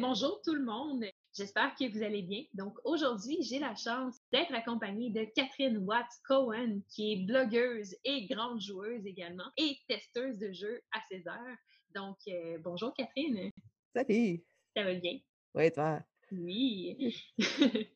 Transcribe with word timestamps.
Bonjour 0.00 0.40
tout 0.42 0.54
le 0.54 0.64
monde. 0.64 1.04
J'espère 1.36 1.74
que 1.74 1.90
vous 1.90 2.02
allez 2.02 2.22
bien. 2.22 2.44
Donc 2.54 2.78
aujourd'hui, 2.84 3.38
j'ai 3.42 3.58
la 3.58 3.74
chance 3.74 4.16
d'être 4.32 4.54
accompagnée 4.54 5.10
de 5.10 5.24
Catherine 5.34 5.78
Watts 5.78 6.20
Cohen, 6.26 6.80
qui 6.88 7.12
est 7.12 7.26
blogueuse 7.26 7.94
et 8.04 8.26
grande 8.26 8.60
joueuse 8.60 9.04
également 9.06 9.44
et 9.58 9.76
testeuse 9.88 10.38
de 10.38 10.50
jeux 10.52 10.80
à 10.92 11.00
ses 11.10 11.28
heures. 11.28 11.56
Donc 11.94 12.16
euh, 12.28 12.58
bonjour 12.64 12.94
Catherine. 12.94 13.50
Salut. 13.94 14.42
Ça 14.74 14.84
va 14.84 14.94
bien? 14.94 15.18
Oui, 15.54 15.70
toi? 15.70 16.00
Oui. 16.30 17.14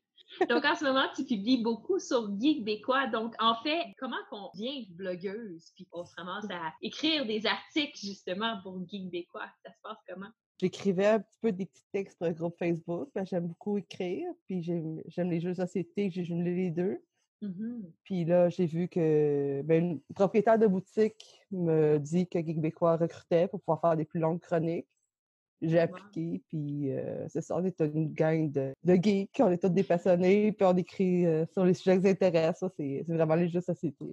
Donc, 0.50 0.64
en 0.64 0.74
ce 0.74 0.84
moment, 0.84 1.06
tu 1.14 1.24
publies 1.24 1.62
beaucoup 1.62 1.98
sur 1.98 2.28
Geek 2.38 2.64
Bécois. 2.64 3.06
Donc, 3.06 3.34
en 3.38 3.54
fait, 3.62 3.86
comment 3.98 4.16
qu'on 4.28 4.50
devient 4.54 4.86
blogueuse 4.90 5.70
puis 5.74 5.86
on 5.92 6.04
se 6.04 6.14
ramasse 6.16 6.50
à 6.50 6.74
écrire 6.82 7.24
des 7.26 7.46
articles 7.46 7.98
justement 7.98 8.60
pour 8.62 8.76
Geek 8.86 9.08
Bécois? 9.08 9.48
Ça 9.64 9.72
se 9.72 9.78
passe 9.82 9.98
comment? 10.06 10.30
J'écrivais 10.59 11.07
un 11.07 11.20
petit 11.20 11.38
peu 11.41 11.52
des 11.52 11.66
petits 11.66 11.84
textes 11.93 12.18
pour 12.18 12.27
un 12.27 12.32
groupe 12.32 12.56
Facebook. 12.59 13.11
J'aime 13.25 13.48
beaucoup 13.48 13.78
écrire. 13.78 14.28
Puis 14.47 14.62
j'aime 14.62 15.30
les 15.30 15.41
jeux 15.41 15.51
de 15.51 15.56
société. 15.56 16.10
J'ai 16.10 16.24
jumelé 16.24 16.55
les 16.55 16.70
deux. 16.70 17.02
Mmh 17.42 17.83
puis 18.02 18.24
là, 18.24 18.48
j'ai 18.48 18.64
vu 18.64 18.88
que 18.88 19.61
ben, 19.62 19.84
une 19.84 20.14
propriétaire 20.14 20.59
de 20.59 20.66
boutique 20.66 21.42
me 21.50 21.98
dit 21.98 22.27
que 22.27 22.38
Geek 22.38 22.61
Bécois 22.61 22.97
recrutait 22.97 23.47
pour 23.48 23.61
pouvoir 23.61 23.80
faire 23.80 23.97
des 23.97 24.06
plus 24.06 24.20
longues 24.20 24.41
chroniques. 24.41 24.87
J'ai 25.61 25.80
appliqué, 25.80 26.42
puis 26.48 26.92
euh, 26.92 27.27
c'est 27.28 27.41
ça, 27.41 27.56
on 27.56 27.64
est 27.64 27.80
une 27.80 28.12
gang 28.12 28.50
de, 28.50 28.75
de, 28.84 28.95
geeks, 28.95 29.41
on 29.41 29.50
est 29.50 29.59
tous 29.59 29.70
des 29.70 29.84
passionnés, 29.84 30.52
puis 30.52 30.66
on 30.66 30.77
écrit 30.77 31.25
euh, 31.25 31.47
sur 31.52 31.64
les 31.64 31.73
sujets 31.73 31.97
qui 31.97 32.05
nous 32.05 32.11
intéressent. 32.11 32.70
c'est 32.77 33.05
vraiment 33.09 33.34
les 33.34 33.48
jeux 33.48 33.61
de 33.61 33.64
société. 33.64 34.05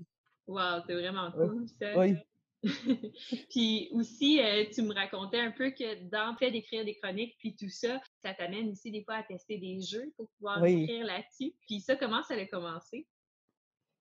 Wow, 0.47 0.81
c'est 0.87 0.93
vraiment 0.93 1.31
cool, 1.31 1.65
ça. 1.79 1.97
Oui. 1.97 2.15
puis 3.49 3.89
aussi, 3.91 4.39
euh, 4.41 4.65
tu 4.73 4.81
me 4.81 4.93
racontais 4.93 5.39
un 5.39 5.51
peu 5.51 5.71
que 5.71 6.09
dans 6.09 6.31
le 6.31 6.37
fait 6.37 6.51
d'écrire 6.51 6.85
des 6.85 6.95
chroniques, 6.95 7.35
puis 7.39 7.55
tout 7.55 7.69
ça, 7.69 7.99
ça 8.23 8.33
t'amène 8.33 8.69
aussi 8.69 8.91
des 8.91 9.03
fois 9.03 9.15
à 9.15 9.23
tester 9.23 9.57
des 9.57 9.81
jeux 9.81 10.11
pour 10.15 10.29
pouvoir 10.37 10.63
écrire 10.65 11.05
là-dessus. 11.05 11.53
Puis 11.67 11.81
ça, 11.81 11.95
comment 11.95 12.23
ça 12.23 12.35
a 12.35 12.45
commencé? 12.45 13.05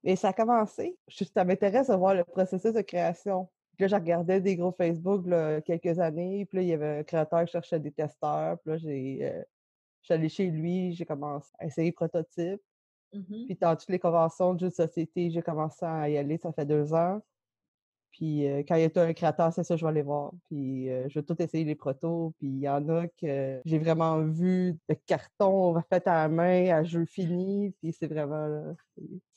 Et 0.05 0.17
ça 0.17 0.29
a 0.29 0.33
commencé. 0.33 0.97
Ça 1.09 1.45
m'intéresse 1.45 1.89
de 1.89 1.95
voir 1.95 2.15
le 2.15 2.25
processus 2.25 2.73
de 2.73 2.81
création. 2.81 3.49
Puis 3.77 3.85
là, 3.85 3.89
je 3.89 3.95
regardais 3.95 4.41
des 4.41 4.57
gros 4.57 4.73
Facebook 4.73 5.27
là, 5.27 5.61
quelques 5.61 5.99
années. 5.99 6.45
Puis 6.47 6.59
là, 6.59 6.63
il 6.63 6.69
y 6.69 6.73
avait 6.73 6.99
un 6.99 7.03
créateur 7.05 7.45
qui 7.45 7.53
cherchait 7.53 7.81
des 7.81 7.93
testeurs. 7.93 8.59
Puis 8.61 8.73
là, 8.73 8.79
j'ai, 8.79 9.19
euh, 9.23 9.43
je 10.03 10.07
suis 10.07 10.15
allée 10.15 10.29
chez 10.29 10.47
lui, 10.47 10.93
j'ai 10.93 11.07
commencé 11.07 11.51
à 11.59 11.67
essayer 11.67 11.93
prototype. 11.93 12.61
Mmh 13.15 13.45
puis 13.47 13.59
dans 13.61 13.77
toutes 13.77 13.91
les 13.91 13.99
conventions 13.99 14.55
de 14.55 14.61
jeux 14.61 14.71
de 14.71 14.75
société, 14.75 15.31
j'ai 15.31 15.43
commencé 15.43 15.85
à 15.85 16.09
y 16.09 16.17
aller, 16.17 16.39
ça 16.39 16.51
fait 16.51 16.65
deux 16.65 16.95
ans. 16.95 17.21
Puis 18.13 18.47
euh, 18.47 18.63
quand 18.67 18.77
il 18.77 18.83
y 18.83 18.99
a 18.99 19.03
un 19.03 19.13
créateur, 19.13 19.53
c'est 19.53 19.65
ça, 19.65 19.77
je 19.77 19.85
vais 19.85 19.91
aller 19.91 20.03
voir. 20.03 20.33
Puis 20.49 20.91
euh, 20.91 21.09
je 21.09 21.19
vais 21.19 21.25
tout 21.25 21.41
essayer 21.43 21.65
les 21.65 21.75
protos. 21.75 22.33
Puis 22.39 22.49
il 22.49 22.61
y 22.61 22.69
en 22.69 22.89
a 22.89 23.07
que 23.09 23.61
j'ai 23.65 23.79
vraiment 23.79 24.21
vu 24.23 24.79
de 24.89 24.95
carton 25.07 25.81
fait 25.89 26.07
à 26.07 26.23
la 26.23 26.29
main, 26.29 26.71
à 26.71 26.85
jeu 26.85 27.05
fini. 27.07 27.75
Puis 27.81 27.93
c'est 27.93 28.07
vraiment... 28.07 28.75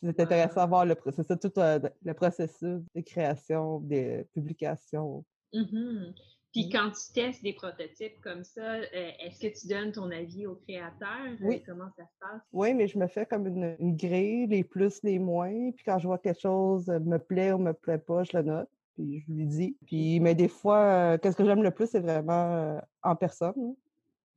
C'est 0.03 0.19
intéressant 0.19 0.61
à 0.61 0.65
voir 0.67 0.85
le, 0.85 0.95
c'est 1.11 1.39
tout 1.39 1.59
euh, 1.59 1.79
le 2.03 2.13
processus 2.13 2.81
de 2.93 3.01
création, 3.01 3.79
des 3.79 4.25
publications. 4.33 5.23
Mmh 5.53 6.11
puis 6.55 6.69
quand 6.69 6.89
tu 6.91 7.11
testes 7.13 7.43
des 7.43 7.51
prototypes 7.51 8.21
comme 8.21 8.45
ça, 8.45 8.77
est-ce 8.93 9.41
que 9.41 9.59
tu 9.59 9.67
donnes 9.67 9.91
ton 9.91 10.09
avis 10.09 10.47
au 10.47 10.55
créateur? 10.55 11.35
Oui. 11.41 11.61
Comment 11.65 11.89
ça 11.97 12.03
se 12.03 12.17
passe? 12.17 12.41
Oui, 12.53 12.73
mais 12.73 12.87
je 12.87 12.97
me 12.97 13.07
fais 13.07 13.25
comme 13.25 13.45
une, 13.45 13.75
grille, 13.97 14.47
les 14.47 14.63
plus, 14.63 15.03
les 15.03 15.19
moins. 15.19 15.71
Puis 15.71 15.83
quand 15.83 15.99
je 15.99 16.07
vois 16.07 16.17
quelque 16.17 16.39
chose 16.39 16.87
me 16.87 17.17
plaît 17.17 17.51
ou 17.51 17.57
me 17.57 17.73
plaît 17.73 17.97
pas, 17.97 18.23
je 18.23 18.37
le 18.37 18.43
note. 18.43 18.69
Puis 18.93 19.19
je 19.19 19.33
lui 19.33 19.45
dis. 19.45 19.77
Puis, 19.85 20.21
mais 20.21 20.33
des 20.33 20.47
fois, 20.47 21.17
qu'est-ce 21.17 21.35
que 21.35 21.43
j'aime 21.43 21.61
le 21.61 21.71
plus, 21.71 21.87
c'est 21.87 21.99
vraiment 21.99 22.79
en 23.03 23.15
personne. 23.17 23.75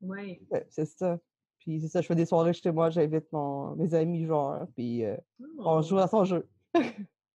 Oui. 0.00 0.40
c'est 0.70 0.86
ça. 0.86 1.20
Puis 1.60 1.80
c'est 1.82 1.88
ça, 1.88 2.00
je 2.00 2.08
fais 2.08 2.16
des 2.16 2.26
soirées 2.26 2.52
chez 2.52 2.72
moi, 2.72 2.90
j'invite 2.90 3.28
mes 3.76 3.94
amis 3.94 4.26
joueurs, 4.26 4.66
puis 4.74 5.04
on 5.56 5.82
joue 5.82 5.98
à 5.98 6.08
son 6.08 6.24
jeu. 6.24 6.48
ah, 6.74 6.80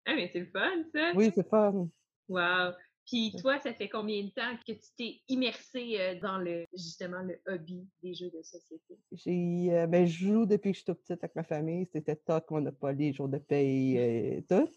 mais 0.07 0.27
c'est 0.33 0.39
le 0.39 0.47
fun, 0.47 0.83
ça! 0.91 1.11
Oui, 1.13 1.31
c'est 1.35 1.47
fun. 1.47 1.87
Wow! 2.27 2.71
Puis 3.05 3.33
toi, 3.39 3.59
ça 3.59 3.73
fait 3.73 3.89
combien 3.89 4.23
de 4.23 4.29
temps 4.29 4.55
que 4.65 4.73
tu 4.73 4.87
t'es 4.97 5.21
immersé 5.27 5.97
euh, 5.99 6.19
dans 6.19 6.37
le 6.37 6.65
justement 6.73 7.21
le 7.21 7.39
hobby 7.47 7.87
des 8.01 8.13
jeux 8.13 8.29
de 8.29 8.41
société? 8.41 8.99
J'ai 9.11 9.67
euh, 9.71 9.87
ben, 9.87 10.05
je 10.05 10.25
joue 10.25 10.45
depuis 10.45 10.71
que 10.71 10.77
je 10.77 10.83
suis 10.83 10.85
toute 10.85 11.01
petite 11.01 11.23
avec 11.23 11.35
ma 11.35 11.43
famille. 11.43 11.87
C'était 11.91 12.15
Toc, 12.15 12.49
Monopoly, 12.51 13.13
jour 13.13 13.27
de 13.27 13.37
paye, 13.37 13.97
et 13.97 14.45
tout. 14.47 14.69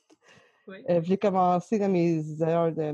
Oui. 0.66 0.78
Euh, 0.88 1.02
j'ai 1.02 1.18
commencé 1.18 1.78
dans 1.78 1.90
mes, 1.90 2.22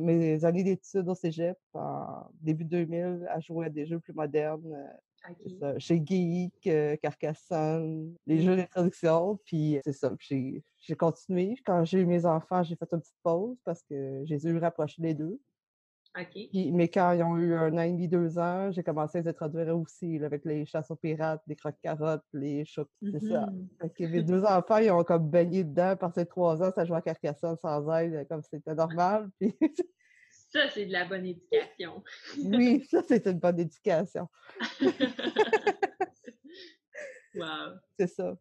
mes 0.01 0.45
années 0.45 0.65
d'études 0.65 1.09
au 1.09 1.15
Cégep 1.15 1.57
en 1.73 2.27
début 2.41 2.65
2000 2.65 3.27
à 3.29 3.39
jouer 3.39 3.67
à 3.67 3.71
des 3.71 3.87
jeux 3.87 4.01
plus 4.01 4.13
modernes. 4.13 4.75
Ça, 5.61 5.79
chez 5.79 6.03
Geek, 6.05 6.69
Carcassonne, 7.03 8.15
les 8.27 8.43
jeux 8.43 8.57
d'introduction. 8.57 9.39
Puis 9.45 9.79
c'est 9.85 9.93
ça. 9.93 10.13
J'ai 10.21 10.97
continué. 10.97 11.57
Quand 11.65 11.85
j'ai 11.85 12.01
eu 12.01 12.07
mes 12.07 12.25
enfants, 12.27 12.63
j'ai 12.63 12.77
fait 12.77 12.89
une 12.93 13.01
petite 13.01 13.19
pause 13.23 13.59
parce 13.65 13.83
que 13.83 14.23
j'ai 14.25 14.39
dû 14.39 14.57
rapprocher 14.59 15.03
les 15.03 15.15
deux. 15.15 15.39
mais 16.73 16.89
quand 16.89 17.13
ils 17.13 17.23
ont 17.23 17.37
eu 17.37 17.55
un 17.55 17.77
an 17.77 17.83
et 17.83 17.93
demi, 17.93 18.09
deux 18.09 18.39
ans, 18.39 18.73
j'ai 18.73 18.83
commencé 18.83 19.19
à 19.19 19.21
les 19.21 19.29
introduire 19.29 19.79
aussi 19.79 20.23
avec 20.25 20.45
les 20.45 20.65
chasses 20.65 20.91
aux 20.91 20.97
pirates, 20.97 21.43
les 21.47 21.57
croque-carottes, 21.57 22.25
les 22.33 22.65
chats. 22.65 22.87
C'est 23.03 23.29
ça. 23.29 23.47
Mmh 23.47 24.07
mes 24.07 24.23
deux 24.23 24.45
enfants, 24.45 24.79
ils 24.79 24.91
ont 24.91 25.05
comme 25.05 25.29
baigné 25.29 25.65
dedans 25.65 25.97
par 25.97 26.13
ces 26.15 26.27
trois 26.27 26.63
ans, 26.63 26.71
ça 26.75 26.85
jouait 26.85 26.99
à 26.99 27.03
Carcassonne 27.03 27.57
sans 27.59 27.89
aide, 27.97 28.27
comme 28.29 28.43
c'était 28.43 28.75
normal. 28.75 29.31
Puis 29.41 29.55
ça, 30.53 30.69
c'est 30.71 30.87
de 30.87 30.93
la 30.93 31.05
bonne 31.05 31.27
éducation. 31.27 32.03
oui, 32.45 32.85
ça, 32.91 33.03
c'est 33.07 33.27
une 33.27 33.39
bonne 33.39 33.61
éducation. 33.61 34.29
wow. 37.35 37.75
C'est 37.99 38.09
ça. 38.09 38.37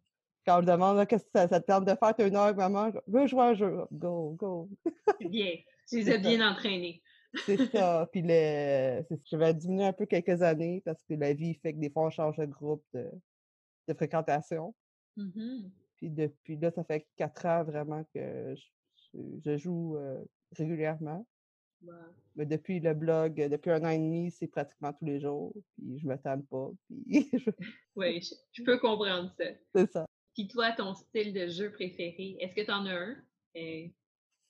Quand 0.46 0.58
on 0.58 0.62
me 0.62 0.68
demande 0.68 1.06
qu'est-ce 1.08 1.25
que 1.25 1.30
ça, 1.34 1.47
te 1.47 1.66
tente 1.66 1.86
de 1.86 1.96
faire 1.96 2.16
une 2.28 2.36
heure, 2.36 2.56
maman, 2.56 2.92
je 2.92 3.00
veux 3.08 3.28
jouer 3.28 3.44
un 3.44 3.53
jeu. 3.53 3.86
Go, 3.92 4.36
go. 4.38 4.70
bien. 5.20 5.56
Tu 5.88 5.97
les 5.97 6.12
as 6.12 6.18
bien 6.18 6.50
entraînés. 6.50 7.02
c'est 7.46 7.68
ça. 7.72 8.08
Puis 8.12 8.24
le, 8.24 9.03
je 9.26 9.38
vais 9.38 9.53
diminuer 9.53 9.86
un 9.86 9.94
peu 9.94 10.08
quelques 10.08 10.41
années 10.41 10.81
parce 10.84 11.03
que 11.03 11.14
la 11.14 11.34
vie 11.34 11.53
fait 11.56 11.74
que 11.74 11.80
des 11.80 11.91
fois, 11.91 12.08
on 12.08 12.09
change 12.09 12.38
de 12.38 12.46
groupe 12.46 12.84
de, 12.94 13.08
de 13.88 13.94
fréquentation. 13.94 14.74
Mm-hmm. 15.18 15.70
Puis 15.97 16.09
depuis 16.09 16.58
là, 16.58 16.72
ça 16.72 16.84
fait 16.84 17.06
quatre 17.16 17.46
ans 17.46 17.64
vraiment 17.64 18.03
que 18.16 18.56
je, 19.46 19.58
joue 19.58 19.97
euh, 19.97 20.24
régulièrement. 20.58 21.26
Mais 22.35 22.45
depuis 22.45 22.79
le 22.79 22.94
blog, 22.94 23.35
depuis 23.35 23.72
un 23.72 23.84
an 23.84 23.90
et 23.90 23.97
demi, 23.97 24.31
c'est 24.31 24.47
pratiquement 24.47 24.94
tous 24.94 25.06
les 25.06 25.19
jours. 25.19 25.53
Puis 25.75 26.00
je 26.00 26.03
ne 26.06 26.09
m'attends 26.09 26.41
pas. 26.41 26.69
Puis 26.88 27.29
oui, 27.95 28.22
je, 28.51 28.63
peux 28.63 28.78
comprendre 28.78 29.31
ça. 29.38 29.45
C'est 29.75 29.91
ça. 29.91 30.06
Puis 30.34 30.47
toi, 30.47 30.72
ton 30.72 30.94
style 30.94 31.34
de 31.34 31.47
jeu 31.47 31.72
préféré, 31.72 32.38
est-ce 32.40 32.56
que 32.56 32.62
tu 32.62 32.72
en 32.72 32.85
as 32.85 32.94
un? 32.94 33.16
Et... 33.56 33.94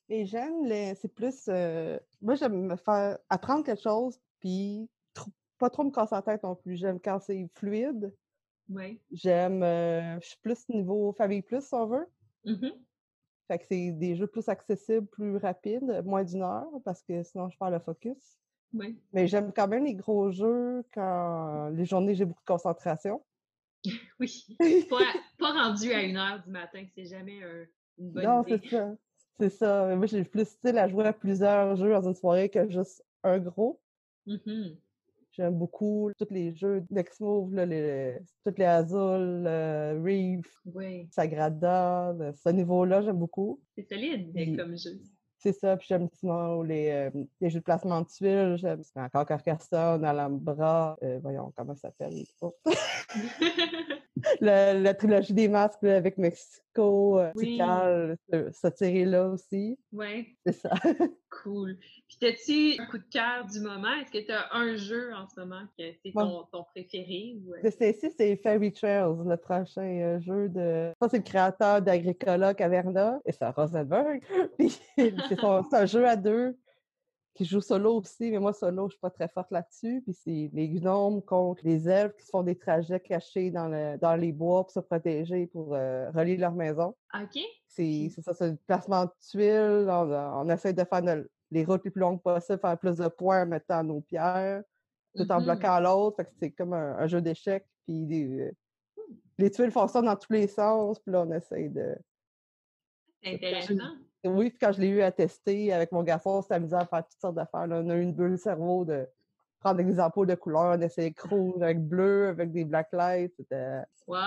Et 0.09 0.25
j'aime 0.25 0.67
C'est 0.95 1.13
plus. 1.13 1.45
Euh, 1.47 1.97
moi, 2.21 2.35
j'aime 2.35 2.67
me 2.67 2.75
faire 2.75 3.17
apprendre 3.29 3.63
quelque 3.63 3.81
chose, 3.81 4.19
puis 4.39 4.89
pas 5.59 5.69
trop 5.69 5.83
me 5.83 5.91
casser 5.91 6.15
la 6.15 6.21
tête 6.21 6.43
non 6.43 6.55
plus. 6.55 6.77
J'aime 6.77 6.99
quand 6.99 7.19
c'est 7.19 7.47
fluide. 7.55 8.13
Oui. 8.69 8.99
J'aime. 9.11 9.61
Euh, 9.61 10.19
je 10.21 10.27
suis 10.27 10.37
plus 10.41 10.67
niveau 10.69 11.11
famille 11.13 11.41
plus, 11.41 11.61
si 11.61 11.73
on 11.73 11.87
veut. 11.87 12.07
Mm 12.45 12.69
fait 13.49 13.59
que 13.59 13.65
c'est 13.65 13.91
des 13.91 14.15
jeux 14.15 14.27
plus 14.27 14.47
accessibles, 14.47 15.07
plus 15.07 15.37
rapides, 15.37 16.03
moins 16.05 16.23
d'une 16.23 16.43
heure, 16.43 16.69
parce 16.85 17.01
que 17.01 17.23
sinon 17.23 17.49
je 17.49 17.57
perds 17.57 17.71
le 17.71 17.79
focus. 17.79 18.37
Oui. 18.73 19.01
Mais 19.13 19.27
j'aime 19.27 19.51
quand 19.51 19.67
même 19.67 19.85
les 19.85 19.95
gros 19.95 20.29
jeux 20.31 20.83
quand 20.93 21.69
les 21.69 21.85
journées 21.85 22.13
j'ai 22.13 22.25
beaucoup 22.25 22.41
de 22.41 22.45
concentration. 22.45 23.23
oui. 24.19 24.45
Pas, 24.89 24.99
pas, 25.39 25.51
rendu 25.53 25.91
à 25.91 26.03
une 26.03 26.17
heure 26.17 26.43
du 26.43 26.51
matin, 26.51 26.85
c'est 26.93 27.05
jamais 27.05 27.41
un, 27.43 27.65
une 27.97 28.11
bonne 28.11 28.23
non, 28.23 28.43
idée. 28.43 28.51
Non, 28.51 28.59
c'est 28.61 28.69
ça. 28.69 28.95
C'est 29.39 29.49
ça. 29.49 29.95
Moi, 29.95 30.05
j'ai 30.05 30.25
plus 30.25 30.45
style 30.45 30.77
à 30.77 30.87
jouer 30.89 31.05
à 31.05 31.13
plusieurs 31.13 31.77
jeux 31.77 31.91
dans 31.91 32.07
une 32.07 32.13
soirée 32.13 32.49
que 32.49 32.69
juste 32.69 33.03
un 33.23 33.39
gros. 33.39 33.79
Mm 34.25 34.35
J'aime 35.39 35.57
beaucoup 35.57 36.11
tous 36.17 36.27
les 36.31 36.53
jeux 36.53 36.83
d'Exmove, 36.89 37.55
les, 37.55 38.17
toutes 38.45 38.59
les 38.59 38.65
Azul, 38.65 39.47
Reef, 40.03 40.45
Sagrada. 41.11 42.13
Ce 42.43 42.49
niveau-là, 42.49 43.01
j'aime 43.01 43.19
beaucoup. 43.19 43.61
C'est 43.73 43.87
solide 43.87 44.57
comme 44.57 44.77
jeu. 44.77 44.99
C'est 45.37 45.53
ça, 45.53 45.77
puis 45.77 45.87
j'aime 45.87 46.09
sinon 46.11 46.61
les, 46.61 46.89
euh, 46.89 47.09
les 47.39 47.49
jeux 47.49 47.59
de 47.59 47.63
placement 47.63 48.01
de 48.01 48.07
tuiles, 48.07 48.57
j'aime 48.57 48.81
encore 48.95 49.25
Carcassonne, 49.25 50.03
Alhambra, 50.03 50.97
euh, 51.01 51.19
voyons 51.21 51.53
comment 51.55 51.73
ça 51.75 51.87
s'appelle. 51.87 52.25
Oh. 52.41 52.53
la, 54.41 54.93
trilogie 54.93 55.33
des 55.33 55.47
masques 55.47 55.83
avec 55.83 56.17
Mexico, 56.17 57.19
euh, 57.19 57.31
oui. 57.35 57.59
cette 58.51 58.77
série-là 58.77 59.27
aussi. 59.27 59.77
Oui. 59.91 60.37
C'est 60.45 60.53
ça. 60.53 60.71
cool. 61.43 61.77
Puis, 62.07 62.27
as-tu 62.27 62.81
un 62.81 62.85
coup 62.87 62.97
de 62.97 63.09
cœur 63.11 63.45
du 63.45 63.59
moment? 63.59 63.93
Est-ce 64.01 64.11
que 64.11 64.25
tu 64.25 64.31
as 64.31 64.53
un 64.53 64.75
jeu 64.75 65.13
en 65.13 65.27
ce 65.27 65.39
moment 65.39 65.61
que 65.77 65.83
c'est 66.03 66.11
ton, 66.11 66.43
ton, 66.51 66.63
préféré? 66.63 67.37
Ou... 67.45 67.53
De 67.63 67.69
ceci, 67.69 68.11
c'est 68.17 68.35
Fairy 68.37 68.71
Trails, 68.71 69.15
le 69.25 69.37
prochain 69.37 70.19
jeu 70.19 70.49
de. 70.49 70.91
Ça, 71.01 71.09
c'est 71.09 71.17
le 71.17 71.23
créateur 71.23 71.81
d'Agricola 71.81 72.53
Caverna 72.53 73.19
et 73.25 73.31
c'est 73.33 73.49
Rosenberg. 73.49 74.21
Puis, 74.57 74.79
c'est 74.95 75.43
un 75.73 75.85
jeu 75.85 76.07
à 76.07 76.15
deux 76.15 76.57
qui 77.33 77.45
joue 77.45 77.61
solo 77.61 77.99
aussi, 77.99 78.31
mais 78.31 78.39
moi, 78.39 78.53
solo, 78.53 78.87
je 78.87 78.93
suis 78.93 78.99
pas 78.99 79.09
très 79.09 79.27
forte 79.27 79.51
là-dessus. 79.51 80.01
Puis 80.03 80.13
c'est 80.13 80.49
les 80.53 80.69
gnomes 80.69 81.21
contre 81.21 81.61
les 81.63 81.87
elfes 81.87 82.15
qui 82.17 82.25
se 82.25 82.29
font 82.29 82.43
des 82.43 82.57
trajets 82.57 82.99
cachés 82.99 83.51
dans, 83.51 83.67
le, 83.67 83.97
dans 83.97 84.15
les 84.15 84.31
bois 84.31 84.63
pour 84.63 84.71
se 84.71 84.79
protéger, 84.79 85.47
pour 85.47 85.75
euh, 85.75 86.09
relier 86.11 86.37
leur 86.37 86.53
maison. 86.53 86.95
OK. 87.13 87.39
C'est 87.67 88.09
ça, 88.21 88.33
c'est 88.33 88.49
le 88.49 88.57
placement 88.67 89.05
de 89.05 89.11
tuiles. 89.29 89.87
On, 89.89 90.49
essaie 90.49 90.73
de 90.73 90.83
faire 90.83 91.23
les 91.51 91.65
routes 91.65 91.85
les 91.85 91.91
plus 91.91 92.01
longues 92.01 92.21
possibles, 92.21 92.59
faire 92.59 92.77
plus 92.77 92.97
de 92.97 93.07
points 93.07 93.43
en 93.43 93.47
mettant 93.47 93.83
nos 93.83 94.01
pierres, 94.01 94.63
tout 95.15 95.31
en 95.31 95.39
mmh 95.39 95.43
bloquant 95.43 95.79
l'autre. 95.79 96.23
c'est 96.39 96.51
comme 96.51 96.73
un, 96.73 97.07
jeu 97.07 97.21
d'échecs. 97.21 97.65
Puis 97.85 98.05
les, 98.05 98.25
mmh. 98.25 98.51
les 99.37 99.51
tuiles 99.51 99.71
fonctionnent 99.71 100.05
dans 100.05 100.15
tous 100.15 100.33
les 100.33 100.47
sens. 100.47 100.99
Puis 100.99 101.11
là, 101.11 101.23
on 101.25 101.31
essaie 101.31 101.69
de. 101.69 101.95
C'est 103.23 103.35
intéressant. 103.35 103.75
Oui, 104.25 104.49
puis 104.49 104.59
quand 104.59 104.71
je 104.73 104.81
l'ai 104.81 104.89
eu 104.89 105.01
à 105.01 105.11
tester 105.11 105.71
avec 105.71 105.91
mon 105.91 106.03
garçon, 106.03 106.41
c'était 106.41 106.55
amusant 106.55 106.79
à 106.79 106.85
faire 106.85 107.05
toutes 107.05 107.19
sortes 107.19 107.35
d'affaires. 107.35 107.67
On 107.69 107.89
a 107.89 107.95
eu 107.95 108.01
une 108.01 108.13
bulle 108.13 108.37
cerveau 108.37 108.83
de 108.83 109.07
prendre 109.59 109.81
des 109.81 109.99
ampoules 109.99 110.27
de 110.27 110.35
couleurs, 110.35 110.77
on 110.77 110.81
essayait 110.81 111.13
rouge 111.29 111.61
avec 111.61 111.79
bleu, 111.79 112.29
avec 112.29 112.51
des 112.51 112.65
black 112.65 112.89
lights. 112.91 113.33
C'était. 113.37 113.81
Wow! 114.07 114.17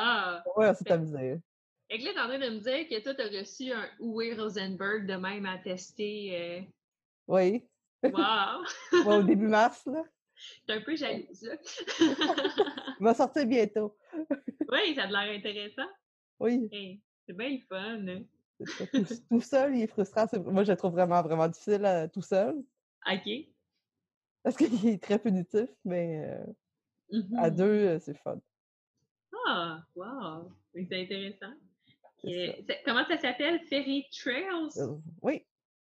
Ouais, 0.56 0.74
c'était 0.74 0.92
amusant. 0.92 1.18
Et 1.20 1.98
que 1.98 2.04
là, 2.04 2.12
t'es 2.14 2.20
en 2.20 2.28
train 2.28 2.38
de 2.38 2.54
me 2.54 2.60
dire 2.60 2.88
que 2.88 3.02
toi, 3.02 3.14
t'as 3.14 3.28
reçu 3.38 3.70
un 3.70 3.86
Uwe 4.00 4.34
Rosenberg 4.38 5.06
de 5.06 5.14
même 5.14 5.44
à 5.44 5.58
tester. 5.58 6.38
Euh... 6.40 6.60
Oui. 7.28 7.62
Wow! 8.02 8.64
au 9.06 9.22
début 9.22 9.48
mars, 9.48 9.84
là. 9.86 10.02
J'étais 10.34 10.72
un 10.72 10.80
peu 10.80 10.96
jalouse, 10.96 11.42
là. 11.42 11.54
Il 13.00 13.04
va 13.04 13.14
sortir 13.14 13.46
bientôt. 13.46 13.94
oui, 14.70 14.94
ça 14.94 15.02
a 15.02 15.06
l'air 15.06 15.38
intéressant. 15.38 15.88
Oui. 16.40 16.68
c'est 17.26 17.36
bien 17.36 17.50
le 17.50 17.60
fun. 17.68 18.24
Tout, 19.28 19.40
seul, 19.40 19.76
il 19.76 19.82
est 19.82 19.86
frustrant. 19.86 20.26
Moi, 20.46 20.64
je 20.64 20.72
le 20.72 20.76
trouve 20.76 20.92
vraiment, 20.92 21.22
vraiment 21.22 21.48
difficile 21.48 21.84
euh, 21.84 22.08
tout 22.08 22.22
seul. 22.22 22.56
OK. 23.10 23.30
Parce 24.42 24.56
qu'il 24.56 24.88
est 24.88 25.02
très 25.02 25.18
punitif, 25.18 25.68
mais 25.84 26.24
euh, 26.26 27.18
à 27.36 27.50
mmh 27.50 27.56
deux, 27.56 27.64
euh, 27.64 27.98
c'est 28.00 28.16
fun. 28.18 28.40
Ah, 29.46 29.82
wow! 29.94 30.50
C'est 30.74 31.02
intéressant. 31.02 31.52
comment 32.84 33.04
ça 33.06 33.18
s'appelle? 33.18 33.60
Fairy 33.68 34.06
Trails? 34.10 34.70
oui. 35.22 35.44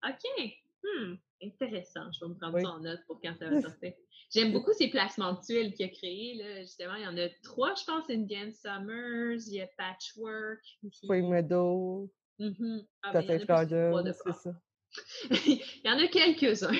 OK. 0.06 0.53
Hmm. 0.82 1.14
Intéressant. 1.43 2.11
Je 2.12 2.25
vais 2.25 2.29
me 2.29 2.35
prendre 2.35 2.61
ça 2.61 2.69
en 2.69 2.81
note 2.81 3.00
pour 3.06 3.21
quand 3.21 3.35
ça 3.38 3.49
va 3.49 3.61
sortir. 3.62 3.93
J'aime 4.31 4.53
beaucoup 4.53 4.73
ces 4.73 4.88
placements 4.88 5.35
de 5.35 5.41
tuiles 5.41 5.73
qu'il 5.73 5.87
a 5.87 5.88
créés. 5.88 6.35
Là. 6.35 6.61
Justement, 6.62 6.94
il 6.94 7.03
y 7.03 7.06
en 7.06 7.17
a 7.17 7.29
trois, 7.43 7.75
je 7.75 7.85
pense. 7.85 8.11
Indian 8.11 8.50
Summers, 8.53 9.47
il 9.47 9.55
y 9.55 9.61
a 9.61 9.67
Patchwork. 9.76 10.62
Spring 10.93 11.31
Meadow. 11.31 12.11
Mm 12.38 12.81
ah, 13.02 13.23
c'est 13.23 14.32
ça. 14.32 14.52
il 15.31 15.61
y 15.85 15.90
en 15.90 15.99
a 15.99 16.06
quelques-uns. 16.08 16.73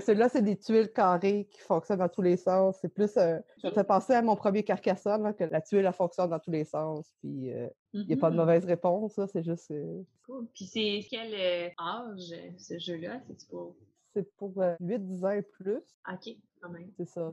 Celui-là, 0.00 0.28
c'est 0.28 0.42
des 0.42 0.58
tuiles 0.58 0.92
carrées 0.92 1.48
qui 1.50 1.60
fonctionnent 1.60 1.98
dans 1.98 2.08
tous 2.08 2.22
les 2.22 2.36
sens. 2.36 2.78
C'est 2.80 2.92
plus. 2.92 3.16
Euh, 3.16 3.38
ça 3.62 3.70
fait 3.70 3.84
penser 3.84 4.12
à 4.12 4.22
mon 4.22 4.36
premier 4.36 4.62
Carcassonne, 4.62 5.34
que 5.34 5.44
la 5.44 5.60
tuile, 5.60 5.86
elle 5.86 5.92
fonctionne 5.92 6.30
dans 6.30 6.38
tous 6.38 6.50
les 6.50 6.64
sens. 6.64 7.10
Puis, 7.20 7.50
euh, 7.52 7.68
il 7.92 8.06
n'y 8.06 8.12
a 8.14 8.16
pas 8.16 8.30
de 8.30 8.36
mauvaise 8.36 8.64
réponse. 8.64 9.18
C'est 9.32 9.42
juste. 9.42 9.70
Euh, 9.70 10.02
cool. 10.26 10.46
Puis, 10.54 10.66
c'est 10.66 11.06
quel 11.08 11.34
âge, 11.78 12.34
ce 12.58 12.78
jeu-là? 12.78 13.20
C'est 13.26 13.48
pour. 13.48 13.76
C'est 14.12 14.36
pour 14.36 14.52
8-10 14.80 15.24
ans 15.24 15.30
et 15.30 15.42
plus. 15.42 15.82
OK, 16.12 16.36
quand 16.60 16.70
même. 16.70 16.90
C'est 16.96 17.08
ça. 17.08 17.30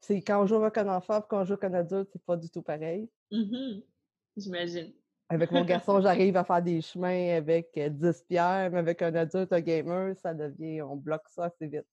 C'est 0.00 0.22
quand 0.22 0.42
on 0.42 0.46
joue 0.46 0.56
avec 0.56 0.78
un 0.78 0.88
enfant 0.88 1.18
et 1.18 1.22
quand 1.28 1.42
on 1.42 1.44
joue 1.44 1.54
avec 1.54 1.64
un 1.64 1.74
adulte, 1.74 2.08
c'est 2.12 2.24
pas 2.24 2.36
du 2.36 2.48
tout 2.48 2.62
pareil. 2.62 3.10
Mm-hmm. 3.30 3.82
J'imagine. 4.36 4.92
Avec 5.28 5.50
mon 5.50 5.64
garçon, 5.64 6.00
j'arrive 6.02 6.36
à 6.36 6.44
faire 6.44 6.62
des 6.62 6.80
chemins 6.80 7.36
avec 7.36 7.70
10 7.76 8.24
pierres, 8.28 8.70
mais 8.70 8.78
avec 8.78 9.02
un 9.02 9.14
adulte, 9.14 9.52
un 9.52 9.60
gamer, 9.60 10.16
ça 10.16 10.34
devient, 10.34 10.82
on 10.82 10.96
bloque 10.96 11.28
ça 11.28 11.44
assez 11.44 11.66
vite. 11.66 11.86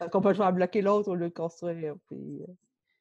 Donc, 0.00 0.14
on 0.14 0.20
peut 0.20 0.34
à 0.40 0.52
bloquer 0.52 0.82
l'autre 0.82 1.08
au 1.08 1.14
lieu 1.14 1.28
de 1.28 1.34
construire. 1.34 1.94
Puis... 2.08 2.42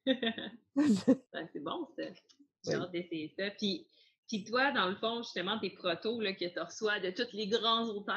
Ben, 0.05 1.47
c'est 1.51 1.59
bon, 1.59 1.87
ça. 1.97 2.03
J'ai 2.65 2.75
hâte 2.75 2.91
d'essayer 2.91 3.33
ça. 3.37 3.49
Puis, 3.57 3.87
puis 4.27 4.43
toi, 4.43 4.71
dans 4.71 4.89
le 4.89 4.95
fond, 4.95 5.21
justement, 5.23 5.59
tes 5.59 5.71
protos 5.71 6.21
là, 6.21 6.33
que 6.33 6.45
tu 6.45 6.59
reçois 6.59 6.99
de 6.99 7.09
tous 7.09 7.33
les 7.33 7.47
grands 7.47 7.85
auteurs, 7.89 8.15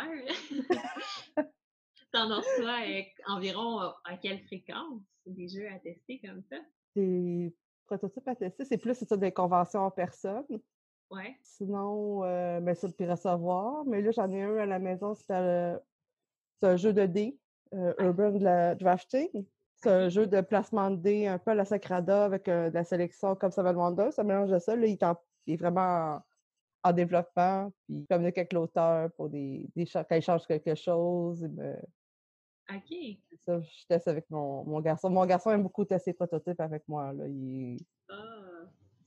tu 1.37 2.19
en 2.19 2.29
reçois 2.29 2.81
environ 3.29 3.79
à 4.05 4.17
quelle 4.21 4.41
fréquence? 4.41 5.03
Des 5.25 5.49
jeux 5.49 5.69
à 5.69 5.79
tester 5.79 6.21
comme 6.21 6.43
ça? 6.51 6.57
Des 6.97 7.55
prototypes 7.87 8.27
à 8.27 8.35
tester, 8.35 8.65
c'est 8.65 8.79
plus 8.79 8.95
ça, 8.95 9.17
des 9.17 9.33
conventions 9.33 9.83
en 9.83 9.91
personne. 9.91 10.45
Ouais. 11.13 11.37
Sinon, 11.43 12.25
euh, 12.25 12.61
ben, 12.61 12.75
ça, 12.75 12.89
le 12.89 13.11
recevoir. 13.11 13.85
Mais 13.85 14.01
là, 14.01 14.11
j'en 14.13 14.31
ai 14.33 14.43
un 14.43 14.57
à 14.57 14.67
la 14.67 14.79
maison. 14.79 15.15
C'est 15.15 15.33
un 15.33 16.77
jeu 16.77 16.93
de 16.95 17.05
dés, 17.05 17.39
euh, 17.75 17.93
Urban 17.99 18.33
Drafting. 18.75 19.45
C'est 19.77 19.91
un 19.91 20.09
jeu 20.09 20.27
de 20.27 20.41
placement 20.41 20.91
de 20.91 20.97
dés 20.97 21.27
un 21.27 21.39
peu 21.39 21.51
à 21.51 21.55
la 21.55 21.65
Sacrada 21.65 22.25
avec 22.25 22.49
euh, 22.49 22.71
de 22.71 22.75
la 22.75 22.85
sélection 22.85 23.35
comme 23.35 23.51
ça 23.51 23.63
va 23.63 23.73
le. 23.73 24.11
Ça 24.11 24.25
mélange 24.25 24.51
de 24.51 24.59
ça. 24.59 24.75
Là, 24.75 24.87
il, 24.87 24.99
est 25.53 25.57
vraiment 25.57 26.23
en, 26.83 26.93
développement. 26.93 27.71
Puis, 27.85 28.07
communique 28.09 28.39
avec 28.39 28.55
l'auteur 28.55 29.11
pour 29.13 29.29
des, 29.29 29.69
des 29.77 29.85
quand 29.85 30.17
il 30.17 30.23
change 30.23 30.47
quelque 30.47 30.75
chose. 30.75 31.47
OK. 32.71 32.97
Ça, 33.45 33.61
je 33.61 33.87
teste 33.87 34.09
avec 34.09 34.31
mon, 34.31 34.65
mon, 34.65 34.81
garçon. 34.81 35.11
Mon 35.11 35.27
garçon 35.27 35.51
aime 35.51 35.65
beaucoup 35.65 35.85
tester 35.85 36.15
prototypes 36.15 36.61
avec 36.61 36.85
moi. 36.89 37.13
Là. 37.13 37.27
Il... 37.27 37.77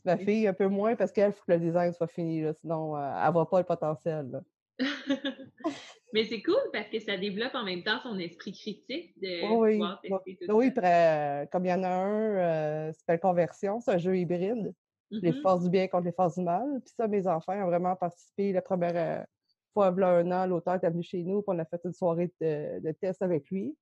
Ma 0.06 0.18
fille, 0.18 0.48
un 0.48 0.54
peu 0.54 0.68
moins, 0.68 0.96
parce 0.96 1.12
qu'elle, 1.12 1.34
faut 1.34 1.44
que 1.48 1.54
le 1.54 1.60
design 1.60 1.92
soit 1.94 2.08
fini, 2.08 2.42
là, 2.42 2.54
sinon 2.54 2.96
euh, 2.96 3.24
elle 3.26 3.34
voit 3.34 3.50
pas 3.50 3.60
le 3.60 3.66
potentiel. 3.66 4.42
Mais 6.14 6.26
c'est 6.26 6.42
cool 6.44 6.62
parce 6.72 6.90
que 6.90 7.00
ça 7.00 7.18
développe 7.18 7.56
en 7.56 7.64
même 7.64 7.84
temps 7.84 8.00
son 8.04 8.20
esprit 8.20 8.52
critique 8.52 9.20
de 9.22 9.58
oui, 9.58 9.74
pouvoir 9.74 10.02
tester 10.02 10.38
tout 10.38 10.54
oui, 10.54 10.72
euh, 10.78 11.46
comme 11.52 11.66
il 11.66 11.70
y 11.70 11.74
en 11.74 11.84
a 11.84 11.90
un, 11.90 12.36
euh, 12.36 12.92
c'est 12.92 13.00
s'appelle 13.00 13.20
Conversion, 13.20 13.80
c'est 13.80 13.92
un 13.92 13.98
jeu 13.98 14.18
hybride. 14.18 14.74
Les 15.12 15.32
mm-hmm. 15.32 15.42
forces 15.42 15.64
du 15.64 15.70
bien 15.70 15.88
contre 15.88 16.06
les 16.06 16.12
forces 16.12 16.36
du 16.38 16.44
mal. 16.44 16.66
Puis 16.84 16.94
ça, 16.96 17.08
mes 17.08 17.28
enfants 17.28 17.54
ont 17.54 17.68
vraiment 17.68 17.96
participé. 17.96 18.52
La 18.52 18.62
première 18.62 19.26
fois, 19.74 19.94
il 19.96 20.02
y 20.02 20.04
a 20.04 20.10
un 20.10 20.32
an, 20.32 20.48
l'auteur 20.48 20.80
est 20.84 20.90
venu 20.90 21.04
chez 21.04 21.24
nous, 21.24 21.42
pour 21.42 21.54
on 21.54 21.60
a 21.60 21.66
fait 21.66 21.82
une 21.86 21.94
soirée 21.94 22.32
de, 22.42 22.80
de 22.80 22.92
test 22.92 23.22
avec 23.22 23.50
lui. 23.50 23.76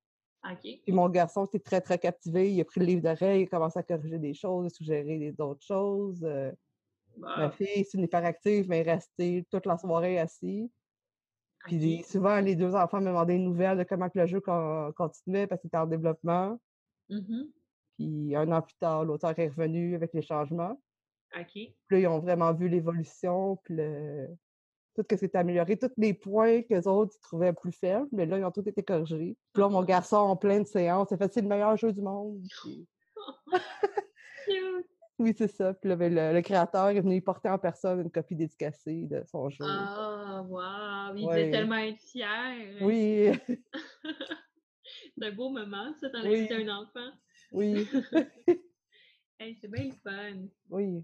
Puis 0.62 0.92
mon 0.92 1.08
garçon 1.08 1.46
était 1.46 1.58
très, 1.58 1.80
très 1.80 1.98
captivé. 1.98 2.52
Il 2.52 2.60
a 2.60 2.64
pris 2.64 2.80
le 2.80 2.86
livre 2.86 3.02
d'oreille, 3.02 3.42
il 3.42 3.44
a 3.44 3.48
commencé 3.48 3.78
à 3.78 3.82
corriger 3.82 4.18
des 4.18 4.34
choses, 4.34 4.66
à 4.66 4.70
suggérer 4.70 5.32
d'autres 5.32 5.64
choses. 5.64 6.22
Euh. 6.24 6.52
Ma 7.16 7.50
fille, 7.50 7.84
c'est 7.84 7.96
une 7.96 8.04
hyperactive, 8.04 8.68
mais 8.68 8.80
elle 8.80 8.88
est 8.88 8.92
restée 8.92 9.46
toute 9.50 9.66
la 9.66 9.78
soirée 9.78 10.18
assise. 10.18 10.68
Puis 11.60 12.02
souvent, 12.02 12.40
les 12.40 12.56
deux 12.56 12.74
enfants 12.74 13.00
me 13.00 13.06
demandaient 13.06 13.34
des 13.34 13.38
nouvelles 13.38 13.78
de 13.78 13.84
comment 13.84 14.08
le 14.12 14.26
jeu 14.26 14.40
continuait 14.40 15.46
parce 15.46 15.60
qu'il 15.60 15.68
était 15.68 15.78
en 15.78 15.86
développement. 15.86 16.58
Mmh 17.08 17.44
puis 17.96 18.34
un 18.34 18.50
an 18.50 18.60
plus 18.60 18.74
tard, 18.80 19.04
l'auteur 19.04 19.38
est 19.38 19.48
revenu 19.48 19.94
avec 19.94 20.12
les 20.14 20.22
changements. 20.22 20.80
OK. 21.38 21.46
Puis 21.52 21.74
là, 21.90 21.98
ils 21.98 22.06
ont 22.08 22.18
vraiment 22.18 22.52
vu 22.52 22.68
l'évolution, 22.68 23.56
puis 23.62 23.76
tout 24.94 25.02
ce 25.02 25.14
qui 25.14 25.18
s'est 25.18 25.36
amélioré, 25.36 25.76
tous 25.76 25.90
les 25.96 26.14
points 26.14 26.62
que 26.62 26.74
les 26.74 26.86
autres 26.86 27.18
trouvaient 27.20 27.52
plus 27.52 27.72
faibles, 27.72 28.06
mais 28.12 28.26
là, 28.26 28.38
ils 28.38 28.44
ont 28.44 28.50
tous 28.50 28.66
été 28.66 28.82
corrigés. 28.82 29.36
Puis 29.52 29.60
là, 29.60 29.68
mon 29.68 29.82
garçon, 29.82 30.16
en 30.16 30.36
pleine 30.36 30.64
séance, 30.64 31.10
a 31.12 31.16
fait 31.16 31.32
c'est 31.32 31.42
le 31.42 31.48
meilleur 31.48 31.76
jeu 31.76 31.92
du 31.92 32.00
monde. 32.00 32.42
oui, 35.18 35.34
c'est 35.36 35.48
ça. 35.48 35.74
Puis 35.74 35.88
là, 35.88 35.96
ben, 35.96 36.14
le, 36.14 36.40
créateur 36.42 36.88
est 36.88 37.00
venu 37.00 37.20
porter 37.20 37.48
en 37.48 37.58
personne 37.58 38.00
une 38.00 38.10
copie 38.10 38.36
dédicacée 38.36 39.06
de 39.06 39.24
son 39.30 39.50
jeu. 39.50 39.64
Ah, 39.66 40.44
wow! 40.46 41.16
Il 41.16 41.26
devait 41.26 41.50
tellement 41.50 41.76
être 41.76 42.00
fier. 42.00 42.78
Oui. 42.80 43.32
c'est 45.18 45.26
un 45.26 45.32
beau 45.32 45.50
moment, 45.50 45.92
ça, 46.00 46.10
t'en 46.10 46.22
oui. 46.22 46.48
un 46.52 46.68
enfant. 46.68 47.10
Oui. 47.52 47.88
c'est 49.40 49.70
bien 49.70 49.84
le 49.84 49.92
fun. 50.02 50.46
Oui. 50.70 51.02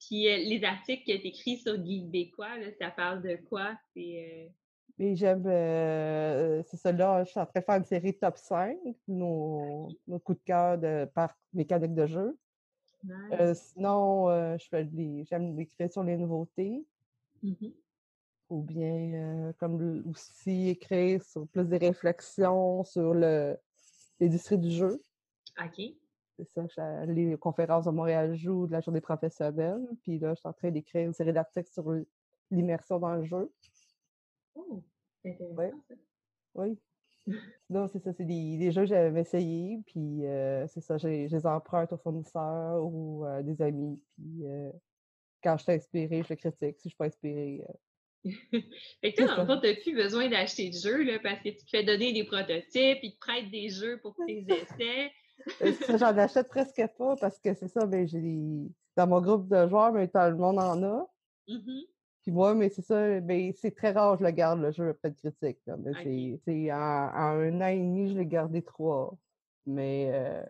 Puis 0.00 0.28
euh, 0.28 0.36
les 0.38 0.64
articles 0.64 1.04
que 1.04 1.18
tu 1.18 1.28
écris 1.28 1.58
sur 1.58 1.76
Guide 1.76 2.10
Bécois, 2.10 2.58
là, 2.58 2.66
ça 2.78 2.90
parle 2.90 3.22
de 3.22 3.36
quoi? 3.48 3.76
C'est. 3.94 4.48
Euh 4.98 5.14
j'aime, 5.14 5.44
euh, 5.46 6.62
c'est 6.66 6.76
ça 6.76 6.92
là, 6.92 7.24
je 7.24 7.30
suis 7.30 7.40
en 7.40 7.46
train 7.46 7.60
de 7.60 7.64
faire 7.64 7.76
une 7.76 7.84
série 7.84 8.14
top 8.14 8.36
5, 8.36 8.76
nos, 9.08 9.88
nos 10.06 10.18
coups 10.18 10.38
de 10.38 10.44
cœur 10.44 10.76
de 10.76 11.06
par 11.14 11.34
mécanique 11.54 11.94
de 11.94 12.06
jeu. 12.06 12.38
sinon, 13.54 14.28
je 14.58 14.68
fais 14.68 14.86
j'aime 15.24 15.58
écrire 15.58 15.90
sur 15.90 16.02
les 16.04 16.18
nouveautés. 16.18 16.84
Mmh 17.42 17.68
Ou 18.50 18.62
bien, 18.62 19.54
comme 19.58 20.02
aussi 20.10 20.68
écrire 20.68 21.24
sur 21.24 21.48
plus 21.48 21.64
des 21.64 21.78
réflexions 21.78 22.84
sur 22.84 23.14
l'industrie 23.14 24.58
du 24.58 24.70
jeu. 24.70 25.00
OK 25.58 25.94
c'est 26.44 26.68
ça, 26.70 27.04
les 27.06 27.36
conférences 27.36 27.84
de 27.84 27.90
Montréal 27.90 28.34
Joue 28.34 28.66
de 28.66 28.72
la 28.72 28.80
journée 28.80 29.00
professionnelle. 29.00 29.80
Puis 30.02 30.18
là, 30.18 30.34
je 30.34 30.40
suis 30.40 30.48
en 30.48 30.52
train 30.52 30.70
d'écrire 30.70 31.06
une 31.06 31.12
série 31.12 31.32
d'articles 31.32 31.70
sur 31.70 31.92
l'immersion 32.50 32.98
dans 32.98 33.14
le 33.14 33.24
jeu. 33.24 33.52
Oh, 34.54 34.82
intéressant 35.24 35.80
ça. 35.88 35.94
Oui. 36.54 36.78
Non, 37.68 37.86
c'est 37.86 38.00
ça, 38.00 38.12
c'est 38.12 38.24
des, 38.24 38.72
jeux 38.72 38.82
que 38.82 38.88
j'avais 38.88 39.20
essayé, 39.20 39.78
puis 39.86 40.26
euh, 40.26 40.66
c'est 40.66 40.80
ça, 40.80 40.96
j'ai 40.98 41.28
les 41.28 41.46
emprunte 41.46 41.92
aux 41.92 41.98
fournisseurs 41.98 42.82
ou 42.82 43.24
euh, 43.24 43.42
des 43.42 43.62
amis, 43.62 44.00
puis 44.16 44.46
euh, 44.46 44.72
quand 45.42 45.56
je 45.58 45.64
suis 45.64 45.72
inspirée, 45.72 46.22
je 46.22 46.30
le 46.30 46.36
critique. 46.36 46.80
Si 46.80 46.84
je 46.84 46.88
suis 46.88 46.96
pas 46.96 47.06
inspirée, 47.06 47.62
fait 48.24 49.12
que 49.12 49.24
dans 49.24 49.42
le 49.42 49.46
fond, 49.46 49.60
tu 49.60 49.68
n'as 49.68 49.74
plus 49.76 49.94
besoin 49.94 50.28
d'acheter 50.28 50.70
de 50.70 50.74
jeux 50.74 51.04
là, 51.04 51.18
parce 51.22 51.40
que 51.40 51.48
tu 51.50 51.64
te 51.64 51.70
fais 51.70 51.84
donner 51.84 52.12
des 52.12 52.24
prototypes, 52.24 52.98
ils 53.02 53.14
te 53.14 53.18
prêtent 53.18 53.50
des 53.50 53.68
jeux 53.68 53.98
pour 54.00 54.14
tes 54.26 54.44
essais? 54.48 55.12
J'en 55.98 56.16
achète 56.18 56.48
presque 56.48 56.82
pas 56.98 57.16
parce 57.16 57.38
que 57.38 57.54
c'est 57.54 57.68
ça, 57.68 57.86
ben, 57.86 58.06
j'ai 58.06 58.68
dans 58.96 59.06
mon 59.06 59.20
groupe 59.20 59.48
de 59.48 59.68
joueurs, 59.68 59.92
mais 59.92 60.08
tout 60.08 60.18
le 60.18 60.36
monde 60.36 60.58
en 60.58 60.82
a. 60.82 61.06
Mm-hmm. 61.48 61.84
Puis 62.22 62.32
moi, 62.32 62.54
mais 62.54 62.68
c'est 62.68 62.82
ça, 62.82 63.20
ben, 63.20 63.52
c'est 63.54 63.74
très 63.74 63.92
rare 63.92 64.14
que 64.14 64.20
je 64.20 64.24
le 64.24 64.30
garde, 64.32 64.60
le 64.60 64.70
jeu 64.72 64.90
après 64.90 65.10
de 65.10 65.16
critique. 65.16 65.58
c'est, 66.44 66.72
en, 66.72 66.76
un 66.76 67.60
an 67.60 67.66
et 67.66 67.78
demi, 67.78 68.10
je 68.10 68.18
l'ai 68.18 68.26
gardé 68.26 68.62
trois. 68.62 69.16
Mais, 69.66 70.10
euh, 70.12 70.44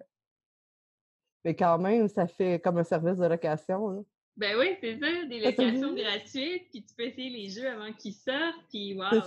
mais 1.44 1.54
quand 1.54 1.78
même, 1.78 2.08
ça 2.08 2.26
fait 2.26 2.60
comme 2.60 2.78
un 2.78 2.84
service 2.84 3.18
de 3.18 3.26
location. 3.26 4.04
Ben 4.36 4.56
oui, 4.58 4.76
c'est 4.80 4.98
ça, 4.98 5.24
des 5.28 5.40
locations 5.40 5.92
gratuites, 5.94 6.70
puis 6.70 6.82
tu 6.82 6.94
peux 6.96 7.04
essayer 7.04 7.30
les 7.30 7.48
jeux 7.50 7.68
avant 7.68 7.92
qu'ils 7.92 8.14
sortent, 8.14 8.64
puis 8.70 8.94
wow, 8.94 9.20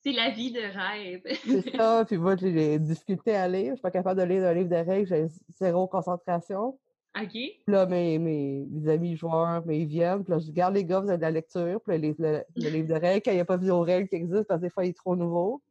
c'est 0.00 0.12
la 0.12 0.30
vie 0.30 0.52
de 0.52 0.60
rêve. 0.60 1.22
c'est 1.44 1.70
ça, 1.76 2.04
puis 2.06 2.18
moi, 2.18 2.36
j'ai 2.36 2.78
difficulté 2.78 3.34
à 3.34 3.48
lire, 3.48 3.70
je 3.70 3.74
suis 3.76 3.82
pas 3.82 3.90
capable 3.90 4.20
de 4.20 4.26
lire 4.26 4.44
un 4.44 4.54
livre 4.54 4.68
de 4.68 4.76
règles, 4.76 5.08
j'ai 5.08 5.26
zéro 5.58 5.86
concentration. 5.88 6.78
OK. 7.16 7.30
Puis 7.30 7.62
là, 7.68 7.86
mes, 7.86 8.18
mes, 8.18 8.88
amis 8.88 9.16
joueurs, 9.16 9.64
mais 9.64 9.80
ils 9.80 9.86
viennent, 9.86 10.22
puis 10.22 10.32
là, 10.32 10.38
je 10.38 10.50
garde 10.50 10.74
les 10.74 10.84
gars, 10.84 11.00
vous 11.00 11.08
avez 11.08 11.16
de 11.16 11.22
la 11.22 11.30
lecture, 11.30 11.80
puis 11.80 11.98
là, 11.98 12.12
le, 12.18 12.44
le, 12.56 12.70
livre 12.70 12.88
de 12.88 12.94
règles, 12.94 13.22
quand 13.24 13.30
il 13.30 13.36
n'y 13.36 13.40
a 13.40 13.44
pas 13.44 13.56
de 13.56 13.62
vidéo 13.62 13.80
règles 13.80 14.08
qui 14.08 14.16
existe, 14.16 14.44
parce 14.44 14.60
que 14.60 14.66
des 14.66 14.70
fois, 14.70 14.84
il 14.84 14.90
est 14.90 14.96
trop 14.96 15.16
nouveau. 15.16 15.62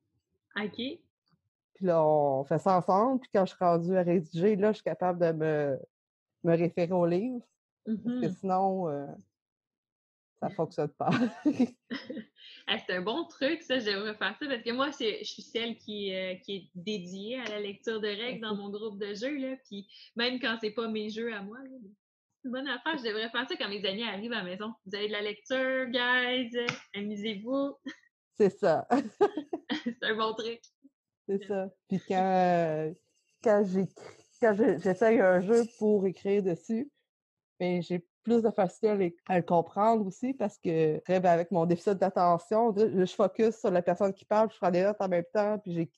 OK. 0.58 0.76
Puis 0.76 1.86
là, 1.86 2.04
on 2.04 2.44
fait 2.44 2.60
ça 2.60 2.78
ensemble, 2.78 3.20
puis 3.20 3.30
quand 3.34 3.46
je 3.46 3.56
suis 3.56 3.64
rendue 3.64 3.96
à 3.98 4.04
rédiger, 4.04 4.56
là, 4.56 4.72
je 4.72 4.78
suis 4.78 4.84
capable 4.84 5.20
de 5.20 5.32
me, 5.32 5.80
me 6.44 6.58
référer 6.58 6.94
au 6.94 7.06
livre. 7.06 7.42
Parce 7.86 7.98
que 7.98 8.28
mmh 8.28 8.36
sinon, 8.40 8.90
euh, 8.90 9.08
ça 10.40 10.50
ne 10.50 10.54
fonctionne 10.56 10.90
pas. 10.90 11.10
c'est 11.46 12.94
un 12.94 13.02
bon 13.02 13.26
truc, 13.26 13.62
ça, 13.62 13.80
j'aimerais 13.80 14.16
faire 14.16 14.36
ça, 14.40 14.48
parce 14.48 14.64
que 14.64 14.72
moi, 14.72 14.90
je 14.92 15.24
suis 15.24 15.42
celle 15.42 15.78
qui, 15.78 16.14
euh, 16.14 16.36
qui 16.36 16.56
est 16.56 16.70
dédiée 16.76 17.40
à 17.40 17.46
la 17.46 17.60
lecture 17.60 18.00
de 18.00 18.08
règles 18.08 18.42
dans 18.42 18.56
mon 18.56 18.70
groupe 18.70 19.00
de 19.00 19.14
jeux, 19.14 19.38
là, 19.38 19.56
puis 19.66 19.88
même 20.16 20.40
quand 20.40 20.58
c'est 20.62 20.72
pas 20.72 20.88
mes 20.88 21.10
jeux 21.10 21.34
à 21.34 21.42
moi, 21.42 21.58
c'est 22.44 22.50
une 22.50 22.52
bonne 22.52 22.68
affaire, 22.68 22.98
je 22.98 23.04
devrais 23.04 23.30
faire 23.30 23.48
ça 23.48 23.56
quand 23.56 23.70
mes 23.70 23.86
amis 23.86 24.04
arrivent 24.04 24.34
à 24.34 24.40
la 24.40 24.44
maison. 24.44 24.74
Vous 24.86 24.96
avez 24.96 25.08
de 25.08 25.14
la 25.14 25.22
lecture, 25.22 25.86
guys, 25.88 26.52
amusez-vous. 26.94 27.78
C'est 28.36 28.50
ça. 28.50 28.88
c'est 29.84 30.04
un 30.04 30.16
bon 30.16 30.34
truc. 30.34 30.60
C'est 31.28 31.44
ça. 31.46 31.70
Puis 31.88 32.02
quand, 32.06 32.94
quand 33.44 33.64
j'essaye 34.80 35.20
un 35.22 35.40
jeu 35.40 35.64
pour 35.80 36.06
écrire 36.06 36.44
dessus, 36.44 36.92
mais 37.64 37.82
j'ai 37.82 38.06
plus 38.24 38.42
de 38.42 38.50
facilité 38.50 39.16
à, 39.28 39.38
le 39.38 39.44
comprendre 39.44 40.06
aussi 40.06 40.34
parce 40.34 40.58
que 40.58 41.02
ben, 41.08 41.26
avec 41.26 41.50
mon 41.52 41.66
déficit 41.66 41.94
d'attention, 41.94 42.76
je, 42.76 43.06
focus 43.06 43.58
sur 43.58 43.72
la 43.72 43.82
personne 43.82 44.14
qui 44.14 44.26
parle, 44.26 44.50
je 44.52 44.58
prends 44.58 44.72
des 44.72 44.84
notes 44.84 44.98
en 45.00 45.08
même 45.08 45.24
temps, 45.34 45.58
puis 45.60 45.90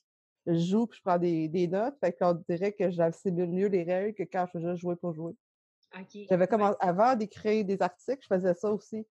je 0.46 0.54
joue, 0.54 0.86
puis 0.86 0.98
je 0.98 1.02
prends 1.02 1.18
des, 1.18 1.68
notes. 1.68 1.96
Fait 2.00 2.12
qu'on 2.12 2.34
dirait 2.48 2.72
que 2.72 2.90
j'assimile 2.90 3.50
mieux 3.50 3.66
les 3.66 3.82
règles 3.82 4.14
que 4.14 4.22
quand 4.22 4.46
je 4.46 4.58
faisais 4.58 4.76
jouer 4.76 4.94
pour 4.96 5.12
jouer. 5.12 5.34
J'avais 6.28 6.46
commencé 6.46 6.76
avant 6.80 7.16
d'écrire 7.16 7.64
des 7.64 7.80
articles, 7.82 8.22
je 8.22 8.34
faisais 8.34 8.54
ça 8.54 8.70
aussi. 8.70 9.04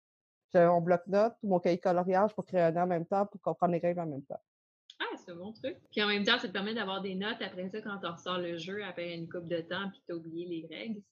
J'avais 0.53 0.67
mon 0.67 0.81
bloc-notes 0.81 1.35
ou 1.43 1.49
mon 1.49 1.59
cahier 1.59 1.79
coloriage 1.79 2.35
pour 2.35 2.45
créer 2.45 2.61
un 2.61 2.77
en 2.77 2.87
même 2.87 3.07
temps, 3.07 3.27
pour 3.27 3.41
comprendre 3.41 3.73
les 3.73 3.81
règles 3.81 4.01
en 4.01 4.07
même 4.07 4.23
temps. 4.23 4.41
Ah, 5.01 5.17
c'est 5.17 5.33
un 5.33 5.37
bon 5.37 5.53
truc. 5.53 5.77
Puis 5.91 6.03
en 6.03 6.07
même 6.07 6.25
temps, 6.25 6.39
ça 6.39 6.47
te 6.47 6.53
permet 6.53 6.75
d'avoir 6.75 7.03
des 7.03 7.17
notes 7.17 7.41
après 7.41 7.69
ça 7.69 7.81
quand 7.81 7.99
on 8.05 8.13
ressort 8.13 8.39
le 8.39 8.59
jeu 8.59 8.85
après 8.85 9.15
une 9.15 9.29
coupe 9.29 9.49
de 9.49 9.61
temps, 9.61 9.91
puis 9.91 10.01
t'as 10.07 10.15
oublié 10.15 10.47
les 10.47 10.77
règles. 10.77 11.03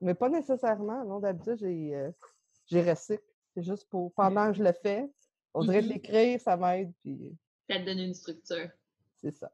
Mais 0.00 0.14
pas 0.14 0.28
nécessairement, 0.28 1.04
non. 1.04 1.20
D'habitude, 1.20 1.58
j'ai, 1.58 1.94
euh, 1.94 2.10
j'ai 2.66 2.82
recycle. 2.82 3.22
C'est 3.54 3.62
juste 3.62 3.88
pour 3.88 4.12
pendant 4.14 4.50
que 4.50 4.58
je 4.58 4.62
le 4.62 4.72
fais. 4.72 5.10
On 5.54 5.64
dirait 5.64 5.82
mm-hmm. 5.82 5.88
l'écrire, 5.88 6.40
ça 6.40 6.56
m'aide. 6.56 6.92
Puis... 7.00 7.36
Ça 7.68 7.78
te 7.78 7.84
donne 7.84 7.98
une 7.98 8.14
structure. 8.14 8.68
C'est 9.16 9.32
ça. 9.32 9.52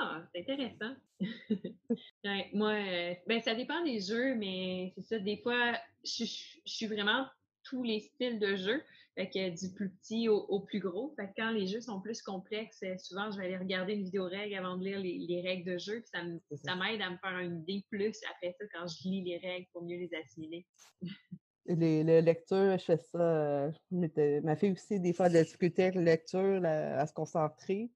Ah, 0.00 0.22
c'est 0.32 0.40
intéressant. 0.40 0.94
moi, 2.54 2.72
euh, 2.72 3.14
ben, 3.26 3.40
ça 3.42 3.54
dépend 3.54 3.82
des 3.84 4.00
jeux, 4.00 4.34
mais 4.36 4.92
c'est 4.94 5.02
ça. 5.02 5.18
Des 5.18 5.38
fois, 5.38 5.72
je, 6.04 6.24
je 6.24 6.72
suis 6.72 6.86
vraiment 6.86 7.26
tous 7.64 7.82
les 7.82 8.00
styles 8.00 8.38
de 8.38 8.56
jeux. 8.56 8.82
Fait 9.14 9.28
que 9.28 9.50
du 9.50 9.74
plus 9.74 9.90
petit 9.90 10.28
au, 10.28 10.60
plus 10.60 10.80
gros. 10.80 11.12
Fait 11.16 11.26
que 11.26 11.32
quand 11.36 11.50
les 11.50 11.66
jeux 11.66 11.82
sont 11.82 12.00
plus 12.00 12.22
complexes, 12.22 12.82
euh, 12.82 12.96
souvent, 12.96 13.30
je 13.30 13.38
vais 13.38 13.44
aller 13.44 13.58
regarder 13.58 13.92
une 13.92 14.04
vidéo 14.04 14.24
règle 14.24 14.54
avant 14.54 14.78
de 14.78 14.84
lire 14.84 14.98
les, 15.00 15.42
règles 15.42 15.70
de 15.70 15.78
jeu. 15.78 16.02
ça, 16.10 16.22
m'aide 16.76 17.02
à 17.02 17.10
me 17.10 17.18
faire 17.18 17.38
une 17.40 17.60
idée 17.60 17.84
plus 17.90 18.18
après 18.30 18.56
ça 18.58 18.64
quand 18.72 18.86
je 18.86 19.08
lis 19.08 19.22
les 19.22 19.36
règles 19.36 19.66
pour 19.72 19.82
mieux 19.82 19.98
les 19.98 20.10
assimiler. 20.14 20.66
Les, 21.66 22.22
lectures, 22.22 22.78
je 22.78 22.84
fais 22.84 22.96
ça. 22.96 23.18
Euh, 23.20 23.70
ma 24.42 24.56
fille 24.56 24.72
aussi, 24.72 24.98
des 24.98 25.12
fois, 25.12 25.28
de 25.28 25.34
la 25.34 25.44
difficulté 25.44 25.84
avec 25.84 25.96
la 25.96 26.02
lecture, 26.02 26.64
à 26.64 27.06
se 27.06 27.12
concentrer. 27.12 27.90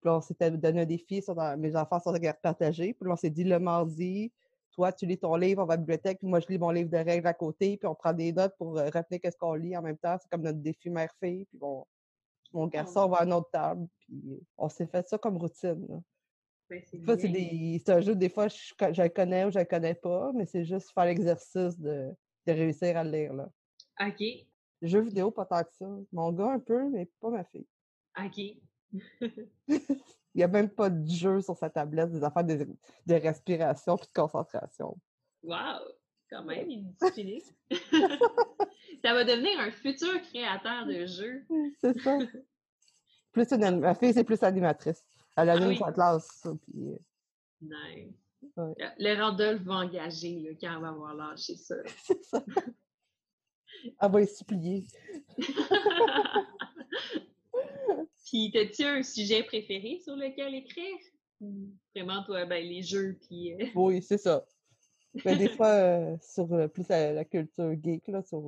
Puis 0.00 0.10
on 0.10 0.20
s'était 0.20 0.50
donné 0.52 0.82
un 0.82 0.86
défi, 0.86 1.20
sur, 1.20 1.34
mes 1.58 1.76
enfants 1.76 1.98
sont 1.98 2.14
partagés. 2.42 2.94
Puis 2.94 3.10
on 3.10 3.16
s'est 3.16 3.30
dit 3.30 3.44
le 3.44 3.58
mardi, 3.58 4.32
toi, 4.72 4.92
tu 4.92 5.06
lis 5.06 5.18
ton 5.18 5.36
livre, 5.36 5.62
on 5.62 5.66
va 5.66 5.74
à 5.74 5.76
la 5.76 5.80
bibliothèque, 5.80 6.18
puis 6.18 6.28
moi, 6.28 6.40
je 6.40 6.46
lis 6.48 6.58
mon 6.58 6.70
livre 6.70 6.90
de 6.90 6.96
règles 6.96 7.26
à 7.26 7.34
côté, 7.34 7.76
puis 7.76 7.86
on 7.86 7.94
prend 7.94 8.12
des 8.12 8.32
notes 8.32 8.54
pour 8.58 8.78
euh, 8.78 8.88
rappeler 8.90 9.20
qu'est-ce 9.20 9.36
qu'on 9.36 9.54
lit 9.54 9.76
en 9.76 9.82
même 9.82 9.98
temps. 9.98 10.16
C'est 10.20 10.28
comme 10.30 10.42
notre 10.42 10.58
défi 10.58 10.90
mère-fille, 10.90 11.44
puis 11.46 11.58
bon, 11.58 11.84
mon 12.52 12.66
ah 12.66 12.70
garçon 12.70 13.08
va 13.08 13.18
à 13.18 13.24
une 13.24 13.32
autre 13.32 13.50
table, 13.50 13.86
puis 14.00 14.40
on 14.56 14.68
s'est 14.68 14.86
fait 14.86 15.06
ça 15.08 15.18
comme 15.18 15.36
routine. 15.36 16.02
c'est 16.68 17.90
un 17.90 18.00
jeu, 18.00 18.14
des 18.14 18.28
fois, 18.28 18.48
je, 18.48 18.56
je, 18.92 19.02
le 19.02 19.08
connais 19.08 19.44
ou 19.44 19.50
je 19.50 19.58
le 19.58 19.64
connais 19.64 19.94
pas, 19.94 20.32
mais 20.34 20.46
c'est 20.46 20.64
juste 20.64 20.90
faire 20.92 21.04
l'exercice 21.04 21.78
de, 21.78 22.10
de, 22.46 22.52
réussir 22.52 22.96
à 22.96 23.04
le 23.04 23.10
lire. 23.10 23.34
Là. 23.34 23.48
OK. 24.00 24.22
Jeux 24.82 25.02
vidéo, 25.02 25.30
pas 25.30 25.44
tant 25.44 25.62
que 25.62 25.72
ça. 25.72 25.86
Mon 26.12 26.32
gars, 26.32 26.52
un 26.52 26.58
peu, 26.58 26.88
mais 26.90 27.08
pas 27.20 27.30
ma 27.30 27.44
fille. 27.44 27.66
OK. 28.18 28.40
Il 30.34 30.38
n'y 30.38 30.44
a 30.44 30.48
même 30.48 30.70
pas 30.70 30.90
de 30.90 31.08
jeu 31.08 31.40
sur 31.40 31.56
sa 31.56 31.70
tablette, 31.70 32.12
des 32.12 32.22
affaires 32.22 32.44
de, 32.44 32.66
respiration 33.08 33.96
puis 33.96 34.06
de 34.06 34.12
concentration. 34.12 34.96
Wow! 35.42 35.80
Quand 36.30 36.44
même, 36.44 36.70
il 36.70 36.86
est 36.90 37.42
ça 39.04 39.14
va 39.14 39.24
devenir 39.24 39.58
un 39.58 39.70
futur 39.72 40.20
créateur 40.22 40.86
de 40.86 41.06
jeux. 41.06 41.44
C'est 41.80 41.98
ça. 42.00 42.18
Plus 43.32 43.52
une, 43.52 43.80
ma 43.80 43.94
fille, 43.94 44.12
c'est 44.12 44.24
plus 44.24 44.42
animatrice. 44.42 45.04
Elle 45.36 45.50
anime 45.50 45.76
ah 45.80 45.86
sa 45.86 45.92
classe. 45.92 46.46
Puis... 46.62 46.88
Euh, 46.88 46.98
nice. 47.60 48.12
Ouais. 48.56 48.74
Le 48.98 49.20
Randolph 49.20 49.62
va 49.62 49.74
engager 49.74 50.40
là, 50.40 50.50
quand 50.60 50.74
elle 50.74 50.82
va 50.82 50.88
avoir 50.88 51.14
lâché 51.14 51.54
ça. 51.56 51.76
c'est 52.04 52.24
ça. 52.24 52.42
Elle 54.00 54.10
va 54.10 54.20
y 54.20 54.26
supplier. 54.26 54.84
Puis, 58.30 58.52
as-tu 58.56 58.84
un 58.84 59.02
sujet 59.02 59.42
préféré 59.42 59.98
sur 60.04 60.14
lequel 60.14 60.54
écrire? 60.54 60.96
Vraiment, 61.96 62.22
toi, 62.22 62.44
ben, 62.46 62.64
les 62.64 62.80
jeux, 62.80 63.18
puis... 63.26 63.54
Euh, 63.54 63.66
oui, 63.74 64.00
c'est 64.02 64.18
ça. 64.18 64.46
Mais 65.14 65.22
ben, 65.24 65.38
des 65.38 65.48
fois, 65.56 65.66
euh, 65.66 66.16
sur 66.22 66.52
euh, 66.52 66.68
plus 66.68 66.88
la, 66.88 67.24
culture 67.24 67.74
geek, 67.82 68.06
là, 68.06 68.22
sur, 68.22 68.40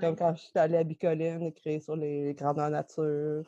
comme 0.00 0.16
quand 0.16 0.34
je 0.34 0.44
suis 0.44 0.50
allée 0.54 0.78
à 0.78 0.84
Bicoline, 0.84 1.42
écrire 1.42 1.82
sur 1.82 1.96
les, 1.96 2.32
grandeurs 2.32 2.70
nature. 2.70 3.44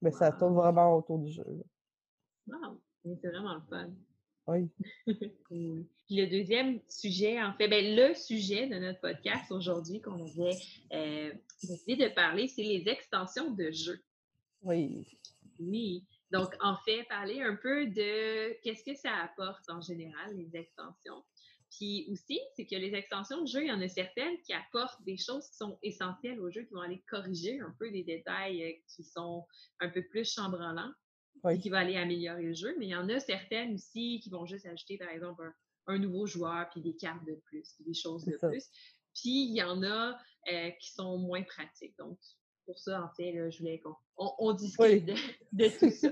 mais 0.00 0.12
ça 0.12 0.30
tourne 0.30 0.54
vraiment 0.54 0.94
autour 0.94 1.18
du 1.18 1.32
jeu. 1.32 1.44
Wow! 2.46 2.80
C'est 3.04 3.28
vraiment 3.28 3.54
le 3.54 3.62
fun. 3.68 3.90
Oui. 4.50 4.66
Puis 5.06 6.16
le 6.16 6.26
deuxième 6.26 6.80
sujet, 6.88 7.42
en 7.42 7.52
fait, 7.52 7.68
ben, 7.68 7.84
le 7.84 8.14
sujet 8.14 8.66
de 8.66 8.76
notre 8.76 8.98
podcast 8.98 9.52
aujourd'hui 9.52 10.00
qu'on 10.00 10.24
avait 10.24 11.34
décidé 11.62 11.96
de 11.96 12.14
parler, 12.14 12.48
c'est 12.48 12.62
les 12.62 12.88
extensions 12.88 13.50
de 13.50 13.70
jeux. 13.70 14.00
Oui. 14.62 15.06
Oui. 15.60 16.04
Donc, 16.30 16.54
en 16.60 16.76
fait, 16.84 17.04
parler 17.04 17.42
un 17.42 17.56
peu 17.56 17.86
de 17.86 18.60
qu'est-ce 18.62 18.84
que 18.84 18.94
ça 18.94 19.14
apporte 19.22 19.68
en 19.70 19.80
général, 19.80 20.36
les 20.36 20.56
extensions. 20.56 21.24
Puis 21.70 22.06
aussi, 22.10 22.40
c'est 22.56 22.66
que 22.66 22.76
les 22.76 22.94
extensions 22.94 23.42
de 23.42 23.46
jeu, 23.46 23.62
il 23.62 23.68
y 23.68 23.72
en 23.72 23.80
a 23.80 23.88
certaines 23.88 24.40
qui 24.42 24.52
apportent 24.52 25.02
des 25.04 25.16
choses 25.16 25.48
qui 25.48 25.56
sont 25.56 25.78
essentielles 25.82 26.40
au 26.40 26.50
jeu, 26.50 26.62
qui 26.62 26.72
vont 26.72 26.80
aller 26.80 27.02
corriger 27.08 27.60
un 27.60 27.74
peu 27.78 27.90
des 27.90 28.04
détails 28.04 28.62
euh, 28.62 28.72
qui 28.88 29.04
sont 29.04 29.46
un 29.80 29.88
peu 29.90 30.02
plus 30.08 30.32
chambranlants, 30.32 30.92
et 31.50 31.58
qui 31.58 31.68
vont 31.70 31.76
aller 31.76 31.96
améliorer 31.96 32.42
le 32.42 32.54
jeu. 32.54 32.74
Mais 32.78 32.86
il 32.86 32.90
y 32.90 32.96
en 32.96 33.08
a 33.08 33.20
certaines 33.20 33.74
aussi 33.74 34.20
qui 34.22 34.30
vont 34.30 34.46
juste 34.46 34.66
ajouter, 34.66 34.96
par 34.98 35.10
exemple, 35.10 35.52
un, 35.86 35.98
nouveau 35.98 36.26
joueur, 36.26 36.68
puis 36.70 36.80
des 36.80 36.96
cartes 36.96 37.24
de 37.26 37.34
plus, 37.46 37.72
puis 37.74 37.84
des 37.84 37.94
choses 37.94 38.24
de 38.24 38.36
plus. 38.36 38.66
Puis 39.14 39.46
il 39.48 39.54
y 39.54 39.62
en 39.62 39.82
a 39.82 40.18
euh, 40.50 40.70
qui 40.80 40.92
sont 40.92 41.18
moins 41.18 41.42
pratiques. 41.42 41.96
Donc, 41.98 42.18
pour 42.68 42.78
ça, 42.78 43.02
en 43.02 43.08
fait, 43.16 43.50
je 43.50 43.58
voulais 43.60 43.80
qu'on 43.80 43.94
on, 44.18 44.52
discute 44.52 45.06
de, 45.52 45.78
tout 45.78 45.90
ça. 45.90 46.08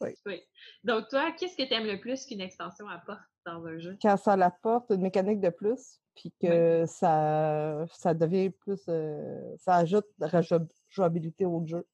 oui. 0.26 0.42
Donc, 0.82 1.06
toi, 1.08 1.30
qu'est-ce 1.38 1.56
que 1.56 1.62
tu 1.62 1.72
aimes 1.72 1.86
le 1.86 2.00
plus 2.00 2.26
qu'une 2.26 2.40
extension 2.40 2.88
apporte 2.88 3.20
dans 3.46 3.64
un 3.64 3.78
jeu? 3.78 3.96
Quand 4.02 4.16
ça 4.16 4.32
apporte 4.32 4.90
une 4.90 5.02
mécanique 5.02 5.40
de 5.40 5.50
plus, 5.50 6.00
puis 6.16 6.32
que 6.40 6.86
ça, 6.86 7.86
ça 7.92 8.14
devient 8.14 8.50
plus. 8.50 8.82
Euh, 8.88 9.54
ça 9.58 9.76
ajoute 9.76 10.06
de 10.18 10.26
la 10.26 10.40
jouabilité 10.88 11.46
au 11.46 11.64
jeu. 11.64 11.86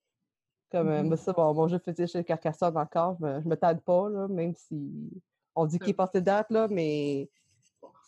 Comme 0.72 0.88
euh, 0.88 1.02
mm-hmm. 1.02 1.16
ça, 1.16 1.34
bon, 1.34 1.52
mon 1.52 1.68
jeu 1.68 1.78
fétiche 1.78 2.12
chez 2.12 2.24
Carcassonne 2.24 2.78
encore, 2.78 3.18
je 3.20 3.26
me, 3.26 3.40
me 3.42 3.56
tâte 3.56 3.82
pas, 3.82 4.08
là, 4.08 4.26
même 4.26 4.54
si 4.54 5.10
on 5.54 5.66
dit 5.66 5.78
qu'il 5.78 5.90
est 5.90 5.94
passé 5.94 6.22
date, 6.22 6.50
là, 6.50 6.66
mais 6.70 7.28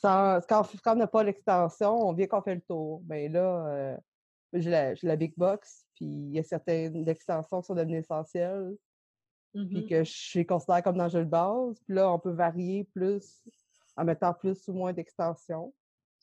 quand, 0.01 0.41
quand 0.49 0.93
on 0.93 0.97
n'a 0.97 1.07
pas 1.07 1.23
l'extension, 1.23 2.09
on 2.09 2.15
vient 2.15 2.27
qu'on 2.27 2.41
fait 2.41 2.55
le 2.55 2.63
tour. 2.63 3.03
Mais 3.07 3.29
ben 3.29 3.35
là, 3.35 3.67
euh, 3.67 3.97
J'ai 4.53 4.71
la, 4.71 4.95
la, 5.03 5.17
Big 5.17 5.35
Box, 5.37 5.87
puis 5.95 6.07
il 6.07 6.31
y 6.31 6.39
a 6.39 6.43
certaines 6.43 7.09
extensions 7.09 7.61
qui 7.61 7.67
sont 7.67 7.75
devenues 7.75 7.99
essentielles, 7.99 8.77
puis 9.53 9.65
Mmh 9.65 9.87
que 9.87 10.05
je 10.05 10.39
les 10.39 10.47
considère 10.47 10.83
comme 10.83 10.99
dans 10.99 11.05
le 11.05 11.11
jeu 11.11 11.25
de 11.25 11.31
base. 11.31 11.81
Puis 11.85 11.95
là, 11.95 12.13
on 12.13 12.19
peut 12.19 12.31
varier 12.31 12.85
plus 12.85 13.43
en 13.97 14.05
mettant 14.05 14.35
plus 14.35 14.69
ou 14.69 14.75
moins 14.75 14.93
d'extensions. 14.93 15.73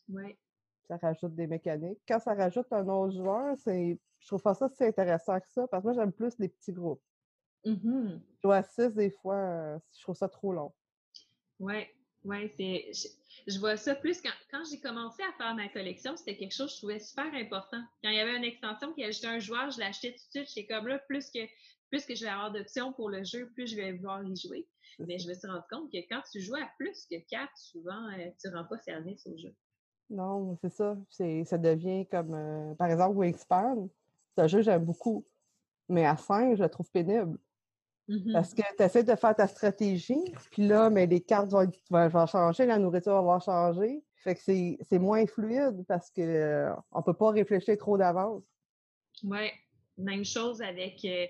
Ouais. 0.10 0.38
Ça 0.88 0.98
rajoute 0.98 1.34
des 1.34 1.48
mécaniques. 1.48 2.00
Quand 2.08 2.20
ça 2.20 2.36
rajoute 2.36 2.72
un 2.72 2.88
autre 2.88 3.16
joueur, 3.16 3.58
c'est 3.58 3.98
je 4.20 4.28
trouve 4.28 4.42
pas 4.42 4.54
ça 4.54 4.70
si 4.70 4.84
intéressant 4.84 5.40
que 5.40 5.50
ça, 5.50 5.68
parce 5.68 5.84
que 5.84 5.88
moi, 5.88 5.94
j'aime 5.94 6.12
plus 6.12 6.38
les 6.40 6.48
petits 6.48 6.72
groupes. 6.72 7.02
Mmh 7.66 8.20
Jouer 8.42 8.58
à 8.58 8.64
6, 8.64 8.94
des 8.94 9.10
fois, 9.10 9.36
euh, 9.36 9.80
je 9.98 10.02
trouve 10.04 10.16
ça 10.16 10.30
trop 10.30 10.54
long. 10.54 10.74
Ouais, 11.60 11.94
ouais, 12.26 12.52
c'est. 12.58 12.92
Je, 12.94 13.08
je 13.48 13.60
vois 13.60 13.78
ça 13.78 13.96
plus 13.96 14.22
quand, 14.22 14.30
quand 14.52 14.64
j'ai 14.70 14.80
commencé 14.80 15.22
à 15.24 15.32
faire 15.34 15.54
ma 15.56 15.68
collection, 15.70 16.16
c'était 16.16 16.38
quelque 16.38 16.54
chose 16.54 16.68
que 16.68 16.74
je 16.74 16.78
trouvais 16.78 17.00
super 17.00 17.34
important. 17.34 17.82
Quand 18.04 18.10
il 18.10 18.16
y 18.16 18.20
avait 18.20 18.38
une 18.38 18.44
extension 18.44 18.94
qui 18.94 19.04
ajoutait 19.04 19.28
un 19.28 19.40
joueur, 19.40 19.72
je 19.72 19.80
l'achetais 19.80 20.12
tout 20.12 20.40
de 20.40 20.46
suite. 20.46 20.50
J'étais 20.56 20.74
comme 20.74 20.88
là, 20.88 21.00
plus 21.00 21.30
que, 21.30 21.40
plus 21.90 22.06
que 22.06 22.16
je 22.16 22.24
vais 22.24 22.32
avoir 22.32 22.52
d'options 22.52 22.94
pour 22.94 23.10
le 23.10 23.24
jeu, 23.24 23.50
plus 23.54 23.68
je 23.68 23.76
vais 23.76 23.92
vouloir 23.94 24.24
y 24.24 24.36
jouer. 24.36 24.68
Mais 25.00 25.18
je 25.20 25.28
me 25.28 25.34
suis 25.34 25.48
rendu 25.48 25.64
compte 25.72 25.92
que 25.92 25.98
quand 26.10 26.22
tu 26.32 26.40
joues 26.40 26.56
à 26.56 26.70
plus 26.78 27.06
que 27.10 27.16
4, 27.30 27.50
souvent, 27.58 28.08
euh, 28.10 28.30
tu 28.40 28.48
ne 28.50 28.56
rends 28.56 28.66
pas 28.66 28.78
service 28.78 29.26
au 29.28 29.36
jeu. 29.38 29.54
Non, 30.10 30.58
c'est 30.62 30.72
ça. 30.72 30.98
Ça 31.10 31.58
devient 31.58 32.06
comme, 32.10 32.34
euh, 32.34 32.76
par 32.76 32.90
exemple, 32.90 33.18
Wingspan, 33.18 33.90
c'est 34.36 34.44
un 34.44 34.48
jeu 34.48 34.60
que 34.60 34.66
j'aime 34.66 34.86
beaucoup. 34.86 35.26
Mais 35.90 36.06
à 36.06 36.16
5, 36.16 36.56
je 36.56 36.64
le 36.64 36.70
trouve 36.70 36.90
pénible. 36.92 37.38
Mmh 38.08 38.34
Parce 38.34 38.54
que 38.54 38.62
tu 38.78 38.84
essaies 38.84 39.04
de 39.04 39.16
faire 39.16 39.36
ta 39.36 39.48
stratégie, 39.48 40.34
puis 40.52 40.68
là, 40.68 40.90
mais 40.90 41.06
les 41.06 41.22
cartes 41.22 41.52
vont, 41.52 41.72
vont, 41.90 42.26
changer, 42.26 42.66
la 42.66 42.78
nourriture 42.78 43.22
va 43.24 43.40
changer. 43.40 44.04
Fait 44.16 44.36
que 44.36 44.42
c'est 44.42 45.00
moins 45.00 45.26
fluide 45.26 45.86
parce 45.88 46.10
qu'on 46.10 46.22
euh, 46.22 46.70
ne 46.96 47.02
peut 47.02 47.14
pas 47.14 47.32
réfléchir 47.32 47.78
trop 47.78 47.98
d'avance. 47.98 48.44
Oui, 49.24 49.50
même 49.98 50.26
chose 50.26 50.62
avec, 50.62 51.04
euh, 51.06 51.28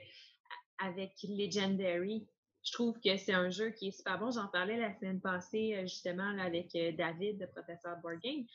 avec 0.80 1.14
Legendary. 1.24 2.28
Je 2.64 2.72
trouve 2.72 3.00
que 3.00 3.18
c'est 3.18 3.34
un 3.34 3.50
jeu 3.50 3.72
qui 3.72 3.90
est 3.90 3.92
super 3.92 4.20
bon. 4.20 4.32
J'en 4.32 4.48
parlais 4.48 4.78
la 4.78 4.94
semaine 4.94 5.20
passée, 5.20 5.76
euh, 5.76 5.82
justement, 5.82 6.38
avec 6.40 6.72
David, 6.98 7.40
le 7.40 7.48
professeur 7.48 7.98
Board 8.02 8.20
Game. 8.24 8.46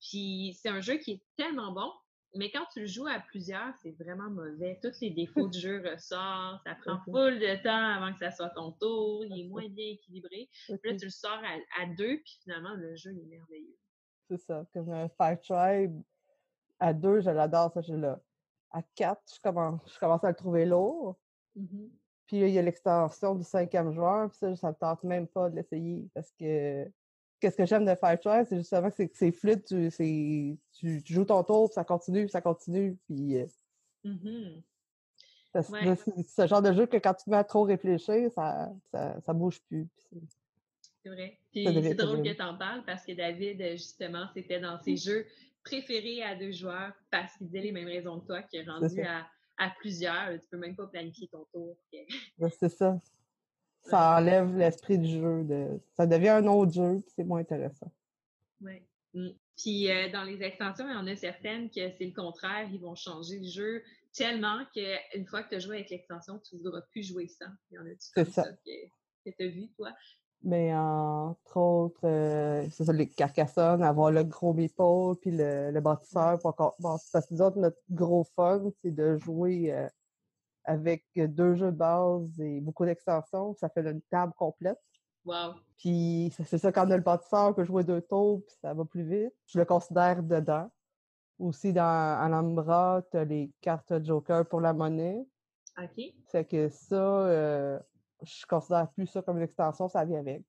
puis 0.00 0.56
c'est 0.60 0.68
un 0.68 0.80
jeu 0.80 0.98
qui 0.98 1.12
est 1.12 1.22
tellement 1.36 1.72
bon, 1.72 1.90
mais 2.34 2.50
quand 2.50 2.64
tu 2.72 2.80
le 2.80 2.86
joues 2.86 3.06
à 3.06 3.20
plusieurs, 3.20 3.74
c'est 3.82 3.92
vraiment 3.92 4.30
mauvais. 4.30 4.78
Tous 4.82 5.00
les 5.00 5.10
défauts 5.10 5.48
du 5.48 5.58
jeu 5.58 5.82
ressortent. 5.88 6.62
Ça 6.64 6.74
prend 6.74 6.98
full 7.04 7.38
de 7.38 7.62
temps 7.62 7.70
avant 7.70 8.12
que 8.12 8.18
ça 8.18 8.30
soit 8.30 8.50
ton 8.50 8.72
tour. 8.72 9.24
Il 9.24 9.40
est 9.40 9.48
moins 9.48 9.68
bien 9.68 9.90
équilibré. 9.90 10.48
Puis 10.66 10.78
là, 10.84 10.96
tu 10.96 11.04
le 11.04 11.10
sors 11.10 11.40
à, 11.80 11.86
deux, 11.96 12.18
puis 12.18 12.38
finalement, 12.42 12.74
le 12.74 12.94
jeu 12.96 13.10
est 13.10 13.26
merveilleux. 13.26 13.76
C'est 14.28 14.38
ça. 14.38 14.64
Comme 14.72 14.90
un 14.90 15.08
Fire 15.10 15.40
Tribe, 15.40 16.02
à 16.80 16.92
deux, 16.92 17.20
je 17.20 17.30
l'adore, 17.30 17.72
ce 17.74 17.82
jeu-là. 17.82 18.20
À 18.70 18.82
quatre, 18.94 19.22
je 19.32 19.40
commence, 19.40 19.80
je 19.92 19.98
commence 19.98 20.24
à 20.24 20.28
le 20.28 20.36
trouver 20.36 20.66
lourd. 20.66 21.16
Mmh 21.54 21.86
puis 22.26 22.40
il 22.40 22.50
y 22.50 22.58
a 22.58 22.62
l'extension 22.62 23.34
du 23.34 23.44
cinquième 23.44 23.92
joueur. 23.92 24.30
Puis 24.30 24.38
ça, 24.38 24.56
ça 24.56 24.68
me 24.68 24.74
tente 24.74 25.02
même 25.04 25.26
pas 25.26 25.50
de 25.50 25.56
l'essayer 25.56 26.08
parce 26.14 26.32
que 26.32 26.90
qu'est-ce 27.44 27.58
que 27.58 27.66
j'aime 27.66 27.84
de 27.84 27.94
Fire 27.94 28.18
Tribe, 28.18 28.46
c'est 28.48 28.56
justement 28.56 28.90
que 28.90 29.06
c'est 29.12 29.32
fluide, 29.32 29.62
tu, 29.64 29.90
tu, 30.72 31.02
tu, 31.02 31.12
joues 31.12 31.26
ton 31.26 31.42
tour, 31.44 31.68
puis 31.68 31.74
ça 31.74 31.84
continue, 31.84 32.22
puis 32.22 32.30
ça 32.30 32.40
continue, 32.40 32.96
puis... 33.06 33.38
Euh, 33.38 33.46
mmh 34.04 34.62
c'est 35.52 36.26
ce 36.26 36.46
genre 36.48 36.62
de 36.62 36.72
jeu 36.72 36.86
que 36.86 36.96
quand 36.96 37.14
tu 37.14 37.26
te 37.26 37.30
mets 37.30 37.36
à 37.36 37.44
trop 37.44 37.62
réfléchir, 37.62 38.28
ça, 38.32 38.72
ça, 38.90 39.20
ça 39.20 39.32
bouge 39.32 39.60
plus. 39.68 39.86
C'est 41.00 41.10
vrai. 41.10 41.38
C'est 41.52 41.94
drôle 41.94 42.24
que 42.24 42.32
tu 42.32 42.42
en 42.42 42.58
parles 42.58 42.82
parce 42.84 43.04
que 43.04 43.12
David, 43.12 43.62
justement, 43.72 44.26
c'était 44.34 44.58
dans 44.58 44.80
ses 44.80 44.96
jeux 44.96 45.24
préférés 45.62 46.24
à 46.24 46.34
deux 46.34 46.50
joueurs 46.50 46.92
parce 47.12 47.36
qu'il 47.36 47.46
disait 47.46 47.60
les 47.60 47.70
mêmes 47.70 47.86
raisons 47.86 48.18
que 48.18 48.26
toi, 48.26 48.42
qui 48.42 48.56
est 48.56 48.68
rendu 48.68 49.00
à, 49.02 49.28
à, 49.58 49.70
plusieurs. 49.78 50.32
Tu 50.40 50.48
peux 50.50 50.58
même 50.58 50.74
pas 50.74 50.88
planifier 50.88 51.28
ton 51.28 51.46
tour. 51.52 51.76
c'est 52.58 52.68
ça 52.68 52.98
ça 53.84 54.16
enlève 54.16 54.56
l'esprit 54.56 54.98
du 54.98 55.08
jeu. 55.08 55.44
De... 55.44 55.80
Ça 55.96 56.06
devient 56.06 56.30
un 56.30 56.46
autre 56.46 56.72
jeu, 56.72 57.00
puis 57.00 57.12
c'est 57.16 57.24
moins 57.24 57.40
intéressant. 57.40 57.92
Oui. 58.60 58.82
Mmh. 59.14 59.28
Puis 59.56 59.90
euh, 59.90 60.10
dans 60.10 60.24
les 60.24 60.42
extensions, 60.42 60.88
il 60.88 60.92
y 60.92 60.96
en 60.96 61.06
a 61.06 61.14
certaines 61.16 61.70
que 61.70 61.90
c'est 61.96 62.04
le 62.04 62.12
contraire, 62.12 62.68
ils 62.72 62.80
vont 62.80 62.96
changer 62.96 63.38
le 63.38 63.48
jeu 63.48 63.82
tellement 64.12 64.58
qu'une 64.72 65.26
fois 65.26 65.42
que 65.42 65.50
tu 65.50 65.54
as 65.56 65.58
joué 65.58 65.76
avec 65.76 65.90
l'extension, 65.90 66.38
tu 66.38 66.56
ne 66.56 66.62
voudras 66.62 66.80
plus 66.90 67.02
jouer 67.02 67.28
sans. 67.28 67.50
Il 67.70 67.74
y 67.74 67.78
en 67.78 67.82
a 67.82 67.94
c'est 67.98 68.30
ça. 68.30 68.42
que, 68.42 69.30
tu 69.30 69.44
as 69.44 69.48
vu, 69.48 69.68
toi? 69.76 69.90
Mais 70.42 70.74
entre 70.74 71.56
autres, 71.56 72.06
euh, 72.06 72.66
c'est 72.70 72.84
ça, 72.84 72.92
les 72.92 73.08
Carcassonne, 73.08 73.82
avoir 73.82 74.10
le 74.10 74.24
gros 74.24 74.52
meeple, 74.52 75.18
puis 75.20 75.30
le, 75.30 75.70
le 75.70 75.80
bâtisseur. 75.80 76.38
Pour 76.40 76.50
encore... 76.50 76.76
bon, 76.80 76.96
parce 77.12 77.26
que 77.26 77.34
notre 77.34 77.78
gros 77.90 78.24
fun, 78.36 78.70
c'est 78.82 78.94
de 78.94 79.16
jouer 79.16 79.72
euh, 79.72 79.88
avec 80.64 81.04
deux 81.16 81.54
jeux 81.54 81.72
de 81.72 81.76
base 81.76 82.40
et 82.40 82.60
beaucoup 82.60 82.84
d'extensions. 82.84 83.54
Ça 83.54 83.68
fait 83.68 83.82
une 83.82 84.02
table 84.02 84.32
complète. 84.36 84.78
Wow. 85.24 85.54
Puis 85.78 86.32
c'est 86.44 86.58
ça, 86.58 86.70
quand 86.70 86.86
on 86.86 86.90
a 86.90 86.96
le 86.96 87.02
bâtisseur, 87.02 87.54
peut 87.54 87.64
jouer 87.64 87.84
deux 87.84 88.02
tours, 88.02 88.44
puis 88.46 88.56
ça 88.60 88.74
va 88.74 88.84
plus 88.84 89.04
vite. 89.04 89.34
Je 89.46 89.58
le 89.58 89.64
considère 89.64 90.22
dedans. 90.22 90.70
Aussi, 91.38 91.72
dans 91.72 92.18
Alhambra, 92.20 93.02
tu 93.10 93.16
as 93.16 93.24
les 93.24 93.50
cartes 93.60 94.04
Joker 94.04 94.46
pour 94.46 94.60
la 94.60 94.72
monnaie. 94.72 95.26
OK. 95.78 96.04
C'est 96.26 96.44
que 96.44 96.68
ça, 96.68 97.26
euh, 97.26 97.78
je 98.22 98.46
considère 98.46 98.90
plus 98.92 99.06
ça 99.06 99.22
comme 99.22 99.38
une 99.38 99.42
extension, 99.42 99.88
ça 99.88 100.04
vient 100.04 100.20
avec. 100.20 100.42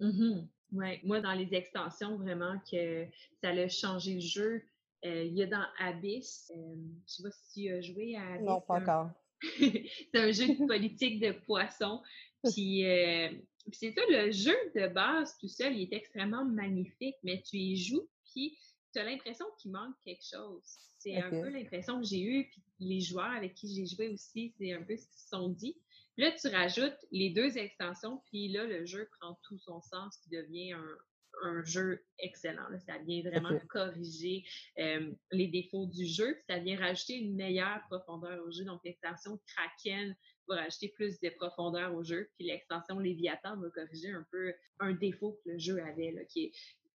Mm 0.00 0.40
Ouais. 0.72 1.00
Moi, 1.02 1.22
dans 1.22 1.32
les 1.32 1.54
extensions, 1.54 2.18
vraiment, 2.18 2.58
que 2.70 3.06
ça 3.42 3.48
a 3.48 3.68
changé 3.68 4.14
le 4.14 4.20
jeu. 4.20 4.62
Euh, 5.06 5.24
il 5.24 5.32
y 5.32 5.42
a 5.42 5.46
dans 5.46 5.64
Abyss, 5.78 6.52
euh, 6.54 6.74
je 7.06 7.12
sais 7.12 7.22
pas 7.22 7.30
si 7.30 7.62
tu 7.62 7.72
as 7.72 7.80
joué 7.80 8.16
à 8.16 8.34
Abyss. 8.34 8.46
Non, 8.46 8.60
pas 8.60 8.80
encore. 8.80 9.10
c'est 9.58 10.18
un 10.18 10.32
jeu 10.32 10.48
de 10.48 10.66
politique 10.66 11.20
de 11.20 11.32
poisson. 11.32 12.02
Puis, 12.44 12.86
euh, 12.86 13.30
c'est 13.72 13.92
ça, 13.92 14.00
le 14.08 14.30
jeu 14.30 14.56
de 14.74 14.88
base 14.88 15.36
tout 15.38 15.48
seul, 15.48 15.76
il 15.76 15.82
est 15.82 15.92
extrêmement 15.96 16.44
magnifique, 16.44 17.16
mais 17.22 17.42
tu 17.42 17.56
y 17.56 17.76
joues, 17.76 18.08
puis 18.32 18.56
tu 18.92 19.00
as 19.00 19.04
l'impression 19.04 19.46
qu'il 19.58 19.72
manque 19.72 19.94
quelque 20.04 20.24
chose. 20.24 20.62
C'est 20.98 21.16
un 21.16 21.30
peu 21.30 21.48
l'impression 21.48 22.00
que 22.00 22.06
j'ai 22.06 22.20
eue, 22.20 22.48
puis 22.50 22.62
les 22.80 23.00
joueurs 23.00 23.30
avec 23.30 23.54
qui 23.54 23.72
j'ai 23.72 23.86
joué 23.86 24.08
aussi, 24.08 24.52
c'est 24.58 24.72
un 24.72 24.82
peu 24.82 24.96
ce 24.96 25.06
qu'ils 25.06 25.20
se 25.20 25.28
sont 25.28 25.48
dit. 25.48 25.76
là, 26.16 26.32
tu 26.32 26.48
rajoutes 26.48 26.98
les 27.12 27.30
deux 27.30 27.56
extensions, 27.56 28.20
puis 28.26 28.48
là, 28.48 28.64
le 28.64 28.84
jeu 28.84 29.08
prend 29.20 29.38
tout 29.44 29.58
son 29.58 29.80
sens, 29.80 30.16
qui 30.18 30.30
devient 30.30 30.72
un, 30.72 30.98
un 31.42 31.62
jeu 31.64 32.04
excellent. 32.18 32.66
Ça 32.86 32.98
vient 32.98 33.22
vraiment 33.22 33.58
corriger 33.68 34.44
les 34.76 35.48
défauts 35.48 35.86
du 35.86 36.06
jeu, 36.06 36.36
ça 36.48 36.58
vient 36.58 36.78
rajouter 36.78 37.14
une 37.14 37.36
meilleure 37.36 37.80
profondeur 37.90 38.44
au 38.46 38.50
jeu. 38.50 38.64
Donc, 38.64 38.80
l'extension 38.84 39.38
Kraken 39.46 40.14
va 40.48 40.56
rajouter 40.56 40.88
plus 40.88 41.20
de 41.20 41.28
profondeur 41.30 41.94
au 41.94 42.02
jeu, 42.02 42.30
puis 42.36 42.46
l'extension 42.46 42.98
Léviathan 42.98 43.60
va 43.60 43.70
corriger 43.70 44.10
un 44.10 44.26
peu 44.30 44.52
un 44.80 44.92
défaut 44.92 45.38
que 45.44 45.50
le 45.50 45.58
jeu 45.58 45.82
avait, 45.82 46.12
là, 46.12 46.24
qui 46.24 46.44
est 46.44 46.52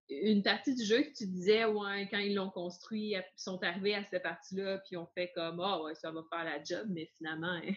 une 0.09 0.43
partie 0.43 0.75
du 0.75 0.83
jeu 0.83 1.03
que 1.03 1.13
tu 1.13 1.27
disais, 1.27 1.65
ouais, 1.65 2.07
quand 2.09 2.19
ils 2.19 2.35
l'ont 2.35 2.49
construit, 2.49 3.11
ils 3.11 3.23
sont 3.35 3.61
arrivés 3.63 3.95
à 3.95 4.03
cette 4.03 4.23
partie-là, 4.23 4.79
puis 4.85 4.97
on 4.97 5.07
fait 5.07 5.31
comme, 5.33 5.59
ah, 5.61 5.81
ouais, 5.83 5.95
ça 5.95 6.11
va 6.11 6.23
faire 6.29 6.43
la 6.43 6.63
job, 6.63 6.87
mais 6.89 7.09
finalement, 7.17 7.61
hein, 7.63 7.73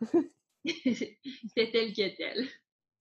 c'était 0.64 1.70
tel 1.72 1.92
que 1.92 2.16
tel. 2.16 2.46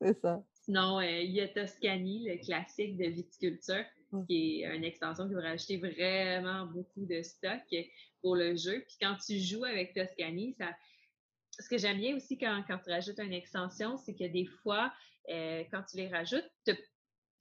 C'est 0.01 0.19
ça. 0.19 0.43
Sinon, 0.63 0.99
euh, 0.99 1.21
il 1.21 1.31
y 1.31 1.41
a 1.41 1.47
Toscani, 1.47 2.29
le 2.29 2.37
classique 2.37 2.97
de 2.97 3.05
viticulture, 3.05 3.83
qui 4.27 4.61
est 4.61 4.75
une 4.75 4.83
extension 4.83 5.27
qui 5.27 5.33
va 5.33 5.41
rajouter 5.41 5.77
vraiment 5.77 6.65
beaucoup 6.67 7.05
de 7.05 7.21
stock 7.21 7.61
pour 8.21 8.35
le 8.35 8.55
jeu. 8.55 8.83
Puis 8.87 8.97
quand 9.01 9.15
tu 9.25 9.39
joues 9.39 9.65
avec 9.65 9.93
Toscani, 9.93 10.53
ça, 10.53 10.69
ce 11.59 11.67
que 11.67 11.77
j'aime 11.77 11.97
bien 11.97 12.15
aussi 12.15 12.37
quand, 12.37 12.63
quand 12.67 12.79
tu 12.79 12.89
rajoutes 12.91 13.19
une 13.19 13.33
extension, 13.33 13.97
c'est 13.97 14.15
que 14.15 14.25
des 14.25 14.45
fois, 14.45 14.93
euh, 15.29 15.63
quand 15.71 15.83
tu 15.83 15.97
les 15.97 16.07
rajoutes, 16.07 16.49
tu 16.65 16.73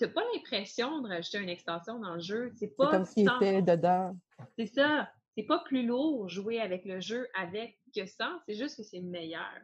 n'as 0.00 0.08
pas 0.08 0.22
l'impression 0.34 1.00
de 1.00 1.08
rajouter 1.08 1.38
une 1.38 1.48
extension 1.48 2.00
dans 2.00 2.14
le 2.14 2.20
jeu. 2.20 2.50
C'est 2.56 2.76
pas 2.76 2.90
comme 2.90 3.04
s'il 3.04 3.30
était 3.36 3.62
dedans. 3.62 4.16
C'est 4.58 4.66
ça. 4.66 5.10
C'est 5.36 5.44
pas 5.44 5.60
plus 5.60 5.86
lourd 5.86 6.28
jouer 6.28 6.60
avec 6.60 6.84
le 6.84 7.00
jeu 7.00 7.26
avec 7.34 7.78
que 7.94 8.04
sans. 8.04 8.38
C'est 8.46 8.54
juste 8.54 8.76
que 8.76 8.82
c'est 8.82 9.00
meilleur. 9.00 9.60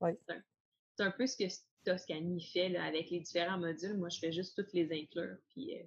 Oui. 0.00 0.10
C'est 0.96 1.04
un, 1.04 1.10
peu 1.10 1.26
ce 1.26 1.36
que 1.36 1.44
Toscani 1.84 2.40
fait 2.40 2.68
là, 2.68 2.84
avec 2.84 3.10
les 3.10 3.20
différents 3.20 3.58
modules. 3.58 3.96
Moi, 3.96 4.08
je 4.08 4.18
fais 4.18 4.32
juste 4.32 4.56
toutes 4.56 4.72
les 4.72 4.90
inclure. 4.92 5.36
Puis, 5.50 5.76
euh, 5.76 5.82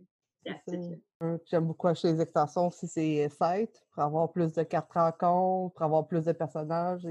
J'aime 1.45 1.67
beaucoup 1.67 1.87
acheter 1.87 2.13
les 2.13 2.21
extensions 2.21 2.71
si 2.71 2.87
c'est 2.87 3.29
site 3.29 3.85
pour 3.91 4.03
avoir 4.03 4.31
plus 4.31 4.53
de 4.53 4.63
cartes 4.63 4.91
rencontres, 4.93 5.73
pour 5.73 5.83
avoir 5.83 6.07
plus 6.07 6.25
de 6.25 6.31
personnages. 6.31 7.07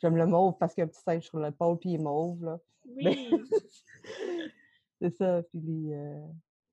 J'aime 0.00 0.16
le 0.16 0.26
mauve 0.26 0.56
parce 0.58 0.74
qu'il 0.74 0.82
y 0.82 0.84
a 0.84 0.86
un 0.86 0.88
petit 0.88 1.02
singe 1.02 1.24
sur 1.24 1.38
l'épaule 1.38 1.78
puis 1.78 1.90
il 1.90 1.94
est 1.96 1.98
mauve. 1.98 2.44
Là. 2.44 2.60
Oui. 2.86 3.30
c'est 5.00 5.14
ça. 5.16 5.42
Puis 5.44 5.60
les, 5.60 5.94
euh, 5.94 6.26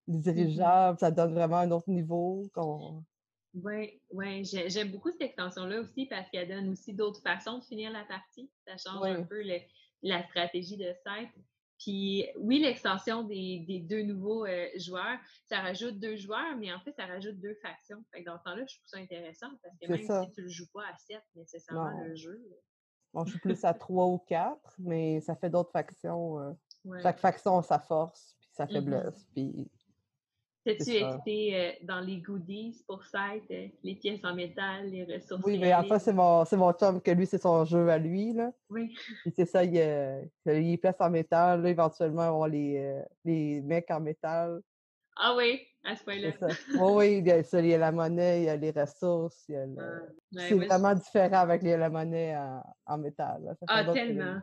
les 0.07 0.17
mmh 0.17 0.21
dirigeables, 0.21 0.99
ça 0.99 1.11
donne 1.11 1.33
vraiment 1.33 1.57
un 1.57 1.71
autre 1.71 1.89
niveau. 1.89 2.49
Oui, 3.55 3.99
ouais, 4.11 4.43
j'aime 4.43 4.91
beaucoup 4.91 5.11
cette 5.11 5.21
extension-là 5.21 5.81
aussi 5.81 6.05
parce 6.05 6.29
qu'elle 6.29 6.47
donne 6.47 6.69
aussi 6.69 6.93
d'autres 6.93 7.21
façons 7.21 7.57
de 7.57 7.63
finir 7.63 7.91
la 7.91 8.03
partie. 8.03 8.49
Ça 8.67 8.77
change 8.77 9.07
un 9.07 9.23
peu 9.23 9.41
le, 9.41 9.57
la 10.01 10.23
stratégie 10.23 10.77
de 10.77 10.93
site. 10.93 11.43
Puis 11.79 12.27
oui, 12.37 12.59
l'extension 12.59 13.23
des, 13.23 13.85
deux 13.89 14.03
nouveaux 14.03 14.45
euh, 14.45 14.67
joueurs, 14.77 15.17
ça 15.45 15.61
rajoute 15.61 15.97
deux 15.97 16.17
joueurs, 16.17 16.57
mais 16.57 16.73
en 16.73 16.79
fait, 16.81 16.91
ça 16.91 17.05
rajoute 17.05 17.39
deux 17.39 17.55
factions. 17.61 18.03
Fait 18.11 18.21
que 18.21 18.29
dans 18.29 18.37
ce 18.37 18.43
temps-là, 18.43 18.65
je 18.67 18.75
trouve 18.75 18.87
ça 18.87 18.97
intéressant 18.97 19.47
parce 19.63 19.77
que 19.77 19.87
même 19.87 20.25
si 20.25 20.31
tu 20.33 20.41
le 20.41 20.49
joues 20.49 20.67
pas 20.73 20.81
à 20.81 20.97
sept 20.97 21.23
nécessairement 21.35 22.03
le 22.03 22.15
jeu. 22.15 22.37
Bon, 23.13 23.25
je 23.25 23.31
suis 23.31 23.39
plus 23.39 23.63
à 23.63 23.73
trois 23.73 24.05
ou 24.07 24.19
quatre, 24.19 24.75
mais 24.77 25.21
ça 25.21 25.35
fait 25.35 25.49
d'autres 25.49 25.71
factions. 25.71 26.39
Euh, 26.39 26.53
chaque 27.01 27.19
faction 27.19 27.57
a 27.57 27.63
sa 27.63 27.79
force, 27.79 28.35
puis 28.39 28.49
sa 28.51 28.65
mm-hmm. 28.65 28.73
faiblesse. 28.73 29.27
Puis 29.33 29.71
As-tu 30.67 30.91
été 30.91 31.55
euh, 31.55 31.71
dans 31.83 32.01
les 32.01 32.17
goodies 32.17 32.83
pour 32.85 33.05
ça, 33.05 33.31
euh, 33.51 33.67
les 33.83 33.95
pièces 33.95 34.23
en 34.25 34.35
métal, 34.35 34.89
les 34.89 35.05
ressources? 35.05 35.41
Oui, 35.45 35.57
mais 35.57 35.73
en 35.73 35.83
fait, 35.83 35.99
c'est 35.99 36.13
mon, 36.13 36.43
mon 36.51 36.73
chum 36.73 37.01
que 37.01 37.11
lui, 37.11 37.25
c'est 37.25 37.41
son 37.41 37.63
jeu 37.63 37.87
à 37.89 37.97
lui. 37.97 38.33
Là. 38.33 38.51
Oui. 38.69 38.93
Puis 39.21 39.33
c'est 39.35 39.45
ça, 39.45 39.63
il, 39.63 39.73
y 39.75 39.81
a 39.81 40.19
les 40.45 40.77
pièces 40.77 40.99
en 40.99 41.09
métal. 41.09 41.61
Là, 41.61 41.69
éventuellement, 41.69 42.41
on 42.41 42.45
les, 42.45 42.77
euh, 42.77 43.01
les 43.23 43.61
mecs 43.61 43.89
en 43.89 44.01
métal. 44.01 44.61
Ah 45.15 45.35
oui, 45.35 45.61
à 45.83 45.95
ce 45.95 46.03
point-là. 46.03 46.31
Oui, 46.41 46.91
oui, 46.91 47.17
il 47.19 47.27
y, 47.27 47.31
a, 47.31 47.39
il 47.39 47.65
y, 47.67 47.73
a, 47.73 47.77
la 47.77 47.91
monnaie, 47.91 48.41
il 48.41 48.45
y 48.45 48.49
a 48.49 48.55
les 48.55 48.71
ressources. 48.71 49.45
Il 49.47 49.55
y 49.55 49.57
a 49.57 49.65
ah, 49.77 50.39
c'est 50.47 50.55
vraiment 50.55 50.93
différent 50.93 51.39
avec 51.39 51.63
les, 51.63 51.77
la 51.77 51.89
monnaie 51.89 52.35
en, 52.35 52.63
en 52.85 52.97
métal. 52.97 53.55
ah, 53.67 53.85
tellement. 53.93 54.39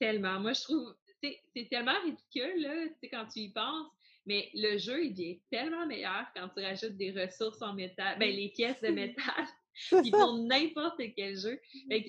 Tellement. 0.00 0.40
Moi, 0.40 0.52
je 0.52 0.62
trouve, 0.62 0.94
c'est 1.22 1.68
tellement 1.70 1.98
ridicule, 2.02 2.62
là, 2.62 2.86
quand 3.10 3.26
tu 3.32 3.40
y 3.40 3.48
penses. 3.50 3.93
Mais 4.26 4.48
le 4.54 4.78
jeu, 4.78 5.04
il 5.04 5.20
est 5.20 5.42
tellement 5.50 5.86
meilleur 5.86 6.26
quand 6.34 6.48
tu 6.56 6.62
rajoutes 6.62 6.96
des 6.96 7.12
ressources 7.12 7.60
en 7.60 7.74
métal, 7.74 8.18
ben, 8.18 8.34
les 8.34 8.50
pièces 8.50 8.80
de 8.80 8.88
métal. 8.88 9.46
Puis 10.02 10.10
pour 10.10 10.38
n'importe 10.38 11.00
quel 11.16 11.36
jeu. 11.36 11.60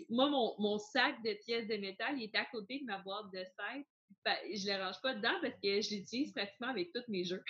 moi, 0.09 0.29
mon, 0.29 0.77
sac 0.77 1.21
de 1.23 1.33
pièces 1.45 1.67
de 1.67 1.77
métal, 1.77 2.15
il 2.17 2.25
est 2.25 2.35
à 2.35 2.45
côté 2.45 2.79
de 2.79 2.85
ma 2.85 2.99
boîte 2.99 3.31
de 3.33 3.39
site. 3.39 3.87
Ben, 4.23 4.35
je 4.53 4.69
ne 4.69 4.77
le 4.77 4.83
range 4.83 5.01
pas 5.01 5.15
dedans 5.15 5.33
parce 5.41 5.55
que 5.55 5.81
je 5.81 5.95
l'utilise 5.95 6.31
pratiquement 6.31 6.69
avec 6.69 6.91
tous 6.93 7.03
mes 7.07 7.23
jeux. 7.23 7.43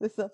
C'est 0.00 0.12
ça. 0.12 0.30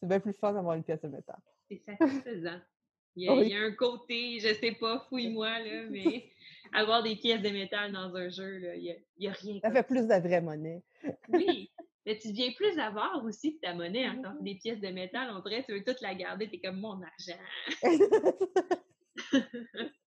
C'est 0.00 0.08
bien 0.08 0.20
plus 0.20 0.32
fun 0.32 0.52
d'avoir 0.52 0.74
une 0.74 0.82
pièce 0.82 1.00
de 1.00 1.08
métal. 1.08 1.38
C'est 1.68 1.80
satisfaisant. 1.84 2.60
Il 3.14 3.24
y, 3.24 3.28
a, 3.28 3.34
il 3.34 3.48
y, 3.50 3.54
a, 3.54 3.60
un 3.60 3.72
côté, 3.72 4.38
je 4.40 4.54
sais 4.54 4.72
pas, 4.72 5.04
fouille-moi, 5.10 5.58
là, 5.58 5.82
mais 5.90 6.32
avoir 6.72 7.02
des 7.02 7.14
pièces 7.14 7.42
de 7.42 7.50
métal 7.50 7.92
dans 7.92 8.16
un 8.16 8.30
jeu, 8.30 8.56
là, 8.56 8.74
il 8.74 8.98
n'y 9.18 9.28
a, 9.28 9.30
a, 9.30 9.34
rien. 9.34 9.60
Ça 9.60 9.70
fait 9.70 9.82
plus 9.82 10.08
de 10.08 10.14
vraie 10.14 10.40
monnaie. 10.40 10.82
oui, 11.28 11.70
mais 12.06 12.18
tu 12.18 12.28
deviens 12.28 12.52
plus 12.52 12.78
avare 12.78 13.24
aussi 13.24 13.54
de 13.54 13.58
ta 13.60 13.74
monnaie. 13.74 14.04
Hein, 14.04 14.20
quand 14.22 14.42
des 14.42 14.56
pièces 14.56 14.80
de 14.80 14.88
métal, 14.88 15.30
on 15.30 15.40
dirait 15.40 15.64
tu 15.64 15.72
veux 15.72 15.84
toute 15.84 16.00
la 16.00 16.14
garder, 16.14 16.48
tu 16.48 16.56
es 16.56 16.60
comme 16.60 16.80
mon 16.80 17.00
argent. 17.02 17.38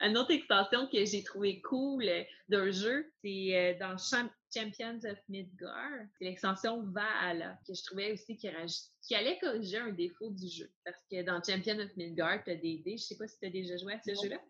Une 0.00 0.16
autre 0.16 0.32
extension 0.32 0.88
que 0.88 1.04
j'ai 1.04 1.22
trouvé 1.22 1.60
cool 1.60 2.08
euh, 2.08 2.24
d'un 2.48 2.70
jeu, 2.70 3.12
c'est 3.22 3.54
euh, 3.54 3.78
dans 3.78 3.96
Champions 3.98 4.98
of 5.04 5.18
Midgar. 5.28 5.90
C'est 6.18 6.24
l'extension 6.24 6.82
Valhalla, 6.84 7.58
que 7.66 7.74
je 7.74 7.82
trouvais 7.84 8.12
aussi 8.12 8.36
qui, 8.36 8.48
qui, 9.02 9.14
allait 9.14 9.38
corriger 9.38 9.78
un 9.78 9.90
défaut 9.90 10.30
du 10.30 10.48
jeu. 10.48 10.70
Parce 10.84 11.02
que 11.10 11.22
dans 11.22 11.42
Champions 11.42 11.78
of 11.78 11.94
Midgar, 11.96 12.42
tu 12.44 12.50
as 12.50 12.56
des 12.56 12.78
dés. 12.78 12.96
Je 12.96 13.04
sais 13.04 13.16
pas 13.16 13.28
si 13.28 13.38
tu 13.38 13.46
as 13.46 13.50
déjà 13.50 13.76
joué 13.76 13.94
à 13.94 14.00
ce 14.00 14.10
jeu-là. 14.22 14.40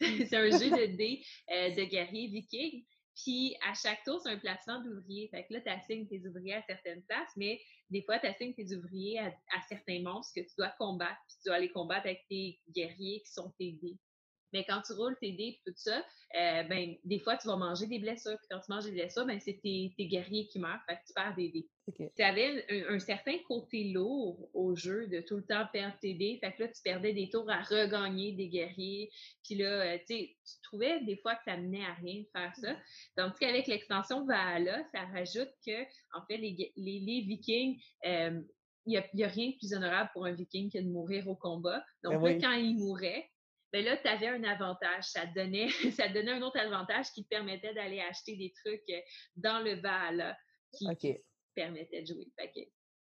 c'est 0.00 0.36
un 0.36 0.50
jeu 0.50 0.70
de 0.70 0.96
dés 0.96 1.24
euh, 1.52 1.74
de 1.74 1.84
guerriers 1.84 2.28
vikings. 2.28 2.84
Puis 3.22 3.56
à 3.68 3.74
chaque 3.74 4.04
tour, 4.04 4.20
c'est 4.22 4.30
un 4.30 4.38
placement 4.38 4.80
d'ouvriers. 4.80 5.28
Fait 5.28 5.44
que 5.44 5.54
là, 5.54 5.60
tu 5.60 5.68
assignes 5.68 6.06
tes 6.06 6.26
ouvriers 6.26 6.54
à 6.54 6.62
certaines 6.62 7.02
places, 7.02 7.32
mais 7.36 7.60
des 7.90 8.02
fois, 8.02 8.18
tu 8.18 8.26
assignes 8.26 8.54
tes 8.54 8.74
ouvriers 8.74 9.18
à, 9.18 9.32
certains 9.68 10.00
monstres 10.02 10.34
que 10.36 10.46
tu 10.46 10.54
dois 10.56 10.72
combattre, 10.78 11.20
puis 11.26 11.36
tu 11.42 11.48
dois 11.48 11.58
les 11.58 11.70
combattre 11.70 12.06
avec 12.06 12.26
tes 12.28 12.60
guerriers 12.70 13.22
qui 13.22 13.32
sont 13.32 13.50
tes 13.58 13.72
dés. 13.72 13.98
Mais 14.52 14.64
quand 14.64 14.80
tu 14.82 14.92
roules 14.92 15.16
tes 15.20 15.32
dés 15.32 15.58
et 15.58 15.60
tout 15.64 15.74
ça, 15.76 16.02
euh, 16.36 16.62
ben, 16.64 16.94
des 17.04 17.18
fois, 17.18 17.36
tu 17.36 17.48
vas 17.48 17.56
manger 17.56 17.86
des 17.86 17.98
blessures. 17.98 18.36
Puis 18.38 18.48
quand 18.50 18.60
tu 18.60 18.70
manges 18.70 18.84
des 18.84 18.92
blessures, 18.92 19.26
ben, 19.26 19.40
c'est 19.40 19.60
tes, 19.62 19.92
guerriers 19.98 20.46
qui 20.48 20.58
meurent. 20.58 20.80
Fait 20.86 20.96
que 20.96 21.06
tu 21.06 21.12
perds 21.14 21.34
des 21.34 21.48
dés. 21.48 21.68
Tu 22.16 22.22
avais 22.22 22.66
un, 22.88 22.98
certain 22.98 23.38
côté 23.46 23.84
lourd 23.84 24.50
au 24.52 24.74
jeu 24.74 25.06
de 25.06 25.20
tout 25.20 25.36
le 25.36 25.44
temps 25.44 25.66
perdre 25.72 25.96
tes 26.00 26.14
dés. 26.14 26.38
Fait 26.42 26.52
que 26.52 26.64
là, 26.64 26.68
tu 26.68 26.82
perdais 26.82 27.14
des 27.14 27.30
tours 27.30 27.50
à 27.50 27.62
regagner 27.62 28.32
des 28.32 28.48
guerriers. 28.48 29.10
Puis 29.44 29.54
là, 29.54 29.94
euh, 29.94 29.98
tu 30.06 30.28
trouvais 30.62 31.02
des 31.04 31.16
fois 31.16 31.34
que 31.34 31.44
ça 31.44 31.56
menait 31.56 31.84
à 31.84 31.94
rien 31.94 32.20
de 32.20 32.28
faire 32.30 32.54
ça. 32.56 32.76
Tandis 33.16 33.38
qu'avec 33.40 33.66
l'extension 33.66 34.26
Valhalla, 34.26 34.84
ça 34.92 35.04
rajoute 35.06 35.50
que, 35.66 35.82
en 36.14 36.24
fait, 36.26 36.36
les, 36.36 36.72
les, 36.76 37.20
Vikings, 37.26 37.80
euh, 38.04 38.40
il 38.88 39.02
n'y 39.14 39.24
a, 39.24 39.28
rien 39.28 39.50
de 39.50 39.56
plus 39.56 39.74
honorable 39.74 40.10
pour 40.12 40.24
un 40.26 40.32
Viking 40.32 40.70
que 40.70 40.78
de 40.78 40.88
mourir 40.88 41.28
au 41.28 41.36
combat. 41.36 41.84
Donc, 42.02 42.22
ben 42.22 42.34
là, 42.34 42.38
quand 42.40 42.52
il 42.52 42.76
mourait, 42.76 43.30
ben 43.72 43.84
là, 43.84 43.96
tu 43.96 44.08
avais 44.08 44.28
un 44.28 44.44
avantage. 44.44 45.04
Ça 45.04 45.26
te, 45.26 45.34
donnait, 45.34 45.68
ça 45.92 46.08
donnait 46.08 46.32
un 46.32 46.42
autre 46.42 46.58
avantage 46.58 47.06
qui 47.12 47.24
te 47.24 47.28
permettait 47.28 47.74
d'aller 47.74 48.00
acheter 48.00 48.36
des 48.36 48.52
trucs 48.64 48.88
euh, 48.90 49.00
dans 49.36 49.60
le 49.60 49.74
Val 49.80 50.36
qui, 50.72 50.86
te 50.96 51.20
permettait 51.54 52.02
de 52.02 52.06
jouer. 52.06 52.28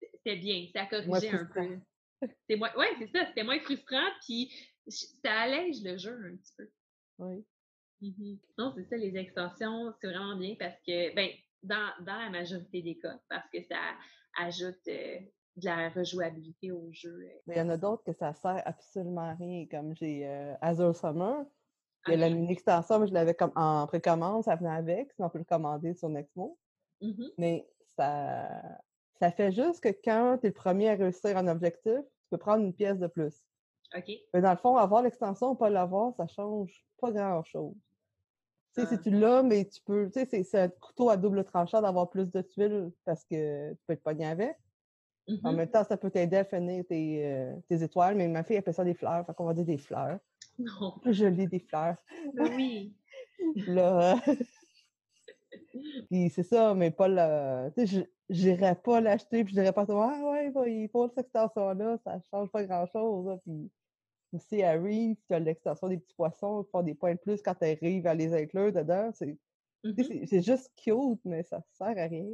C'était 0.02 0.38
bien, 0.38 0.68
ça 0.74 0.86
corrigeait 0.86 1.30
un 1.30 1.46
peu. 1.46 1.80
C'est 2.50 2.56
moins, 2.56 2.74
ouais, 2.76 2.90
c'est 3.00 3.12
ça, 3.12 3.26
c'était 3.28 3.44
moins 3.44 3.60
frustrant, 3.60 4.10
puis 4.26 4.50
ça 4.88 5.42
allège 5.42 5.82
le 5.84 5.98
jeu 5.98 6.18
un 6.26 6.38
petit 6.38 6.54
peu. 6.58 6.70
Oui. 7.20 7.46
Mm-hmm. 8.02 8.40
Non, 8.58 8.74
c'est 8.76 8.86
ça, 8.86 8.98
les 8.98 9.18
extensions, 9.18 9.94
c'est 10.00 10.08
vraiment 10.08 10.38
bien 10.38 10.56
parce 10.58 10.76
que, 10.88 11.14
ben, 11.16 11.30
dans, 11.64 11.92
dans 12.02 12.18
la 12.18 12.30
majorité 12.30 12.82
des 12.82 12.98
cas, 12.98 13.20
parce 13.30 13.50
que 13.50 13.62
ça 13.64 13.80
ajoute 14.38 14.88
euh, 14.88 15.20
de 15.58 15.66
la 15.66 15.90
rejouabilité 15.90 16.72
au 16.72 16.92
jeu. 16.92 17.20
Euh. 17.26 17.40
Il 17.48 17.58
y 17.58 17.62
en 17.62 17.70
a 17.70 17.78
d'autres 17.78 18.04
que 18.04 18.14
ça 18.14 18.34
sert 18.34 18.62
absolument 18.66 19.22
à 19.22 19.34
rien, 19.34 19.66
comme 19.70 19.96
j'ai 19.96 20.28
euh, 20.28 20.54
Azure 20.62 20.96
Summer. 20.96 21.46
Il 22.08 22.20
y 22.20 22.24
a 22.24 22.28
une 22.28 22.50
extension, 22.50 23.00
mais 23.00 23.08
je 23.08 23.14
l'avais 23.14 23.34
comme 23.34 23.54
en 23.56 23.88
précommande, 23.88 24.44
ça 24.44 24.56
venait 24.56 24.70
avec, 24.70 25.14
sinon 25.14 25.28
on 25.28 25.30
peut 25.30 25.38
le 25.38 25.46
commander 25.46 25.94
sur 25.94 26.10
Nexmo. 26.10 26.58
Mmh 27.02 27.28
mais 27.38 27.68
ça, 27.96 28.50
ça 29.20 29.32
fait 29.32 29.52
juste 29.52 29.82
que 29.82 29.90
quand 30.04 30.38
tu 30.40 30.48
es 30.48 30.50
le 30.50 30.54
premier 30.54 30.90
à 30.90 30.96
réussir 30.96 31.38
un 31.38 31.48
objectif, 31.48 32.00
tu 32.00 32.30
peux 32.30 32.38
prendre 32.38 32.64
une 32.64 32.74
pièce 32.74 33.00
de 33.00 33.08
plus. 33.08 33.42
OK. 33.96 34.12
Mais 34.34 34.42
dans 34.42 34.52
le 34.52 34.58
fond, 34.58 34.76
avoir 34.76 35.02
l'extension 35.02 35.52
ou 35.52 35.56
pas 35.56 35.70
l'avoir, 35.70 36.14
ça 36.16 36.28
change 36.28 36.86
pas 37.00 37.12
grand-chose. 37.12 37.76
Tu 38.76 38.82
sais, 38.82 38.88
Si 38.88 38.96
ah. 38.96 38.98
tu 38.98 39.10
l'as, 39.12 39.44
mais 39.44 39.66
tu 39.66 39.82
peux. 39.84 40.10
Tu 40.10 40.26
sais, 40.26 40.44
c'est 40.44 40.60
un 40.60 40.70
couteau 40.70 41.10
à 41.10 41.18
double 41.18 41.44
tranchant 41.44 41.82
d'avoir 41.82 42.10
plus 42.10 42.32
de 42.32 42.42
tuiles 42.42 42.92
parce 43.06 43.24
que 43.26 43.72
tu 43.74 43.80
peux 43.86 43.94
être 43.94 44.04
pogné 44.04 44.26
avec. 44.26 44.58
En 45.28 45.34
mm-hmm. 45.34 45.56
même 45.56 45.70
temps, 45.70 45.84
ça 45.84 45.96
peut 45.96 46.10
t'aider 46.10 46.38
à 46.38 46.44
finir 46.44 46.84
tes, 46.86 47.26
euh, 47.26 47.56
tes, 47.70 47.82
étoiles, 47.82 48.16
mais 48.16 48.28
ma 48.28 48.44
fille 48.44 48.58
appelle 48.58 48.74
ça 48.74 48.84
des 48.84 48.94
fleurs, 48.94 49.26
fait 49.26 49.34
qu'on 49.34 49.46
va 49.46 49.54
dire 49.54 49.66
des 49.66 49.78
fleurs. 49.78 50.20
Non. 50.60 50.94
Plus 51.02 51.14
joli, 51.14 51.48
des 51.48 51.60
fleurs. 51.60 51.96
Ben 52.34 52.54
oui. 52.56 52.94
là. 53.68 54.20
puis 56.10 56.30
c'est 56.30 56.44
ça, 56.44 56.74
mais 56.74 56.92
pas 56.92 57.08
le. 57.08 57.72
Tu 57.72 57.88
sais, 57.88 58.10
j'irais 58.30 58.76
pas 58.76 59.00
l'acheter, 59.00 59.44
puis 59.44 59.54
je 59.54 59.62
dirais 59.62 59.72
pas, 59.72 59.86
ah 59.90 60.20
ouais, 60.32 60.52
il 60.72 60.90
faut 60.90 61.08
cette 61.08 61.20
extension-là, 61.20 61.98
ça 62.04 62.20
change 62.30 62.50
pas 62.50 62.64
grand-chose. 62.66 63.40
Puis 63.44 63.72
aussi, 64.34 64.62
Harry, 64.62 65.18
tu 65.28 65.34
as 65.34 65.40
l'extension 65.40 65.88
des 65.88 65.98
petits 65.98 66.16
poissons, 66.16 66.64
tu 66.64 66.72
font 66.72 66.82
des 66.82 66.96
points 66.96 67.14
de 67.14 67.20
plus 67.20 67.42
quand 67.42 67.56
tu 67.56 67.66
arrives 67.66 68.08
à 68.08 68.14
les 68.14 68.34
inclure 68.34 68.74
dedans. 68.74 69.12
C'est 69.14 70.42
juste 70.42 70.72
cute, 70.76 71.22
mais 71.24 71.44
ça 71.44 71.62
sert 71.72 71.88
à 71.88 72.08
rien. 72.08 72.26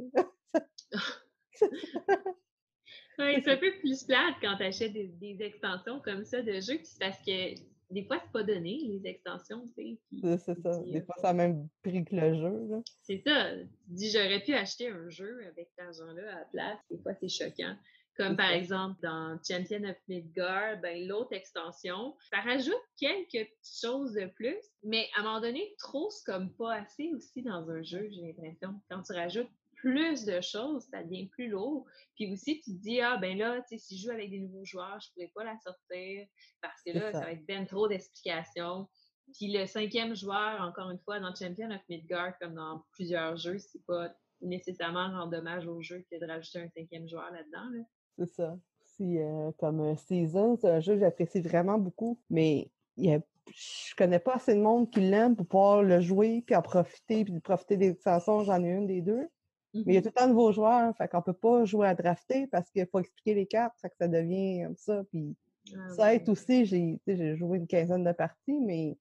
C'est 3.16 3.48
un 3.48 3.56
peu 3.56 3.72
plus 3.80 4.04
plate 4.04 4.34
quand 4.40 4.56
tu 4.56 4.62
achètes 4.62 4.92
des, 4.92 5.36
extensions 5.40 6.00
comme 6.00 6.24
ça 6.24 6.42
de 6.42 6.60
jeu, 6.60 6.80
parce 6.98 7.18
que 7.18 7.54
des 7.90 8.04
fois, 8.04 8.20
c'est 8.22 8.32
pas 8.32 8.44
donné, 8.44 8.78
les 8.84 9.04
extensions, 9.04 9.66
tu 9.76 9.98
sais. 10.12 10.38
C'est 10.38 10.60
ça. 10.62 10.78
Des 10.78 11.02
fois, 11.02 11.16
ça 11.20 11.30
a 11.30 11.32
même 11.32 11.68
prix 11.82 12.04
que 12.04 12.14
le 12.14 12.34
jeu. 12.34 12.82
C'est 13.02 13.22
ça. 13.26 13.56
Tu 13.56 13.66
dis, 13.88 14.10
j'aurais 14.10 14.40
pu 14.40 14.54
acheter 14.54 14.88
un 14.88 15.08
jeu 15.08 15.40
avec 15.48 15.68
cet 15.70 15.86
argent-là 15.86 16.22
à 16.22 16.38
la 16.38 16.44
place. 16.52 16.78
Des 16.88 16.98
fois, 16.98 17.14
c'est 17.14 17.28
choquant. 17.28 17.74
Comme 18.16 18.36
par 18.36 18.50
exemple 18.50 19.00
dans 19.02 19.38
Champion 19.42 19.82
of 19.84 19.96
Midgar, 20.08 20.78
ben, 20.82 21.06
l'autre 21.08 21.32
extension, 21.32 22.14
ça 22.30 22.40
rajoute 22.40 22.74
quelques 22.98 23.48
petites 23.48 23.80
choses 23.80 24.12
de 24.12 24.26
plus, 24.26 24.58
mais 24.82 25.08
à 25.16 25.20
un 25.20 25.24
moment 25.24 25.40
donné, 25.40 25.74
trop, 25.78 26.10
c'est 26.10 26.30
comme 26.30 26.52
pas 26.52 26.74
assez 26.74 27.10
aussi 27.14 27.42
dans 27.42 27.70
un 27.70 27.82
jeu, 27.82 28.08
j'ai 28.10 28.20
l'impression. 28.20 28.74
Quand 28.90 29.02
tu 29.02 29.12
rajoutes 29.14 29.48
plus 29.80 30.24
de 30.24 30.40
choses, 30.40 30.84
ça 30.90 31.02
devient 31.02 31.28
plus 31.28 31.48
lourd. 31.48 31.86
Puis 32.14 32.32
aussi, 32.32 32.60
tu 32.60 32.72
te 32.72 32.80
dis, 32.80 33.00
ah 33.00 33.16
ben 33.16 33.36
là, 33.36 33.60
tu 33.62 33.76
sais, 33.76 33.78
si 33.78 33.96
je 33.96 34.04
joue 34.04 34.12
avec 34.12 34.30
des 34.30 34.40
nouveaux 34.40 34.64
joueurs, 34.64 34.98
je 35.00 35.08
ne 35.08 35.12
pourrais 35.26 35.32
pas 35.34 35.44
la 35.52 35.58
sortir 35.58 36.26
parce 36.60 36.80
que 36.84 36.92
là, 36.92 37.12
ça. 37.12 37.20
va 37.20 37.32
être 37.32 37.46
bien 37.46 37.64
trop 37.64 37.88
d'explications. 37.88 38.88
Puis 39.34 39.52
le 39.52 39.66
cinquième 39.66 40.14
joueur, 40.14 40.60
encore 40.60 40.90
une 40.90 40.98
fois, 40.98 41.20
dans 41.20 41.34
Champion 41.34 41.70
of 41.70 41.80
Midgard, 41.88 42.38
comme 42.38 42.54
dans 42.54 42.84
plusieurs 42.92 43.36
jeux, 43.36 43.58
c'est 43.58 43.84
pas 43.86 44.12
nécessairement 44.40 45.08
rendre 45.08 45.30
dommage 45.30 45.66
au 45.66 45.80
jeu 45.82 46.04
que 46.10 46.18
de 46.18 46.26
rajouter 46.26 46.60
un 46.60 46.68
cinquième 46.68 47.08
joueur 47.08 47.30
là-dedans. 47.30 47.84
C'est 48.18 48.26
ça. 48.26 48.58
Si, 48.82 49.18
euh, 49.18 49.50
comme 49.58 49.80
euh, 49.80 49.96
Season, 49.96 50.56
c'est 50.56 50.68
un 50.68 50.80
jeu 50.80 50.94
que 50.94 51.00
j'apprécie 51.00 51.40
vraiment 51.40 51.78
beaucoup, 51.78 52.18
mais 52.28 52.70
il 52.96 53.06
y 53.06 53.14
a 53.14 53.20
je 53.54 53.94
connais 53.96 54.18
pas 54.18 54.34
assez 54.34 54.54
de 54.54 54.60
monde 54.60 54.90
qui 54.90 55.00
l'aime 55.00 55.36
pour 55.36 55.46
pouvoir 55.46 55.82
le 55.82 56.00
jouer 56.00 56.42
puis 56.46 56.54
en 56.54 56.62
profiter 56.62 57.24
puis 57.24 57.40
profiter 57.40 57.76
des 57.76 57.90
extensions, 57.90 58.44
j'en 58.44 58.62
ai 58.62 58.68
une 58.68 58.86
des 58.86 59.00
deux. 59.00 59.28
Mais 59.74 59.82
il 59.86 59.94
y 59.94 59.96
a 59.96 60.00
mmh 60.00 60.02
tout 60.02 60.08
le 60.08 60.12
temps 60.12 60.26
de 60.26 60.32
nouveaux 60.32 60.52
joueurs, 60.52 60.96
fait 60.96 61.08
qu'on 61.08 61.22
peut 61.22 61.32
pas 61.32 61.64
jouer 61.64 61.86
à 61.86 61.94
drafter 61.94 62.46
parce 62.48 62.70
qu'il 62.70 62.86
faut 62.86 62.98
expliquer 62.98 63.34
les 63.34 63.46
cartes, 63.46 63.74
fait 63.80 63.88
que 63.88 63.96
ça 63.98 64.08
devient 64.08 64.64
comme 64.64 64.76
ça. 64.76 65.04
Puis 65.10 65.36
ah 65.74 65.94
ça 65.94 66.14
aide 66.14 66.28
aussi, 66.28 66.64
j'ai 66.66 67.36
joué 67.36 67.58
une 67.58 67.66
quinzaine 67.66 68.04
de 68.04 68.12
parties, 68.12 68.60
mais 68.60 68.96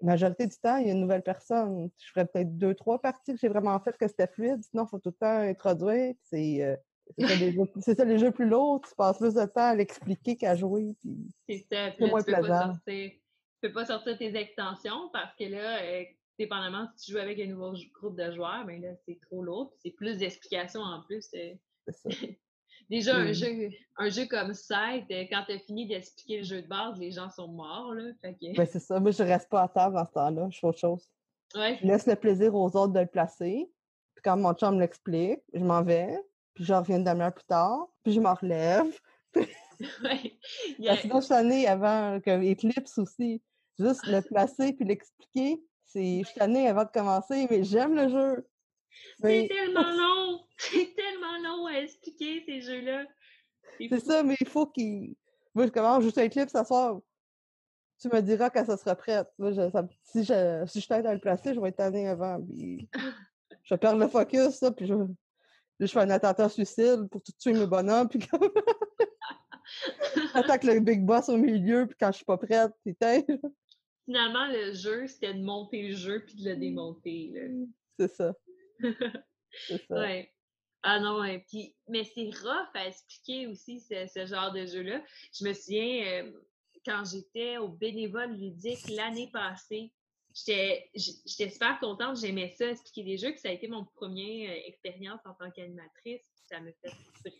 la 0.00 0.12
majorité 0.12 0.46
du 0.46 0.56
temps, 0.56 0.76
il 0.76 0.86
y 0.86 0.90
a 0.90 0.92
une 0.92 1.00
nouvelle 1.00 1.22
personne. 1.22 1.90
Je 1.98 2.10
ferais 2.10 2.26
peut-être 2.26 2.56
deux, 2.56 2.74
trois 2.74 3.00
parties 3.00 3.34
que 3.34 3.38
j'ai 3.40 3.48
vraiment 3.48 3.78
fait 3.80 3.96
que 3.96 4.06
c'était 4.06 4.26
fluide. 4.26 4.62
Sinon, 4.62 4.84
il 4.84 4.88
faut 4.88 4.98
tout 4.98 5.10
le 5.10 5.14
temps 5.14 5.38
introduire. 5.38 6.14
C'est 6.22 6.62
euh, 6.62 6.76
c'est 7.80 7.96
ça, 7.96 8.04
les 8.04 8.18
jeux 8.18 8.32
plus 8.32 8.48
lourds, 8.48 8.80
tu 8.86 8.94
passes 8.96 9.18
plus 9.18 9.34
de 9.34 9.44
temps 9.44 9.70
à 9.70 9.74
l'expliquer 9.74 10.36
qu'à 10.36 10.54
jouer. 10.54 10.94
C'est 11.48 11.64
ça. 11.70 11.92
Moins 12.00 12.22
tu 12.22 12.32
peux 12.32 12.40
plaisant. 12.40 12.72
peux 13.60 13.72
pas 13.72 13.86
sortir 13.86 14.18
tes 14.18 14.36
extensions 14.36 15.08
parce 15.12 15.34
que 15.36 15.44
là, 15.44 15.82
euh, 15.82 16.04
dépendamment 16.38 16.88
si 16.96 17.06
tu 17.06 17.12
joues 17.12 17.18
avec 17.18 17.38
un 17.40 17.46
nouveau 17.46 17.74
groupe 17.94 18.16
de 18.16 18.32
joueurs, 18.32 18.64
ben 18.66 18.80
là, 18.80 18.88
c'est 19.06 19.18
trop 19.20 19.42
lourd. 19.42 19.72
C'est 19.78 19.90
plus 19.90 20.18
d'explications 20.18 20.80
en 20.80 21.02
plus. 21.02 21.28
Euh. 21.34 21.54
C'est 21.86 21.96
ça. 21.96 22.08
Déjà, 22.90 23.16
un, 23.16 23.32
jeu, 23.32 23.70
un 23.96 24.08
jeu 24.08 24.26
comme 24.26 24.54
ça, 24.54 24.94
euh, 24.94 25.24
quand 25.30 25.42
tu 25.46 25.52
as 25.54 25.58
fini 25.58 25.88
d'expliquer 25.88 26.38
le 26.38 26.44
jeu 26.44 26.62
de 26.62 26.68
base, 26.68 26.98
les 26.98 27.10
gens 27.10 27.28
sont 27.30 27.48
morts. 27.48 27.92
Là, 27.92 28.12
ben, 28.22 28.66
c'est 28.66 28.78
ça. 28.78 29.00
Moi, 29.00 29.10
je 29.10 29.24
reste 29.24 29.48
pas 29.48 29.62
à 29.62 29.68
table 29.68 29.96
en 29.96 30.06
ce 30.06 30.12
temps-là. 30.12 30.48
Je 30.50 30.58
fais 30.58 30.66
autre 30.68 30.78
chose. 30.78 31.10
Je 31.54 31.86
laisse 31.86 32.06
le 32.06 32.14
plaisir 32.14 32.54
aux 32.54 32.68
autres 32.76 32.92
de 32.92 33.00
le 33.00 33.06
placer. 33.06 33.68
Puis 34.14 34.22
quand 34.22 34.36
mon 34.36 34.54
chum 34.54 34.78
l'explique, 34.78 35.40
je 35.52 35.64
m'en 35.64 35.82
vais. 35.82 36.16
Puis 36.54 36.64
je 36.64 36.72
reviens 36.72 36.98
une 36.98 37.04
demi-heure 37.04 37.34
plus 37.34 37.46
tard. 37.46 37.88
Puis 38.04 38.12
je 38.12 38.20
m'en 38.20 38.34
relève. 38.34 38.86
ouais. 39.34 40.38
yeah. 40.78 40.96
Sinon, 40.96 41.20
je 41.20 41.26
suis 41.26 41.66
avant 41.66 42.20
que 42.20 42.52
Eclipse 42.52 42.98
aussi. 42.98 43.42
Juste 43.78 44.06
le 44.06 44.22
placer 44.22 44.72
puis 44.72 44.84
l'expliquer. 44.84 45.60
C'est, 45.96 46.22
je 46.24 46.28
suis 46.28 46.66
avant 46.66 46.84
de 46.84 46.90
commencer, 46.90 47.46
mais 47.50 47.64
j'aime 47.64 47.94
le 47.94 48.10
jeu. 48.10 48.46
C'est 49.18 49.48
tellement 49.48 49.80
long! 49.96 50.44
C'est 50.58 50.94
tellement 50.94 51.38
long 51.42 51.66
à 51.66 51.80
expliquer 51.80 52.42
ces 52.44 52.60
jeux-là. 52.60 53.04
C'est 53.78 54.00
ça, 54.00 54.22
mais 54.22 54.36
il 54.38 54.46
faut 54.46 54.66
qu'il. 54.66 55.14
Moi, 55.54 55.64
je 55.64 55.70
commence 55.70 56.02
juste 56.04 56.18
un 56.18 56.28
clip 56.28 56.50
ce 56.50 56.62
soir. 56.64 57.00
Tu 57.98 58.08
me 58.08 58.20
diras 58.20 58.50
quand 58.50 58.66
ça 58.66 58.76
sera 58.76 58.94
prêt. 58.94 59.24
si, 60.02 60.22
je, 60.22 60.64
si 60.66 60.80
je 60.82 60.86
t'aide 60.86 61.06
à 61.06 61.14
le 61.14 61.20
placer, 61.20 61.54
je 61.54 61.60
vais 61.60 61.70
être 61.70 61.76
tanné 61.76 62.06
avant. 62.08 62.42
Puis 62.42 62.90
je 63.62 63.74
vais 63.74 63.78
perdre 63.78 63.98
le 63.98 64.08
focus, 64.08 64.50
ça, 64.50 64.70
puis 64.70 64.86
je, 64.86 64.94
je 65.80 65.86
fais 65.86 66.00
un 66.00 66.10
attentat 66.10 66.50
suicide 66.50 67.08
pour 67.10 67.22
tout 67.22 67.32
tuer 67.38 67.54
mes 67.54 67.66
bonhommes. 67.66 68.10
Puis 68.10 68.18
comme... 68.18 68.50
Attaque 70.34 70.64
le 70.64 70.80
big 70.80 71.06
boss 71.06 71.30
au 71.30 71.38
milieu, 71.38 71.86
puis 71.86 71.96
quand 71.98 72.08
je 72.08 72.16
suis 72.16 72.24
pas 72.26 72.36
prête, 72.36 72.72
putain. 72.84 73.22
Finalement, 74.06 74.46
le 74.46 74.72
jeu, 74.72 75.06
c'était 75.08 75.34
de 75.34 75.42
monter 75.42 75.88
le 75.88 75.94
jeu 75.94 76.24
puis 76.24 76.36
de 76.36 76.50
le 76.50 76.56
démonter. 76.56 77.32
C'est 77.98 78.14
ça. 78.14 78.34
Ouais. 79.90 80.32
Ah 80.82 81.00
non, 81.00 81.20
Puis, 81.48 81.74
mais 81.88 82.04
c'est 82.04 82.30
rough 82.42 82.70
à 82.74 82.86
expliquer 82.86 83.48
aussi 83.48 83.80
ce, 83.80 84.26
genre 84.26 84.52
de 84.52 84.64
jeu-là. 84.66 85.02
Je 85.32 85.44
me 85.44 85.52
souviens, 85.52 86.22
euh, 86.22 86.30
quand 86.84 87.02
j'étais 87.04 87.56
au 87.58 87.68
bénévole 87.68 88.32
ludique 88.34 88.88
l'année 88.90 89.28
passée, 89.32 89.92
j'étais 90.44 91.50
super 91.50 91.78
contente, 91.80 92.18
j'aimais 92.20 92.54
ça, 92.58 92.70
expliquer 92.70 93.04
des 93.04 93.16
jeux, 93.16 93.32
que 93.32 93.40
ça 93.40 93.48
a 93.48 93.52
été 93.52 93.68
mon 93.68 93.84
premier 93.84 94.50
euh, 94.50 94.68
expérience 94.68 95.20
en 95.24 95.32
tant 95.34 95.50
qu'animatrice. 95.50 96.22
Ça 96.48 96.60
me 96.60 96.72
fait 96.72 96.92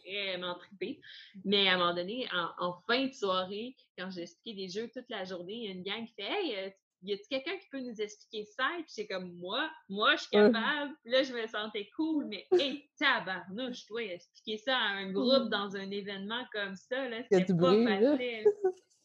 vraiment 0.04 0.54
triper. 0.56 1.00
Mais 1.44 1.68
à 1.68 1.74
un 1.74 1.78
moment 1.78 1.94
donné, 1.94 2.26
en, 2.58 2.74
fin 2.88 3.06
de 3.06 3.12
soirée, 3.12 3.76
quand 3.96 4.10
j'ai 4.10 4.22
expliqué 4.22 4.66
des 4.66 4.68
jeux 4.68 4.90
toute 4.92 5.08
la 5.08 5.24
journée, 5.24 5.54
il 5.54 5.64
y 5.64 5.68
a 5.68 5.72
une 5.72 5.82
gang 5.84 6.06
qui 6.06 6.14
fait 6.14 6.28
Hey, 6.28 6.56
euh, 6.56 6.70
y 7.02 7.12
a-t-il 7.12 7.28
quelqu'un 7.28 7.58
qui 7.58 7.68
peut 7.70 7.80
nous 7.80 8.00
expliquer 8.00 8.44
ça? 8.56 8.68
Puis 8.78 8.86
c'est 8.88 9.06
comme 9.06 9.32
moi, 9.34 9.70
moi, 9.88 10.16
je 10.16 10.22
suis 10.22 10.30
capable. 10.30 10.92
Puis 11.04 11.12
là, 11.12 11.22
je 11.22 11.32
me 11.32 11.46
sentais 11.46 11.88
cool, 11.94 12.26
mais 12.26 12.46
hé, 12.58 12.88
tabarnouche, 12.98 13.82
je 13.82 13.86
dois 13.88 14.02
expliquer 14.02 14.58
ça 14.58 14.76
à 14.76 14.88
un 14.88 15.12
groupe 15.12 15.50
dans 15.50 15.76
un 15.76 15.90
événement 15.90 16.44
comme 16.52 16.74
ça, 16.74 17.08
là, 17.08 17.22
c'était 17.30 17.54
pas 17.54 17.84
facile. 17.84 18.44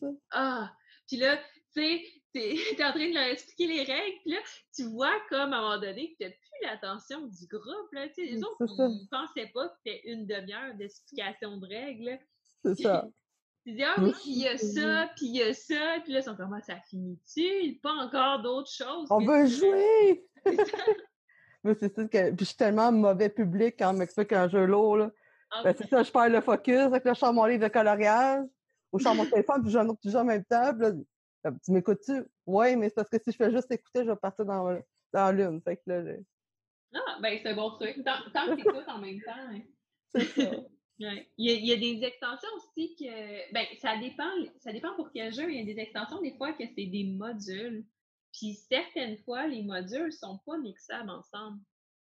ah! 0.31 0.73
Puis 1.07 1.17
là, 1.17 1.37
tu 1.37 1.81
sais, 1.81 2.20
t'es 2.33 2.55
es 2.77 2.83
en 2.83 2.91
train 2.91 3.09
de 3.09 3.13
leur 3.13 3.25
expliquer 3.25 3.67
les 3.67 3.83
règles, 3.83 4.17
puis 4.23 4.31
là, 4.31 4.39
tu 4.75 4.83
vois 4.83 5.13
comme 5.29 5.53
à 5.53 5.57
un 5.57 5.61
moment 5.61 5.79
donné 5.79 6.13
que 6.13 6.23
t'as 6.23 6.29
plus 6.29 6.63
l'attention 6.63 7.27
du 7.27 7.47
groupe, 7.47 7.91
là, 7.93 8.07
tu 8.09 8.15
sais, 8.15 8.31
les 8.31 8.43
autres, 8.43 8.57
ils 8.61 9.07
pensaient 9.09 9.51
pas 9.53 9.67
que 9.67 9.75
c'était 9.83 10.01
une 10.05 10.25
demi-heure 10.25 10.75
d'explication 10.75 11.57
de 11.57 11.67
règles, 11.67 12.19
C'est 12.63 12.75
ça. 12.75 13.07
Tu 13.63 13.73
dis, 13.73 13.83
ah 13.83 13.93
oui, 13.99 14.11
puis 14.13 14.31
il 14.31 14.41
y 14.41 14.47
a 14.47 14.57
ça, 14.57 15.11
puis 15.15 15.27
il 15.27 15.35
y 15.35 15.43
a 15.43 15.53
ça, 15.53 15.99
puis 16.03 16.13
là, 16.13 16.19
ils 16.19 16.23
sont 16.23 16.35
comme, 16.35 16.51
ah, 16.53 16.61
ça 16.61 16.77
finit-tu? 16.89 17.79
Pas 17.83 17.93
encore 17.93 18.41
d'autres 18.41 18.71
choses. 18.71 19.07
On 19.11 19.19
veut 19.19 19.45
jouer! 19.45 20.25
Mais 21.63 21.75
c'est 21.79 21.93
ça 21.93 22.05
que. 22.05 22.29
Puis 22.31 22.37
je 22.39 22.45
suis 22.45 22.55
tellement 22.55 22.91
mauvais 22.91 23.29
public 23.29 23.75
quand 23.77 23.91
on 23.91 23.97
m'explique 23.97 24.33
un 24.33 24.49
jeu 24.49 24.65
lourd, 24.65 24.97
là. 24.97 25.11
Ah 25.51 25.61
ben, 25.63 25.75
c'est 25.77 25.87
ça, 25.87 26.01
je 26.01 26.11
perds 26.11 26.29
le 26.29 26.41
focus, 26.41 26.89
là, 26.89 26.99
je 27.05 27.13
sors 27.13 27.33
mon 27.33 27.45
livre 27.45 27.67
de 27.67 27.71
coloriage, 27.71 28.45
ou 28.91 28.97
je 28.97 29.03
sors 29.03 29.13
mon 29.13 29.25
téléphone, 29.25 29.61
puis 29.61 29.71
j'ai 29.71 29.79
un 29.79 29.89
autre 29.89 29.99
jeu 30.03 30.15
en 30.15 30.23
même 30.23 30.45
temps, 30.45 30.71
là, 30.77 30.91
tu 31.43 31.71
m'écoutes-tu? 31.71 32.23
Oui, 32.45 32.75
mais 32.75 32.89
c'est 32.89 32.95
parce 32.95 33.09
que 33.09 33.19
si 33.19 33.31
je 33.31 33.37
fais 33.37 33.51
juste 33.51 33.71
écouter, 33.71 34.03
je 34.03 34.11
vais 34.11 34.15
partir 34.15 34.45
dans, 34.45 34.79
dans 35.13 35.35
l'une. 35.35 35.61
Fait 35.61 35.77
que 35.77 35.81
là, 35.87 36.13
Ah, 36.93 37.17
ben 37.21 37.39
c'est 37.41 37.49
un 37.49 37.55
bon 37.55 37.71
truc. 37.71 38.03
Tant, 38.03 38.17
tant 38.33 38.47
que 38.47 38.55
t'écoutes 38.55 38.87
en 38.87 38.99
même 38.99 39.21
temps. 39.21 39.31
Hein. 39.35 39.61
C'est 40.13 40.25
ça. 40.25 40.51
Il, 41.37 41.65
y 41.65 41.71
a, 41.71 41.77
des 41.77 42.05
extensions 42.05 42.49
aussi 42.57 42.95
que. 42.95 43.53
Ben, 43.53 43.65
ça 43.81 43.97
dépend, 43.97 44.29
ça 44.59 44.71
dépend 44.71 44.93
pour 44.95 45.11
quel 45.11 45.33
jeu. 45.33 45.51
Il 45.51 45.57
y 45.57 45.61
a 45.61 45.73
des 45.73 45.81
extensions, 45.81 46.21
des 46.21 46.35
fois, 46.37 46.53
que 46.53 46.63
c'est 46.75 46.85
des 46.85 47.05
modules. 47.05 47.85
Puis 48.31 48.53
certaines 48.53 49.17
fois, 49.19 49.47
les 49.47 49.63
modules 49.63 50.05
ne 50.05 50.11
sont 50.11 50.39
pas 50.45 50.57
mixables 50.59 51.09
ensemble. 51.09 51.59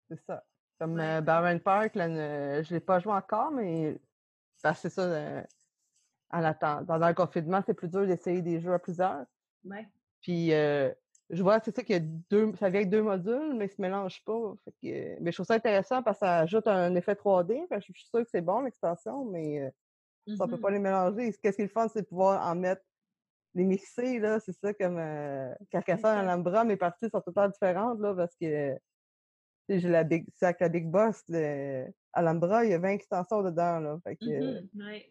C'est 0.08 0.20
ça. 0.24 0.42
Comme 0.78 0.94
ouais. 0.94 1.20
Euh, 1.20 1.58
Park, 1.58 1.92
je 1.94 2.00
ne 2.00 2.70
l'ai 2.70 2.80
pas 2.80 2.98
joué 2.98 3.12
encore, 3.12 3.50
mais 3.50 4.00
c'est 4.56 4.88
ça. 4.88 5.02
Euh, 5.02 5.42
en 6.30 6.40
Dans 6.84 7.08
le 7.08 7.14
confinement, 7.14 7.62
c'est 7.64 7.74
plus 7.74 7.88
dur 7.88 8.06
d'essayer 8.06 8.42
des 8.42 8.60
jeux 8.60 8.72
à 8.72 8.78
plusieurs. 8.78 9.24
Ouais. 9.64 9.86
Puis 10.20 10.52
euh, 10.52 10.92
je 11.30 11.42
vois, 11.42 11.60
c'est 11.60 11.74
ça 11.74 11.82
qu'il 11.82 11.96
y 11.96 11.98
a 11.98 12.02
deux, 12.30 12.52
ça 12.58 12.68
vient 12.68 12.80
avec 12.80 12.90
deux 12.90 13.02
modules, 13.02 13.54
mais 13.54 13.66
ils 13.66 13.68
ne 13.68 13.74
se 13.74 13.80
mélangent 13.82 14.24
pas. 14.24 14.54
mais 14.82 15.18
je 15.26 15.32
trouve 15.32 15.46
ça 15.46 15.54
intéressant 15.54 16.02
parce 16.02 16.18
que 16.18 16.26
ça 16.26 16.38
ajoute 16.38 16.66
un 16.66 16.94
effet 16.94 17.14
3D. 17.14 17.66
je 17.70 17.80
suis 17.80 18.06
sûre 18.06 18.22
que 18.22 18.30
c'est 18.30 18.40
bon, 18.40 18.60
l'extension, 18.60 19.24
mais 19.26 19.60
euh, 19.60 20.36
ça 20.36 20.46
ne 20.46 20.50
peut 20.50 20.60
pas 20.60 20.70
les 20.70 20.78
mélanger. 20.78 21.32
Qu'est-ce 21.42 21.56
qu'ils 21.56 21.68
font, 21.68 21.88
c'est 21.88 22.02
pouvoir 22.02 22.46
en 22.46 22.54
mettre, 22.54 22.82
les 23.54 23.64
mixer, 23.64 24.18
là. 24.18 24.40
C'est 24.40 24.52
ça 24.52 24.72
comme 24.72 24.98
euh, 24.98 25.52
Carcassonne, 25.70 26.16
Alhambra, 26.16 26.64
mes 26.64 26.76
parties 26.76 27.08
sont 27.10 27.20
totalement 27.20 27.50
différentes, 27.50 28.00
là, 28.00 28.14
parce 28.14 28.34
que 28.36 28.78
j'ai 29.68 29.88
la 29.88 30.04
big, 30.04 30.26
c'est 30.34 30.46
avec 30.46 30.60
la 30.60 30.68
Big 30.68 30.86
Boss, 30.86 31.24
de 31.28 31.84
Alhambra, 32.12 32.64
il 32.64 32.70
y 32.70 32.74
a 32.74 32.78
20 32.78 32.88
extensions 32.90 33.42
dedans, 33.42 33.80
là. 33.80 33.98
Fait 34.02 34.16
que, 34.16 34.24
mmh 34.24 34.68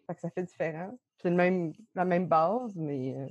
fait 0.08 0.16
que 0.16 0.22
ça 0.22 0.30
fait 0.32 0.44
différent. 0.44 0.98
C'est 1.22 1.30
même, 1.30 1.74
la 1.96 2.06
même 2.06 2.28
base, 2.28 2.76
mais. 2.76 3.16
Euh, 3.16 3.28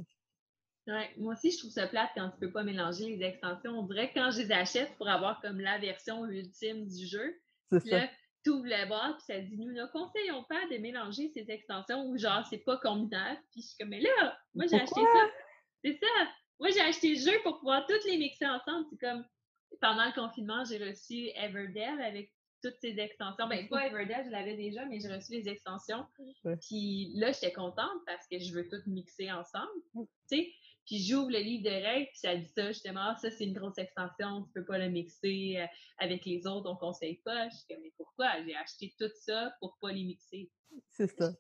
Ouais, 0.87 1.11
moi 1.17 1.35
aussi, 1.35 1.51
je 1.51 1.59
trouve 1.59 1.73
ça 1.73 1.89
plate 1.89 2.11
quand 2.15 2.31
tu 2.31 2.39
peux 2.39 2.53
pas 2.53 2.63
mélanger 2.63 3.17
les 3.17 3.25
extensions. 3.25 3.73
On 3.73 3.83
dirait 3.83 4.11
que 4.11 4.21
quand 4.21 4.31
je 4.31 4.43
les 4.43 4.53
achète 4.53 4.95
pour 4.97 5.09
avoir 5.09 5.41
comme 5.41 5.59
la 5.59 5.79
version 5.79 6.25
ultime 6.27 6.87
du 6.87 7.07
jeu, 7.07 7.37
là, 7.73 8.09
tu 8.45 8.51
ouvres 8.51 8.69
la 8.69 8.87
boîte, 8.87 9.17
puis 9.17 9.25
ça 9.27 9.41
dit 9.41 9.57
Nous 9.59 9.73
ne 9.73 9.85
conseillons 9.87 10.45
pas 10.45 10.65
de 10.71 10.79
mélanger 10.79 11.29
ces 11.35 11.51
extensions 11.51 12.07
ou 12.07 12.17
genre 12.17 12.47
c'est 12.49 12.59
pas 12.59 12.77
combinable. 12.77 13.41
Puis 13.51 13.63
je 13.63 13.67
suis 13.67 13.77
comme 13.79 13.89
Mais 13.89 14.01
là, 14.01 14.39
moi 14.55 14.67
j'ai 14.71 14.77
acheté 14.77 15.01
ça. 15.01 15.31
C'est 15.85 15.99
ça. 16.01 16.29
Moi 16.61 16.69
j'ai 16.71 16.83
acheté 16.83 17.15
le 17.15 17.21
jeu 17.21 17.43
pour 17.43 17.59
pouvoir 17.59 17.85
toutes 17.87 18.05
les 18.05 18.17
mixer 18.17 18.47
ensemble. 18.47 18.87
C'est 18.89 19.01
comme 19.01 19.25
pendant 19.81 20.07
le 20.07 20.13
confinement, 20.13 20.65
j'ai 20.65 20.79
reçu 20.79 21.29
Everdell 21.37 22.01
avec 22.01 22.33
toutes 22.63 22.77
ces 22.81 22.99
extensions. 22.99 23.47
Ben, 23.49 23.69
pas 23.69 23.87
Everdell, 23.87 24.25
je 24.25 24.31
l'avais 24.31 24.57
déjà, 24.57 24.85
mais 24.87 24.99
j'ai 25.01 25.13
reçu 25.13 25.33
les 25.33 25.49
extensions. 25.49 26.07
Puis 26.63 27.13
là, 27.15 27.33
j'étais 27.33 27.53
contente 27.53 28.01
parce 28.07 28.27
que 28.31 28.39
je 28.39 28.53
veux 28.53 28.69
tout 28.69 28.83
mixer 28.87 29.31
ensemble. 29.31 29.71
Tu 29.95 30.07
sais, 30.27 30.53
puis 30.87 31.03
j'ouvre 31.03 31.31
le 31.31 31.41
livre 31.41 31.65
de 31.65 31.71
règles, 31.71 32.07
puis 32.07 32.19
ça 32.19 32.37
dit 32.37 32.49
ça, 32.49 32.69
justement, 32.69 33.01
ah, 33.03 33.17
ça 33.17 33.31
c'est 33.31 33.45
une 33.45 33.55
grosse 33.55 33.77
extension, 33.77 34.45
tu 34.45 34.53
peux 34.55 34.65
pas 34.65 34.79
le 34.79 34.89
mixer 34.89 35.59
euh, 35.59 35.67
avec 35.99 36.25
les 36.25 36.47
autres, 36.47 36.71
on 36.71 36.77
conseille 36.77 37.21
pas. 37.25 37.49
Je 37.49 37.57
suis 37.57 37.67
comme, 37.69 37.83
mais 37.83 37.93
pourquoi? 37.97 38.43
J'ai 38.45 38.55
acheté 38.55 38.95
tout 38.99 39.11
ça 39.21 39.53
pour 39.61 39.77
pas 39.81 39.93
les 39.93 40.05
mixer. 40.05 40.51
C'est 40.91 41.09
ça. 41.09 41.33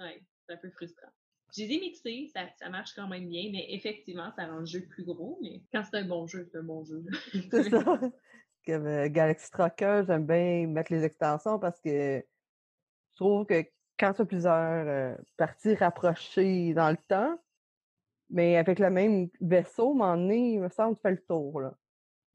Ouais, 0.00 0.20
c'est 0.46 0.54
un 0.54 0.56
peu 0.56 0.70
frustrant. 0.70 1.12
J'ai 1.54 1.66
les 1.66 1.76
ai 2.04 2.28
ça, 2.28 2.40
ça, 2.58 2.68
marche 2.68 2.94
quand 2.94 3.08
même 3.08 3.28
bien, 3.28 3.50
mais 3.50 3.66
effectivement, 3.70 4.30
ça 4.36 4.46
rend 4.46 4.58
le 4.58 4.66
jeu 4.66 4.80
plus 4.86 5.04
gros, 5.04 5.38
mais 5.42 5.62
quand 5.72 5.82
c'est 5.84 5.98
un 5.98 6.04
bon 6.04 6.26
jeu, 6.26 6.46
c'est 6.50 6.58
un 6.58 6.62
bon 6.62 6.84
jeu. 6.84 7.04
c'est 7.50 7.70
ça. 7.70 8.00
Comme 8.66 8.86
euh, 8.86 9.08
Galaxy 9.08 9.50
Tracker, 9.50 10.02
j'aime 10.06 10.26
bien 10.26 10.66
mettre 10.66 10.92
les 10.92 11.04
extensions 11.04 11.58
parce 11.58 11.80
que 11.80 12.18
je 12.20 13.16
trouve 13.16 13.46
que 13.46 13.64
quand 13.98 14.12
tu 14.12 14.22
as 14.22 14.26
plusieurs 14.26 14.86
euh, 14.86 15.16
parties 15.36 15.74
rapprochées 15.74 16.74
dans 16.74 16.90
le 16.90 16.98
temps, 17.08 17.38
mais 18.30 18.56
avec 18.56 18.78
le 18.78 18.90
même 18.90 19.28
vaisseau, 19.40 19.94
moment 19.94 20.16
donné, 20.16 20.54
il 20.54 20.60
me 20.60 20.68
semble 20.68 20.94
que 20.94 21.00
tu 21.00 21.02
fais 21.02 21.10
le 21.12 21.22
tour. 21.22 21.60
Là. 21.62 21.74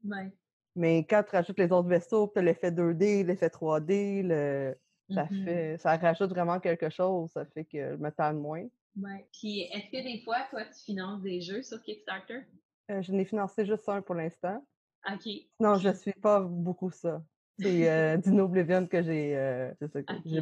Ouais. 0.04 0.32
Mais 0.74 1.06
quand 1.08 1.22
tu 1.22 1.36
rajoutes 1.36 1.58
les 1.58 1.70
autres 1.70 1.88
vaisseaux, 1.88 2.30
tu 2.32 2.40
as 2.40 2.42
l'effet 2.42 2.72
2D, 2.72 3.24
l'effet 3.24 3.46
3D, 3.46 4.26
le... 4.26 4.76
ça, 5.14 5.24
mmh 5.24 5.44
fait... 5.44 5.78
ça 5.78 5.96
rajoute 5.96 6.30
vraiment 6.30 6.58
quelque 6.58 6.90
chose. 6.90 7.30
Ça 7.30 7.44
fait 7.46 7.64
que 7.64 7.96
je 7.96 7.96
me 7.96 8.32
moins. 8.32 8.66
Ouais. 8.96 9.26
Puis 9.32 9.62
est-ce 9.72 9.90
que 9.90 10.02
des 10.02 10.22
fois, 10.22 10.46
toi, 10.50 10.64
tu 10.64 10.84
finances 10.84 11.22
des 11.22 11.40
jeux 11.40 11.62
sur 11.62 11.82
Kickstarter? 11.82 12.40
Euh, 12.90 13.02
je 13.02 13.12
n'ai 13.12 13.24
financé 13.24 13.64
juste 13.64 13.88
un 13.88 14.02
pour 14.02 14.14
l'instant. 14.14 14.64
OK. 15.10 15.28
Non, 15.60 15.76
je 15.76 15.88
ne 15.88 15.94
suis 15.94 16.12
pas 16.12 16.40
beaucoup 16.40 16.90
ça. 16.90 17.22
C'est 17.58 17.90
euh, 17.90 18.16
Dino 18.18 18.44
Oblivion 18.44 18.86
que 18.86 19.02
j'ai 19.02 19.36
euh, 19.36 19.72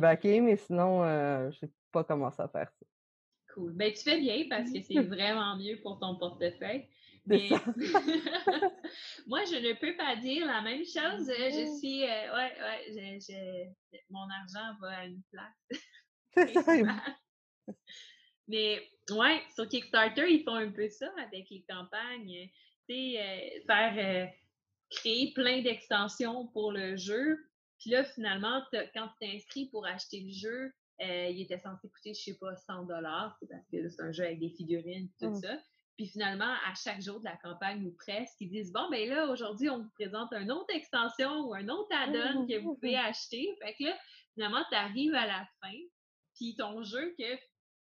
backé, 0.01 0.41
mais 0.41 0.57
sinon, 0.57 1.05
euh, 1.05 1.51
je 1.51 1.67
n'ai 1.67 1.73
pas 1.91 2.05
commencé 2.05 2.41
à 2.41 2.49
faire 2.49 2.71
ça. 2.71 2.87
Cool. 3.55 3.73
Ben, 3.75 3.93
tu 3.93 4.03
fais 4.03 4.19
bien 4.19 4.47
parce 4.49 4.71
que 4.71 4.81
c'est 4.81 5.03
vraiment 5.03 5.57
mieux 5.57 5.81
pour 5.83 5.99
ton 5.99 6.17
portefeuille. 6.17 6.87
moi, 7.27 7.38
je 9.45 9.55
ne 9.55 9.79
peux 9.79 9.97
pas 9.97 10.17
dire 10.17 10.45
la 10.45 10.61
même 10.61 10.85
chose. 10.85 11.29
Je 11.29 11.71
mmh. 11.71 11.79
suis. 11.79 12.03
Euh, 12.03 12.35
ouais, 12.35 12.53
ouais, 12.61 13.71
mon 14.11 14.27
argent 14.29 14.77
va 14.81 14.99
à 14.99 15.05
une 15.07 15.23
place. 15.31 15.71
Mais 18.49 18.83
ouais, 19.11 19.43
sur 19.55 19.69
Kickstarter, 19.69 20.31
ils 20.31 20.43
font 20.43 20.55
un 20.55 20.71
peu 20.71 20.89
ça 20.89 21.11
avec 21.19 21.49
les 21.51 21.65
campagnes. 21.69 22.51
Tu 22.89 22.95
sais, 22.95 23.21
euh, 23.21 23.67
faire 23.67 23.95
euh, 23.97 24.27
créer 24.91 25.33
plein 25.35 25.63
d'extensions 25.63 26.49
pour 26.49 26.73
le 26.73 26.97
jeu. 26.97 27.39
Puis 27.79 27.91
là, 27.91 28.05
finalement, 28.05 28.63
quand 28.95 29.09
tu 29.21 29.27
t'inscris 29.27 29.69
pour 29.71 29.87
acheter 29.87 30.21
le 30.21 30.33
jeu, 30.33 30.73
il 31.01 31.41
était 31.43 31.59
censé 31.59 31.89
coûter, 31.89 32.15
je 32.15 32.23
sais 32.23 32.39
pas, 32.39 32.55
100 32.55 32.85
dollars, 32.85 33.37
parce 33.51 33.67
que 33.73 33.89
c'est 33.89 34.03
un 34.03 34.13
jeu 34.13 34.25
avec 34.25 34.39
des 34.39 34.51
figurines, 34.51 35.09
tout 35.19 35.31
mmh. 35.31 35.41
ça. 35.43 35.59
Puis 35.97 36.07
finalement, 36.07 36.55
à 36.67 36.75
chaque 36.75 37.03
jour 37.03 37.21
de 37.21 37.25
la 37.25 37.37
campagne 37.37 37.85
ou 37.87 37.95
presque, 37.99 38.37
ils 38.41 38.51
disent 38.51 38.73
Bon, 38.73 38.89
ben 38.91 39.09
là, 39.09 39.27
aujourd'hui, 39.27 39.69
on 39.69 39.83
vous 39.83 39.91
présente 39.91 40.33
une 40.33 40.51
autre 40.51 40.75
extension 40.75 41.41
ou 41.41 41.55
un 41.55 41.69
autre 41.69 41.95
add-on 41.95 42.47
que 42.47 42.59
vous 42.61 42.75
pouvez 42.75 42.97
acheter. 42.97 43.55
Fait 43.63 43.75
que 43.75 43.85
là, 43.85 43.99
finalement, 44.35 44.65
tu 44.71 44.75
arrives 44.75 45.15
à 45.15 45.27
la 45.27 45.47
fin, 45.61 45.77
puis 46.35 46.57
ton 46.57 46.83
jeu 46.83 47.15
que 47.19 47.37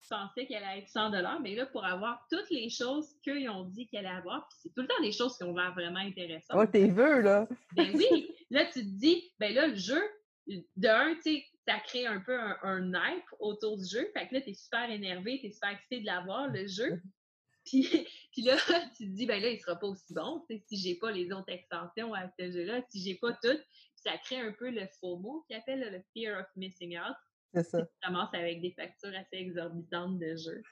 pensais 0.08 0.46
qu'elle 0.46 0.64
allait 0.64 0.80
être 0.80 0.88
100 0.88 1.10
mais 1.40 1.54
là, 1.54 1.66
pour 1.66 1.84
avoir 1.84 2.26
toutes 2.30 2.50
les 2.50 2.70
choses 2.70 3.08
qu'ils 3.22 3.48
ont 3.48 3.64
dit 3.64 3.88
qu'elle 3.88 4.06
allait 4.06 4.18
avoir, 4.18 4.48
puis 4.48 4.58
c'est 4.62 4.74
tout 4.74 4.82
le 4.82 4.88
temps 4.88 5.02
des 5.02 5.12
choses 5.12 5.36
qui 5.36 5.44
ont 5.44 5.54
l'air 5.54 5.72
vraiment 5.74 6.00
intéressantes. 6.00 6.56
Oh, 6.56 6.66
t'es 6.66 6.88
veux, 6.88 7.20
là! 7.20 7.48
ben 7.76 7.94
oui! 7.94 8.30
Là, 8.50 8.64
tu 8.66 8.80
te 8.80 8.98
dis, 8.98 9.32
ben 9.38 9.54
là, 9.54 9.66
le 9.66 9.76
jeu, 9.76 10.02
de 10.46 10.88
un, 10.88 11.14
tu 11.16 11.22
sais, 11.22 11.44
ça 11.66 11.78
crée 11.80 12.06
un 12.06 12.20
peu 12.20 12.38
un, 12.38 12.56
un, 12.62 12.92
hype 12.92 13.26
autour 13.40 13.76
du 13.76 13.84
jeu. 13.84 14.10
Fait 14.14 14.26
que 14.26 14.34
là, 14.34 14.40
t'es 14.40 14.54
super 14.54 14.90
énervé, 14.90 15.38
t'es 15.42 15.50
super 15.50 15.70
excité 15.70 16.00
de 16.00 16.06
l'avoir, 16.06 16.48
le 16.48 16.66
jeu. 16.66 17.02
Puis, 18.32 18.42
là, 18.42 18.56
tu 18.96 19.04
te 19.04 19.10
dis, 19.10 19.26
ben 19.26 19.42
là, 19.42 19.50
il 19.50 19.60
sera 19.60 19.76
pas 19.76 19.86
aussi 19.86 20.14
bon 20.14 20.42
si 20.48 20.76
j'ai 20.78 20.94
pas 20.94 21.10
les 21.10 21.30
autres 21.32 21.50
extensions 21.50 22.14
à 22.14 22.26
ce 22.38 22.50
jeu-là, 22.50 22.80
si 22.88 23.02
j'ai 23.02 23.16
pas 23.16 23.32
tout. 23.42 23.58
ça 23.96 24.16
crée 24.24 24.40
un 24.40 24.52
peu 24.52 24.70
le 24.70 24.86
FOMO 25.00 25.44
qui 25.46 25.54
appelle 25.54 25.80
le 25.80 26.02
Fear 26.14 26.40
of 26.40 26.46
Missing 26.56 26.98
Out. 26.98 27.16
C'est 27.54 27.62
ça. 27.62 27.82
Tu 27.82 28.08
commences 28.08 28.34
avec 28.34 28.60
des 28.60 28.72
factures 28.72 29.12
assez 29.16 29.36
exorbitantes 29.36 30.18
de 30.18 30.36
jeux. 30.36 30.62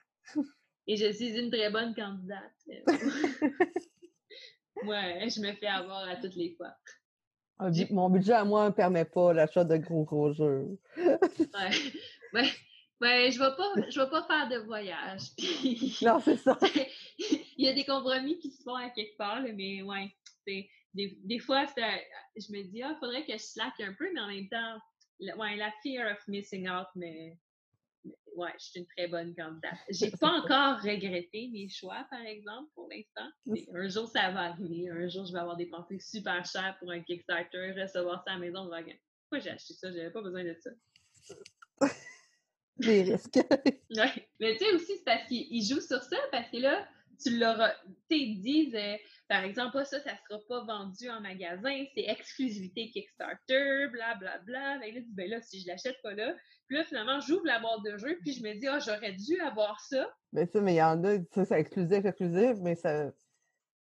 Et 0.87 0.97
je 0.97 1.13
suis 1.13 1.37
une 1.39 1.51
très 1.51 1.71
bonne 1.71 1.95
candidate. 1.95 2.53
ouais, 4.85 5.29
je 5.29 5.41
me 5.41 5.53
fais 5.55 5.67
avoir 5.67 6.09
à 6.09 6.17
toutes 6.17 6.37
les 6.37 6.55
fois. 6.57 6.75
Ah, 7.59 7.71
mon 7.91 8.11
budget 8.11 8.35
à 8.35 8.45
moi 8.45 8.67
ne 8.67 8.75
permet 8.75 9.05
pas 9.05 9.33
l'achat 9.33 9.65
de 9.65 9.77
gros 9.79 10.05
gros 10.05 10.33
jeux. 10.33 10.79
ouais. 10.97 11.17
ouais. 12.35 12.51
Ben, 12.99 13.31
je 13.31 13.39
ne 13.39 13.45
vais, 13.45 13.57
pas, 13.57 13.91
je 13.91 14.01
vais 14.01 14.09
pas 14.09 14.23
faire 14.27 14.49
de 14.49 14.65
voyage. 14.65 15.21
non, 16.03 16.19
c'est 16.21 16.39
ça. 16.39 16.59
Il 17.59 17.67
y 17.67 17.69
a 17.69 17.75
des 17.75 17.85
compromis 17.85 18.39
qui 18.39 18.51
se 18.51 18.63
font 18.63 18.75
à 18.75 18.89
quelque 18.91 19.17
part, 19.19 19.43
mais 19.43 19.83
ouais, 19.83 20.15
des, 20.47 20.71
des 20.95 21.39
fois, 21.39 21.67
je 21.77 22.53
me 22.53 22.63
dis, 22.63 22.83
ah, 22.83 22.93
il 22.95 22.99
faudrait 22.99 23.27
que 23.27 23.33
je 23.33 23.39
slack 23.39 23.79
un 23.81 23.95
peu, 23.99 24.11
mais 24.15 24.21
en 24.21 24.29
même 24.29 24.49
temps, 24.49 24.79
ouais, 25.21 25.57
la 25.57 25.73
fear 25.83 26.11
of 26.11 26.19
missing 26.29 26.69
out, 26.69 26.89
mais, 26.95 27.37
ouais, 28.35 28.53
je 28.59 28.65
suis 28.65 28.81
une 28.81 28.87
très 28.87 29.09
bonne 29.09 29.35
candidate. 29.35 29.79
J'ai 29.91 30.11
pas 30.11 30.31
encore 30.31 30.81
regretté 30.81 31.49
mes 31.53 31.69
choix, 31.69 32.07
par 32.11 32.21
exemple, 32.21 32.71
pour 32.75 32.89
l'instant. 32.89 33.29
Un 33.75 33.89
jour, 33.89 34.09
ça 34.09 34.31
va 34.31 34.51
arriver. 34.51 34.89
Un 34.91 35.09
jour, 35.09 35.27
je 35.27 35.33
vais 35.33 35.39
avoir 35.39 35.57
dépensé 35.57 35.99
super 35.99 36.45
cher 36.45 36.77
pour 36.79 36.91
un 36.91 37.01
Kickstarter, 37.01 37.73
recevoir 37.73 38.23
ça 38.25 38.33
à 38.33 38.35
la 38.35 38.41
maison. 38.41 38.69
Pourquoi 38.69 39.41
j'ai 39.41 39.51
acheté 39.51 39.75
ça? 39.75 39.91
J'avais 39.91 40.11
pas 40.11 40.23
besoin 40.23 40.45
de 40.45 40.55
ça. 40.55 40.71
des 42.79 43.03
risques. 43.03 43.39
ouais. 43.91 44.29
Mais 44.41 44.57
tu 44.57 44.65
sais 44.65 44.73
aussi, 44.73 44.97
c'est 44.99 45.05
parce 45.05 45.27
qu'ils 45.27 45.65
jouent 45.65 45.81
sur 45.81 46.03
ça, 46.03 46.17
parce 46.31 46.51
que 46.51 46.59
là, 46.59 46.87
tu 47.23 47.39
leur 47.39 47.59
tu 48.09 48.35
disent, 48.37 48.75
euh, 48.75 48.97
par 49.29 49.45
exemple, 49.45 49.85
ça, 49.85 50.01
ça 50.01 50.13
sera 50.29 50.41
pas 50.49 50.65
vendu 50.65 51.09
en 51.11 51.21
magasin, 51.21 51.85
c'est 51.95 52.05
exclusivité 52.05 52.91
Kickstarter, 52.91 53.89
blablabla. 53.93 54.39
Bla, 54.45 54.79
bla. 54.79 54.79
Ben 54.79 54.95
là, 54.95 55.01
ben 55.09 55.31
là, 55.31 55.41
si 55.41 55.61
je 55.61 55.67
l'achète 55.67 55.97
pas 56.03 56.15
là, 56.15 56.35
puis 56.67 56.77
là, 56.77 56.85
finalement, 56.85 57.21
j'ouvre 57.21 57.47
la 57.47 57.61
boîte 57.61 57.83
de 57.85 57.97
jeu, 57.97 58.19
puis 58.23 58.33
je 58.33 58.43
me 58.43 58.55
dis, 58.59 58.67
ah, 58.67 58.79
j'aurais 58.79 59.13
dû 59.13 59.41
avoir 59.41 59.81
ça. 59.81 60.09
Ben 60.33 60.47
ça, 60.47 60.61
mais 60.61 60.75
il 60.75 60.79
y 60.79 60.83
en 60.83 61.03
a, 61.05 61.19
ça, 61.35 61.45
c'est 61.45 61.61
exclusif, 61.61 62.05
exclusif, 62.05 62.57
mais 62.61 62.75
ça, 62.75 63.11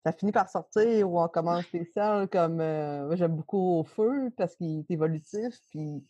ça 0.04 0.12
finit 0.12 0.32
par 0.32 0.48
sortir 0.48 1.10
ou 1.10 1.18
en 1.18 1.28
commande 1.28 1.62
spéciale, 1.62 2.28
comme 2.28 2.60
euh, 2.60 3.14
j'aime 3.16 3.36
beaucoup 3.36 3.78
au 3.78 3.84
feu 3.84 4.30
parce 4.36 4.56
qu'il 4.56 4.80
est 4.80 4.90
évolutif, 4.90 5.54
puis 5.70 6.04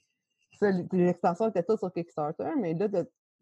les 0.60 1.08
extensions 1.08 1.48
étaient 1.48 1.62
toutes 1.62 1.78
sur 1.78 1.92
Kickstarter, 1.92 2.52
mais 2.58 2.74
là, 2.74 2.88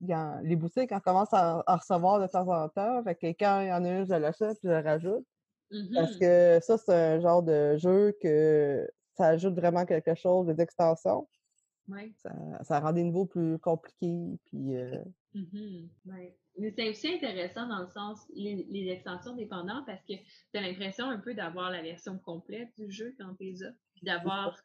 les 0.01 0.57
boutiques, 0.57 0.91
on 0.93 1.01
commence 1.01 1.33
à, 1.33 1.63
recevoir 1.67 2.21
de 2.21 2.27
temps 2.27 2.49
en 2.49 2.69
temps. 2.69 3.03
Fait 3.05 3.15
que 3.15 3.27
quand 3.39 3.61
il 3.61 3.69
y 3.69 3.73
en 3.73 3.85
a 3.85 3.89
une, 3.89 4.07
je 4.07 4.15
l'achète 4.15 4.59
puis 4.61 4.69
je 4.69 4.75
le 4.75 4.81
rajoute. 4.81 5.27
Parce 5.95 6.17
mmh 6.17 6.19
que 6.19 6.59
ça, 6.63 6.79
c'est 6.79 6.95
un 6.95 7.21
genre 7.21 7.43
de 7.43 7.77
jeu 7.77 8.17
que 8.21 8.91
ça 9.17 9.29
ajoute 9.29 9.55
vraiment 9.55 9.87
quelque 9.87 10.15
chose, 10.15 10.47
des 10.47 10.61
extensions. 10.61 11.29
Ça, 12.23 12.31
ça, 12.63 12.81
rend 12.81 12.93
des 12.93 13.03
niveaux 13.03 13.27
plus 13.27 13.59
compliqués. 13.59 14.39
Puis, 14.47 14.77
euh 14.77 15.03
mmh 15.35 15.89
Mais 16.07 16.73
c'est 16.77 16.89
aussi 16.89 17.09
intéressant 17.09 17.69
dans 17.69 17.81
le 17.81 17.89
sens, 17.89 18.27
les, 18.35 18.67
les 18.69 18.91
extensions 18.91 19.35
dépendant 19.35 19.83
parce 19.87 20.03
que 20.05 20.15
tu 20.15 20.59
as 20.59 20.61
l'impression 20.61 21.07
un 21.07 21.19
peu 21.19 21.35
d'avoir 21.35 21.71
la 21.71 21.83
version 21.83 22.19
complète 22.19 22.69
du 22.77 22.91
jeu 22.91 23.15
quand 23.19 23.35
tu 23.35 23.49
es 23.49 23.53
là. 23.61 23.71
Puis 23.95 24.05
d'avoir 24.05 24.57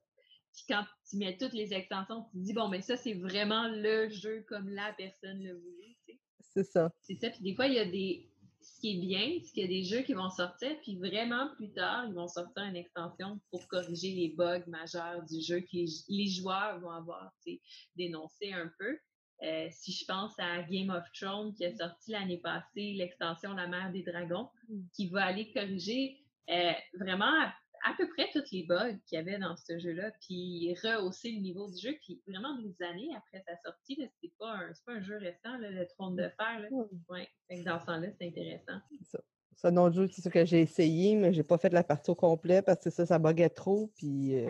puis 0.56 0.66
quand 0.70 0.86
tu 1.10 1.18
mets 1.18 1.38
toutes 1.38 1.54
les 1.54 1.74
extensions, 1.74 2.24
tu 2.32 2.40
te 2.40 2.44
dis, 2.44 2.54
bon, 2.54 2.70
mais 2.70 2.82
ça, 2.82 2.96
c'est 2.96 3.14
vraiment 3.14 3.68
le 3.68 4.10
jeu 4.10 4.46
comme 4.48 4.70
la 4.70 4.94
personne 4.94 5.44
le 5.44 5.54
voulait. 5.54 5.98
C'est 6.40 6.64
ça. 6.64 6.90
C'est 7.02 7.16
ça. 7.16 7.30
Puis 7.30 7.42
des 7.42 7.56
fois, 7.56 7.68
il 7.68 7.74
y 7.74 7.80
a 7.80 7.86
des. 7.86 8.30
Ce 8.62 8.80
qui 8.80 8.98
est 8.98 9.00
bien, 9.00 9.40
c'est 9.44 9.52
qu'il 9.52 9.62
y 9.62 9.66
a 9.66 9.68
des 9.68 9.84
jeux 9.84 10.02
qui 10.02 10.14
vont 10.14 10.30
sortir, 10.30 10.76
puis 10.82 10.98
vraiment 10.98 11.54
plus 11.56 11.72
tard, 11.72 12.06
ils 12.08 12.16
vont 12.16 12.28
sortir 12.28 12.64
une 12.64 12.76
extension 12.76 13.40
pour 13.52 13.68
corriger 13.68 14.12
les 14.12 14.30
bugs 14.30 14.66
majeurs 14.66 15.24
du 15.26 15.40
jeu 15.40 15.60
que 15.60 15.68
les, 16.10 16.28
joueurs 16.28 16.80
vont 16.80 16.90
avoir 16.90 17.32
dénoncé 17.96 18.54
un 18.54 18.72
peu. 18.80 18.98
Euh, 19.44 19.68
si 19.70 19.92
je 19.92 20.06
pense 20.06 20.34
à 20.40 20.64
Game 20.64 20.90
of 20.90 21.04
Thrones 21.14 21.54
qui 21.54 21.66
a 21.66 21.76
sorti 21.76 22.12
l'année 22.12 22.40
passée 22.40 22.94
l'extension 22.94 23.54
La 23.54 23.68
mer 23.68 23.92
des 23.92 24.02
dragons, 24.02 24.50
mm. 24.68 24.82
qui 24.96 25.10
va 25.10 25.26
aller 25.26 25.52
corriger 25.52 26.18
euh, 26.50 26.72
vraiment 27.00 27.52
à 27.86 27.94
peu 27.96 28.08
près 28.10 28.28
tous 28.34 28.52
les 28.52 28.64
bugs 28.64 28.98
qu'il 29.06 29.18
y 29.18 29.22
avait 29.22 29.38
dans 29.38 29.56
ce 29.56 29.78
jeu-là, 29.78 30.12
puis 30.22 30.76
rehausser 30.84 31.32
le 31.32 31.40
niveau 31.40 31.70
du 31.70 31.80
jeu, 31.80 31.96
puis 32.02 32.22
vraiment 32.28 32.58
des 32.58 32.76
années 32.84 33.10
après 33.16 33.44
sa 33.48 33.56
sortie, 33.64 33.96
c'était 33.96 34.34
pas, 34.40 34.54
un, 34.54 34.72
pas 34.86 34.94
un 34.94 35.02
jeu 35.02 35.18
récent, 35.18 35.58
le 35.60 35.86
Trône 35.90 36.16
de 36.16 36.30
Fer. 36.36 36.60
Là. 36.60 36.68
Ouais. 37.10 37.28
dans 37.64 37.80
ce 37.80 37.86
temps-là, 37.86 38.08
c'est 38.20 38.28
intéressant. 38.28 38.80
C'est 39.56 39.68
un 39.68 39.78
autre 39.78 39.96
jeu 39.96 40.10
c'est 40.12 40.30
que 40.32 40.46
j'ai 40.46 40.62
essayé, 40.62 41.16
mais 41.16 41.32
j'ai 41.32 41.44
pas 41.44 41.60
fait 41.60 41.72
la 41.72 41.84
partie 41.84 42.10
au 42.10 42.16
complet 42.16 42.62
parce 42.62 42.84
que 42.84 42.90
ça, 42.90 43.06
ça 43.06 43.20
buguait 43.20 43.50
trop. 43.50 43.92
Puis, 43.96 44.36
euh, 44.36 44.50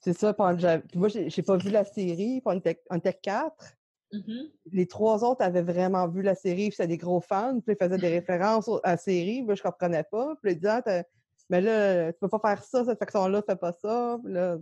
C'est 0.00 0.12
ça. 0.12 0.34
moi, 0.36 1.08
j'ai 1.08 1.42
pas 1.42 1.56
vu 1.56 1.70
la 1.70 1.84
série, 1.84 2.40
puis 2.40 2.42
on 2.44 2.58
était, 2.58 2.82
on 2.90 2.96
était 2.96 3.14
quatre. 3.14 3.76
Mm-hmm. 4.12 4.50
Les 4.72 4.86
trois 4.86 5.24
autres 5.24 5.42
avaient 5.42 5.62
vraiment 5.62 6.08
vu 6.08 6.22
la 6.22 6.34
série, 6.34 6.68
puis 6.68 6.72
c'était 6.72 6.88
des 6.88 6.98
gros 6.98 7.20
fans, 7.20 7.60
puis 7.60 7.74
ils 7.74 7.82
faisaient 7.82 7.98
des 7.98 8.08
références 8.20 8.68
à 8.82 8.90
la 8.92 8.96
série, 8.96 9.42
moi 9.42 9.54
je 9.54 9.62
comprenais 9.62 10.04
pas. 10.04 10.34
Puis 10.42 10.52
ils 10.52 10.56
disaient, 10.56 10.80
ah, 10.84 11.02
mais 11.50 11.60
là, 11.60 12.12
tu 12.12 12.18
peux 12.20 12.28
pas 12.28 12.38
faire 12.40 12.62
ça, 12.62 12.84
cette 12.84 12.98
faction-là, 12.98 13.42
fais 13.46 13.56
pas 13.56 13.72
ça. 13.72 14.18
Là, 14.24 14.58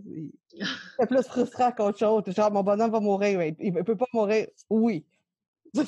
c'est 0.99 1.07
plus 1.07 1.23
frustrant 1.23 1.71
qu'autre 1.71 1.97
chose. 1.97 2.23
Genre, 2.27 2.51
mon 2.51 2.63
bonhomme 2.63 2.91
va 2.91 2.99
mourir, 2.99 3.39
mais 3.39 3.55
il 3.59 3.73
peut 3.73 3.95
pas 3.95 4.07
mourir. 4.13 4.47
Oui. 4.69 5.05
ah 5.75 5.81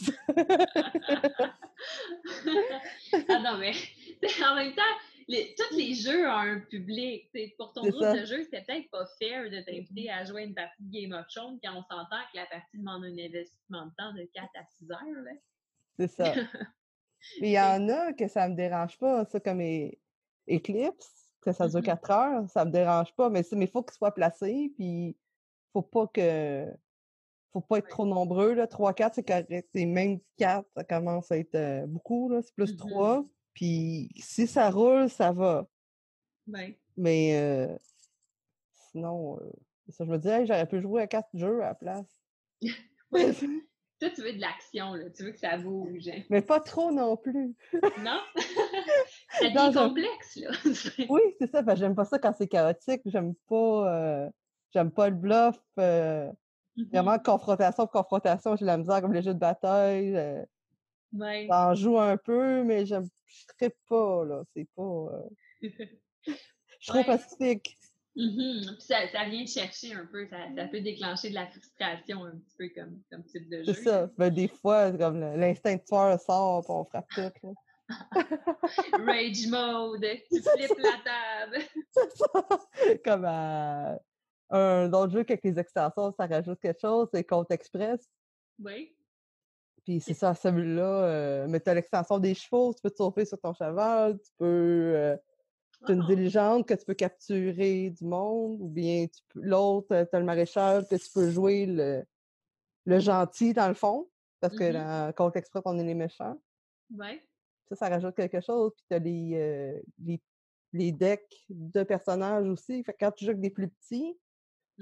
non, 3.39 3.57
mais 3.59 3.73
en 4.43 4.55
même 4.55 4.73
temps, 4.73 4.81
tous 5.27 5.75
les 5.75 5.93
jeux 5.93 6.27
ont 6.27 6.37
un 6.37 6.59
public. 6.59 7.29
pour 7.57 7.73
ton 7.73 7.81
groupe 7.81 8.01
de 8.01 8.25
jeu, 8.25 8.43
c'était 8.43 8.63
peut-être 8.63 8.89
pas 8.89 9.05
fair 9.19 9.49
de 9.49 9.61
t'inviter 9.61 10.09
à 10.09 10.23
jouer 10.23 10.43
une 10.43 10.55
partie 10.55 10.81
de 10.81 10.91
Game 10.91 11.11
of 11.11 11.27
Thrones 11.27 11.59
quand 11.63 11.73
on 11.73 11.83
s'entend 11.83 12.21
que 12.33 12.37
la 12.37 12.45
partie 12.45 12.77
demande 12.77 13.03
un 13.03 13.17
investissement 13.17 13.85
de 13.85 13.91
temps 13.97 14.13
de 14.13 14.27
4 14.33 14.45
à 14.55 14.65
6 14.79 14.91
heures. 14.91 14.99
C'est 15.99 16.07
ça. 16.07 16.33
Mais 17.41 17.49
il 17.49 17.53
y 17.53 17.59
en 17.59 17.89
a 17.89 18.13
que 18.13 18.27
ça 18.27 18.47
me 18.47 18.55
dérange 18.55 18.97
pas, 18.97 19.25
ça, 19.25 19.39
comme 19.39 19.61
Eclipse, 20.49 21.31
que 21.41 21.51
ça 21.51 21.67
dure 21.67 21.81
4 21.81 22.09
mmh 22.09 22.13
heures, 22.13 22.49
ça 22.49 22.65
me 22.65 22.71
dérange 22.71 23.13
pas, 23.15 23.29
mais 23.29 23.41
il 23.41 23.67
faut 23.67 23.83
qu'il 23.83 23.95
soit 23.95 24.13
placé, 24.13 24.71
puis 24.75 25.15
faut 25.73 25.81
pas 25.81 26.07
que 26.07 26.65
faut 27.53 27.61
pas 27.61 27.77
être 27.77 27.87
trop 27.87 28.05
nombreux. 28.05 28.53
Là. 28.53 28.65
3-4, 28.65 29.11
c'est 29.15 29.25
correct. 29.25 29.69
C'est 29.73 29.85
même 29.85 30.19
4, 30.37 30.67
ça 30.75 30.83
commence 30.83 31.31
à 31.31 31.37
être 31.37 31.55
euh, 31.55 31.85
beaucoup. 31.87 32.29
C'est 32.41 32.53
plus 32.53 32.75
3. 32.75 33.21
Mmh 33.21 33.29
puis 33.55 34.09
si 34.17 34.47
ça 34.47 34.69
roule, 34.69 35.09
ça 35.09 35.31
va. 35.31 35.65
Mais 36.97 37.37
euh, 37.37 37.73
sinon, 38.91 39.39
euh, 39.39 39.49
ça, 39.87 40.03
je 40.03 40.09
me 40.11 40.17
dis, 40.17 40.27
j'aurais 40.45 40.67
pu 40.67 40.81
jouer 40.81 41.03
à 41.03 41.07
4 41.07 41.29
jeux 41.33 41.63
à 41.63 41.67
la 41.67 41.75
place. 41.75 42.21
Toi, 43.99 44.09
tu 44.09 44.21
veux 44.21 44.33
de 44.33 44.41
l'action. 44.41 44.93
Tu 45.15 45.23
veux 45.23 45.31
que 45.31 45.39
ça 45.39 45.57
bouge. 45.57 46.09
Hein. 46.09 46.23
Mais 46.29 46.41
pas 46.41 46.59
trop 46.59 46.91
non 46.91 47.15
plus. 47.15 47.55
non? 47.99 48.19
C'est 49.39 49.53
complexe, 49.73 50.37
là. 50.37 50.51
oui, 51.09 51.21
c'est 51.39 51.51
ça. 51.51 51.63
j'aime 51.75 51.95
pas 51.95 52.05
ça 52.05 52.19
quand 52.19 52.33
c'est 52.37 52.47
chaotique. 52.47 53.01
J'aime 53.05 53.33
pas, 53.47 53.93
euh, 53.93 54.29
j'aime 54.73 54.91
pas 54.91 55.09
le 55.09 55.15
bluff. 55.15 55.57
Euh, 55.79 56.31
mm-hmm. 56.77 56.89
Vraiment, 56.89 57.19
confrontation 57.19 57.87
confrontation, 57.87 58.55
j'ai 58.55 58.65
la 58.65 58.77
misère 58.77 59.01
comme 59.01 59.13
les 59.13 59.21
jeux 59.21 59.33
de 59.33 59.39
bataille. 59.39 60.15
Euh. 60.15 60.43
Ouais. 61.13 61.47
J'en 61.49 61.73
joue 61.75 61.99
un 61.99 62.17
peu, 62.17 62.63
mais 62.63 62.85
je 62.85 62.95
ne 62.95 63.69
pas, 63.89 64.25
là. 64.25 64.43
C'est 64.53 64.67
pas. 64.75 64.83
Euh, 64.83 65.29
je 65.61 66.31
suis 66.79 66.87
trop 66.87 67.03
pacifique. 67.03 67.77
Mm-hmm. 68.15 68.79
ça, 68.79 68.95
ça, 69.11 69.25
vient 69.25 69.45
chercher 69.45 69.93
un 69.93 70.05
peu, 70.05 70.25
ça, 70.27 70.37
ça, 70.55 70.67
peut 70.67 70.79
déclencher 70.79 71.29
de 71.31 71.35
la 71.35 71.47
frustration 71.47 72.23
un 72.23 72.31
petit 72.31 72.55
peu 72.57 72.69
comme, 72.69 73.01
comme 73.11 73.25
type 73.25 73.49
de 73.49 73.57
jeu. 73.63 73.73
C'est 73.73 73.83
ça. 73.83 74.09
Ben, 74.17 74.29
des 74.29 74.47
fois, 74.47 74.91
comme 74.93 75.19
l'instinct 75.19 75.75
de 75.75 75.81
tueur 75.85 76.19
sort 76.21 76.63
et 76.63 76.71
on 76.71 76.85
frappe 76.85 77.09
tout. 77.41 77.55
Rage 78.93 79.47
mode, 79.47 80.01
tu 80.31 80.41
flippes 80.41 80.79
la 80.79 80.97
table. 81.03 81.63
C'est 81.91 82.11
ça. 82.17 82.97
Comme 83.03 83.25
à 83.25 83.99
un 84.49 84.91
autre 84.93 85.11
jeu 85.11 85.19
avec 85.19 85.43
les 85.43 85.59
extensions, 85.59 86.13
ça 86.17 86.27
rajoute 86.27 86.59
quelque 86.59 86.79
chose, 86.79 87.07
c'est 87.13 87.23
Compte 87.23 87.51
Express. 87.51 88.07
Oui. 88.59 88.95
Puis 89.83 89.99
c'est 89.99 90.13
ça, 90.13 90.33
celui-là, 90.33 91.03
euh, 91.03 91.47
mais 91.47 91.59
tu 91.59 91.69
as 91.69 91.73
l'extension 91.73 92.17
des 92.19 92.33
chevaux, 92.33 92.73
tu 92.73 92.81
peux 92.81 92.89
te 92.89 92.97
sauver 92.97 93.25
sur 93.25 93.39
ton 93.39 93.53
cheval, 93.53 94.19
tu 94.19 94.31
peux. 94.37 94.93
Euh, 94.95 95.17
tu 95.85 95.91
as 95.91 95.95
une 95.95 96.01
ah! 96.03 96.07
diligente 96.07 96.67
que 96.67 96.73
tu 96.73 96.85
peux 96.85 96.93
capturer 96.93 97.91
du 97.91 98.05
monde, 98.05 98.61
ou 98.61 98.67
bien 98.67 99.05
l'autre, 99.35 99.93
euh, 99.93 100.05
tu 100.05 100.15
as 100.15 100.19
le 100.19 100.25
maréchal 100.25 100.87
que 100.87 100.95
tu 100.95 101.09
peux 101.13 101.29
jouer 101.29 101.67
le, 101.67 102.03
le 102.85 102.99
gentil 102.99 103.53
dans 103.53 103.67
le 103.67 103.75
fond, 103.75 104.09
parce 104.39 104.55
que 104.55 104.69
mmh 104.69 104.73
dans 104.73 105.13
Compte 105.13 105.35
Express, 105.35 105.63
on 105.65 105.77
est 105.77 105.83
les 105.83 105.93
méchants. 105.93 106.39
Oui. 106.91 107.21
Ça, 107.69 107.75
ça 107.75 107.89
rajoute 107.89 108.15
quelque 108.15 108.41
chose. 108.41 108.71
Puis 108.75 108.85
tu 108.89 108.95
as 108.95 108.99
les, 108.99 109.81
les, 110.03 110.21
les, 110.73 110.91
decks 110.91 111.45
de 111.49 111.83
personnages 111.83 112.47
aussi. 112.47 112.83
Fait 112.83 112.93
que 112.93 112.97
quand 112.99 113.11
tu 113.11 113.25
joues 113.25 113.31
avec 113.31 113.41
des 113.41 113.49
plus 113.49 113.69
petits, 113.69 114.17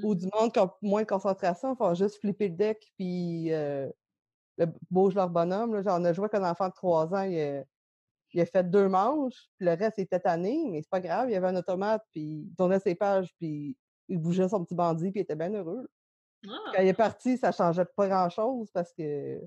ou 0.01 0.15
du 0.15 0.25
mmh 0.25 0.29
monde 0.33 0.51
qui 0.51 0.59
a 0.59 0.75
moins 0.81 1.03
de 1.03 1.07
concentration, 1.07 1.73
il 1.73 1.77
faut 1.77 1.93
juste 1.93 2.19
flipper 2.19 2.49
le 2.49 2.55
deck 2.55 2.91
puis 2.97 3.51
le 4.57 4.67
bouge 4.89 5.15
leur 5.15 5.29
bonhomme. 5.29 5.73
Là, 5.73 5.81
genre, 5.81 5.97
on 5.99 6.05
a 6.05 6.13
joué 6.13 6.25
avec 6.25 6.35
un 6.35 6.49
enfant 6.49 6.67
de 6.67 6.73
3 6.73 7.13
ans, 7.13 7.23
il 7.23 8.41
a, 8.41 8.45
fait 8.45 8.69
deux 8.69 8.87
manches, 8.87 9.49
puis 9.57 9.67
le 9.67 9.73
reste 9.73 9.99
était 9.99 10.19
tanné, 10.19 10.67
mais 10.69 10.81
c'est 10.81 10.89
pas 10.89 10.99
grave, 10.99 11.29
il 11.29 11.33
y 11.33 11.35
avait 11.35 11.47
un 11.47 11.55
automate, 11.55 12.03
puis 12.11 12.47
il 12.49 12.55
tournait 12.57 12.79
ses 12.79 12.95
pages, 12.95 13.29
puis 13.37 13.77
il 14.09 14.17
bougeait 14.17 14.49
son 14.49 14.63
petit 14.63 14.75
bandit, 14.75 15.11
puis 15.11 15.19
il 15.19 15.23
était 15.23 15.35
bien 15.35 15.53
heureux. 15.53 15.87
Quand 16.43 16.81
il 16.81 16.87
est 16.87 16.91
ah! 16.91 16.93
parti, 16.93 17.37
ça 17.37 17.51
changeait 17.51 17.85
pas 17.95 18.07
grand-chose 18.07 18.69
parce 18.73 18.91
que 18.93 19.39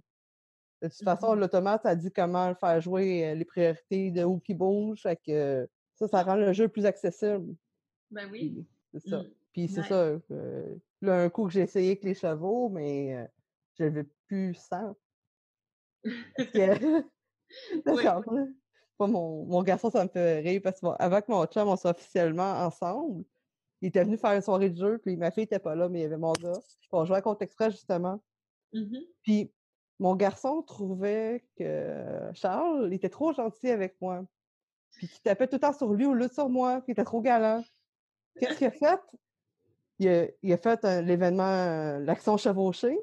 de 0.82 0.88
toute 0.88 1.04
façon, 1.04 1.34
mmh 1.34 1.40
l'automate, 1.40 1.82
ça 1.82 1.94
dit 1.94 2.10
comment 2.10 2.54
faire 2.54 2.80
jouer 2.80 3.34
les 3.34 3.44
priorités 3.44 4.10
de 4.10 4.24
où 4.24 4.38
qui 4.40 4.54
bouge. 4.54 5.02
Fait 5.02 5.16
que 5.16 5.68
ça, 5.94 6.08
ça 6.08 6.22
rend 6.22 6.36
le 6.36 6.52
jeu 6.52 6.68
plus 6.68 6.86
accessible. 6.86 7.54
Ben 8.10 8.28
oui. 8.30 8.66
C'est 8.92 9.08
ça. 9.08 9.22
Mmh. 9.22 9.30
Puis 9.52 9.68
c'est 9.68 9.82
ça. 9.82 10.12
là, 11.00 11.22
un 11.22 11.30
coup 11.30 11.46
que 11.46 11.52
j'ai 11.52 11.62
essayé 11.62 11.88
avec 11.88 12.04
les 12.04 12.14
chevaux, 12.14 12.68
mais 12.68 13.26
je 13.78 13.84
n'avais 13.84 14.04
plus 14.26 14.54
ça. 14.54 14.94
D'accord. 17.86 18.24
Mon, 18.98 19.44
mon, 19.44 19.62
garçon, 19.62 19.90
ça 19.90 20.04
me 20.04 20.08
fait 20.08 20.40
rire 20.40 20.60
parce 20.62 20.80
qu'avant 20.80 21.20
que 21.20 21.30
mon 21.30 21.44
chum, 21.46 21.68
on 21.68 21.76
soit 21.76 21.90
officiellement 21.90 22.52
ensemble, 22.64 23.24
il 23.82 23.88
était 23.88 24.04
venu 24.04 24.16
faire 24.16 24.32
une 24.32 24.42
soirée 24.42 24.70
de 24.70 24.76
jeu, 24.76 24.98
puis 24.98 25.16
ma 25.16 25.30
fille 25.30 25.42
n'était 25.42 25.58
pas 25.58 25.74
là, 25.74 25.88
mais 25.88 26.00
il 26.00 26.02
y 26.02 26.06
avait 26.06 26.16
mon 26.16 26.32
gars. 26.32 26.58
On 26.92 27.04
jouait 27.04 27.18
à 27.18 27.22
Compte 27.22 27.42
Express, 27.42 27.72
justement. 27.72 28.20
Mmh 28.72 28.98
puis 29.22 29.50
mon 29.98 30.14
garçon 30.14 30.62
trouvait 30.62 31.44
que 31.56 32.30
Charles 32.34 32.92
était 32.92 33.08
trop 33.08 33.32
gentil 33.32 33.70
avec 33.70 33.96
moi. 34.00 34.24
Puis 34.92 35.08
qu'il 35.08 35.20
tapait 35.20 35.46
tout 35.46 35.56
le 35.56 35.60
temps 35.60 35.72
sur 35.72 35.92
lui 35.92 36.06
ou 36.06 36.14
là 36.14 36.28
sur 36.28 36.48
moi, 36.48 36.80
puis 36.80 36.88
il 36.88 36.92
était 36.92 37.04
trop 37.04 37.20
galant. 37.20 37.62
Qu'est-ce 38.38 38.58
qu'il 38.58 38.66
a 38.66 38.70
fait? 38.70 39.00
il 39.98 40.52
a, 40.52 40.56
fait 40.58 40.84
l'événement, 41.02 41.44
euh, 41.44 41.98
l'action 42.00 42.36
chevauchée. 42.36 42.98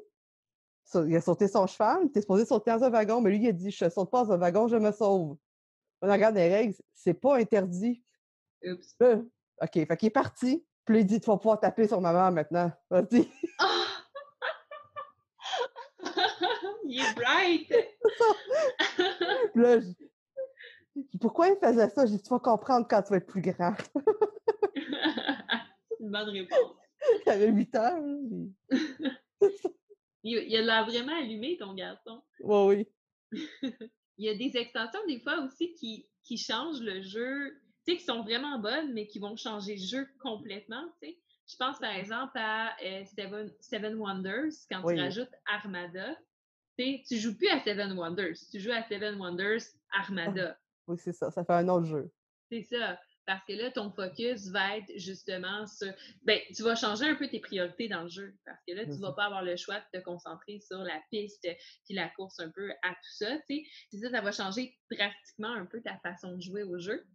il 0.94 1.16
a 1.16 1.20
sauté 1.20 1.48
son 1.48 1.66
cheval, 1.66 1.98
il 2.02 2.06
était 2.08 2.20
supposé 2.20 2.44
sauter 2.44 2.70
dans 2.70 2.84
un 2.84 2.90
wagon, 2.90 3.20
mais 3.20 3.30
lui, 3.30 3.38
il 3.42 3.48
a 3.48 3.52
dit 3.52 3.70
Je 3.70 3.84
ne 3.84 3.90
saute 3.90 4.10
pas 4.10 4.24
dans 4.24 4.32
un 4.32 4.36
wagon, 4.36 4.68
je 4.68 4.76
me 4.76 4.92
sauve. 4.92 5.36
On 6.02 6.10
regarde 6.10 6.36
les 6.36 6.48
règles, 6.48 6.74
c'est 6.94 7.14
pas 7.14 7.36
interdit. 7.36 8.02
Oups. 8.64 8.96
OK, 9.00 9.72
fait 9.72 9.96
qu'il 9.96 10.06
est 10.06 10.10
parti. 10.10 10.64
Puis 10.84 11.00
il 11.00 11.06
dit 11.06 11.20
Tu 11.20 11.26
vas 11.26 11.36
pouvoir 11.36 11.60
taper 11.60 11.88
sur 11.88 12.00
maman 12.00 12.30
maintenant. 12.30 12.70
Vas-y. 12.90 13.28
You're 16.86 17.14
right! 17.16 17.72
là, 19.54 19.80
pourquoi 21.20 21.48
il 21.48 21.56
faisait 21.56 21.88
ça? 21.88 22.06
J'ai 22.06 22.16
dit 22.16 22.22
Tu 22.22 22.30
vas 22.30 22.38
comprendre 22.38 22.86
quand 22.88 23.02
tu 23.02 23.10
vas 23.10 23.16
être 23.16 23.26
plus 23.26 23.40
grand? 23.40 23.74
une 26.00 26.10
bonne 26.10 26.28
réponse. 26.28 26.76
Il 27.26 27.32
avait 27.32 27.50
8 27.50 27.76
ans. 27.76 28.30
il, 30.22 30.70
a 30.70 30.84
vraiment 30.84 31.16
allumé, 31.16 31.56
ton 31.58 31.74
garçon. 31.74 32.22
Oui, 32.40 32.86
oui. 33.32 33.72
il 34.18 34.26
y 34.26 34.28
a 34.28 34.34
des 34.34 34.56
extensions, 34.56 35.00
des 35.06 35.20
fois 35.20 35.40
aussi, 35.40 35.74
qui, 35.74 36.08
qui 36.22 36.36
changent 36.36 36.80
le 36.80 37.02
jeu, 37.02 37.60
tu 37.86 37.92
sais, 37.92 37.98
qui 37.98 38.04
sont 38.04 38.22
vraiment 38.22 38.58
bonnes, 38.58 38.92
mais 38.92 39.06
qui 39.06 39.18
vont 39.18 39.36
changer 39.36 39.76
le 39.76 39.82
jeu 39.82 40.08
complètement, 40.22 40.84
tu 41.02 41.08
sais. 41.08 41.18
Je 41.46 41.56
pense 41.56 41.78
par 41.78 41.92
exemple 41.92 42.36
à 42.36 42.74
euh, 42.82 43.04
Seven, 43.60 43.94
Wonders, 43.96 44.52
quand 44.70 44.82
tu 44.82 44.98
rajoutes 44.98 45.34
Armada. 45.46 46.16
Tu 46.78 47.02
tu 47.02 47.16
joues 47.18 47.36
plus 47.36 47.48
à 47.48 47.60
Seven 47.60 47.92
Wonders, 47.92 48.36
tu 48.50 48.60
joues 48.60 48.72
à 48.72 48.82
Seven 48.82 49.16
Wonders 49.16 49.62
Armada. 49.92 50.58
Oui, 50.86 50.96
c'est 50.98 51.12
ça, 51.12 51.30
ça 51.30 51.44
fait 51.44 51.52
un 51.52 51.68
autre 51.68 51.86
jeu. 51.86 52.12
C'est 52.50 52.62
ça. 52.62 52.98
Parce 53.26 53.44
que 53.46 53.54
là, 53.54 53.70
ton 53.70 53.90
focus 53.90 54.48
va 54.48 54.76
être 54.76 54.92
justement 54.96 55.66
sur. 55.66 55.90
Ben, 56.22 56.38
tu 56.54 56.62
vas 56.62 56.74
changer 56.74 57.06
un 57.06 57.14
peu 57.14 57.26
tes 57.28 57.40
priorités 57.40 57.88
dans 57.88 58.02
le 58.02 58.08
jeu. 58.08 58.34
Parce 58.44 58.60
que 58.66 58.74
là, 58.74 58.84
tu 58.84 58.90
ne 58.90 59.00
vas 59.00 59.12
pas 59.12 59.24
avoir 59.24 59.42
le 59.42 59.56
choix 59.56 59.80
de 59.80 59.98
te 59.98 60.04
concentrer 60.04 60.60
sur 60.60 60.78
la 60.78 61.00
piste 61.10 61.48
puis 61.84 61.94
la 61.94 62.08
course 62.10 62.38
un 62.40 62.50
peu 62.50 62.70
à 62.82 62.90
tout 62.90 63.14
ça. 63.16 63.38
Puis 63.48 63.66
ça, 63.92 64.10
ça 64.10 64.20
va 64.20 64.30
changer 64.30 64.76
drastiquement 64.90 65.52
un 65.52 65.64
peu 65.64 65.80
ta 65.80 65.96
façon 65.98 66.36
de 66.36 66.42
jouer 66.42 66.64
au 66.64 66.78
jeu. 66.78 67.06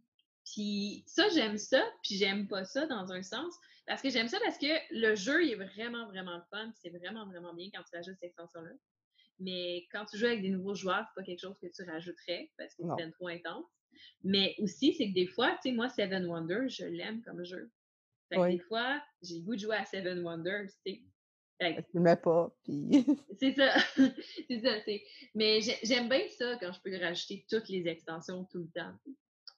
Puis 0.46 1.04
ça, 1.06 1.30
j'aime 1.30 1.60
ça, 1.60 1.84
puis 2.04 2.16
j'aime 2.16 2.48
pas 2.48 2.66
ça 2.66 2.88
dans 2.88 3.12
un 3.12 3.22
sens. 3.22 3.54
Parce 3.86 4.02
que 4.02 4.10
j'aime 4.10 4.28
ça 4.28 4.40
parce 4.44 4.58
que 4.58 4.68
le 4.92 5.16
jeu, 5.16 5.44
il 5.44 5.52
est 5.52 5.56
vraiment, 5.56 6.08
vraiment 6.08 6.42
fun. 6.50 6.72
C'est 6.82 6.90
vraiment, 6.90 7.26
vraiment 7.28 7.54
bien 7.54 7.70
quand 7.74 7.84
tu 7.84 7.96
rajoutes 7.96 8.16
cette 8.16 8.30
extension-là. 8.30 8.72
Mais 9.40 9.88
quand 9.92 10.06
tu 10.06 10.18
joues 10.18 10.26
avec 10.26 10.42
des 10.42 10.50
nouveaux 10.50 10.76
joueurs, 10.76 11.06
c'est 11.08 11.22
pas 11.22 11.26
quelque 11.26 11.40
chose 11.40 11.58
que 11.62 11.68
tu 11.68 11.84
rajouterais 11.90 12.52
parce 12.58 12.76
que 12.76 12.84
c'est 12.98 13.12
trop 13.12 13.28
intense. 13.28 13.66
Mais 14.24 14.56
aussi, 14.60 14.94
c'est 14.94 15.10
que 15.10 15.14
des 15.14 15.28
fois, 15.28 15.52
tu 15.62 15.70
sais, 15.70 15.72
moi, 15.72 15.90
Seven 15.90 16.26
Wonders, 16.26 16.70
je 16.70 16.86
l'aime 16.86 17.22
comme 17.24 17.44
jeu. 17.44 17.72
Fait 18.30 18.36
que 18.36 18.52
des 18.52 18.60
fois, 18.60 19.02
j'ai 19.22 19.36
le 19.40 19.42
goût 19.42 19.56
de 19.56 19.62
jouer 19.62 19.78
à 19.78 19.86
Seven 19.86 20.24
Wonders, 20.24 20.70
tu 20.86 20.94
sais. 20.94 21.02
Fait 21.62 21.76
que... 21.76 22.00
mets 22.00 22.16
pas, 22.16 22.56
puis... 22.64 22.90
c'est 23.40 23.54
ça, 23.54 23.76
c'est 24.48 24.60
ça, 24.60 24.82
c'est... 24.86 25.04
Mais 25.36 25.60
j'aime 25.84 26.08
bien 26.08 26.26
ça 26.30 26.56
quand 26.58 26.72
je 26.72 26.80
peux 26.82 26.98
rajouter 26.98 27.46
toutes 27.50 27.68
les 27.68 27.88
extensions 27.88 28.46
tout 28.46 28.60
le 28.60 28.70
temps, 28.74 28.94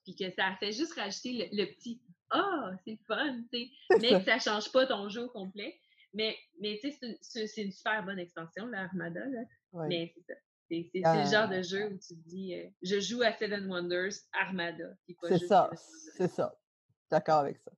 Puis 0.04 0.16
que 0.16 0.28
ça 0.32 0.56
fait 0.58 0.72
juste 0.72 0.94
rajouter 0.94 1.48
le, 1.52 1.66
petit 1.66 2.00
«Ah, 2.30 2.72
oh, 2.72 2.76
c'est 2.84 2.98
fun», 3.06 3.42
tu 3.52 3.58
sais, 3.58 3.98
mais 4.00 4.08
que 4.18 4.24
ça 4.24 4.38
change 4.38 4.72
pas 4.72 4.86
ton 4.86 5.08
jeu 5.08 5.22
au 5.22 5.28
complet. 5.28 5.78
Mais, 6.14 6.36
mais 6.60 6.78
tu 6.82 6.90
sais, 6.90 7.18
c'est 7.20 7.62
une 7.62 7.72
super 7.72 8.04
bonne 8.04 8.18
extension, 8.18 8.66
l'Armada, 8.66 9.24
là. 9.26 9.42
Mais 9.72 10.12
c'est 10.14 10.32
ça. 10.32 10.34
C'est 10.70 11.24
le 11.24 11.30
genre 11.30 11.48
de 11.48 11.62
jeu 11.62 11.86
où 11.86 11.98
tu 11.98 12.14
te 12.14 12.28
dis 12.28 12.54
euh, 12.54 12.66
je 12.82 13.00
joue 13.00 13.22
à 13.22 13.32
Seven 13.32 13.66
Wonders 13.66 14.12
Armada. 14.32 14.94
C'est 15.28 15.46
ça, 15.46 15.70
c'est 16.16 16.28
ça. 16.28 16.54
D'accord 17.10 17.40
avec 17.40 17.58
ça. 17.58 17.72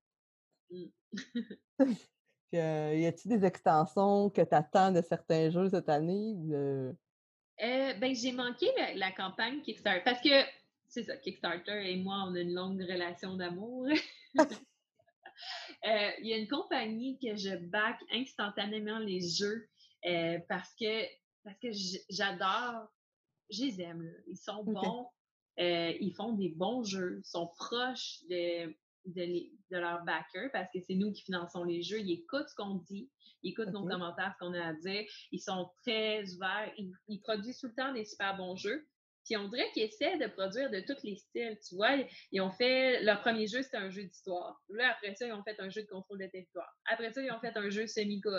Mmh. 0.70 0.84
euh, 2.54 2.94
y 2.94 3.06
a-t-il 3.06 3.28
des 3.38 3.44
extensions 3.44 4.30
que 4.30 4.42
tu 4.42 4.54
attends 4.54 4.92
de 4.92 5.02
certains 5.02 5.50
jeux 5.50 5.68
cette 5.70 5.88
année? 5.88 6.36
Euh, 6.52 6.92
ben, 7.58 8.14
j'ai 8.14 8.32
manqué 8.32 8.66
la, 8.94 9.10
campagne 9.10 9.60
Kickstarter 9.62 10.02
parce 10.04 10.20
que 10.20 10.44
c'est 10.88 11.04
ça, 11.04 11.16
Kickstarter 11.16 11.90
et 11.90 11.96
moi, 11.96 12.24
on 12.28 12.34
a 12.34 12.40
une 12.40 12.54
longue 12.54 12.80
relation 12.80 13.34
d'amour. 13.34 13.88
Il 15.84 16.26
y 16.26 16.32
a 16.32 16.36
une 16.36 16.48
compagnie 16.48 17.18
que 17.18 17.34
je 17.34 17.56
back 17.56 17.98
instantanément 18.12 19.00
les 19.00 19.20
jeux 19.20 19.68
parce 20.48 20.72
que 20.74 21.04
parce 21.44 21.58
que 21.58 21.68
j'adore, 22.10 22.88
je 23.50 23.64
les 23.64 23.80
aime. 23.82 24.10
Ils 24.26 24.36
sont 24.36 24.64
bons, 24.64 25.08
euh, 25.60 25.92
ils 26.00 26.14
font 26.14 26.32
des 26.32 26.48
bons 26.50 26.82
jeux, 26.84 27.20
ils 27.24 27.28
sont 27.28 27.48
proches 27.58 28.20
de, 28.28 28.74
de, 29.06 29.50
leur 29.70 30.02
backer 30.04 30.50
parce 30.52 30.68
que 30.72 30.80
c'est 30.80 30.94
nous 30.94 31.12
qui 31.12 31.22
finançons 31.22 31.64
les 31.64 31.82
jeux. 31.82 32.00
Ils 32.00 32.12
écoutent 32.12 32.48
ce 32.48 32.54
qu'on 32.54 32.76
dit, 32.76 33.10
ils 33.42 33.50
écoutent 33.50 33.72
nos 33.72 33.86
commentaires, 33.86 34.34
ce 34.34 34.44
qu'on 34.44 34.54
a 34.54 34.68
à 34.68 34.72
dire. 34.72 35.04
Ils 35.30 35.40
sont 35.40 35.70
très 35.82 36.24
ouverts, 36.34 36.72
ils, 37.08 37.20
produisent 37.20 37.58
tout 37.58 37.68
le 37.68 37.74
temps 37.74 37.92
des 37.92 38.04
super 38.04 38.36
bons 38.36 38.56
jeux. 38.56 38.86
Puis 39.24 39.38
on 39.38 39.48
dirait 39.48 39.70
qu'ils 39.72 39.84
essaient 39.84 40.18
de 40.18 40.26
produire 40.26 40.70
de 40.70 40.80
tous 40.80 41.02
les 41.02 41.16
styles. 41.16 41.58
Tu 41.66 41.76
vois, 41.76 41.96
ils 42.30 42.42
ont 42.42 42.50
fait 42.50 43.02
leur 43.02 43.22
premier 43.22 43.46
jeu, 43.46 43.62
c'était 43.62 43.78
un 43.78 43.88
jeu 43.88 44.04
d'histoire. 44.04 44.60
Là, 44.68 44.90
après 44.90 45.14
ça, 45.14 45.26
ils 45.26 45.32
ont 45.32 45.42
fait 45.42 45.58
un 45.60 45.70
jeu 45.70 45.82
de 45.82 45.86
contrôle 45.88 46.18
de 46.18 46.26
territoire. 46.26 46.70
Après 46.84 47.10
ça, 47.10 47.22
ils 47.22 47.30
ont 47.30 47.40
fait 47.40 47.56
un 47.56 47.70
jeu 47.70 47.86
semi-coop. 47.86 48.34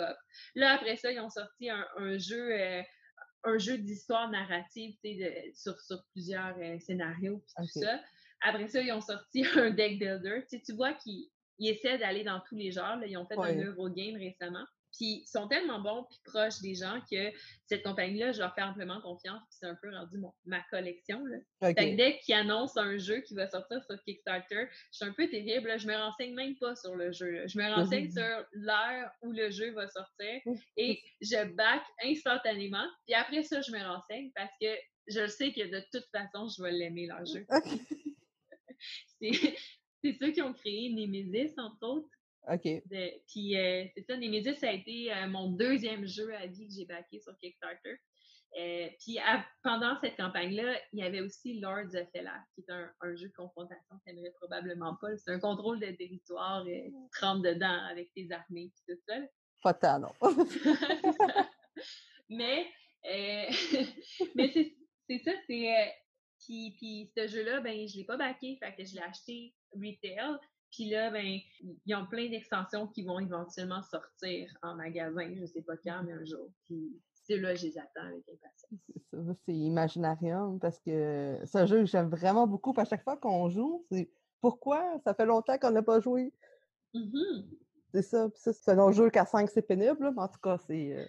Là, 0.54 0.74
après 0.74 0.96
ça, 0.96 1.10
ils 1.10 1.18
ont 1.18 1.30
sorti 1.30 1.70
un, 1.70 2.18
jeu 2.18 2.52
euh, 2.52 2.82
un 3.46 3.58
jeu 3.58 3.78
d'histoire 3.78 4.30
narrative 4.30 4.96
de, 5.04 5.32
sur, 5.54 5.80
sur 5.80 6.02
plusieurs 6.12 6.56
euh, 6.58 6.78
scénarios 6.80 7.42
tout 7.56 7.80
ça. 7.80 8.00
Après 8.42 8.68
ça, 8.68 8.80
ils 8.82 8.92
ont 8.92 9.00
sorti 9.00 9.44
un 9.56 9.70
deck 9.70 9.98
builder. 9.98 10.44
tu 10.50 10.74
vois 10.74 10.92
qu'ils 10.94 11.28
essaient 11.60 11.98
d'aller 11.98 12.24
dans 12.24 12.40
tous 12.48 12.56
les 12.56 12.72
genres. 12.72 12.98
Ils 13.06 13.16
ont 13.16 13.26
fait 13.26 13.38
un 13.38 13.54
Eurogame 13.54 14.16
récemment. 14.16 14.66
Puis 14.96 15.22
ils 15.22 15.26
sont 15.26 15.48
tellement 15.48 15.80
bons 15.80 16.04
puis 16.04 16.18
proches 16.24 16.60
des 16.60 16.74
gens 16.74 17.00
que 17.10 17.30
cette 17.66 17.82
compagnie-là, 17.82 18.32
je 18.32 18.40
leur 18.40 18.54
fais 18.54 18.62
amplement 18.62 19.00
confiance. 19.00 19.40
Puis 19.48 19.58
c'est 19.60 19.66
un 19.66 19.76
peu 19.80 19.94
rendu 19.94 20.18
ma 20.44 20.60
collection. 20.70 21.24
Là. 21.24 21.72
dès 21.72 22.18
qu'ils 22.18 22.34
annoncent 22.34 22.80
un 22.80 22.96
jeu 22.96 23.20
qui 23.20 23.34
va 23.34 23.48
sortir 23.48 23.82
sur 23.84 24.02
Kickstarter, 24.04 24.68
je 24.92 24.96
suis 24.96 25.04
un 25.04 25.12
peu 25.12 25.28
terrible. 25.28 25.68
Là. 25.68 25.78
Je 25.78 25.86
me 25.86 25.94
renseigne 25.94 26.34
même 26.34 26.56
pas 26.56 26.74
sur 26.76 26.96
le 26.96 27.12
jeu. 27.12 27.46
Je 27.46 27.58
me 27.58 27.74
renseigne 27.74 28.10
sur 28.10 28.44
l'heure 28.52 29.10
où 29.22 29.32
le 29.32 29.50
jeu 29.50 29.72
va 29.72 29.88
sortir 29.88 30.40
et 30.76 31.00
je 31.20 31.44
back 31.54 31.82
instantanément. 32.02 32.86
Puis 33.06 33.14
après 33.14 33.42
ça, 33.42 33.60
je 33.60 33.72
me 33.72 33.82
renseigne 33.82 34.30
parce 34.34 34.52
que 34.60 34.68
je 35.08 35.26
sais 35.26 35.52
que 35.52 35.68
de 35.68 35.82
toute 35.92 36.06
façon, 36.10 36.48
je 36.48 36.62
vais 36.62 36.72
l'aimer, 36.72 37.06
leur 37.06 37.24
jeu. 37.24 37.46
c'est 39.20 40.18
ceux 40.20 40.32
qui 40.32 40.42
ont 40.42 40.52
créé 40.52 40.92
Nemesis, 40.92 41.54
entre 41.58 41.86
autres. 41.86 42.08
OK. 42.48 42.62
puis 43.26 43.56
euh, 43.56 43.84
c'est 43.94 44.06
ça, 44.06 44.16
Nemesis, 44.16 44.56
ça 44.56 44.68
a 44.68 44.72
été 44.72 45.12
euh, 45.12 45.26
mon 45.28 45.50
deuxième 45.50 46.06
jeu 46.06 46.32
à 46.34 46.46
vie 46.46 46.68
que 46.68 46.74
j'ai 46.74 46.84
backé 46.84 47.20
sur 47.20 47.36
Kickstarter. 47.38 47.98
Euh, 48.58 48.88
puis 49.00 49.18
pendant 49.62 49.98
cette 50.00 50.16
campagne-là, 50.16 50.78
il 50.92 51.00
y 51.00 51.02
avait 51.02 51.20
aussi 51.20 51.60
Lords 51.60 51.94
of 51.94 52.08
Hellas, 52.14 52.42
qui 52.54 52.62
est 52.62 52.72
un, 52.72 53.16
jeu 53.16 53.28
de 53.28 53.32
confrontation 53.34 53.96
que 53.98 54.12
n'aimerais 54.12 54.32
probablement 54.40 54.96
pas. 55.00 55.08
C'est 55.18 55.32
un 55.32 55.40
contrôle 55.40 55.80
de 55.80 55.90
territoire, 55.90 56.64
tu 56.64 57.24
rentres 57.24 57.42
dedans 57.42 57.84
avec 57.90 58.12
tes 58.14 58.28
armées 58.30 58.72
et 58.88 58.94
tout 58.94 59.00
ça. 59.06 59.14
Pas 59.62 59.98
non. 59.98 60.12
mais 62.30 62.66
mais 64.34 64.52
c'est 65.08 65.18
ça, 65.18 65.32
c'est. 65.46 65.92
puis, 66.40 66.74
puis 66.78 67.12
ce 67.16 67.26
jeu-là, 67.26 67.60
ben, 67.60 67.86
je 67.86 67.94
ne 67.94 67.98
l'ai 67.98 68.04
pas 68.04 68.16
backé, 68.16 68.58
fait 68.60 68.74
que 68.74 68.84
je 68.84 68.94
l'ai 68.94 69.02
acheté 69.02 69.54
retail. 69.74 70.38
Puis 70.76 70.90
là, 70.90 71.10
ben, 71.10 71.38
ils 71.86 71.94
ont 71.94 72.04
plein 72.04 72.28
d'extensions 72.28 72.86
qui 72.86 73.02
vont 73.02 73.18
éventuellement 73.18 73.82
sortir 73.82 74.54
en 74.62 74.74
magasin. 74.74 75.32
Je 75.34 75.40
ne 75.40 75.46
sais 75.46 75.62
pas 75.62 75.78
quand, 75.78 76.02
mais 76.04 76.12
un 76.12 76.24
jour. 76.24 76.50
Puis 76.66 77.00
c'est 77.14 77.38
là, 77.38 77.54
je 77.54 77.68
les 77.68 77.78
attends 77.78 78.06
avec 78.06 78.28
impatience. 78.28 79.38
C'est 79.46 79.54
Imaginarium 79.54 80.60
parce 80.60 80.78
que 80.80 81.40
c'est 81.46 81.58
un 81.58 81.64
jeu 81.64 81.78
que 81.78 81.86
j'aime 81.86 82.10
vraiment 82.10 82.46
beaucoup. 82.46 82.74
à 82.76 82.84
chaque 82.84 83.02
fois 83.02 83.16
qu'on 83.16 83.48
joue, 83.48 83.86
c'est 83.90 84.10
pourquoi? 84.42 85.00
Ça 85.04 85.14
fait 85.14 85.24
longtemps 85.24 85.56
qu'on 85.56 85.70
n'a 85.70 85.82
pas 85.82 85.98
joué. 85.98 86.34
Mm-hmm. 86.92 87.46
C'est 87.94 88.02
ça. 88.02 88.28
c'est 88.34 88.68
un 88.68 88.92
jeu 88.92 89.08
qu'à 89.08 89.24
5, 89.24 89.48
c'est 89.48 89.62
pénible. 89.62 90.12
Mais 90.14 90.22
en 90.22 90.28
tout 90.28 90.40
cas, 90.42 90.58
c'est. 90.66 90.92
Euh, 90.92 91.06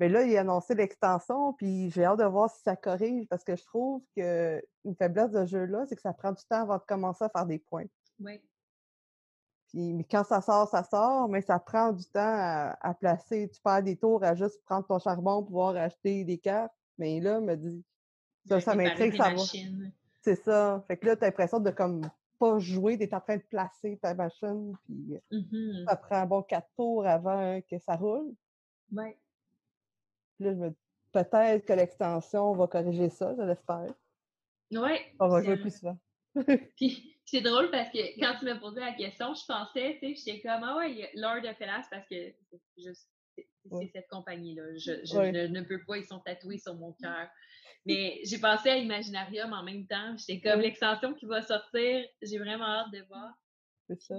mais 0.00 0.08
là, 0.08 0.24
il 0.24 0.36
a 0.36 0.40
annoncé 0.40 0.74
l'extension, 0.74 1.52
puis 1.52 1.88
j'ai 1.90 2.04
hâte 2.04 2.18
de 2.18 2.24
voir 2.24 2.50
si 2.50 2.62
ça 2.62 2.74
corrige 2.74 3.28
parce 3.28 3.44
que 3.44 3.54
je 3.54 3.64
trouve 3.64 4.02
qu'une 4.16 4.96
faiblesse 4.96 5.30
de 5.30 5.44
jeu-là, 5.44 5.86
c'est 5.86 5.94
que 5.94 6.02
ça 6.02 6.12
prend 6.12 6.32
du 6.32 6.42
temps 6.48 6.62
avant 6.62 6.78
de 6.78 6.84
commencer 6.84 7.22
à 7.22 7.28
faire 7.28 7.46
des 7.46 7.60
points. 7.60 7.86
Oui. 8.18 8.40
Puis 9.68 9.92
mais 9.94 10.04
quand 10.04 10.24
ça 10.24 10.40
sort, 10.40 10.68
ça 10.68 10.82
sort, 10.82 11.28
mais 11.28 11.42
ça 11.42 11.58
prend 11.58 11.92
du 11.92 12.04
temps 12.04 12.74
à, 12.80 12.94
placer. 12.98 13.50
Tu 13.52 13.60
perds 13.60 13.82
des 13.82 13.96
tours 13.96 14.24
à 14.24 14.34
juste 14.34 14.62
prendre 14.64 14.86
ton 14.86 14.98
charbon 14.98 15.40
pour 15.40 15.46
pouvoir 15.46 15.76
acheter 15.76 16.24
des 16.24 16.38
cartes. 16.38 16.72
Mais 16.96 17.20
là, 17.20 17.40
me 17.40 17.54
dit, 17.54 17.84
ça, 18.46 18.60
ça 18.60 18.74
m'intrigue, 18.74 19.16
ça 19.16 19.30
va. 19.30 19.42
C'est 20.22 20.36
ça. 20.36 20.84
Fait 20.88 20.96
que 20.96 21.06
là, 21.06 21.16
tu 21.16 21.24
as 21.24 21.28
l'impression 21.28 21.60
de 21.60 21.70
comme 21.70 22.02
pas 22.38 22.58
jouer, 22.58 22.96
d'être 22.96 23.14
en 23.14 23.20
train 23.20 23.36
de 23.36 23.42
placer 23.42 23.98
ta 24.00 24.14
machine, 24.14 24.76
puis 24.84 25.18
mmh 25.30 25.84
ça 25.86 25.96
prend 25.96 26.16
un 26.16 26.26
bon 26.26 26.42
quatre 26.42 26.68
tours 26.76 27.06
avant 27.06 27.60
que 27.62 27.78
ça 27.78 27.96
roule. 27.96 28.32
Oui. 28.92 29.14
Là, 30.38 30.52
je 30.52 30.58
me 30.58 30.74
peut-être 31.12 31.64
que 31.64 31.72
l'extension 31.72 32.52
va 32.52 32.66
corriger 32.66 33.08
ça, 33.08 33.34
je 33.36 33.42
l'espère. 33.42 33.92
Oui. 34.70 34.90
On 35.18 35.28
va 35.28 35.42
jouer 35.42 35.56
plus 35.56 35.76
souvent. 35.76 35.98
puis 36.76 37.17
c'est 37.30 37.40
drôle 37.42 37.70
parce 37.70 37.90
que 37.90 38.18
quand 38.18 38.38
tu 38.38 38.46
m'as 38.46 38.56
posé 38.56 38.80
la 38.80 38.92
question, 38.92 39.34
je 39.34 39.44
pensais, 39.46 39.98
tu 40.00 40.14
sais, 40.14 40.22
j'étais 40.24 40.40
comme, 40.40 40.62
ah 40.64 40.76
ouais, 40.76 41.10
Lord 41.14 41.44
of 41.44 41.60
Hellas 41.60 41.86
parce 41.90 42.06
que 42.08 42.32
c'est 42.76 43.90
cette 43.92 44.08
compagnie-là. 44.08 44.62
Je, 44.76 44.92
ne, 44.92 45.62
peux 45.62 45.84
pas, 45.84 45.98
ils 45.98 46.06
sont 46.06 46.20
tatoués 46.20 46.58
sur 46.58 46.74
mon 46.74 46.92
cœur. 46.92 47.28
Mais 47.84 48.20
j'ai 48.24 48.38
pensé 48.38 48.70
à 48.70 48.76
Imaginarium 48.76 49.52
en 49.52 49.62
même 49.62 49.86
temps. 49.86 50.16
J'étais 50.16 50.40
comme 50.40 50.60
l'extension 50.60 51.14
qui 51.14 51.26
va 51.26 51.42
sortir. 51.42 52.04
J'ai 52.22 52.38
vraiment 52.38 52.64
hâte 52.64 52.92
de 52.92 53.02
voir. 53.08 53.32
C'est 53.88 54.00
ça. 54.00 54.16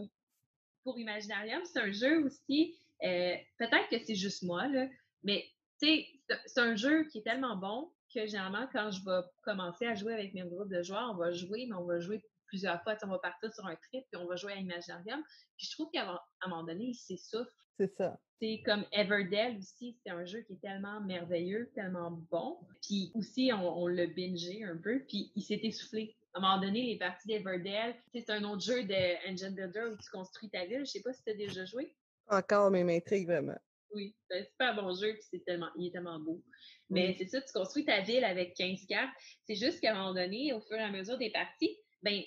Pour 0.84 0.98
Imaginarium, 0.98 1.64
c'est 1.66 1.80
un 1.80 1.92
jeu 1.92 2.24
aussi. 2.26 2.76
Euh, 3.04 3.36
peut-être 3.58 3.90
que 3.90 3.98
c'est 4.06 4.16
juste 4.16 4.44
moi, 4.44 4.68
là, 4.68 4.88
mais 5.24 5.46
tu 5.82 5.88
sais, 5.88 6.08
c'est 6.46 6.60
un 6.60 6.76
jeu 6.76 7.06
qui 7.06 7.20
est 7.20 7.24
tellement 7.24 7.56
bon 7.56 7.92
que 8.14 8.26
généralement, 8.26 8.68
quand 8.74 8.92
je 8.92 9.04
vais 9.06 9.22
commencer 9.44 9.86
à 9.86 9.96
jouer 9.96 10.14
avec 10.14 10.34
mes 10.34 10.42
groupes 10.42 10.70
de 10.70 10.82
joueurs, 10.82 11.12
on 11.14 11.18
va 11.18 11.32
jouer, 11.32 11.68
mais 11.68 11.76
on 11.76 11.86
va 11.86 12.00
jouer 12.00 12.22
plusieurs 12.50 12.82
fois. 12.84 12.98
On 13.04 13.08
va 13.08 13.20
partir 13.20 13.54
sur 13.54 13.66
un 13.66 13.76
trip, 13.76 14.06
puis 14.12 14.22
on 14.22 14.26
va 14.26 14.36
jouer 14.36 14.54
à 14.54 14.56
Imaginarium. 14.58 15.24
Puis 15.58 15.68
je 15.68 15.72
trouve 15.72 15.90
qu'à 15.92 16.22
un 16.42 16.50
moment 16.50 16.64
donné, 16.64 16.86
il 16.86 16.96
s'essouffle. 16.96 17.50
C'est 17.78 17.96
ça. 17.96 18.20
C'est 18.42 18.62
comme 18.66 18.86
Everdell 18.92 19.58
aussi, 19.58 19.98
c'est 20.04 20.12
un 20.12 20.26
jeu 20.26 20.42
qui 20.42 20.54
est 20.54 20.62
tellement 20.62 21.02
merveilleux, 21.02 21.72
tellement 21.76 22.12
bon. 22.32 22.58
Puis 22.82 23.12
aussi, 23.16 23.52
on, 23.54 23.88
l'a 23.88 24.08
bingé 24.08 24.64
un 24.64 24.78
peu, 24.78 25.04
puis 25.08 25.32
il 25.36 25.44
s'est 25.44 25.60
essoufflé. 25.64 26.16
À 26.34 26.40
un 26.40 26.42
moment 26.42 26.62
donné, 26.62 26.84
les 26.84 26.98
parties 26.98 27.28
d'Everdell, 27.28 27.96
c'est 28.14 28.30
un 28.30 28.44
autre 28.44 28.62
jeu 28.62 28.84
de 28.84 29.30
Engine 29.30 29.56
Builder 29.56 29.92
où 29.92 29.98
tu 29.98 30.10
construis 30.12 30.50
ta 30.50 30.66
ville. 30.66 30.86
Je 30.86 30.92
sais 30.92 31.02
pas 31.02 31.12
si 31.14 31.24
tu 31.24 31.32
as 31.32 31.36
déjà 31.36 31.66
joué. 31.66 31.94
Encore, 32.28 32.72
mais 32.72 32.84
m'intrigue 32.84 33.28
vraiment. 33.28 33.58
Oui, 33.92 34.16
c'est 34.30 34.40
un 34.40 34.44
super 34.44 34.76
bon 34.76 34.94
jeu, 34.94 35.14
puis 35.14 35.24
c'est 35.32 35.44
tellement, 35.46 35.70
il 35.78 35.88
est 35.88 35.92
tellement 35.92 36.20
beau. 36.20 36.42
Mais 36.90 37.16
c'est 37.18 37.28
ça, 37.28 37.42
tu 37.42 37.52
construis 37.54 37.86
ta 37.86 38.02
ville 38.02 38.24
avec 38.24 38.56
15 38.56 38.86
cartes. 38.88 39.14
C'est 39.48 39.56
juste 39.56 39.82
qu'à 39.82 39.92
un 39.92 39.96
moment 39.96 40.14
donné, 40.14 40.54
au 40.54 40.62
fur 40.62 40.78
et 40.78 40.82
à 40.82 40.92
mesure 40.92 41.18
des 41.18 41.32
parties, 41.32 41.78
ben, 42.04 42.22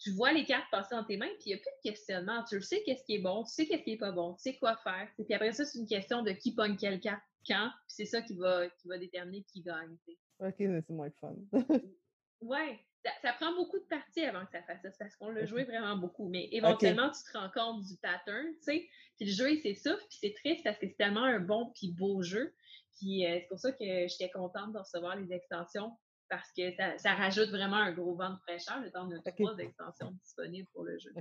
tu 0.00 0.10
vois 0.12 0.32
les 0.32 0.44
cartes 0.44 0.70
passer 0.70 0.94
dans 0.94 1.04
tes 1.04 1.16
mains, 1.16 1.28
puis 1.38 1.46
il 1.46 1.48
n'y 1.50 1.54
a 1.54 1.58
plus 1.58 1.70
de 1.84 1.90
questionnement. 1.90 2.42
Tu 2.44 2.60
sais 2.62 2.82
qu'est-ce 2.84 3.04
qui 3.04 3.16
est 3.16 3.20
bon, 3.20 3.44
tu 3.44 3.50
sais 3.50 3.66
qu'est-ce 3.66 3.84
qui 3.84 3.92
n'est 3.92 3.98
pas 3.98 4.12
bon, 4.12 4.34
tu 4.34 4.42
sais 4.42 4.56
quoi 4.56 4.76
faire. 4.78 5.08
Puis 5.14 5.34
après 5.34 5.52
ça, 5.52 5.64
c'est 5.64 5.78
une 5.78 5.86
question 5.86 6.22
de 6.22 6.32
qui 6.32 6.54
pogne 6.54 6.76
quelle 6.76 7.00
carte 7.00 7.22
quand, 7.46 7.70
puis 7.86 7.94
c'est 7.94 8.06
ça 8.06 8.22
qui 8.22 8.34
va, 8.34 8.68
qui 8.68 8.88
va 8.88 8.98
déterminer 8.98 9.44
qui 9.44 9.62
gagne. 9.62 9.96
Ok, 10.40 10.54
c'est 10.58 10.90
moins 10.90 11.10
fun. 11.20 11.34
ouais, 12.40 12.80
ça, 13.22 13.32
prend 13.34 13.54
beaucoup 13.54 13.78
de 13.78 13.84
parties 13.84 14.22
avant 14.22 14.44
que 14.44 14.52
ça 14.52 14.62
fasse 14.62 14.82
ça, 14.82 14.90
parce 14.98 15.16
qu'on 15.16 15.30
l'a 15.30 15.46
joué 15.46 15.64
vraiment 15.64 15.96
beaucoup. 15.96 16.28
Mais 16.28 16.48
éventuellement, 16.52 17.10
tu 17.10 17.22
te 17.30 17.36
rends 17.36 17.50
compte 17.50 17.84
du 17.84 17.96
pattern, 17.98 18.46
tu 18.56 18.62
sais. 18.62 18.88
Puis 19.16 19.26
le 19.26 19.32
jeu, 19.32 19.52
il 19.52 19.60
s'essouffle, 19.60 20.04
puis 20.08 20.18
c'est 20.20 20.34
triste 20.34 20.64
parce 20.64 20.78
que 20.78 20.86
c'est 20.86 20.96
tellement 20.96 21.24
un 21.24 21.40
bon 21.40 21.72
puis 21.74 21.92
beau 21.92 22.22
jeu. 22.22 22.54
Puis 22.96 23.26
euh, 23.26 23.38
c'est 23.40 23.48
pour 23.48 23.58
ça 23.58 23.72
que 23.72 24.08
j'étais 24.08 24.30
contente 24.30 24.72
de 24.72 24.78
recevoir 24.78 25.16
les 25.16 25.32
extensions 25.32 25.92
parce 26.30 26.50
que 26.52 26.62
ça, 26.96 27.14
rajoute 27.14 27.50
vraiment 27.50 27.76
un 27.76 27.92
gros 27.92 28.14
vent 28.14 28.30
de 28.30 28.38
fraîcheur 28.38 28.80
le 28.80 28.90
temps 28.90 29.06
de 29.06 29.18
trois 29.18 29.58
extensions 29.58 30.12
disponibles 30.22 30.68
pour 30.72 30.84
le 30.84 30.96
jeu. 30.98 31.12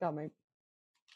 Quand 0.00 0.12
même. 0.12 0.30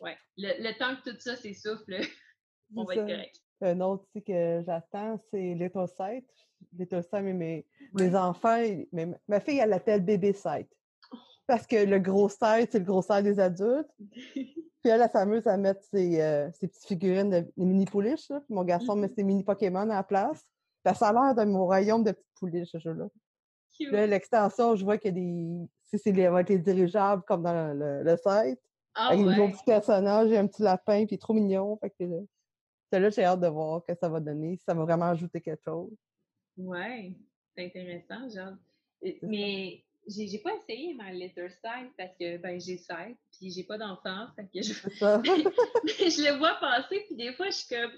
Ouais. 0.00 0.16
Le, 0.36 0.76
temps 0.78 0.96
que 0.96 1.10
tout 1.10 1.20
ça 1.20 1.36
s'essouffle, 1.36 2.00
on 2.76 2.84
va 2.84 2.94
être 2.94 3.06
correct. 3.06 3.40
Un 3.60 3.80
autre 3.80 4.06
que 4.14 4.62
j'attends, 4.66 5.18
c'est 5.30 5.54
Little 5.54 5.88
Sight. 5.88 6.28
Little 6.76 7.02
Sight, 7.02 7.22
mais 7.22 7.32
mes, 7.32 7.66
mes 7.94 8.14
enfants, 8.14 8.62
mais, 8.92 9.08
ma 9.26 9.40
fille, 9.40 9.58
elle 9.58 9.70
l'appelle 9.70 10.04
bébé 10.04 10.32
Sight. 10.32 10.68
Parce 11.46 11.66
que 11.66 11.76
le 11.76 11.98
gros 11.98 12.28
Sight, 12.28 12.72
c'est 12.72 12.80
le 12.80 12.84
gros 12.84 13.02
Sight 13.02 13.24
des 13.24 13.40
adultes. 13.40 13.90
Puis 14.80 14.90
elle, 14.90 15.00
elle 15.00 15.10
s'amuse 15.10 15.46
à 15.46 15.56
mettre 15.56 15.82
ses, 15.82 16.20
euh, 16.20 16.50
ses, 16.52 16.68
petites 16.68 16.86
figurines 16.86 17.30
de 17.30 17.52
mini 17.56 17.84
pouliches. 17.84 18.28
Puis 18.28 18.54
mon 18.54 18.64
garçon 18.64 18.94
met 18.94 19.06
mm-hmm. 19.08 19.14
ses 19.14 19.24
mini 19.24 19.44
Pokémon 19.44 19.80
à 19.80 19.86
la 19.86 20.02
place. 20.02 20.44
Ça 20.84 21.08
a 21.08 21.12
l'air 21.12 21.34
de 21.34 21.50
mon 21.50 21.66
royaume 21.66 22.04
de 22.04 22.12
petites 22.12 22.34
pouliches, 22.38 22.70
ce 22.70 22.78
jeu-là. 22.78 23.08
L'extension, 23.80 24.76
je 24.76 24.84
vois 24.84 24.98
qu'il 24.98 25.08
y 25.08 25.20
a 25.20 25.20
des. 25.20 25.68
Si 25.84 25.98
c'est 25.98 26.12
les, 26.12 26.30
les 26.48 26.58
dirigeables 26.58 27.22
comme 27.22 27.42
dans 27.42 27.72
le, 27.72 28.02
le 28.02 28.16
site. 28.16 28.60
Ah, 28.94 29.10
avec 29.10 29.24
ouais. 29.24 29.34
un 29.34 29.50
petit 29.50 29.64
personnage 29.64 30.30
et 30.32 30.38
un 30.38 30.46
petit 30.46 30.62
lapin, 30.62 31.06
puis 31.06 31.18
trop 31.18 31.32
mignon. 31.32 31.78
Fait 31.78 31.90
que 31.90 32.04
là, 32.96 33.10
j'ai 33.10 33.24
hâte 33.24 33.40
de 33.40 33.46
voir 33.46 33.80
ce 33.80 33.92
que 33.92 33.98
ça 33.98 34.08
va 34.08 34.18
donner, 34.18 34.56
si 34.56 34.64
ça 34.64 34.74
va 34.74 34.82
vraiment 34.82 35.06
ajouter 35.06 35.40
quelque 35.40 35.62
chose. 35.62 35.92
Ouais, 36.56 37.12
c'est 37.54 37.66
intéressant, 37.66 38.28
genre. 38.28 38.54
Mais 39.22 39.84
j'ai 40.08 40.38
pas 40.38 40.54
essayé 40.56 40.94
ma 40.94 41.12
Letter 41.12 41.48
Side 41.50 41.90
parce 41.96 42.16
que 42.18 42.38
ben 42.38 42.60
j'ai 42.60 42.78
16 42.78 43.14
puis 43.30 43.50
j'ai 43.50 43.64
pas 43.64 43.78
d'enfant, 43.78 44.28
fait 44.34 44.44
que 44.44 44.62
je... 44.62 44.72
je 44.72 46.30
le 46.30 46.38
vois 46.38 46.54
passer 46.60 47.04
puis 47.06 47.16
des 47.16 47.32
fois 47.34 47.46
je 47.46 47.56
suis 47.56 47.68
comme 47.68 47.92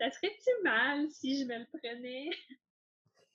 ça 0.00 0.10
serait-tu 0.10 0.50
mal 0.62 1.08
si 1.10 1.40
je 1.40 1.44
me 1.44 1.58
le 1.58 1.66
prenais? 1.66 2.30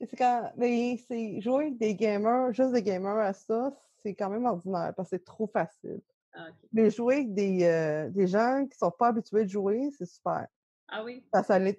C'est 0.02 0.18
quand. 0.18 0.52
Mais 0.56 0.97
c'est 1.08 1.41
jouer 1.41 1.66
avec 1.66 1.78
des 1.78 1.95
gamers, 1.95 2.54
juste 2.54 2.72
des 2.72 2.84
gamers 2.84 3.18
à 3.18 3.34
ça, 3.34 3.74
c'est 4.02 4.16
quand 4.16 4.30
même 4.30 4.45
ordinaire 4.45 4.93
parce 4.95 5.10
que 5.10 5.18
c'est 5.18 5.26
trop 5.26 5.47
facile. 5.47 6.02
Ah, 6.34 6.47
mais 6.72 6.89
jouer 6.89 7.16
avec 7.16 7.34
des, 7.34 7.64
euh, 7.64 8.10
des 8.10 8.28
gens 8.28 8.66
qui 8.70 8.78
sont 8.78 8.91
pas 8.91 9.08
habitués 9.08 9.45
de 9.45 9.50
jouer, 9.50 9.89
c'est 9.97 10.06
super. 10.06 10.47
Ah 10.88 11.04
oui? 11.04 11.24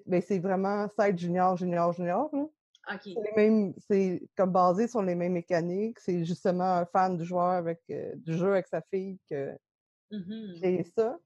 mais 0.05 0.21
c'est 0.21 0.39
vraiment 0.39 0.87
side 0.99 1.17
junior, 1.17 1.57
junior, 1.57 1.93
junior. 1.93 2.29
Là. 2.33 2.45
C'est 3.03 3.09
les 3.09 3.33
mêmes, 3.35 3.73
c'est 3.77 4.21
comme 4.35 4.51
basé 4.51 4.87
sur 4.87 5.01
les 5.01 5.15
mêmes 5.15 5.33
mécaniques. 5.33 5.99
C'est 5.99 6.25
justement 6.25 6.75
un 6.75 6.85
fan 6.85 7.17
du 7.17 7.25
joueur 7.25 7.51
avec 7.51 7.81
euh, 7.89 8.13
du 8.15 8.37
jeu 8.37 8.51
avec 8.51 8.67
sa 8.67 8.81
fille 8.81 9.19
que 9.29 9.57
mmh 10.11 10.83
ça. 10.95 11.17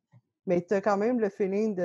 Mais 0.46 0.64
tu 0.64 0.76
as 0.76 0.82
quand 0.82 0.98
même 0.98 1.20
le 1.20 1.30
feeling 1.30 1.76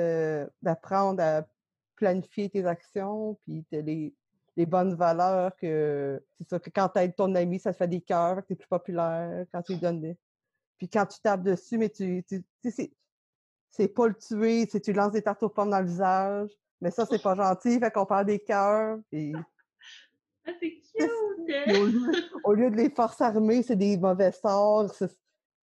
d'apprendre 0.61 1.21
à 1.23 1.47
planifier 1.95 2.49
tes 2.49 2.65
actions, 2.65 3.35
puis 3.43 3.65
les, 3.71 4.13
les 4.57 4.65
bonnes 4.65 4.95
valeurs 4.95 5.55
que 5.55 6.21
c'est 6.37 6.49
ça 6.49 6.59
que 6.59 6.69
quand 6.69 6.89
tu 6.89 6.99
aides 6.99 7.15
ton 7.15 7.33
ami, 7.35 7.59
ça 7.59 7.71
te 7.71 7.77
fait 7.77 7.87
des 7.87 8.01
cœurs, 8.01 8.41
que 8.41 8.47
tu 8.47 8.53
es 8.53 8.55
plus 8.55 8.67
populaire, 8.67 9.45
quand 9.51 9.61
tu 9.61 9.73
lui 9.73 9.79
donnes 9.79 10.01
des. 10.01 10.17
Puis 10.77 10.89
quand 10.89 11.05
tu 11.05 11.19
tapes 11.21 11.43
dessus, 11.43 11.77
mais 11.77 11.89
tu. 11.89 12.23
tu, 12.27 12.43
sais, 12.63 12.91
c'est 13.69 13.87
pas 13.87 14.07
le 14.07 14.15
tuer, 14.15 14.67
c'est 14.69 14.81
tu 14.81 14.91
lances 14.93 15.13
des 15.13 15.21
tartes 15.21 15.43
aux 15.43 15.49
pommes 15.49 15.69
dans 15.69 15.79
le 15.79 15.85
visage. 15.85 16.49
Mais 16.81 16.91
ça, 16.91 17.05
c'est 17.05 17.21
pas 17.21 17.35
gentil, 17.35 17.79
fait 17.79 17.91
qu'on 17.91 18.05
parle 18.05 18.25
des 18.25 18.39
cœurs. 18.39 18.99
Et... 19.11 19.31
Ah, 20.45 20.51
c'est 20.59 20.71
cute! 20.71 21.11
au, 22.43 22.53
lieu, 22.53 22.69
de 22.71 22.75
les 22.75 22.89
forces 22.89 23.21
armées, 23.21 23.63
c'est 23.63 23.75
des 23.75 23.97
mauvais 23.97 24.31
sorts. 24.31 24.91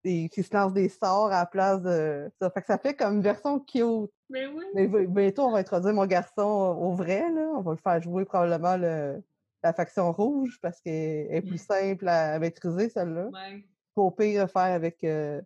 Des, 0.03 0.29
qui 0.29 0.41
se 0.41 0.51
lancent 0.53 0.73
des 0.73 0.89
sorts 0.89 1.27
à 1.27 1.41
la 1.41 1.45
place 1.45 1.81
de 1.83 2.31
ça. 2.39 2.49
Fait 2.49 2.61
que 2.61 2.67
ça 2.67 2.79
fait 2.79 2.95
comme 2.95 3.17
une 3.17 3.21
version 3.21 3.59
cute. 3.59 4.09
Mais 4.29 4.47
oui. 4.47 4.65
Mais 4.73 4.87
bientôt, 4.87 5.43
on 5.43 5.51
va 5.51 5.59
introduire 5.59 5.93
mon 5.93 6.07
garçon 6.07 6.41
au 6.41 6.93
vrai. 6.93 7.29
Là. 7.31 7.51
On 7.55 7.61
va 7.61 7.71
le 7.71 7.77
faire 7.77 8.01
jouer 8.01 8.25
probablement 8.25 8.77
le, 8.77 9.21
la 9.63 9.73
faction 9.73 10.11
rouge 10.11 10.57
parce 10.61 10.81
qu'elle 10.81 11.27
est 11.29 11.41
plus 11.41 11.57
simple 11.61 12.07
à 12.07 12.39
maîtriser, 12.39 12.89
celle-là. 12.89 13.27
Ouais. 13.27 13.63
Pour 13.93 14.15
pire 14.15 14.49
faire 14.49 14.73
avec 14.73 15.03
euh, 15.03 15.41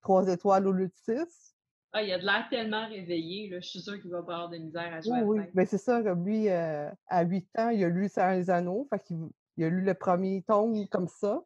trois 0.00 0.26
étoiles 0.28 0.66
au 0.66 0.72
lieu 0.72 0.86
de 0.86 0.94
six. 0.94 1.54
Ah, 1.92 2.02
il 2.02 2.12
a 2.12 2.18
de 2.18 2.24
l'air 2.24 2.46
tellement 2.48 2.86
réveillé, 2.86 3.48
là. 3.50 3.58
je 3.60 3.68
suis 3.68 3.80
sûre 3.80 4.00
qu'il 4.00 4.12
va 4.12 4.22
pas 4.22 4.34
avoir 4.34 4.48
de 4.48 4.58
misère 4.58 4.94
à 4.94 5.00
jouer. 5.00 5.22
Oui, 5.22 5.40
oui. 5.40 5.44
Ben, 5.54 5.66
c'est 5.66 5.76
ça, 5.76 6.00
comme 6.02 6.24
lui, 6.24 6.48
euh, 6.48 6.88
à 7.08 7.24
8 7.24 7.48
ans, 7.58 7.70
il 7.70 7.82
a 7.82 7.88
lu 7.88 8.08
Ça 8.08 8.32
les 8.36 8.48
anneaux, 8.48 8.86
fait 8.90 9.00
qu'il 9.00 9.28
il 9.56 9.64
a 9.64 9.68
lu 9.68 9.82
le 9.82 9.94
premier 9.94 10.42
tome 10.46 10.88
comme 10.88 11.08
ça. 11.08 11.42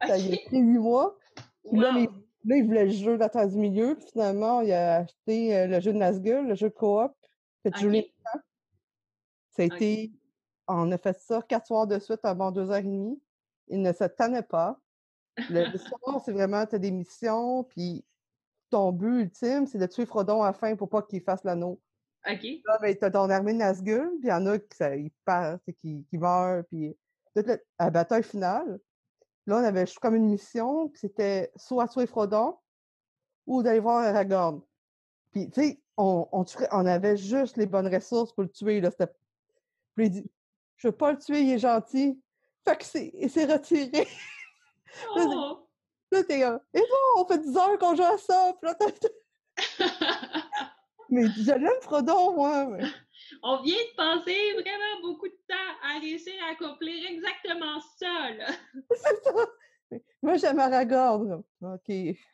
Ça 0.06 0.16
il 0.16 0.34
a 0.34 0.36
pris 0.46 0.58
8 0.60 0.78
mois. 0.78 1.16
Là, 1.64 2.56
il 2.56 2.64
voulait 2.64 2.86
le 2.86 2.90
jeu 2.90 3.18
d'Attends 3.18 3.46
du 3.46 3.56
milieu. 3.56 3.94
Puis 3.96 4.06
finalement, 4.12 4.60
il 4.60 4.72
a 4.72 4.98
acheté 4.98 5.56
euh, 5.56 5.66
le 5.66 5.80
jeu 5.80 5.92
de 5.92 5.98
Nazgul, 5.98 6.46
le 6.46 6.54
jeu 6.54 6.70
coop. 6.70 7.12
Tu 7.64 7.86
okay. 7.86 8.14
Ça 9.50 9.62
a 9.62 9.64
été. 9.66 10.12
On 10.66 10.90
a 10.92 10.98
fait 10.98 11.18
ça 11.18 11.42
quatre 11.42 11.66
soirs 11.66 11.86
de 11.86 11.98
suite 11.98 12.20
avant 12.24 12.52
deux 12.52 12.70
heures 12.70 12.76
et 12.76 12.82
demie. 12.82 13.20
Il 13.68 13.82
ne 13.82 13.92
se 13.92 14.04
tannait 14.04 14.42
pas. 14.42 14.78
Le, 15.50 15.64
soir, 15.78 16.22
c'est 16.24 16.32
vraiment, 16.32 16.66
tu 16.66 16.76
as 16.76 16.78
des 16.78 16.90
missions, 16.90 17.64
puis 17.64 18.04
ton 18.70 18.92
but 18.92 19.22
ultime, 19.22 19.66
c'est 19.66 19.78
de 19.78 19.86
tuer 19.86 20.04
Frodon 20.04 20.42
à 20.42 20.46
la 20.46 20.52
fin 20.52 20.76
pour 20.76 20.88
pas 20.88 21.02
qu'il 21.02 21.22
fasse 21.22 21.44
l'anneau. 21.44 21.80
OK. 22.28 22.42
Là, 22.66 22.78
ben, 22.80 22.96
t'as 22.96 23.10
ton 23.10 23.30
armée 23.30 23.52
de 23.52 23.58
Nazgûl, 23.58 24.10
puis 24.18 24.28
il 24.28 24.28
y 24.28 24.32
en 24.32 24.46
a 24.46 24.58
qui, 24.58 24.76
ça, 24.76 24.94
ils 24.94 25.12
partent, 25.24 25.62
qui, 25.80 26.04
qui 26.04 26.18
meurent, 26.18 26.64
puis 26.66 26.94
toute 27.34 27.46
la, 27.46 27.56
la, 27.78 27.90
bataille 27.90 28.22
finale, 28.22 28.78
là, 29.48 29.60
on 29.60 29.64
avait 29.64 29.86
comme 30.00 30.14
une 30.14 30.28
mission, 30.28 30.92
c'était 30.94 31.50
soit 31.56 31.88
tuer 31.88 32.06
Frodon 32.06 32.56
ou 33.46 33.62
d'aller 33.62 33.80
voir 33.80 34.04
Aragorn. 34.04 34.60
Puis, 35.32 35.50
tu 35.50 35.60
sais, 35.60 35.80
on, 35.96 36.28
on, 36.32 36.44
on, 36.70 36.86
avait 36.86 37.16
juste 37.16 37.56
les 37.56 37.66
bonnes 37.66 37.92
ressources 37.92 38.32
pour 38.32 38.42
le 38.42 38.50
tuer, 38.50 38.80
là. 38.80 38.90
Puis 39.94 40.06
il 40.06 40.10
dit, 40.10 40.30
je 40.76 40.88
veux 40.88 40.92
pas 40.92 41.12
le 41.12 41.18
tuer, 41.18 41.40
il 41.40 41.52
est 41.52 41.58
gentil. 41.58 42.20
Fait 42.64 42.76
que 42.76 42.84
c'est, 42.84 43.10
il 43.14 43.30
s'est 43.30 43.46
retiré. 43.46 44.06
Oh. 45.14 45.68
Là, 46.10 46.24
t'es 46.24 46.40
comme, 46.40 46.58
et 46.72 46.80
bon, 46.80 47.22
on 47.22 47.26
fait 47.26 47.38
10 47.38 47.56
heures 47.56 47.78
qu'on 47.78 47.94
joue 47.94 48.02
à 48.02 48.16
ça. 48.16 48.52
Là, 48.62 48.74
mais 51.10 51.26
je 51.26 51.52
l'aime, 51.52 51.80
Frodon, 51.82 52.32
moi. 52.32 52.64
Mais... 52.64 52.84
On 53.42 53.62
vient 53.62 53.76
de 53.76 53.96
passer 53.96 54.52
vraiment 54.54 55.00
beaucoup 55.02 55.28
de 55.28 55.38
temps 55.48 55.76
à 55.82 55.98
réussir 56.00 56.34
à 56.46 56.52
accomplir 56.52 56.94
exactement 57.08 57.80
ça, 57.98 58.30
là. 58.36 58.46
C'est 58.90 59.22
ça. 59.22 59.32
Moi, 60.22 60.36
j'aime 60.36 60.58
Aragorn. 60.58 61.42
OK. 61.62 61.90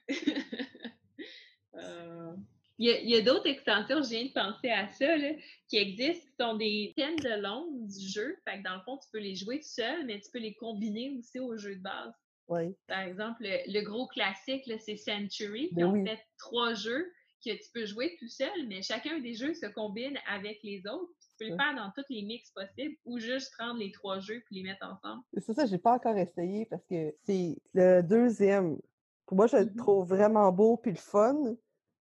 euh... 1.74 2.34
Il 2.78 2.88
y 2.88 2.90
a, 2.90 3.00
y 3.02 3.14
a 3.14 3.22
d'autres 3.22 3.46
extensions, 3.46 4.02
je 4.02 4.08
viens 4.08 4.24
de 4.24 4.32
penser 4.32 4.68
à 4.68 4.88
ça, 4.88 5.16
là, 5.16 5.30
qui 5.68 5.76
existent, 5.76 6.26
qui 6.26 6.34
sont 6.40 6.54
des 6.56 6.92
thèmes 6.96 7.18
de 7.20 7.40
long 7.40 7.68
du 7.70 8.08
jeu. 8.08 8.36
Fait 8.44 8.58
que 8.58 8.64
dans 8.64 8.74
le 8.74 8.80
fond, 8.80 8.98
tu 8.98 9.08
peux 9.12 9.20
les 9.20 9.36
jouer 9.36 9.60
tout 9.60 9.68
seul, 9.68 10.04
mais 10.06 10.20
tu 10.20 10.28
peux 10.32 10.40
les 10.40 10.54
combiner 10.54 11.16
aussi 11.16 11.38
au 11.38 11.56
jeu 11.56 11.76
de 11.76 11.82
base. 11.82 12.12
Oui. 12.48 12.74
Par 12.88 13.00
exemple, 13.00 13.42
le, 13.42 13.80
gros 13.82 14.08
classique, 14.08 14.70
c'est 14.80 14.96
Century. 14.96 15.68
Ils 15.76 15.84
ont 15.84 16.04
fait 16.04 16.18
trois 16.36 16.74
jeux 16.74 17.10
que 17.44 17.50
tu 17.50 17.70
peux 17.72 17.86
jouer 17.86 18.16
tout 18.18 18.28
seul, 18.28 18.66
mais 18.68 18.82
chacun 18.82 19.18
des 19.20 19.34
jeux 19.34 19.54
se 19.54 19.66
combine 19.66 20.18
avec 20.28 20.60
les 20.62 20.82
autres. 20.86 21.12
Tu 21.20 21.28
peux 21.38 21.50
le 21.50 21.56
faire 21.56 21.74
dans 21.76 21.90
tous 21.94 22.04
les 22.10 22.22
mix 22.22 22.50
possibles 22.50 22.96
ou 23.04 23.18
juste 23.18 23.52
prendre 23.58 23.78
les 23.78 23.92
trois 23.92 24.20
jeux 24.20 24.36
et 24.36 24.44
les 24.50 24.62
mettre 24.62 24.86
ensemble. 24.86 25.22
C'est 25.36 25.54
ça, 25.54 25.66
j'ai 25.66 25.78
pas 25.78 25.94
encore 25.94 26.16
essayé 26.16 26.66
parce 26.66 26.84
que 26.86 27.14
c'est 27.24 27.56
le 27.74 28.02
deuxième. 28.02 28.78
Pour 29.26 29.36
moi, 29.36 29.46
je 29.46 29.56
le 29.56 29.64
mm-hmm. 29.64 29.76
trouve 29.76 30.08
vraiment 30.08 30.50
beau 30.52 30.76
puis 30.76 30.92
le 30.92 30.96
fun, 30.96 31.56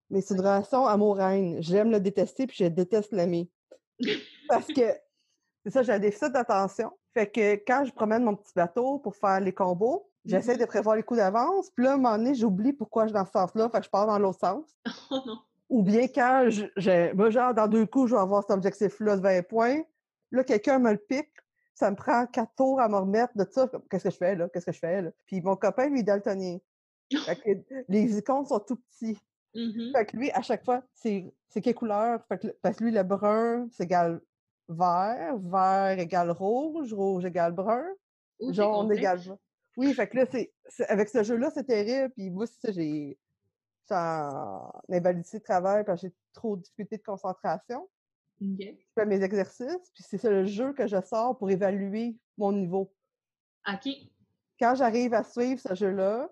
mais 0.09 0.21
c'est 0.21 0.33
une 0.33 0.41
relation 0.41 0.85
amour-haine. 0.85 1.61
J'aime 1.61 1.91
le 1.91 1.99
détester 1.99 2.47
puis 2.47 2.57
je 2.59 2.65
déteste 2.65 3.11
l'aimer. 3.11 3.49
parce 4.47 4.67
que 4.67 4.93
c'est 5.63 5.71
ça, 5.71 5.83
j'ai 5.83 5.93
un 5.93 5.99
déficit 5.99 6.33
d'attention. 6.33 6.91
Fait 7.13 7.29
que 7.29 7.55
quand 7.65 7.85
je 7.85 7.93
promène 7.93 8.23
mon 8.23 8.35
petit 8.35 8.53
bateau 8.55 8.99
pour 8.99 9.15
faire 9.15 9.39
les 9.39 9.53
combos, 9.53 10.10
J'essaie 10.25 10.57
de 10.57 10.65
prévoir 10.65 10.95
les 10.95 11.03
coups 11.03 11.19
d'avance. 11.19 11.69
Puis 11.71 11.85
là, 11.85 11.91
à 11.91 11.93
un 11.95 11.97
moment 11.97 12.17
donné, 12.17 12.35
j'oublie 12.35 12.73
pourquoi 12.73 13.03
je 13.03 13.09
suis 13.09 13.13
dans 13.15 13.25
ce 13.25 13.31
sens-là. 13.31 13.69
Fait 13.69 13.79
que 13.79 13.85
je 13.85 13.89
pars 13.89 14.05
dans 14.05 14.19
l'autre 14.19 14.39
sens. 14.39 14.65
Oh 15.09 15.19
non. 15.25 15.39
Ou 15.69 15.83
bien 15.83 16.07
quand, 16.07 16.49
j'ai, 16.75 17.13
moi, 17.13 17.29
genre, 17.29 17.53
dans 17.53 17.67
deux 17.67 17.85
coups, 17.85 18.09
je 18.09 18.15
vais 18.15 18.21
avoir 18.21 18.43
cet 18.43 18.51
objectif-là 18.51 19.15
de 19.15 19.21
20 19.21 19.47
points. 19.47 19.81
Là, 20.31 20.43
quelqu'un 20.43 20.79
me 20.79 20.91
le 20.91 20.97
pique. 20.97 21.31
Ça 21.73 21.89
me 21.89 21.95
prend 21.95 22.25
quatre 22.27 22.53
tours 22.55 22.79
à 22.81 22.89
me 22.89 22.97
remettre 22.97 23.35
de 23.35 23.45
ça. 23.49 23.69
Qu'est-ce 23.89 24.03
que 24.03 24.09
je 24.09 24.17
fais, 24.17 24.35
là? 24.35 24.49
Qu'est-ce 24.49 24.65
que 24.65 24.71
je 24.73 24.79
fais, 24.79 25.01
là? 25.01 25.11
Puis 25.25 25.41
mon 25.41 25.55
copain, 25.55 25.87
lui, 25.87 26.01
est 26.01 26.03
daltonien. 26.03 26.57
Fait 27.09 27.35
que 27.37 27.49
les 27.89 28.17
icônes 28.17 28.45
sont 28.45 28.59
tout 28.59 28.75
petits. 28.75 29.17
Mm-hmm. 29.55 29.91
Fait 29.93 30.05
que 30.05 30.17
lui, 30.17 30.29
à 30.31 30.41
chaque 30.41 30.63
fois, 30.65 30.83
c'est, 30.93 31.33
c'est 31.47 31.61
quelle 31.61 31.75
couleur? 31.75 32.19
Fait 32.27 32.37
que, 32.37 32.47
parce 32.61 32.77
que 32.77 32.83
lui, 32.83 32.91
le 32.91 33.03
brun, 33.03 33.67
c'est 33.71 33.85
égal 33.85 34.21
vert. 34.67 35.37
Vert 35.37 35.97
égale 35.97 36.31
rouge. 36.31 36.93
Rouge 36.93 37.25
égale 37.25 37.53
brun. 37.53 37.85
jaune 38.49 38.91
égale. 38.91 39.21
Oui, 39.77 39.93
fait 39.93 40.07
que 40.07 40.17
là, 40.17 40.25
c'est, 40.29 40.51
avec 40.87 41.09
ce 41.09 41.23
jeu-là, 41.23 41.49
c'est 41.53 41.63
terrible. 41.63 42.11
Puis 42.13 42.29
moi, 42.29 42.45
ça, 42.47 42.71
j'ai. 42.71 43.17
en 43.89 44.71
invalidité 44.89 45.39
de 45.39 45.43
travail 45.43 45.83
parce 45.85 46.01
que 46.01 46.07
j'ai 46.07 46.13
trop 46.33 46.55
de 46.55 46.61
difficultés 46.61 46.97
de 46.97 47.03
concentration. 47.03 47.87
Je 48.41 48.73
fais 48.95 49.05
mes 49.05 49.21
exercices, 49.21 49.91
puis 49.93 50.03
c'est 50.03 50.17
ça 50.17 50.29
le 50.29 50.45
jeu 50.45 50.73
que 50.73 50.87
je 50.87 50.99
sors 51.01 51.37
pour 51.37 51.51
évaluer 51.51 52.17
mon 52.37 52.51
niveau. 52.51 52.91
OK. 53.71 53.87
Quand 54.59 54.73
j'arrive 54.75 55.13
à 55.13 55.23
suivre 55.23 55.59
ce 55.59 55.75
jeu-là, 55.75 56.27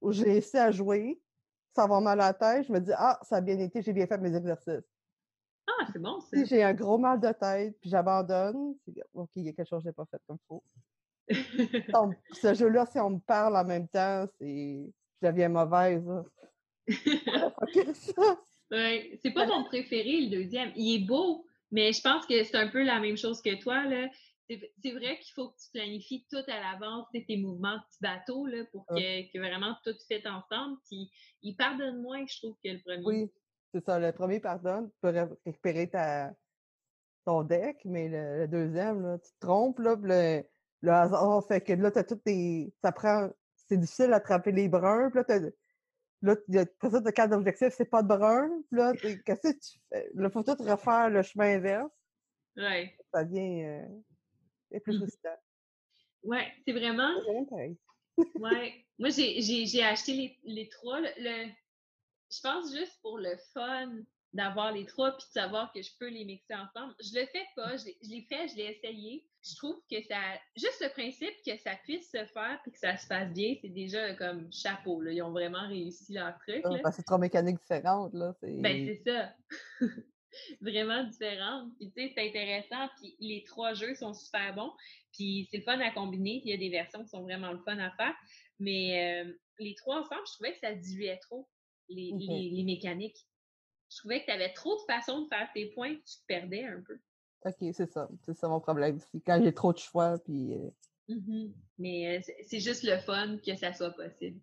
où 0.00 0.12
j'ai 0.12 0.24
réussi 0.24 0.56
à 0.56 0.70
jouer, 0.70 1.20
ça 1.74 1.86
va 1.86 2.00
mal 2.00 2.20
à 2.20 2.28
la 2.28 2.34
tête, 2.34 2.66
je 2.66 2.72
me 2.72 2.80
dis 2.80 2.92
Ah, 2.96 3.18
ça 3.22 3.36
a 3.36 3.40
bien 3.40 3.58
été, 3.58 3.82
j'ai 3.82 3.92
bien 3.92 4.06
fait 4.06 4.18
mes 4.18 4.34
exercices. 4.34 4.88
Ah, 5.66 5.86
c'est 5.92 5.98
bon, 5.98 6.20
ça. 6.20 6.36
Si 6.36 6.46
j'ai 6.46 6.62
un 6.62 6.74
gros 6.74 6.98
mal 6.98 7.20
de 7.20 7.32
tête, 7.32 7.76
puis 7.80 7.90
j'abandonne, 7.90 8.74
OK, 9.14 9.30
il 9.36 9.44
y 9.44 9.48
a 9.48 9.52
quelque 9.52 9.68
chose 9.68 9.80
que 9.80 9.84
je 9.84 9.88
n'ai 9.88 9.92
pas 9.92 10.06
fait 10.06 10.20
comme 10.26 10.38
il 10.40 10.46
faut. 10.48 10.62
Ce 12.32 12.54
jeu-là, 12.54 12.86
si 12.86 12.98
on 12.98 13.10
me 13.10 13.20
parle 13.20 13.56
en 13.56 13.64
même 13.64 13.88
temps, 13.88 14.26
c'est 14.38 14.92
je 15.22 15.28
deviens 15.28 15.48
mauvaise. 15.48 16.08
ouais, 18.70 19.18
c'est 19.22 19.32
pas 19.32 19.46
mon 19.46 19.64
préféré, 19.64 20.22
le 20.22 20.30
deuxième. 20.30 20.72
Il 20.76 20.96
est 20.96 21.06
beau, 21.06 21.44
mais 21.70 21.92
je 21.92 22.00
pense 22.00 22.26
que 22.26 22.42
c'est 22.42 22.56
un 22.56 22.68
peu 22.68 22.82
la 22.82 23.00
même 23.00 23.16
chose 23.16 23.42
que 23.42 23.54
toi. 23.60 23.84
Là. 23.84 24.08
C'est 24.48 24.90
vrai 24.92 25.18
qu'il 25.20 25.32
faut 25.34 25.50
que 25.50 25.58
tu 25.62 25.70
planifies 25.72 26.26
tout 26.28 26.42
à 26.48 26.60
l'avance, 26.60 27.06
tes 27.12 27.36
mouvements 27.36 27.76
de 27.76 27.82
petit 27.88 27.98
bateau, 28.00 28.46
là, 28.46 28.64
pour 28.72 28.84
que, 28.86 29.32
que, 29.32 29.38
vraiment 29.38 29.76
tout 29.84 29.94
fait 30.08 30.26
ensemble. 30.26 30.78
Puis 30.86 31.08
il 31.42 31.54
pardonne 31.54 32.02
moins, 32.02 32.24
je 32.26 32.38
trouve, 32.38 32.56
que 32.64 32.70
le 32.70 32.80
premier. 32.80 33.04
Oui, 33.04 33.30
c'est 33.72 33.84
ça. 33.84 34.00
Le 34.00 34.10
premier 34.12 34.40
pardonne, 34.40 34.90
tu 34.90 34.96
peux 35.00 35.14
récupérer 35.44 35.88
ta, 35.88 36.32
ton 37.24 37.42
deck, 37.44 37.78
mais 37.84 38.08
le, 38.08 38.48
deuxième, 38.48 39.02
là, 39.02 39.18
tu 39.18 39.30
te 39.30 39.38
trompes, 39.46 39.78
là, 39.78 39.96
le, 40.02 40.42
le 40.82 40.92
hasard 40.92 41.46
fait 41.46 41.60
que 41.60 41.72
là, 41.72 41.90
t'as 41.90 42.04
toutes 42.04 42.24
tes. 42.24 42.72
Ça 42.82 42.92
prend. 42.92 43.30
C'est 43.68 43.76
difficile 43.76 44.08
d'attraper 44.08 44.52
les 44.52 44.68
bruns. 44.68 45.10
Puis 45.10 45.18
là, 45.18 45.24
t'as. 45.24 45.40
Là, 46.22 46.34
après 46.60 46.90
ça, 46.90 47.00
t'as 47.00 47.12
quatre 47.12 47.32
objectifs, 47.32 47.72
c'est 47.76 47.86
pas 47.86 48.02
de 48.02 48.08
brun. 48.08 48.50
Puis 48.70 48.78
là, 48.78 48.92
qu'est-ce 49.24 49.52
que 49.52 49.58
tu 49.58 49.78
fais? 49.88 50.10
Là, 50.14 50.30
faut 50.30 50.42
tout 50.42 50.56
refaire 50.58 51.08
le 51.10 51.22
chemin 51.22 51.56
inverse. 51.56 51.90
Ouais. 52.56 52.94
Ça 53.12 53.24
devient 53.24 53.64
euh, 53.64 54.80
plus 54.80 54.98
frustrant. 54.98 55.36
Ouais, 56.22 56.52
c'est 56.66 56.72
vraiment. 56.72 57.10
ouais. 57.50 57.76
Moi, 58.98 59.10
j'ai 59.10 59.82
acheté 59.82 60.12
les, 60.12 60.38
les 60.44 60.68
trois. 60.68 61.00
Le, 61.00 61.48
je 62.30 62.40
pense 62.42 62.74
juste 62.74 63.00
pour 63.00 63.18
le 63.18 63.36
fun 63.54 63.90
d'avoir 64.32 64.72
les 64.72 64.86
trois 64.86 65.16
puis 65.16 65.26
de 65.26 65.32
savoir 65.32 65.72
que 65.72 65.82
je 65.82 65.90
peux 65.98 66.08
les 66.08 66.24
mixer 66.24 66.54
ensemble. 66.54 66.94
Je 67.00 67.18
le 67.18 67.26
fais 67.26 67.46
pas, 67.56 67.76
je 67.76 67.86
l'ai 68.08 68.22
fait, 68.22 68.48
je 68.48 68.56
l'ai 68.56 68.76
essayé. 68.76 69.26
Je 69.42 69.56
trouve 69.56 69.76
que 69.90 70.00
ça, 70.02 70.18
juste 70.56 70.82
le 70.82 70.90
principe 70.90 71.34
que 71.44 71.56
ça 71.58 71.72
puisse 71.84 72.10
se 72.10 72.24
faire 72.26 72.60
puis 72.62 72.72
que 72.72 72.78
ça 72.78 72.96
se 72.96 73.06
fasse 73.06 73.32
bien, 73.32 73.54
c'est 73.60 73.70
déjà 73.70 74.14
comme 74.14 74.52
chapeau. 74.52 75.00
Là. 75.00 75.12
Ils 75.12 75.22
ont 75.22 75.32
vraiment 75.32 75.66
réussi 75.66 76.12
leur 76.12 76.36
truc. 76.38 76.62
Ah, 76.84 76.92
c'est 76.92 77.02
trois 77.02 77.18
mécaniques 77.18 77.58
différentes. 77.58 78.12
Là. 78.14 78.34
Ben, 78.42 78.86
c'est 78.86 79.10
ça. 79.10 79.34
vraiment 80.60 81.04
différentes. 81.04 81.70
Puis, 81.78 81.90
tu 81.90 82.02
sais, 82.02 82.12
c'est 82.14 82.28
intéressant. 82.28 82.88
Puis, 83.00 83.16
les 83.18 83.42
trois 83.44 83.74
jeux 83.74 83.94
sont 83.94 84.14
super 84.14 84.54
bons. 84.54 84.72
Puis, 85.12 85.48
c'est 85.50 85.58
le 85.58 85.62
fun 85.64 85.80
à 85.80 85.90
combiner. 85.90 86.40
il 86.44 86.50
y 86.50 86.54
a 86.54 86.56
des 86.56 86.68
versions 86.68 87.02
qui 87.02 87.08
sont 87.08 87.22
vraiment 87.22 87.50
le 87.50 87.58
fun 87.58 87.78
à 87.78 87.90
faire. 87.92 88.14
Mais 88.58 89.24
euh, 89.24 89.32
les 89.58 89.74
trois 89.74 90.00
ensemble, 90.00 90.22
je 90.28 90.34
trouvais 90.34 90.52
que 90.52 90.60
ça 90.60 90.74
diluait 90.74 91.18
trop 91.18 91.48
les, 91.88 92.12
les, 92.16 92.50
les 92.50 92.62
mécaniques 92.62 93.16
je 93.90 93.98
trouvais 93.98 94.20
que 94.20 94.26
tu 94.26 94.30
avais 94.30 94.52
trop 94.52 94.76
de 94.76 94.82
façons 94.86 95.22
de 95.22 95.28
faire 95.28 95.48
tes 95.52 95.66
points 95.66 95.94
que 95.94 96.02
tu 96.04 96.16
te 96.16 96.26
perdais 96.26 96.64
un 96.64 96.80
peu. 96.80 96.98
OK, 97.44 97.74
c'est 97.74 97.90
ça. 97.90 98.08
C'est 98.22 98.34
ça 98.34 98.48
mon 98.48 98.60
problème 98.60 98.96
aussi. 98.96 99.22
Quand 99.22 99.40
j'ai 99.42 99.54
trop 99.54 99.72
de 99.72 99.78
choix, 99.78 100.18
puis... 100.24 100.54
Euh 100.54 100.70
mmh 101.08 101.52
Mais 101.78 102.18
euh, 102.18 102.32
c'est 102.46 102.60
juste 102.60 102.84
le 102.84 102.98
fun 102.98 103.38
que 103.44 103.56
ça 103.56 103.72
soit 103.72 103.90
possible. 103.90 104.40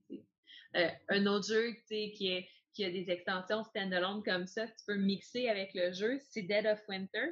Euh, 0.75 0.89
un 1.09 1.25
autre 1.27 1.47
jeu 1.47 1.71
qui 1.87 2.27
est, 2.27 2.47
y 2.77 2.83
a 2.83 2.91
des 2.91 3.09
extensions 3.09 3.63
standalone 3.63 4.21
comme 4.23 4.47
ça, 4.47 4.67
tu 4.67 4.85
peux 4.85 4.97
mixer 4.97 5.47
avec 5.47 5.73
le 5.73 5.93
jeu, 5.93 6.19
c'est 6.29 6.41
Dead 6.41 6.65
of 6.65 6.79
Winter, 6.89 7.29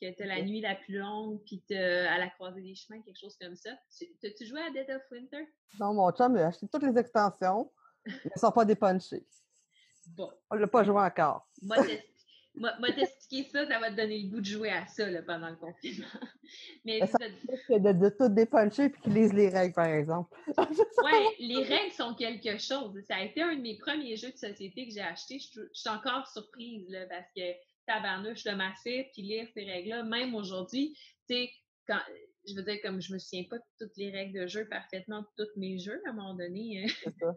que 0.00 0.10
tu 0.10 0.22
as 0.22 0.26
la 0.26 0.42
nuit 0.42 0.60
la 0.60 0.74
plus 0.74 0.98
longue, 0.98 1.42
puis 1.44 1.62
tu 1.68 1.74
à 1.76 2.18
la 2.18 2.28
croisée 2.30 2.62
des 2.62 2.74
chemins, 2.74 3.02
quelque 3.02 3.18
chose 3.18 3.36
comme 3.40 3.56
ça. 3.56 3.70
T'as-tu 4.22 4.46
joué 4.46 4.60
à 4.62 4.70
Dead 4.70 4.88
of 4.90 5.02
Winter? 5.10 5.46
Non, 5.78 5.92
mon 5.92 6.10
chum 6.12 6.34
a 6.36 6.46
acheté 6.46 6.66
toutes 6.66 6.82
les 6.82 6.98
extensions, 6.98 7.70
mais 8.06 8.12
elles 8.24 8.32
ne 8.34 8.40
sont 8.40 8.52
pas 8.52 8.64
dépunchées. 8.64 9.26
Bon. 10.08 10.30
On 10.50 10.56
ne 10.56 10.60
l'a 10.60 10.66
pas 10.66 10.84
joué 10.84 11.00
encore. 11.00 11.48
Moi, 11.62 11.76
Moi, 12.54 12.92
t'expliquer 12.92 13.48
ça, 13.50 13.66
ça 13.66 13.78
va 13.78 13.90
te 13.90 13.96
donner 13.96 14.22
le 14.22 14.28
goût 14.28 14.40
de 14.40 14.46
jouer 14.46 14.70
à 14.70 14.86
ça 14.86 15.04
pendant 15.26 15.48
le 15.48 15.56
confinement. 15.56 16.06
Mais 16.84 17.06
ça 17.06 17.18
de, 17.18 17.78
de, 17.78 17.92
de, 17.92 18.08
tout 18.10 18.28
dépuncher 18.28 18.90
puis 18.90 19.00
qu'ils 19.00 19.14
lisent 19.14 19.32
les 19.32 19.48
règles, 19.48 19.74
par 19.74 19.86
exemple. 19.86 20.36
oui, 20.58 21.46
les 21.46 21.62
règles 21.62 21.92
sont 21.92 22.14
quelque 22.14 22.58
chose. 22.58 23.00
Ça 23.08 23.16
a 23.16 23.22
été 23.22 23.42
un 23.42 23.56
de 23.56 23.62
mes 23.62 23.78
premiers 23.78 24.16
jeux 24.16 24.32
de 24.32 24.36
société 24.36 24.86
que 24.86 24.92
j'ai 24.92 25.00
acheté. 25.00 25.38
Je, 25.38 25.60
suis 25.72 25.88
encore 25.88 26.26
surprise 26.28 26.88
là, 26.90 27.06
parce 27.06 27.28
que 27.34 27.52
tabarnouche 27.86 28.44
le 28.44 28.56
massif 28.56 29.06
puis 29.12 29.22
lire 29.22 29.48
ces 29.54 29.64
règles-là, 29.64 30.02
même 30.02 30.34
aujourd'hui, 30.34 30.96
tu 31.28 31.34
sais, 31.34 31.50
quand 31.86 32.00
je 32.46 32.54
veux 32.54 32.62
dire, 32.62 32.80
comme 32.82 33.00
je 33.00 33.12
me 33.12 33.18
souviens 33.18 33.44
pas 33.48 33.58
de 33.58 33.64
toutes 33.78 33.96
les 33.96 34.10
règles 34.10 34.40
de 34.40 34.46
jeu 34.46 34.68
parfaitement, 34.68 35.20
de 35.20 35.44
tous 35.44 35.58
mes 35.58 35.78
jeux, 35.78 36.00
à 36.06 36.10
un 36.10 36.12
moment 36.12 36.34
donné, 36.34 36.84
euh, 36.84 37.32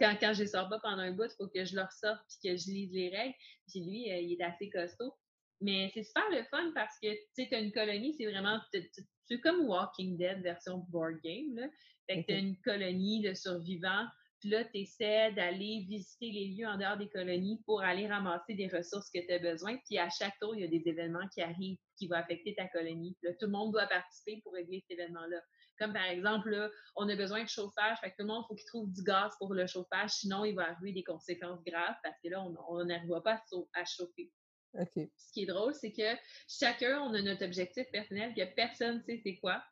quand, 0.00 0.16
quand 0.20 0.32
je 0.34 0.42
les 0.42 0.48
sors 0.48 0.68
pas 0.68 0.78
pendant 0.80 1.02
un 1.02 1.12
bout, 1.12 1.24
il 1.24 1.36
faut 1.36 1.48
que 1.48 1.64
je 1.64 1.76
leur 1.76 1.90
sorte 1.92 2.20
puis 2.28 2.50
que 2.50 2.56
je 2.56 2.66
lise 2.70 2.92
les 2.92 3.08
règles. 3.10 3.34
Puis 3.68 3.80
lui, 3.80 4.12
euh, 4.12 4.18
il 4.18 4.32
est 4.32 4.42
assez 4.42 4.70
costaud. 4.70 5.12
Mais 5.60 5.90
c'est 5.94 6.02
super 6.02 6.28
le 6.30 6.42
fun 6.50 6.72
parce 6.74 6.94
que, 7.02 7.12
tu 7.12 7.46
sais, 7.46 7.62
une 7.62 7.72
colonie, 7.72 8.14
c'est 8.18 8.26
vraiment, 8.26 8.60
c'est 8.72 9.40
comme 9.40 9.66
Walking 9.66 10.18
Dead 10.18 10.42
version 10.42 10.78
board 10.90 11.20
game, 11.24 11.54
là. 11.56 11.68
Fait 12.06 12.22
que 12.22 12.26
t'as 12.26 12.38
une 12.38 12.56
colonie 12.60 13.22
de 13.22 13.32
survivants, 13.32 14.06
puis 14.40 14.50
là, 14.50 14.62
tu 14.64 14.80
essaies 14.80 15.32
d'aller 15.32 15.86
visiter 15.88 16.30
les 16.30 16.48
lieux 16.48 16.66
en 16.66 16.76
dehors 16.76 16.98
des 16.98 17.08
colonies 17.08 17.62
pour 17.64 17.80
aller 17.80 18.06
ramasser 18.06 18.54
des 18.54 18.68
ressources 18.68 19.08
que 19.10 19.24
tu 19.24 19.32
as 19.32 19.38
besoin. 19.38 19.78
Puis 19.86 19.96
à 19.96 20.10
chaque 20.10 20.38
tour, 20.38 20.54
il 20.54 20.60
y 20.60 20.64
a 20.64 20.68
des 20.68 20.82
événements 20.86 21.26
qui 21.32 21.40
arrivent 21.40 21.78
qui 21.96 22.08
vont 22.08 22.16
affecter 22.16 22.54
ta 22.54 22.68
colonie. 22.68 23.16
Là, 23.22 23.32
tout 23.34 23.46
le 23.46 23.52
monde 23.52 23.72
doit 23.72 23.86
participer 23.86 24.40
pour 24.42 24.52
régler 24.54 24.80
cet 24.80 24.98
événement-là. 24.98 25.40
Comme 25.78 25.92
par 25.92 26.06
exemple, 26.06 26.50
là, 26.50 26.70
on 26.96 27.08
a 27.08 27.16
besoin 27.16 27.42
de 27.42 27.48
chauffage, 27.48 27.98
fait 28.00 28.10
que 28.10 28.16
tout 28.16 28.22
le 28.22 28.32
monde, 28.32 28.44
faut 28.48 28.54
qu'il 28.54 28.66
trouve 28.66 28.92
du 28.92 29.02
gaz 29.02 29.32
pour 29.38 29.54
le 29.54 29.66
chauffage, 29.66 30.10
sinon 30.10 30.44
il 30.44 30.54
va 30.54 30.70
arriver 30.70 30.92
des 30.92 31.02
conséquences 31.02 31.62
graves 31.64 31.96
parce 32.02 32.16
que 32.22 32.28
là, 32.28 32.44
on 32.68 32.84
n'arrive 32.84 33.20
pas 33.22 33.42
à 33.74 33.84
chauffer. 33.84 34.30
Ce 34.74 35.32
qui 35.32 35.42
est 35.42 35.46
drôle, 35.46 35.74
c'est 35.74 35.92
que 35.92 36.16
chacun, 36.48 37.00
on 37.02 37.14
a 37.14 37.22
notre 37.22 37.44
objectif 37.44 37.88
personnel 37.90 38.34
que 38.34 38.44
personne 38.54 38.98
ne 38.98 39.02
sait 39.02 39.20
c'est 39.22 39.36
quoi. 39.36 39.62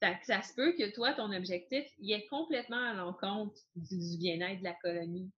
ça 0.00 0.42
se 0.42 0.54
peut 0.54 0.72
que 0.72 0.90
toi, 0.92 1.12
ton 1.14 1.32
objectif, 1.32 1.86
il 1.98 2.12
est 2.12 2.26
complètement 2.26 2.82
à 2.82 2.94
l'encontre 2.94 3.60
du, 3.76 4.18
bien-être 4.18 4.58
de 4.58 4.64
la 4.64 4.74
colonie. 4.74 5.30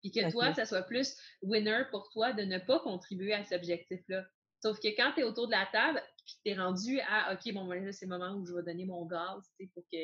Puis 0.00 0.12
que 0.12 0.30
toi, 0.30 0.54
ça 0.54 0.64
soit 0.64 0.82
plus 0.82 1.16
winner 1.42 1.82
pour 1.90 2.08
toi 2.10 2.32
de 2.32 2.42
ne 2.42 2.58
pas 2.58 2.78
contribuer 2.78 3.32
à 3.32 3.44
cet 3.44 3.60
objectif-là. 3.60 4.24
Sauf 4.60 4.78
que 4.80 4.88
quand 4.88 5.12
tu 5.14 5.20
es 5.20 5.24
autour 5.24 5.46
de 5.46 5.52
la 5.52 5.66
table, 5.66 6.02
puis 6.24 6.36
tu 6.44 6.50
es 6.50 6.54
rendu 6.54 7.00
à 7.00 7.32
OK, 7.32 7.52
bon, 7.52 7.66
là, 7.70 7.92
c'est 7.92 8.06
le 8.06 8.18
moment 8.18 8.34
où 8.34 8.44
je 8.44 8.52
vais 8.52 8.62
donner 8.62 8.84
mon 8.84 9.06
gaz 9.06 9.42
pour 9.74 9.84
que, 9.92 9.98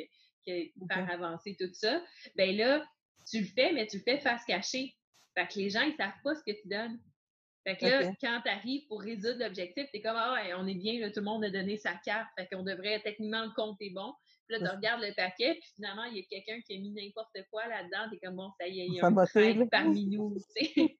faire 0.46 1.10
avancer 1.10 1.56
tout 1.58 1.72
ça, 1.72 2.02
ben 2.36 2.56
là, 2.56 2.86
tu 3.28 3.40
le 3.40 3.46
fais, 3.46 3.72
mais 3.72 3.86
tu 3.86 3.98
le 3.98 4.02
fais 4.02 4.18
face 4.18 4.44
cachée. 4.44 4.94
Fait 5.36 5.48
que 5.48 5.58
les 5.58 5.70
gens, 5.70 5.82
ils 5.82 5.96
savent 5.96 6.12
pas 6.22 6.34
ce 6.34 6.42
que 6.44 6.52
tu 6.52 6.68
donnes. 6.68 7.00
Fait 7.66 7.76
que 7.76 7.86
là, 7.86 8.12
quand 8.20 8.42
tu 8.44 8.50
arrives 8.50 8.86
pour 8.88 9.00
résoudre 9.00 9.38
l'objectif, 9.38 9.86
tu 9.90 9.96
es 9.96 10.02
comme 10.02 10.16
Ah, 10.16 10.44
on 10.58 10.66
est 10.66 10.74
bien, 10.74 11.08
tout 11.10 11.20
le 11.20 11.24
monde 11.24 11.44
a 11.44 11.50
donné 11.50 11.78
sa 11.78 11.94
carte. 11.94 12.28
Fait 12.38 12.46
qu'on 12.46 12.62
devrait, 12.62 13.00
techniquement, 13.02 13.44
le 13.44 13.52
compte 13.56 13.78
est 13.80 13.90
bon. 13.90 14.12
Puis 14.46 14.58
là, 14.58 14.68
tu 14.68 14.76
regardes 14.76 15.02
le 15.02 15.14
paquet, 15.14 15.54
puis 15.54 15.70
finalement, 15.74 16.04
il 16.04 16.18
y 16.18 16.20
a 16.20 16.24
quelqu'un 16.24 16.60
qui 16.60 16.76
a 16.76 16.78
mis 16.78 16.92
n'importe 16.92 17.36
quoi 17.50 17.66
là-dedans. 17.66 18.10
Tu 18.10 18.16
es 18.16 18.18
comme 18.18 18.36
bon, 18.36 18.50
ça 18.60 18.68
y 18.68 18.80
est, 18.80 18.86
il 18.86 18.94
y 18.94 19.00
a 19.00 19.06
un 19.06 19.66
parmi 19.68 20.06
nous. 20.06 20.36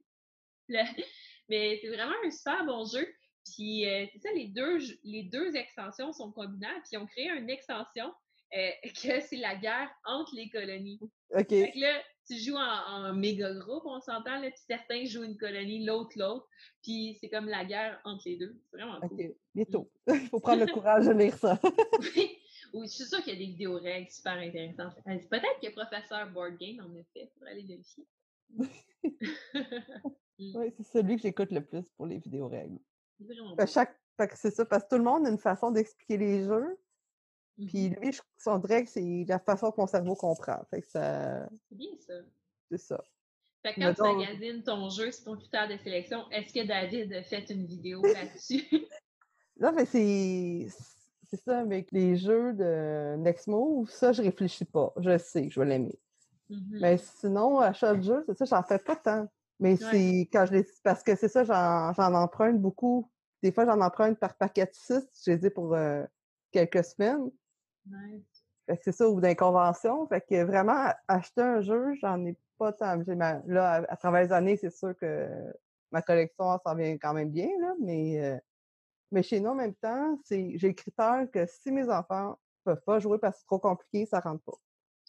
mais 1.48 1.78
c'est 1.82 1.88
vraiment 1.88 2.14
un 2.24 2.30
super 2.30 2.64
bon 2.64 2.86
jeu. 2.86 3.07
Puis 3.55 3.86
euh, 3.86 4.07
c'est 4.12 4.18
ça, 4.18 4.32
les 4.32 4.48
deux, 4.48 4.78
les 5.05 5.22
deux 5.24 5.55
extensions 5.55 6.12
sont 6.12 6.32
combinables, 6.32 6.80
puis 6.82 6.90
ils 6.92 6.98
ont 6.98 7.07
créé 7.07 7.28
une 7.30 7.50
extension 7.50 8.12
euh, 8.57 8.70
que 9.02 9.20
c'est 9.20 9.36
la 9.36 9.57
guerre 9.57 9.90
entre 10.05 10.34
les 10.34 10.48
colonies. 10.48 10.98
OK. 11.30 11.48
Fait 11.48 11.72
que 11.72 11.80
là, 11.80 12.02
tu 12.26 12.36
joues 12.38 12.57
en, 12.57 13.12
méga 13.14 13.52
groupe, 13.55 13.84
on 13.84 14.00
s'entend, 14.00 14.40
là, 14.40 14.50
puis 14.50 14.61
certains 14.66 15.05
jouent 15.05 15.24
une 15.24 15.36
colonie, 15.36 15.84
l'autre 15.84 16.12
l'autre, 16.16 16.48
puis 16.82 17.18
c'est 17.20 17.28
comme 17.28 17.46
la 17.46 17.64
guerre 17.64 18.00
entre 18.05 18.22
les 18.26 18.36
deux. 18.36 18.57
C'est 18.70 18.78
vraiment 18.78 19.00
cool. 19.00 19.20
OK, 19.20 19.36
bientôt. 19.55 19.90
Il 20.09 20.14
faut 20.30 20.40
prendre 20.40 20.64
le 20.64 20.72
courage 20.72 21.07
de 21.07 21.12
lire 21.12 21.36
ça. 21.36 21.61
oui. 22.00 22.38
oui, 22.72 22.86
je 22.86 22.92
suis 22.92 23.05
sûre 23.05 23.22
qu'il 23.22 23.34
y 23.34 23.36
a 23.36 23.38
des 23.38 23.52
vidéos 23.52 23.78
règles 23.78 24.11
super 24.11 24.34
intéressantes. 24.34 24.94
Euh, 25.07 25.18
peut-être 25.30 25.61
que 25.62 25.70
professeur 25.72 26.30
Board 26.30 26.57
Game 26.59 26.80
en 26.80 26.98
a 26.98 27.05
fait, 27.12 27.30
pour 27.36 27.46
aller 27.46 27.62
vérifier. 27.62 28.07
oui, 30.38 30.72
c'est 30.76 30.86
celui 30.86 31.16
que 31.16 31.22
j'écoute 31.22 31.52
le 31.52 31.64
plus 31.64 31.88
pour 31.90 32.07
les 32.07 32.18
vidéos 32.18 32.48
règles. 32.48 32.78
Chaque... 33.67 33.99
C'est 34.35 34.53
ça, 34.53 34.65
parce 34.65 34.85
que 34.85 34.91
tout 34.91 34.97
le 34.97 35.03
monde 35.03 35.27
a 35.27 35.31
une 35.31 35.39
façon 35.39 35.73
d'expliquer 35.73 36.17
les 36.17 36.45
jeux. 36.45 36.79
Puis 37.57 37.91
mmh 37.91 37.95
lui, 38.01 38.12
je 38.12 38.21
sens 38.37 38.62
que 38.62 38.87
c'est 38.87 39.25
la 39.29 39.39
façon 39.39 39.71
que 39.71 39.81
mon 39.81 39.87
cerveau 39.87 40.15
comprend. 40.15 40.61
Fait 40.71 40.83
que 40.83 40.89
ça... 40.89 41.49
C'est 41.69 41.77
bien 41.77 41.91
ça. 41.99 42.15
C'est 42.71 42.79
ça. 42.79 43.03
Fait 43.65 43.75
que 43.75 43.81
quand 43.81 43.95
tu 43.95 44.03
magasines 44.03 44.62
ton 44.62 44.91
jeu 44.91 45.11
c'est 45.11 45.25
ton 45.25 45.37
critère 45.37 45.69
de 45.69 45.77
sélection, 45.79 46.31
est-ce 46.31 46.53
que 46.53 46.67
David 46.67 47.12
a 47.15 47.23
fait 47.23 47.49
une 47.51 47.65
vidéo 47.65 48.03
là-dessus? 48.03 48.65
non, 49.59 49.73
mais 49.73 49.87
c'est. 49.87 50.67
C'est 51.31 51.41
ça, 51.41 51.61
avec 51.61 51.91
les 51.91 52.17
jeux 52.17 52.53
de 52.53 53.17
Nexmo, 53.17 53.87
ça, 53.89 54.12
je 54.12 54.23
réfléchis 54.23 54.67
pas. 54.67 54.93
Je 54.99 55.17
sais 55.19 55.49
que 55.49 55.53
je 55.53 55.59
vais 55.59 55.67
l'aimer. 55.67 55.99
Mmh 56.51 56.79
mais 56.81 56.99
sinon, 56.99 57.59
achat 57.59 57.95
de 57.95 58.03
jeu, 58.03 58.25
c'est 58.27 58.37
ça, 58.37 58.45
j'en 58.45 58.62
fais 58.62 58.79
pas 58.79 58.97
tant. 58.97 59.29
Mais 59.61 59.76
c'est 59.76 60.28
quand 60.32 60.46
je 60.46 60.52
les. 60.52 60.66
Parce 60.82 61.02
que 61.02 61.14
c'est 61.14 61.28
ça, 61.28 61.44
j'en 61.44 62.14
emprunte 62.14 62.61
beaucoup 62.61 63.09
des 63.44 63.52
fois, 63.52 63.66
j'en 63.66 63.82
emprunte 63.82 64.18
par 64.18 64.34
paquet 64.36 64.64
de 64.64 64.70
6, 64.72 65.07
je 65.26 65.32
les 65.32 65.46
ai 65.46 65.50
pour 65.50 65.74
euh, 65.74 66.02
quelques 66.50 66.82
semaines. 66.82 67.30
c'est 68.82 68.90
ça, 68.92 69.07
ou 69.07 69.20
d'inconvention. 69.20 70.07
Fait 70.07 70.22
que 70.22 70.42
vraiment, 70.44 70.90
acheter 71.09 71.42
un 71.42 71.61
jeu, 71.61 71.92
j'en 72.00 72.24
ai 72.24 72.38
pas 72.57 72.72
tant. 72.72 72.96
là, 73.07 73.84
à, 73.86 73.96
travers 73.98 74.22
les 74.22 74.32
années, 74.32 74.57
c'est 74.57 74.70
sûr 74.74 74.96
que 74.96 75.28
ma 75.92 76.00
collection 76.00 76.59
s'en 76.64 76.74
vient 76.74 76.96
quand 76.96 77.12
même 77.12 77.28
bien, 77.28 77.50
là, 77.61 77.74
mais, 77.82 78.24
euh, 78.24 78.38
mais 79.12 79.22
chez 79.22 79.40
nous, 79.40 79.50
en 79.50 79.57
même 79.57 79.74
temps, 79.74 80.18
j'ai 80.30 80.57
le 80.57 80.72
critère 80.72 81.26
que 81.30 81.44
si 81.44 81.70
mes 81.70 81.90
enfants 81.90 82.38
ne 82.64 82.72
peuvent 82.72 82.84
pas 82.86 82.98
jouer 82.98 83.18
parce 83.18 83.34
que 83.36 83.40
c'est 83.40 83.46
trop 83.46 83.59
compliqué, 83.59 84.07
ça 84.07 84.20
ne 84.20 84.22
rentre 84.22 84.44
pas. 84.44 84.59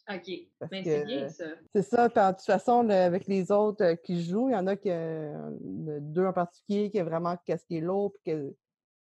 OK. 0.08 0.28
Mais 0.28 0.48
ben, 0.70 0.84
c'est 0.84 1.04
bien 1.04 1.28
ça. 1.28 1.44
C'est 1.74 1.82
ça. 1.82 2.08
de 2.08 2.36
toute 2.36 2.46
façon, 2.46 2.88
avec 2.88 3.26
les 3.26 3.50
autres 3.50 3.84
euh, 3.84 3.96
qui 3.96 4.22
jouent, 4.22 4.48
il 4.48 4.52
y 4.52 4.56
en 4.56 4.66
a 4.66 4.76
qui, 4.76 4.90
euh, 4.90 5.50
deux 6.00 6.24
en 6.24 6.32
particulier 6.32 6.90
qui 6.90 6.98
est 6.98 7.02
vraiment 7.02 7.36
qu'est-ce 7.44 7.64
qui 7.66 7.78
est 7.78 7.80
l'autre, 7.80 8.16
puis 8.22 8.32
que 8.32 8.54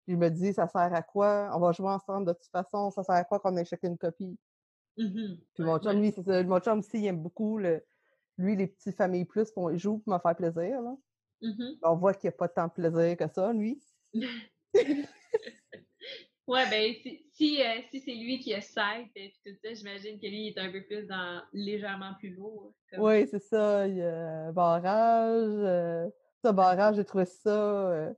je 0.08 0.16
me 0.16 0.28
dis, 0.28 0.52
ça 0.52 0.66
sert 0.66 0.92
à 0.92 1.02
quoi? 1.02 1.50
On 1.54 1.60
va 1.60 1.72
jouer 1.72 1.90
ensemble 1.90 2.26
de 2.26 2.32
toute 2.32 2.50
façon, 2.50 2.90
ça 2.90 3.04
sert 3.04 3.14
à 3.14 3.24
quoi 3.24 3.38
qu'on 3.38 3.56
ait 3.56 3.64
chacune 3.64 3.92
une 3.92 3.98
copie? 3.98 4.36
Mmh 4.96 5.36
puis 5.54 5.62
mon 5.62 5.78
chum, 5.78 6.00
lui, 6.00 6.12
c'est 6.12 6.24
ça. 6.24 6.42
Mon 6.42 6.58
chum 6.58 6.80
aussi, 6.80 6.98
il 6.98 7.06
aime 7.06 7.22
beaucoup 7.22 7.58
le, 7.58 7.84
lui, 8.36 8.56
les 8.56 8.66
petits 8.66 8.92
familles 8.92 9.24
plus, 9.24 9.48
il 9.72 9.78
joue 9.78 9.98
pour 9.98 10.12
me 10.12 10.18
faire 10.18 10.34
plaisir. 10.34 10.82
Là. 10.82 10.96
Mmh 11.42 11.78
On 11.82 11.94
voit 11.96 12.14
qu'il 12.14 12.28
n'y 12.28 12.34
a 12.34 12.36
pas 12.36 12.48
tant 12.48 12.66
de 12.66 12.72
plaisir 12.72 13.16
que 13.16 13.32
ça, 13.32 13.52
lui. 13.52 13.80
Ouais, 16.50 16.68
ben, 16.68 16.92
si, 17.32 17.62
euh, 17.62 17.80
si, 17.92 18.00
c'est 18.00 18.14
lui 18.14 18.40
qui 18.40 18.52
a 18.52 18.60
7 18.60 18.82
et 19.14 19.32
tout 19.46 19.52
ça, 19.62 19.72
j'imagine 19.72 20.18
que 20.18 20.26
lui, 20.26 20.48
il 20.48 20.48
est 20.48 20.58
un 20.58 20.72
peu 20.72 20.82
plus 20.82 21.06
dans 21.06 21.40
légèrement 21.52 22.14
plus 22.18 22.30
lourd. 22.30 22.74
Oui, 22.98 23.24
c'est 23.28 23.38
ça. 23.38 23.86
Il 23.86 23.98
y 23.98 24.02
a 24.02 24.50
barrage. 24.50 25.46
Euh, 25.46 26.10
ça, 26.42 26.50
barrage, 26.50 26.96
j'ai 26.96 27.04
trouvé 27.04 27.24
ça. 27.24 27.50
Euh, 27.50 28.12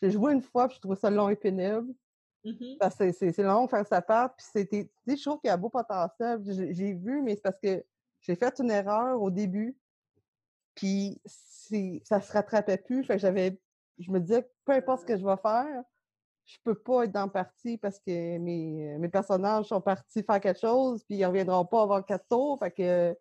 j'ai 0.00 0.10
joué 0.10 0.32
une 0.32 0.40
fois, 0.40 0.68
puis 0.68 0.76
j'ai 0.76 0.80
trouvé 0.80 0.96
ça 0.96 1.10
long 1.10 1.28
et 1.28 1.36
pénible. 1.36 1.92
Mm-hmm. 2.46 2.78
Parce 2.78 2.96
que 2.96 3.12
c'est 3.12 3.36
long 3.42 3.66
de 3.66 3.70
faire 3.70 3.86
sa 3.86 4.00
part. 4.00 4.34
Puis 4.34 4.46
c'était. 4.50 4.84
Tu 4.84 5.10
sais, 5.10 5.16
je 5.18 5.22
trouve 5.22 5.38
qu'il 5.40 5.48
y 5.48 5.52
a 5.52 5.58
beau 5.58 5.68
potentiel. 5.68 6.40
J'ai 6.46 6.94
vu, 6.94 7.20
mais 7.20 7.34
c'est 7.34 7.42
parce 7.42 7.60
que 7.62 7.84
j'ai 8.22 8.36
fait 8.36 8.58
une 8.58 8.70
erreur 8.70 9.20
au 9.20 9.30
début. 9.30 9.76
Puis 10.74 11.20
ça 12.04 12.22
se 12.22 12.32
rattrapait 12.32 12.78
plus. 12.78 13.04
Fait 13.04 13.16
que 13.16 13.20
j'avais. 13.20 13.60
Je 13.98 14.10
me 14.10 14.18
disais, 14.18 14.50
peu 14.64 14.72
importe 14.72 15.02
ce 15.02 15.06
que 15.06 15.18
je 15.18 15.26
vais 15.26 15.36
faire, 15.36 15.84
je 16.50 16.58
peux 16.64 16.74
pas 16.74 17.04
être 17.04 17.12
dans 17.12 17.26
le 17.26 17.30
parti 17.30 17.78
parce 17.78 17.98
que 18.00 18.38
mes, 18.38 18.98
mes 18.98 19.08
personnages 19.08 19.66
sont 19.66 19.80
partis 19.80 20.22
faire 20.22 20.40
quelque 20.40 20.60
chose, 20.60 21.04
puis 21.04 21.16
ils 21.16 21.24
reviendront 21.24 21.64
pas 21.64 21.82
avant 21.82 22.02
quatre 22.02 22.26
tours. 22.28 22.58
Fait 22.58 22.70
que, 22.70 23.16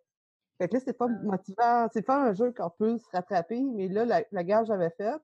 fait 0.58 0.68
que 0.68 0.74
là, 0.76 0.82
c'est 0.84 0.98
pas 0.98 1.08
ah. 1.10 1.24
motivant. 1.24 1.88
C'est 1.94 2.02
pas 2.02 2.24
un 2.24 2.34
jeu 2.34 2.52
qu'on 2.52 2.70
peut 2.72 2.98
se 2.98 3.06
rattraper, 3.12 3.62
mais 3.62 3.88
là, 3.88 4.06
la, 4.06 4.24
la 4.32 4.44
guerre 4.44 4.66
j'avais 4.66 4.90
faite, 4.92 5.22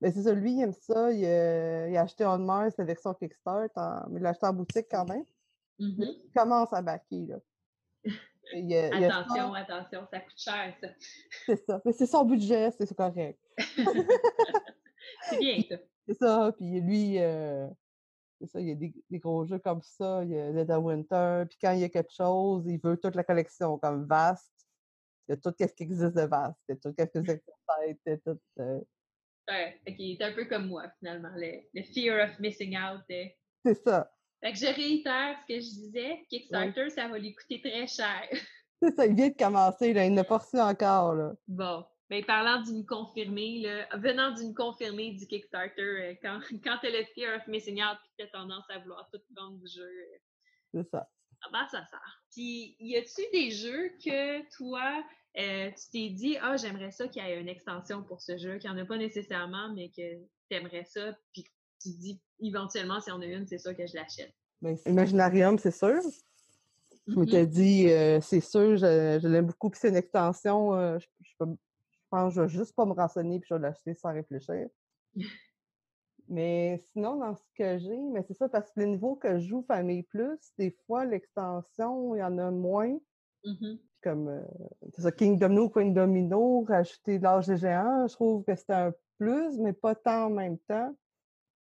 mais 0.00 0.12
c'est 0.12 0.22
ça, 0.22 0.32
lui, 0.32 0.52
il 0.52 0.62
aime 0.62 0.72
ça. 0.72 1.10
Il, 1.12 1.26
a 1.26 2.00
acheté 2.00 2.24
On 2.24 2.38
Mars, 2.38 2.74
la 2.78 2.84
version 2.84 3.14
Kickstarter, 3.14 3.72
mais 4.10 4.20
il 4.20 4.22
l'a 4.22 4.30
acheté 4.30 4.46
en 4.46 4.52
boutique 4.52 4.86
quand 4.90 5.08
même. 5.08 5.24
Mm-hmm. 5.80 6.16
Il 6.24 6.32
commence 6.36 6.72
à 6.72 6.82
baquer, 6.82 7.26
là. 7.26 7.36
attention, 9.02 9.54
attention, 9.54 10.06
ça 10.10 10.20
coûte 10.20 10.38
cher, 10.38 10.74
ça. 10.80 10.88
C'est 11.46 11.66
ça. 11.66 11.80
Mais 11.84 11.92
c'est 11.92 12.06
son 12.06 12.24
budget, 12.24 12.70
c'est 12.70 12.94
correct. 12.94 13.40
c'est 15.28 15.38
bien, 15.38 15.60
ça. 15.68 15.76
C'est 16.08 16.14
ça, 16.14 16.52
puis 16.56 16.80
lui, 16.80 17.18
euh, 17.18 17.68
c'est 18.40 18.46
ça, 18.46 18.60
il 18.60 18.68
y 18.68 18.72
a 18.72 18.74
des, 18.74 19.18
gros 19.18 19.44
jeux 19.44 19.58
comme 19.58 19.82
ça, 19.82 20.24
il 20.24 20.30
y 20.30 20.38
a 20.38 20.78
of 20.78 20.84
Winter, 20.84 21.44
puis 21.48 21.58
quand 21.60 21.72
il 21.72 21.80
y 21.80 21.84
a 21.84 21.90
quelque 21.90 22.12
chose, 22.12 22.64
il 22.66 22.80
veut 22.80 22.96
toute 22.96 23.14
la 23.14 23.24
collection 23.24 23.78
comme 23.78 24.06
vaste. 24.06 24.50
de 25.28 25.34
tout 25.34 25.52
ce 25.58 25.66
qui 25.66 25.82
existe 25.82 26.14
de 26.14 26.22
vaste, 26.22 26.58
de 26.68 26.74
tout 26.76 26.90
ce 26.90 26.94
qui 26.94 27.02
existe 27.02 28.06
de 28.06 28.20
tout. 28.24 28.40
Euh 28.60 28.80
ouais, 29.48 29.80
ok, 29.86 30.22
un 30.22 30.32
peu 30.32 30.44
comme 30.46 30.68
moi, 30.68 30.84
finalement, 30.98 31.32
le, 31.34 31.82
fear 31.94 32.26
of 32.26 32.38
missing 32.38 32.76
out. 32.76 33.02
C'est 33.64 33.82
ça. 33.84 34.10
Fait 34.40 34.52
que 34.52 34.58
je 34.58 34.66
réitère 34.66 35.36
ce 35.42 35.52
que 35.52 35.60
je 35.60 35.68
disais, 35.68 36.26
Kickstarter, 36.30 36.90
ça 36.90 37.08
va 37.08 37.18
lui 37.18 37.34
coûter 37.34 37.60
très 37.60 37.86
cher. 37.86 38.28
C'est 38.80 38.94
ça, 38.94 39.06
il 39.06 39.14
vient 39.14 39.28
de 39.28 39.36
commencer, 39.36 39.92
là, 39.92 40.06
il 40.06 40.14
n'a 40.14 40.24
pas 40.24 40.38
reçu 40.38 40.58
encore. 40.58 41.14
Là. 41.14 41.32
Bon. 41.48 41.84
Mais 42.10 42.22
parlant 42.22 42.62
d'une 42.62 42.86
confirmée, 42.86 43.60
là, 43.60 43.96
venant 43.98 44.32
d'une 44.32 44.54
confirmée 44.54 45.12
du 45.12 45.26
Kickstarter, 45.26 45.82
euh, 45.82 46.14
quand, 46.22 46.40
quand 46.64 46.78
tu 46.80 46.86
as 46.86 46.90
le 46.90 47.04
fear 47.14 47.36
of 47.36 47.46
missing 47.46 47.82
out 47.82 47.98
et 48.18 48.22
tu 48.22 48.24
as 48.24 48.28
tendance 48.28 48.64
à 48.70 48.78
vouloir 48.78 49.08
tout 49.12 49.20
vendre 49.36 49.58
du 49.58 49.66
jeu. 49.66 49.82
Euh, 49.84 50.18
c'est 50.72 50.90
ça. 50.90 51.08
Ah 51.42 51.48
ben, 51.52 51.66
ça 51.70 51.84
sert. 51.86 52.22
Puis, 52.32 52.76
y 52.80 52.96
a-tu 52.96 53.22
des 53.32 53.50
jeux 53.50 53.90
que 54.04 54.56
toi, 54.56 55.04
euh, 55.38 55.70
tu 55.70 55.90
t'es 55.92 56.08
dit, 56.10 56.36
ah, 56.40 56.56
j'aimerais 56.56 56.90
ça 56.90 57.06
qu'il 57.08 57.22
y 57.22 57.26
ait 57.26 57.40
une 57.40 57.48
extension 57.48 58.02
pour 58.02 58.20
ce 58.20 58.36
jeu, 58.38 58.58
qu'il 58.58 58.70
n'y 58.70 58.76
en 58.76 58.82
a 58.82 58.86
pas 58.86 58.96
nécessairement, 58.96 59.72
mais 59.74 59.88
que 59.90 60.16
tu 60.16 60.56
aimerais 60.56 60.84
ça, 60.84 61.16
puis 61.32 61.44
tu 61.80 61.90
te 61.90 61.96
dis, 62.00 62.20
éventuellement, 62.40 63.00
si 63.00 63.12
on 63.12 63.20
a 63.20 63.26
une, 63.26 63.46
c'est 63.46 63.58
sûr 63.58 63.76
que 63.76 63.86
je 63.86 63.94
l'achète. 63.94 64.34
Ben, 64.62 64.76
Imaginarium, 64.86 65.58
c'est 65.58 65.70
sûr. 65.70 66.00
Je 67.06 67.14
me 67.14 67.24
mm-hmm. 67.24 67.46
dit, 67.46 67.88
euh, 67.88 68.20
c'est 68.20 68.40
sûr, 68.40 68.76
je, 68.76 69.26
l'aime 69.26 69.46
beaucoup, 69.46 69.70
puis 69.70 69.78
c'est 69.80 69.88
une 69.88 69.96
extension, 69.96 70.74
euh, 70.74 70.98
je, 71.20 71.44
pense 72.10 72.34
que 72.34 72.36
je 72.36 72.40
vais 72.42 72.48
juste 72.48 72.74
pas 72.74 72.84
me 72.84 72.92
renseigner, 72.92 73.38
puis 73.40 73.48
je 73.48 73.54
vais 73.54 73.60
l'acheter 73.60 73.94
sans 73.94 74.12
réfléchir. 74.12 74.68
Mais 76.28 76.78
sinon, 76.92 77.16
dans 77.16 77.34
ce 77.34 77.42
que 77.54 77.78
j'ai, 77.78 77.96
mais 77.96 78.22
c'est 78.22 78.34
ça, 78.34 78.50
parce 78.50 78.70
que 78.70 78.80
le 78.80 78.86
niveau 78.86 79.16
que 79.16 79.38
je 79.38 79.48
joue 79.48 79.62
Famille 79.62 80.02
Plus, 80.02 80.38
des 80.58 80.76
fois, 80.86 81.06
l'extension, 81.06 82.14
il 82.14 82.18
y 82.18 82.22
en 82.22 82.36
a 82.36 82.50
moins. 82.50 82.98
Mm-hmm. 83.46 83.78
Comme 84.02 84.28
euh, 84.28 84.42
c'est 84.94 85.02
ça, 85.02 85.10
King 85.10 85.38
Domino, 85.38 85.70
Queen 85.70 85.94
Domino, 85.94 86.64
rajouter 86.68 87.18
l'âge 87.18 87.46
des 87.46 87.56
géants, 87.56 88.06
je 88.06 88.12
trouve 88.12 88.44
que 88.44 88.54
c'était 88.54 88.74
un 88.74 88.92
plus, 89.18 89.58
mais 89.58 89.72
pas 89.72 89.94
tant 89.94 90.26
en 90.26 90.30
même 90.30 90.58
temps. 90.58 90.94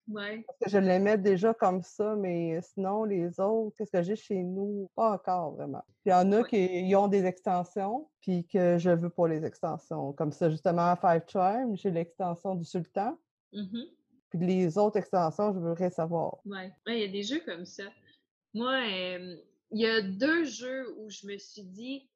Ouais. 0.08 0.44
Parce 0.48 0.60
que 0.60 0.70
je 0.70 0.78
l'aimais 0.78 1.18
déjà 1.18 1.54
comme 1.54 1.82
ça, 1.82 2.16
mais 2.16 2.62
sinon, 2.62 3.06
les 3.06 3.40
autres, 3.40 3.76
qu'est-ce 3.78 3.92
que 3.92 4.04
j'ai 4.04 4.16
chez 4.16 4.44
nous? 4.44 4.90
Pas 4.96 5.14
encore 5.14 5.56
vraiment. 5.56 5.84
il 6.06 6.10
y 6.10 6.14
en 6.14 6.32
a 6.32 6.44
qui 6.44 6.94
ont 6.96 7.08
des 7.08 7.26
extensions, 7.26 8.10
puis 8.22 8.46
que 8.46 8.78
je 8.78 8.92
veux 8.92 9.10
pour 9.10 9.28
les 9.28 9.44
extensions. 9.44 10.14
Comme 10.14 10.32
ça, 10.32 10.50
justement, 10.50 10.92
à 10.92 10.96
Five 10.96 11.24
Charm, 11.28 11.76
j'ai 11.76 11.92
l'extension 11.92 12.56
du 12.56 12.66
Sultan. 12.66 13.18
Mm-hmm. 13.54 13.90
Puis 14.30 14.40
les 14.40 14.78
autres 14.78 14.98
extensions, 14.98 15.54
je 15.54 15.60
voudrais 15.60 15.90
savoir. 15.90 16.38
Oui, 16.46 16.70
il 16.88 17.00
y 17.00 17.04
a 17.04 17.08
des 17.08 17.24
jeux 17.24 17.42
comme 17.46 17.66
ça. 17.66 17.86
Moi, 18.54 18.80
il 18.88 19.42
y 19.72 19.88
a 19.88 20.02
deux 20.02 20.44
jeux 20.44 20.96
où 21.00 21.10
je 21.10 21.26
me 21.28 21.38
suis 21.38 21.64
dit, 21.64 22.08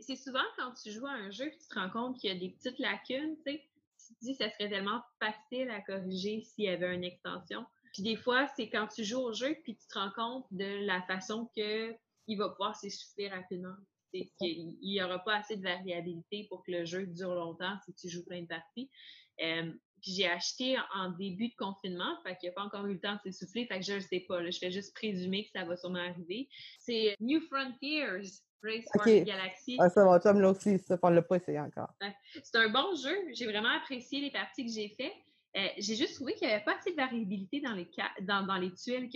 c'est 0.00 0.16
souvent 0.16 0.40
quand 0.58 0.72
tu 0.82 0.90
joues 0.90 1.06
à 1.06 1.12
un 1.12 1.30
jeu 1.30 1.46
que 1.46 1.56
tu 1.56 1.68
te 1.68 1.78
rends 1.78 1.90
compte 1.90 2.18
qu'il 2.18 2.32
y 2.32 2.36
a 2.36 2.38
des 2.38 2.50
petites 2.50 2.78
lacunes, 2.80 3.36
tu 3.46 3.52
sais 3.52 3.62
tu 4.06 4.14
te 4.14 4.24
dis 4.24 4.36
que 4.36 4.44
ça 4.44 4.50
serait 4.50 4.68
tellement 4.68 5.02
facile 5.20 5.70
à 5.70 5.80
corriger 5.80 6.42
s'il 6.42 6.64
y 6.64 6.68
avait 6.68 6.94
une 6.94 7.04
extension. 7.04 7.64
Puis 7.92 8.02
des 8.02 8.16
fois, 8.16 8.46
c'est 8.56 8.68
quand 8.68 8.88
tu 8.88 9.04
joues 9.04 9.20
au 9.20 9.32
jeu, 9.32 9.56
puis 9.62 9.76
tu 9.76 9.86
te 9.86 9.98
rends 9.98 10.12
compte 10.14 10.46
de 10.50 10.84
la 10.84 11.02
façon 11.02 11.50
qu'il 11.54 12.38
va 12.38 12.50
pouvoir 12.50 12.76
s'essouffler 12.76 13.28
rapidement. 13.28 13.74
Il 14.12 14.76
n'y 14.82 15.02
aura 15.02 15.18
pas 15.18 15.36
assez 15.36 15.56
de 15.56 15.62
variabilité 15.62 16.46
pour 16.48 16.62
que 16.64 16.72
le 16.72 16.84
jeu 16.84 17.06
dure 17.06 17.34
longtemps 17.34 17.76
si 17.84 17.94
tu 17.94 18.08
joues 18.08 18.24
plein 18.24 18.42
de 18.42 18.46
parties. 18.46 18.90
Euh, 19.42 19.72
puis 20.02 20.12
j'ai 20.12 20.28
acheté 20.28 20.76
en 20.94 21.10
début 21.10 21.48
de 21.48 21.54
confinement, 21.56 22.20
fait 22.22 22.36
qu'il 22.36 22.48
n'y 22.48 22.50
a 22.50 22.52
pas 22.52 22.64
encore 22.64 22.86
eu 22.86 22.94
le 22.94 23.00
temps 23.00 23.14
de 23.14 23.30
s'essouffler, 23.30 23.66
fait 23.66 23.80
que 23.80 23.84
je 23.84 23.94
ne 23.94 24.00
sais 24.00 24.20
pas. 24.20 24.44
je 24.48 24.58
fais 24.58 24.70
juste 24.70 24.94
présumer 24.94 25.44
que 25.44 25.50
ça 25.52 25.64
va 25.64 25.76
sûrement 25.76 25.98
arriver. 25.98 26.48
C'est 26.78 27.16
New 27.20 27.40
Frontiers. 27.48 28.22
Race 28.62 28.84
the 28.86 29.24
Galaxy. 29.24 29.76
Ah, 29.78 29.88
ça 29.88 30.04
va, 30.04 30.18
tu 30.18 30.40
là 30.40 30.50
aussi, 30.50 30.78
ça, 30.78 30.98
on 31.02 31.10
l'a 31.10 31.22
pas 31.22 31.36
essayé 31.36 31.60
encore. 31.60 31.92
C'est 32.42 32.56
un 32.56 32.68
bon 32.70 32.94
jeu. 32.96 33.16
J'ai 33.34 33.46
vraiment 33.46 33.70
apprécié 33.76 34.20
les 34.20 34.30
parties 34.30 34.64
que 34.66 34.72
j'ai 34.72 34.94
faites. 34.96 35.12
Euh, 35.56 35.68
j'ai 35.78 35.96
juste 35.96 36.16
trouvé 36.16 36.34
qu'il 36.34 36.48
n'y 36.48 36.54
avait 36.54 36.64
pas 36.64 36.76
assez 36.76 36.90
de 36.90 36.96
variabilité 36.96 37.60
dans 37.60 37.72
les, 37.72 37.88
dans, 38.22 38.46
dans 38.46 38.56
les 38.56 38.72
tuiles 38.74 39.08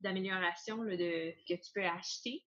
d'amélioration 0.00 0.78
que 0.78 1.54
tu 1.54 1.72
peux 1.74 1.84
acheter. 1.84 2.44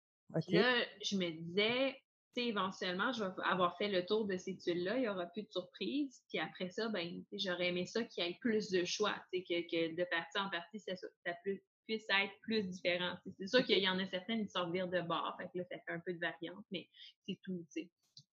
Là, 0.48 0.84
je 1.02 1.16
me 1.16 1.30
disais, 1.30 1.96
éventuellement, 2.36 3.12
je 3.12 3.24
vais 3.24 3.30
avoir 3.44 3.76
fait 3.76 3.88
le 3.88 4.06
tour 4.06 4.26
de 4.26 4.36
ces 4.36 4.56
tuiles-là, 4.56 4.96
il 4.96 5.02
n'y 5.02 5.08
aura 5.08 5.26
plus 5.26 5.42
de 5.42 5.50
surprises. 5.50 6.22
Puis 6.28 6.38
après 6.38 6.70
ça, 6.70 6.88
ben, 6.88 7.22
j'aurais 7.32 7.68
aimé 7.68 7.84
ça 7.86 8.02
qu'il 8.04 8.24
y 8.24 8.28
ait 8.28 8.38
plus 8.40 8.70
de 8.70 8.84
choix, 8.84 9.14
que, 9.32 9.38
que 9.40 9.96
de 9.96 10.04
partie 10.10 10.38
en 10.38 10.48
partie, 10.50 10.80
ça, 10.80 10.96
ça, 10.96 11.08
plus, 11.42 11.62
puisse 11.86 12.06
être 12.08 12.32
plus 12.42 12.68
différent. 12.68 13.14
C'est 13.38 13.46
sûr 13.46 13.64
qu'il 13.64 13.78
y 13.78 13.88
en 13.88 13.98
a 13.98 14.06
certaines 14.06 14.44
qui 14.44 14.50
sortent 14.50 14.72
de 14.72 15.00
bord, 15.02 15.36
fait 15.38 15.48
que 15.52 15.58
là, 15.58 15.64
ça 15.64 15.76
fait 15.78 15.92
un 15.92 16.00
peu 16.00 16.12
de 16.12 16.18
variante, 16.18 16.64
mais 16.70 16.88
c'est 17.26 17.38
tout, 17.42 17.64
tu 17.74 17.88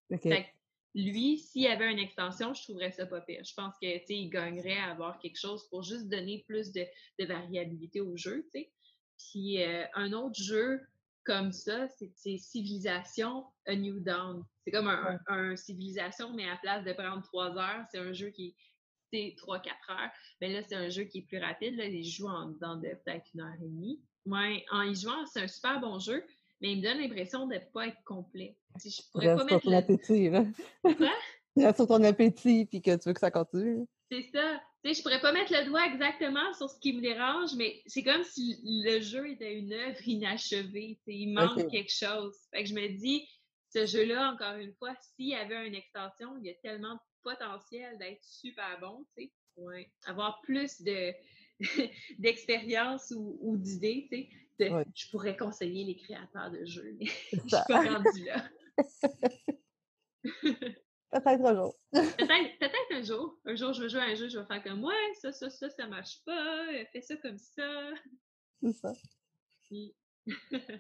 sais. 0.09 0.47
lui, 0.95 1.37
s'il 1.37 1.63
y 1.63 1.67
avait 1.67 1.91
une 1.91 1.99
extension, 1.99 2.53
je 2.53 2.63
trouverais 2.63 2.91
ça 2.91 3.05
pas 3.05 3.21
pire. 3.21 3.43
Je 3.43 3.53
pense 3.53 3.73
que, 3.81 3.99
tu 3.99 4.05
sais, 4.05 4.15
il 4.15 4.29
gagnerait 4.29 4.77
à 4.77 4.91
avoir 4.91 5.19
quelque 5.19 5.39
chose 5.39 5.67
pour 5.69 5.83
juste 5.83 6.07
donner 6.09 6.43
plus 6.47 6.71
de, 6.71 6.85
variabilité 7.19 8.01
au 8.01 8.15
jeu, 8.17 8.47
tu 8.53 8.61
sais. 8.61 8.71
Puis 9.17 9.61
euh, 9.61 9.85
un 9.95 10.13
autre 10.13 10.41
jeu 10.41 10.81
comme 11.29 11.51
ça, 11.51 11.87
c'est 11.89 12.37
Civilisation 12.37 13.45
A 13.67 13.75
New 13.75 13.99
Dawn. 13.99 14.43
C'est 14.63 14.71
comme 14.71 14.87
un, 14.87 15.55
Civilisation, 15.55 16.33
mais 16.33 16.49
à 16.49 16.57
place 16.57 16.83
de 16.83 16.93
prendre 16.93 17.21
trois 17.21 17.55
heures, 17.57 17.85
c'est 17.91 17.99
un 17.99 18.13
jeu 18.13 18.29
qui 18.29 18.55
c'est 19.12 19.36
3-4 19.38 19.68
heures. 19.89 20.12
Mais 20.41 20.53
là, 20.53 20.62
c'est 20.68 20.76
un 20.76 20.89
jeu 20.89 21.03
qui 21.03 21.20
est 21.20 21.28
plus 21.28 21.39
rapide. 21.39 21.76
Là, 21.76 21.86
il 21.86 22.03
joue 22.03 22.28
en 22.28 22.49
dedans 22.49 22.76
de 22.76 22.89
peut-être 23.03 23.26
une 23.34 23.41
heure 23.41 23.55
et 23.62 23.68
demie. 23.68 24.01
Ouais, 24.26 24.64
en 24.72 24.84
y 24.84 24.95
jouant, 24.95 25.26
c'est 25.26 25.41
un 25.41 25.47
super 25.47 25.80
bon 25.80 25.99
jeu, 25.99 26.24
mais 26.62 26.74
il 26.74 26.78
me 26.78 26.84
donne 26.84 26.99
l'impression 26.99 27.47
de 27.47 27.55
ne 27.55 27.60
pas 27.74 27.88
être 27.88 28.03
complet. 28.05 28.57
Si 28.78 28.91
je 28.91 29.01
pourrais 29.12 29.36
pas 29.36 29.43
mettre 29.43 29.62
ton 29.62 29.74
appétit, 29.74 30.30
là. 30.30 30.45
Quoi? 30.84 31.12
Reste 31.55 31.78
sur 31.78 31.88
ton 31.88 32.03
appétit 32.03 32.66
puis 32.66 32.82
que 32.82 32.95
tu 32.95 33.10
veux 33.10 33.14
que 33.14 33.20
ça 33.20 33.32
continue. 33.32 33.86
C'est 34.12 34.30
ça. 34.34 34.62
Tu 34.84 34.89
sais, 34.89 34.99
je 34.99 35.03
pourrais 35.03 35.20
pas 35.20 35.34
mettre 35.34 35.51
le 35.51 35.66
doigt 35.66 35.86
exactement 35.86 36.53
sur 36.53 36.70
ce 36.70 36.80
qui 36.80 36.93
me 36.93 37.01
dérange, 37.01 37.53
mais 37.57 37.82
c'est 37.86 38.03
comme 38.03 38.24
si 38.24 38.60
le 38.64 39.01
jeu 39.01 39.30
était 39.30 39.55
une 39.55 39.74
œuvre 39.74 40.07
inachevée. 40.07 40.99
il 41.05 41.34
manque 41.34 41.70
quelque 41.70 41.91
chose. 41.91 42.36
Fait 42.51 42.64
que 42.64 42.70
je 42.70 42.76
me 42.76 42.88
dis, 42.97 43.28
ce 43.74 43.86
jeu-là, 43.86 44.32
encore 44.34 44.55
une 44.55 44.74
fois, 44.76 44.93
s'il 45.01 45.28
y 45.28 45.36
avait 45.36 45.68
une 45.68 45.76
extension, 45.76 46.38
il 46.38 46.47
y 46.47 46.49
a 46.49 46.55
tellement 46.64 46.93
de 46.93 46.99
potentiel 47.24 47.97
d'être 47.97 48.24
super 48.24 48.80
bon, 48.80 49.05
tu 49.15 49.24
sais. 49.24 49.32
Ouais. 49.57 49.91
Avoir 50.05 50.39
plus 50.41 50.82
de 50.82 51.13
d'expérience 52.20 53.11
ou, 53.15 53.57
d'idées, 53.57 54.07
tu 54.11 54.30
sais. 54.57 54.72
Je 54.95 55.09
pourrais 55.11 55.38
conseiller 55.38 55.86
les 55.86 55.95
créateurs 55.95 56.51
de 56.51 56.65
jeux, 56.65 56.95
mais 56.99 57.05
je 57.32 57.39
suis 57.39 57.49
pas 57.67 57.82
rendue 57.82 58.26
là. 58.26 58.49
Peut-être 61.11 61.43
un 61.43 61.55
jour. 61.55 61.76
Peut-être 61.91 62.91
un 62.91 63.01
jour. 63.01 63.39
Un 63.45 63.55
jour, 63.55 63.74
je 63.74 63.82
vais 63.82 63.89
jouer 63.89 64.01
à 64.01 64.03
un 64.03 64.13
jeu, 64.15 64.30
je 64.30 64.38
vais 64.38 64.45
faire 64.45 64.61
comme 64.61 64.84
Ouais, 64.84 65.13
ça, 65.20 65.32
ça, 65.32 65.49
ça, 65.49 65.67
ça 65.70 65.88
marche 65.88 66.24
pas, 66.24 66.67
fais 66.91 67.01
ça 67.01 67.15
comme 67.17 67.39
ça. 67.39 67.89
C'est 68.61 68.74
ça. 68.74 68.93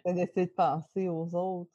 d'essayer 0.05 0.45
de 0.45 0.51
penser 0.51 1.07
aux 1.07 1.33
autres. 1.33 1.71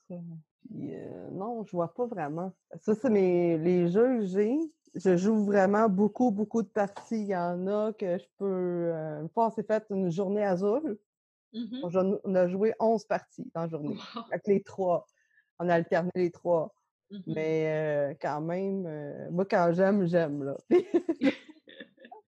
Euh, 0.73 1.31
non, 1.33 1.65
je 1.65 1.73
vois 1.73 1.93
pas 1.93 2.07
vraiment. 2.07 2.53
Ça, 2.81 2.95
c'est 2.95 3.11
mes 3.11 3.59
les 3.59 3.89
jeux 3.89 4.19
que 4.19 4.27
j'ai. 4.27 4.59
Je 4.95 5.17
joue 5.17 5.45
vraiment 5.45 5.89
beaucoup, 5.89 6.31
beaucoup 6.31 6.63
de 6.63 6.69
parties. 6.69 7.21
Il 7.21 7.27
y 7.27 7.37
en 7.37 7.67
a 7.67 7.93
que 7.93 8.19
je 8.19 8.25
peux. 8.39 8.93
Euh, 8.93 9.23
une 9.23 9.29
fois, 9.29 9.49
on 9.49 9.51
s'est 9.51 9.65
fait 9.65 9.85
une 9.91 10.11
journée 10.11 10.45
azul. 10.45 10.99
Mm-hmm. 11.53 12.21
On 12.25 12.35
a 12.35 12.49
joué 12.49 12.75
11 12.81 13.05
parties 13.05 13.51
dans 13.55 13.63
la 13.63 13.69
journée. 13.69 13.97
Avec 14.31 14.47
les 14.47 14.63
trois. 14.63 15.07
On 15.59 15.69
a 15.69 15.75
alterné 15.75 16.11
les 16.15 16.31
trois. 16.31 16.75
Mm-hmm. 17.11 17.23
Mais 17.27 17.67
euh, 17.67 18.15
quand 18.21 18.41
même, 18.41 19.29
moi, 19.31 19.45
quand 19.45 19.73
j'aime, 19.73 20.07
j'aime. 20.07 20.45
Là. 20.45 20.57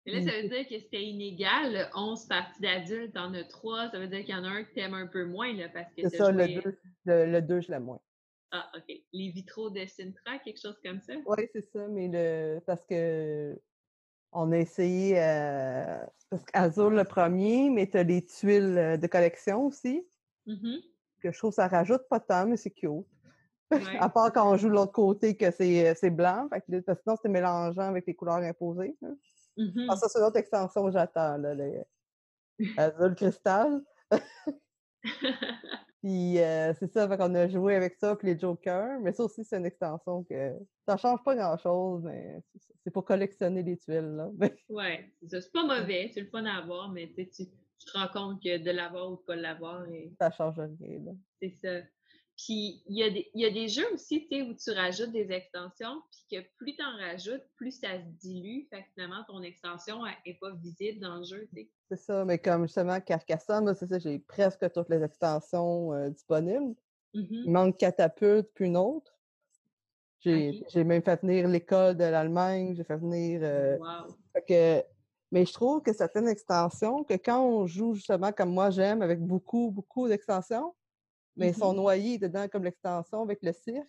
là, 0.06 0.22
ça 0.22 0.42
veut 0.42 0.48
dire 0.48 0.68
que 0.68 0.78
c'était 0.78 1.04
inégal. 1.04 1.88
11 1.94 2.26
parties 2.26 2.60
d'adultes, 2.60 3.14
t'en 3.14 3.32
as 3.34 3.44
trois. 3.44 3.90
Ça 3.90 3.98
veut 3.98 4.08
dire 4.08 4.24
qu'il 4.24 4.34
y 4.34 4.38
en 4.38 4.44
a 4.44 4.48
un 4.48 4.64
que 4.64 4.74
t'aimes 4.74 4.94
un 4.94 5.06
peu 5.06 5.24
moins. 5.24 5.52
Là, 5.52 5.68
parce 5.72 5.92
que 5.94 6.08
c'est 6.08 6.16
ça, 6.16 6.30
le 6.30 6.46
2, 6.46 6.78
le, 7.06 7.40
deux, 7.40 7.60
je 7.60 7.70
l'aime 7.70 7.84
moins. 7.84 8.00
Ah, 8.56 8.70
OK. 8.74 9.02
Les 9.12 9.30
vitraux 9.30 9.68
de 9.68 9.84
Sintra, 9.84 10.38
quelque 10.38 10.58
chose 10.58 10.78
comme 10.82 11.00
ça? 11.02 11.12
Oui, 11.26 11.46
c'est 11.52 11.70
ça, 11.72 11.86
mais 11.88 12.08
le 12.08 12.58
parce 12.60 12.82
que 12.86 13.60
on 14.32 14.50
a 14.52 14.56
essayé 14.56 15.20
euh, 15.20 15.98
parce 16.30 16.42
qu'Azur 16.44 16.88
le 16.88 17.04
premier, 17.04 17.68
mais 17.68 17.86
tu 17.86 17.98
as 17.98 18.02
les 18.02 18.24
tuiles 18.24 18.78
euh, 18.78 18.96
de 18.96 19.06
collection 19.06 19.66
aussi. 19.66 20.06
Mm-hmm. 20.46 20.80
Que 21.22 21.32
je 21.32 21.38
trouve 21.38 21.52
ça 21.52 21.68
rajoute 21.68 22.08
pas 22.08 22.20
tant, 22.20 22.46
mais 22.46 22.56
c'est 22.56 22.70
cute. 22.70 23.04
à 24.00 24.08
part 24.08 24.32
quand 24.32 24.50
on 24.50 24.56
joue 24.56 24.68
de 24.68 24.74
l'autre 24.74 24.92
côté 24.92 25.36
que 25.36 25.50
c'est 25.50 25.90
euh, 25.90 26.10
blanc, 26.10 26.48
parce 26.50 26.64
que 26.64 26.80
sinon 26.80 27.16
c'est 27.20 27.28
mélangeant 27.28 27.88
avec 27.90 28.06
les 28.06 28.14
couleurs 28.14 28.36
imposées. 28.36 28.96
Hein. 29.02 29.16
Mm-hmm. 29.58 29.86
Ah, 29.90 29.96
ça, 29.96 30.08
c'est 30.08 30.20
l'autre 30.20 30.38
extension 30.38 30.90
j'attends, 30.90 31.36
là, 31.36 31.54
les... 31.54 31.82
Azul 32.78 33.14
cristal. 33.14 33.82
Puis 36.02 36.38
euh, 36.38 36.72
c'est 36.78 36.92
ça, 36.92 37.08
qu'on 37.16 37.34
a 37.34 37.48
joué 37.48 37.74
avec 37.74 37.96
ça, 37.96 38.14
puis 38.16 38.28
les 38.28 38.38
Jokers. 38.38 39.00
Mais 39.00 39.12
ça 39.12 39.24
aussi, 39.24 39.44
c'est 39.44 39.56
une 39.56 39.66
extension 39.66 40.24
que 40.24 40.52
ça 40.86 40.96
change 40.96 41.22
pas 41.24 41.34
grand-chose, 41.34 42.02
mais 42.04 42.40
c'est 42.84 42.90
pour 42.90 43.04
collectionner 43.04 43.62
les 43.62 43.76
tuiles. 43.76 44.16
Là. 44.16 44.30
ouais, 44.68 45.12
c'est 45.26 45.52
pas 45.52 45.64
mauvais, 45.64 46.10
c'est 46.12 46.20
le 46.20 46.28
fun 46.28 46.44
à 46.44 46.58
avoir, 46.58 46.90
mais 46.90 47.12
tu, 47.16 47.28
tu 47.28 47.46
te 47.46 47.98
rends 47.98 48.08
compte 48.08 48.42
que 48.42 48.58
de 48.58 48.70
l'avoir 48.70 49.12
ou 49.12 49.16
de 49.16 49.22
pas 49.22 49.36
l'avoir. 49.36 49.88
Et... 49.88 50.12
Ça 50.20 50.30
change 50.30 50.58
rien. 50.58 51.16
C'est 51.40 51.50
ça. 51.50 51.86
Puis 52.36 52.82
il 52.86 52.98
y, 52.98 53.02
a 53.02 53.08
des, 53.08 53.30
il 53.34 53.40
y 53.40 53.46
a 53.46 53.50
des 53.50 53.66
jeux 53.68 53.90
aussi, 53.94 54.28
tu 54.28 54.36
sais, 54.36 54.42
où 54.42 54.54
tu 54.54 54.70
rajoutes 54.70 55.10
des 55.10 55.32
extensions, 55.32 56.02
puis 56.10 56.38
que 56.38 56.46
plus 56.58 56.76
tu 56.76 56.82
en 56.82 56.96
rajoutes, 56.98 57.42
plus 57.56 57.70
ça 57.70 57.98
se 57.98 58.04
dilue. 58.20 58.66
Fait 58.68 58.82
que 58.82 58.88
finalement, 58.92 59.24
ton 59.26 59.42
extension 59.42 60.02
n'est 60.04 60.38
pas 60.38 60.52
visible 60.52 61.00
dans 61.00 61.16
le 61.16 61.24
jeu, 61.24 61.48
tu 61.54 61.62
sais. 61.62 61.70
C'est 61.90 61.98
ça, 61.98 62.24
mais 62.26 62.38
comme 62.38 62.66
justement 62.66 63.00
Carcassonne, 63.00 63.74
c'est 63.74 63.86
ça, 63.86 63.98
j'ai 63.98 64.18
presque 64.18 64.70
toutes 64.72 64.90
les 64.90 65.02
extensions 65.02 65.94
euh, 65.94 66.10
disponibles. 66.10 66.74
Mm-hmm. 67.14 67.42
Il 67.46 67.50
manque 67.50 67.78
Catapulte, 67.78 68.50
puis 68.54 68.66
une 68.66 68.76
autre. 68.76 69.16
J'ai 70.20 70.84
même 70.84 71.02
fait 71.02 71.20
venir 71.22 71.48
l'école 71.48 71.96
de 71.96 72.04
l'Allemagne, 72.04 72.74
j'ai 72.76 72.84
fait 72.84 72.96
venir. 72.96 73.40
Euh, 73.42 73.78
que, 74.48 74.82
mais 75.30 75.46
je 75.46 75.52
trouve 75.52 75.82
que 75.82 75.92
certaines 75.92 76.28
extensions, 76.28 77.04
que 77.04 77.14
quand 77.14 77.40
on 77.40 77.66
joue 77.66 77.94
justement 77.94 78.32
comme 78.32 78.52
moi 78.52 78.70
j'aime, 78.70 79.02
avec 79.02 79.20
beaucoup, 79.20 79.70
beaucoup 79.70 80.08
d'extensions, 80.08 80.74
mais 81.36 81.50
ils 81.50 81.54
sont 81.54 81.72
mm-hmm. 81.72 81.76
noyés 81.76 82.18
dedans 82.18 82.48
comme 82.48 82.64
l'extension 82.64 83.22
avec 83.22 83.42
le 83.42 83.52
cirque. 83.52 83.88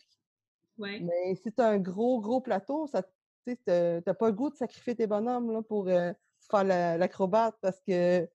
Mais 0.77 1.35
si 1.35 1.51
tu 1.51 1.61
as 1.61 1.69
un 1.69 1.79
gros, 1.79 2.21
gros 2.21 2.41
plateau, 2.41 2.87
tu 2.87 3.57
n'as 3.67 4.13
pas 4.13 4.27
le 4.27 4.33
goût 4.33 4.49
de 4.49 4.55
sacrifier 4.55 4.95
tes 4.95 5.07
bonhommes 5.07 5.51
là, 5.51 5.61
pour 5.63 5.87
euh, 5.87 6.13
faire 6.51 6.63
l'acrobate 6.63 7.55
parce 7.61 7.81
que 7.81 8.27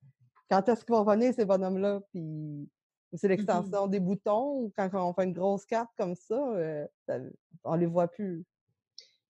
quand 0.50 0.68
est-ce 0.68 0.84
qu'ils 0.84 0.94
vont 0.94 1.04
venir, 1.04 1.32
ces 1.32 1.44
bonhommes-là? 1.44 2.00
Puis 2.10 2.68
c'est 3.14 3.26
mmh 3.26 3.30
l'extension 3.30 3.86
des 3.86 4.00
boutons 4.00 4.60
ou 4.60 4.72
quand 4.76 4.88
on 4.94 5.14
fait 5.14 5.24
une 5.24 5.32
grosse 5.32 5.66
carte 5.66 5.90
comme 5.96 6.14
ça, 6.14 6.34
euh, 6.34 6.86
on 7.64 7.74
les 7.74 7.86
voit 7.86 8.08
plus. 8.08 8.44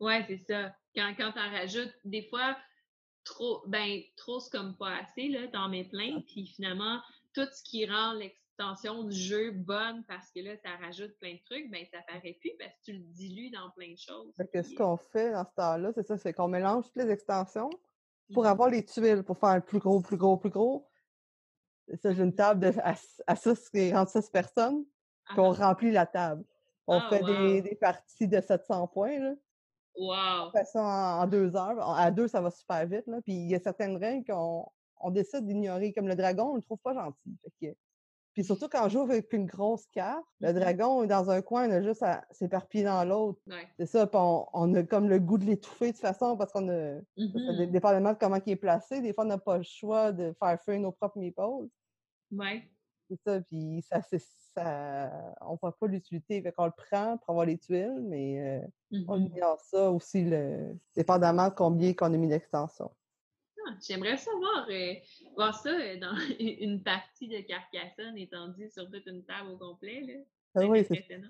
Oui, 0.00 0.14
c'est 0.26 0.38
ça. 0.38 0.74
Quand, 0.96 1.14
quand 1.16 1.32
tu 1.32 1.38
en 1.38 1.50
rajoutes, 1.50 1.94
des 2.04 2.22
fois, 2.28 2.56
trop, 3.24 3.62
ben, 3.66 4.00
trop, 4.16 4.40
c'est 4.40 4.50
comme 4.50 4.76
pas 4.76 4.96
assez, 4.96 5.28
là, 5.28 5.48
t'en 5.48 5.68
mets 5.68 5.84
plein, 5.84 6.20
puis 6.26 6.46
finalement, 6.46 7.00
tout 7.34 7.46
ce 7.52 7.62
qui 7.62 7.86
rend 7.86 8.12
l'extension 8.14 8.41
du 9.08 9.16
jeu 9.16 9.50
bonne 9.52 10.04
parce 10.04 10.30
que 10.30 10.40
là, 10.40 10.56
ça 10.56 10.70
rajoute 10.80 11.16
plein 11.18 11.34
de 11.34 11.40
trucs, 11.44 11.70
ben, 11.70 11.84
ça 11.90 11.98
paraît 12.06 12.36
plus 12.40 12.52
parce 12.58 12.72
que 12.76 12.84
tu 12.84 12.92
le 12.92 13.00
dilues 13.00 13.50
dans 13.50 13.70
plein 13.70 13.92
de 13.92 13.98
choses. 13.98 14.34
Fait 14.36 14.62
ce 14.62 14.74
qu'on 14.74 14.96
fait 14.96 15.32
dans 15.32 15.44
ce 15.44 15.54
temps-là, 15.54 15.92
c'est 15.94 16.02
ça, 16.02 16.16
c'est 16.16 16.32
qu'on 16.32 16.48
mélange 16.48 16.84
toutes 16.84 17.02
les 17.02 17.10
extensions 17.10 17.70
pour 18.32 18.44
mmh 18.44 18.46
avoir 18.46 18.70
les 18.70 18.84
tuiles, 18.84 19.22
pour 19.22 19.38
faire 19.38 19.56
le 19.56 19.60
plus 19.60 19.78
gros, 19.78 20.00
plus 20.00 20.16
gros, 20.16 20.36
plus 20.36 20.50
gros. 20.50 20.88
Ça, 22.00 22.12
j'ai 22.12 22.22
une 22.22 22.34
table 22.34 22.60
de, 22.60 22.78
à, 22.80 22.94
à 23.26 23.36
6, 23.36 23.70
36 23.90 24.30
personnes, 24.30 24.84
puis 25.26 25.40
on 25.40 25.52
ah. 25.52 25.66
remplit 25.68 25.90
la 25.90 26.06
table. 26.06 26.44
On 26.86 26.98
ah, 26.98 27.08
fait 27.10 27.22
des, 27.22 27.62
des, 27.62 27.74
parties 27.74 28.28
de 28.28 28.40
700 28.40 28.86
points. 28.88 29.18
Là. 29.18 29.34
Wow! 29.96 30.48
On 30.48 30.50
fait 30.50 30.64
ça 30.64 30.82
en, 30.82 31.26
deux 31.26 31.54
heures. 31.54 31.90
À 31.96 32.10
deux, 32.10 32.28
ça 32.28 32.40
va 32.40 32.50
super 32.50 32.86
vite. 32.86 33.06
Là. 33.06 33.20
Puis 33.22 33.34
il 33.34 33.50
y 33.50 33.54
a 33.54 33.60
certaines 33.60 33.96
règles 33.96 34.24
qu'on 34.24 34.66
on 35.02 35.10
décide 35.10 35.44
d'ignorer, 35.44 35.92
comme 35.92 36.08
le 36.08 36.14
dragon, 36.14 36.44
on 36.44 36.52
ne 36.52 36.56
le 36.58 36.62
trouve 36.62 36.78
pas 36.78 36.94
gentil. 36.94 37.36
Puis 38.34 38.44
surtout 38.44 38.68
quand 38.68 38.86
on 38.86 38.88
joue 38.88 39.02
avec 39.02 39.32
une 39.32 39.46
grosse 39.46 39.86
carte, 39.88 40.24
le 40.40 40.52
mmh 40.52 40.58
dragon 40.58 41.02
est 41.02 41.06
dans 41.06 41.30
un 41.30 41.42
coin, 41.42 41.68
on 41.68 41.72
a 41.72 41.82
juste 41.82 42.02
à 42.02 42.24
s'éparpiller 42.30 42.84
dans 42.84 43.04
l'autre. 43.04 43.40
C'est 43.78 43.86
ça, 43.86 44.06
puis 44.06 44.18
on, 44.18 44.74
a 44.74 44.82
comme 44.84 45.08
le 45.08 45.18
goût 45.18 45.38
de 45.38 45.44
l'étouffer 45.44 45.88
de 45.88 45.92
toute 45.92 46.00
façon 46.00 46.36
parce 46.36 46.52
qu'on 46.52 46.68
a, 46.68 47.00
mmh 47.16 47.66
dépendamment 47.66 48.12
de 48.12 48.18
comment 48.18 48.38
il 48.44 48.52
est 48.52 48.56
placé, 48.56 49.00
des 49.02 49.12
fois 49.12 49.24
on 49.24 49.28
n'a 49.28 49.38
pas 49.38 49.58
le 49.58 49.64
choix 49.64 50.12
de 50.12 50.34
faire 50.38 50.60
faire 50.62 50.80
nos 50.80 50.92
propres 50.92 51.18
meeples. 51.18 51.68
Ouais. 52.30 52.68
C'est 53.10 53.20
ça, 53.26 53.40
puis 53.42 53.82
ça, 53.82 54.00
ça, 54.54 55.34
on 55.42 55.56
voit 55.56 55.76
pas 55.76 55.86
l'utilité. 55.86 56.40
Fait 56.40 56.52
qu'on 56.52 56.64
le 56.64 56.72
prend 56.74 57.18
pour 57.18 57.30
avoir 57.30 57.44
les 57.44 57.58
tuiles, 57.58 58.02
mais 58.08 58.62
euh, 58.92 59.04
on 59.08 59.18
mmh 59.18 59.26
ignore 59.26 59.60
ça 59.60 59.90
aussi, 59.90 60.24
le, 60.24 60.78
dépendamment 60.96 61.48
de 61.48 61.54
combien 61.54 61.92
qu'on 61.92 62.14
a 62.14 62.16
mis 62.16 62.28
d'extension. 62.28 62.90
Ah, 63.66 63.74
j'aimerais 63.86 64.16
savoir 64.16 64.66
euh, 64.70 64.94
voir 65.36 65.54
ça 65.54 65.70
euh, 65.70 65.98
dans 65.98 66.14
une 66.40 66.82
partie 66.82 67.28
de 67.28 67.40
Carcassonne 67.40 68.16
étendue 68.16 68.68
sur 68.68 68.90
toute 68.90 69.06
une 69.06 69.24
table 69.24 69.50
au 69.50 69.56
complet. 69.56 70.24
Ah 70.54 70.60
c'est 70.60 70.80
impressionnant. 70.80 71.28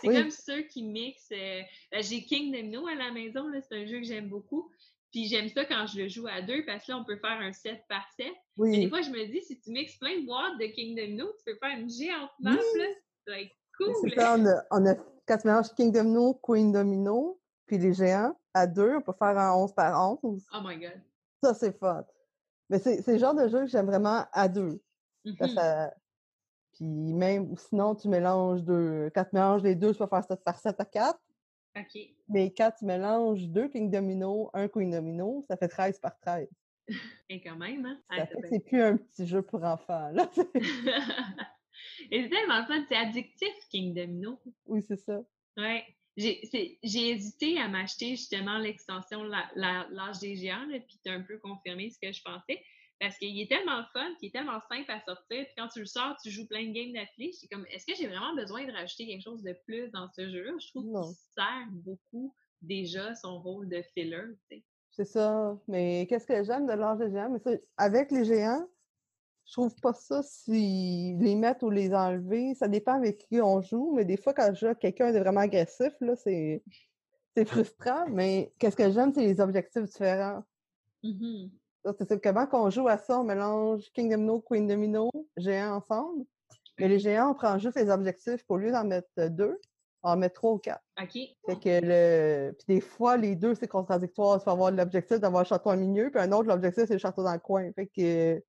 C'est 0.00 0.08
comme 0.08 0.30
ceux 0.30 0.62
qui 0.62 0.84
mixent. 0.84 1.30
Ben, 1.30 2.02
j'ai 2.02 2.22
King 2.22 2.52
Domino 2.52 2.86
à 2.86 2.94
la 2.94 3.10
maison, 3.10 3.50
c'est 3.52 3.82
un 3.82 3.86
jeu 3.86 3.98
que 3.98 4.04
j'aime 4.04 4.28
beaucoup. 4.28 4.70
Puis 5.10 5.26
j'aime 5.26 5.48
ça 5.48 5.64
quand 5.64 5.86
je 5.86 6.02
le 6.02 6.08
joue 6.08 6.26
à 6.26 6.42
deux 6.42 6.64
parce 6.66 6.84
que 6.84 6.92
là, 6.92 6.98
on 6.98 7.04
peut 7.04 7.16
faire 7.16 7.40
un 7.40 7.52
set 7.52 7.82
par 7.88 8.06
set. 8.16 8.32
Mais 8.58 8.78
des 8.78 8.88
fois, 8.88 9.00
je 9.02 9.10
me 9.10 9.26
dis, 9.26 9.40
si 9.40 9.58
tu 9.58 9.70
mixes 9.70 9.96
plein 9.96 10.20
de 10.20 10.26
boîtes 10.26 10.58
de 10.60 10.66
King 10.66 10.94
Domino, 10.94 11.26
tu 11.38 11.44
peux 11.52 11.58
faire 11.58 11.78
une 11.78 11.88
géante 11.88 12.30
map, 12.40 12.52
là. 12.52 12.84
Ça 13.26 13.32
va 13.32 13.40
être 13.40 13.52
cool. 13.76 14.12
Ça, 14.14 14.36
on, 14.36 14.46
a, 14.46 14.64
on 14.70 14.86
a, 14.86 14.94
quand 15.26 15.38
tu 15.38 15.46
mélanges 15.46 15.74
King 15.74 15.92
Domino, 15.92 16.34
Queen 16.34 16.72
Domino, 16.72 17.40
puis 17.66 17.78
les 17.78 17.94
géants, 17.94 18.38
à 18.52 18.66
deux, 18.66 18.96
on 18.96 19.00
peut 19.00 19.12
faire 19.18 19.38
un 19.38 19.54
11 19.54 19.72
par 19.74 20.18
11. 20.22 20.46
Oh 20.52 20.58
my 20.62 20.76
God. 20.76 21.00
Ça, 21.42 21.54
c'est 21.54 21.78
fun. 21.78 22.04
Mais 22.70 22.78
c'est 22.78 23.06
le 23.06 23.18
genre 23.18 23.34
de 23.34 23.48
jeu 23.48 23.60
que 23.60 23.66
j'aime 23.66 23.86
vraiment 23.86 24.24
à 24.32 24.48
deux. 24.48 24.82
Mm-hmm. 25.24 25.92
Puis 26.74 26.84
même, 26.84 27.56
sinon, 27.56 27.94
tu 27.94 28.08
mélanges 28.08 28.62
deux. 28.62 29.10
Quand 29.14 29.24
tu 29.24 29.30
mélanges 29.34 29.62
les 29.62 29.74
deux, 29.74 29.92
tu 29.92 29.98
peux 29.98 30.06
faire 30.06 30.24
ça 30.24 30.36
par 30.36 30.58
7 30.58 30.80
à 30.80 30.84
4. 30.84 31.18
OK. 31.76 32.00
Mais 32.28 32.52
quand 32.52 32.70
tu 32.78 32.84
mélanges 32.84 33.48
deux 33.48 33.68
King 33.68 33.90
Domino, 33.90 34.50
un 34.52 34.68
Queen 34.68 34.90
Domino, 34.90 35.42
ça 35.48 35.56
fait 35.56 35.68
13 35.68 35.98
par 36.00 36.18
13. 36.20 36.48
Et 37.28 37.40
quand 37.40 37.56
même, 37.56 37.84
hein? 37.84 37.98
Ça 38.16 38.26
fait 38.26 38.40
que 38.40 38.48
c'est 38.48 38.60
plus 38.60 38.82
un 38.82 38.96
petit 38.96 39.26
jeu 39.26 39.42
pour 39.42 39.62
enfants, 39.64 40.10
là. 40.12 40.30
Et 42.10 42.22
c'est 42.22 42.28
tellement 42.28 42.64
fun, 42.66 42.84
c'est 42.88 42.96
addictif, 42.96 43.52
King 43.70 43.94
Domino. 43.94 44.40
Oui, 44.66 44.82
c'est 44.86 44.96
ça. 44.96 45.20
Ouais. 45.56 45.84
J'ai 46.18 47.10
hésité 47.10 47.60
à 47.60 47.68
m'acheter 47.68 48.10
justement 48.10 48.58
l'extension 48.58 49.22
L'âge 49.22 50.18
des 50.20 50.36
géants, 50.36 50.66
puis 50.68 50.98
tu 51.02 51.10
as 51.10 51.14
un 51.14 51.22
peu 51.22 51.38
confirmé 51.38 51.90
ce 51.90 51.98
que 52.00 52.12
je 52.12 52.20
pensais. 52.22 52.60
Parce 53.00 53.16
qu'il 53.16 53.40
est 53.40 53.48
tellement 53.48 53.84
fun, 53.92 54.12
qu'il 54.18 54.28
est 54.28 54.32
tellement 54.32 54.60
simple 54.68 54.90
à 54.90 55.00
sortir. 55.06 55.44
Puis 55.44 55.54
quand 55.56 55.68
tu 55.68 55.78
le 55.78 55.86
sors, 55.86 56.16
tu 56.20 56.30
joues 56.30 56.48
plein 56.48 56.66
de 56.66 56.72
games 56.72 56.92
d'affilée. 56.92 57.30
Je 57.32 57.46
comme, 57.48 57.64
est-ce 57.70 57.86
que 57.86 57.94
j'ai 57.96 58.08
vraiment 58.08 58.34
besoin 58.34 58.66
de 58.66 58.72
rajouter 58.72 59.06
quelque 59.06 59.22
chose 59.22 59.44
de 59.44 59.56
plus 59.66 59.88
dans 59.92 60.08
ce 60.08 60.28
jeu-là? 60.28 60.50
Je 60.58 60.68
trouve 60.70 60.82
qu'il 60.82 61.14
sert 61.32 61.68
beaucoup 61.70 62.34
déjà 62.60 63.14
son 63.14 63.40
rôle 63.40 63.68
de 63.68 63.80
filler. 63.94 64.20
C'est 64.90 65.04
ça. 65.04 65.56
Mais 65.68 66.08
qu'est-ce 66.08 66.26
que 66.26 66.42
j'aime 66.42 66.66
de 66.66 66.72
l'âge 66.72 66.98
des 66.98 67.08
géants? 67.12 67.30
Mais 67.30 67.60
avec 67.76 68.10
les 68.10 68.24
géants, 68.24 68.66
je 69.48 69.54
trouve 69.54 69.74
pas 69.76 69.94
ça 69.94 70.22
si 70.22 71.16
les 71.18 71.34
mettre 71.34 71.64
ou 71.64 71.70
les 71.70 71.94
enlever. 71.94 72.54
Ça 72.54 72.68
dépend 72.68 72.92
avec 72.92 73.16
qui 73.16 73.40
on 73.40 73.62
joue, 73.62 73.94
mais 73.94 74.04
des 74.04 74.18
fois, 74.18 74.34
quand 74.34 74.52
je 74.52 74.66
joue 74.66 74.74
quelqu'un 74.74 75.10
de 75.10 75.18
vraiment 75.18 75.40
agressif, 75.40 75.94
là, 76.00 76.14
c'est, 76.16 76.62
c'est 77.34 77.46
frustrant. 77.46 78.04
Mais 78.10 78.52
qu'est-ce 78.58 78.76
que 78.76 78.90
j'aime, 78.90 79.10
c'est 79.14 79.24
les 79.24 79.40
objectifs 79.40 79.84
différents. 79.84 80.44
Mm-hmm. 81.02 81.50
C'est 82.06 82.22
comment 82.22 82.46
qu'on 82.46 82.68
joue 82.68 82.88
à 82.88 82.98
ça, 82.98 83.18
on 83.20 83.24
mélange 83.24 83.90
King 83.94 84.10
Domino, 84.10 84.40
Queen 84.40 84.66
Domino, 84.66 85.10
géants 85.38 85.76
ensemble. 85.76 86.26
Mais 86.78 86.88
les 86.88 86.98
géants, 86.98 87.30
on 87.30 87.34
prend 87.34 87.58
juste 87.58 87.78
les 87.78 87.88
objectifs. 87.88 88.44
Au 88.50 88.58
lieu 88.58 88.70
d'en 88.70 88.84
mettre 88.84 89.08
deux, 89.30 89.58
on 90.02 90.10
en 90.10 90.16
met 90.18 90.28
trois 90.28 90.52
ou 90.52 90.58
quatre. 90.58 90.84
OK. 91.00 91.12
Fait 91.12 91.58
que 91.58 91.80
le... 91.82 92.52
Puis 92.52 92.74
des 92.74 92.80
fois, 92.82 93.16
les 93.16 93.34
deux, 93.34 93.54
c'est 93.54 93.66
contradictoire. 93.66 94.38
Tu 94.38 94.44
peux 94.44 94.50
avoir 94.50 94.70
l'objectif 94.70 95.18
d'avoir 95.20 95.40
un 95.40 95.44
château 95.44 95.70
en 95.70 95.76
milieu, 95.78 96.10
puis 96.10 96.20
un 96.20 96.32
autre, 96.32 96.48
l'objectif, 96.48 96.84
c'est 96.84 96.92
le 96.92 96.98
château 96.98 97.22
dans 97.22 97.32
le 97.32 97.38
coin. 97.38 97.72
Fait 97.72 97.86
que 97.86 98.42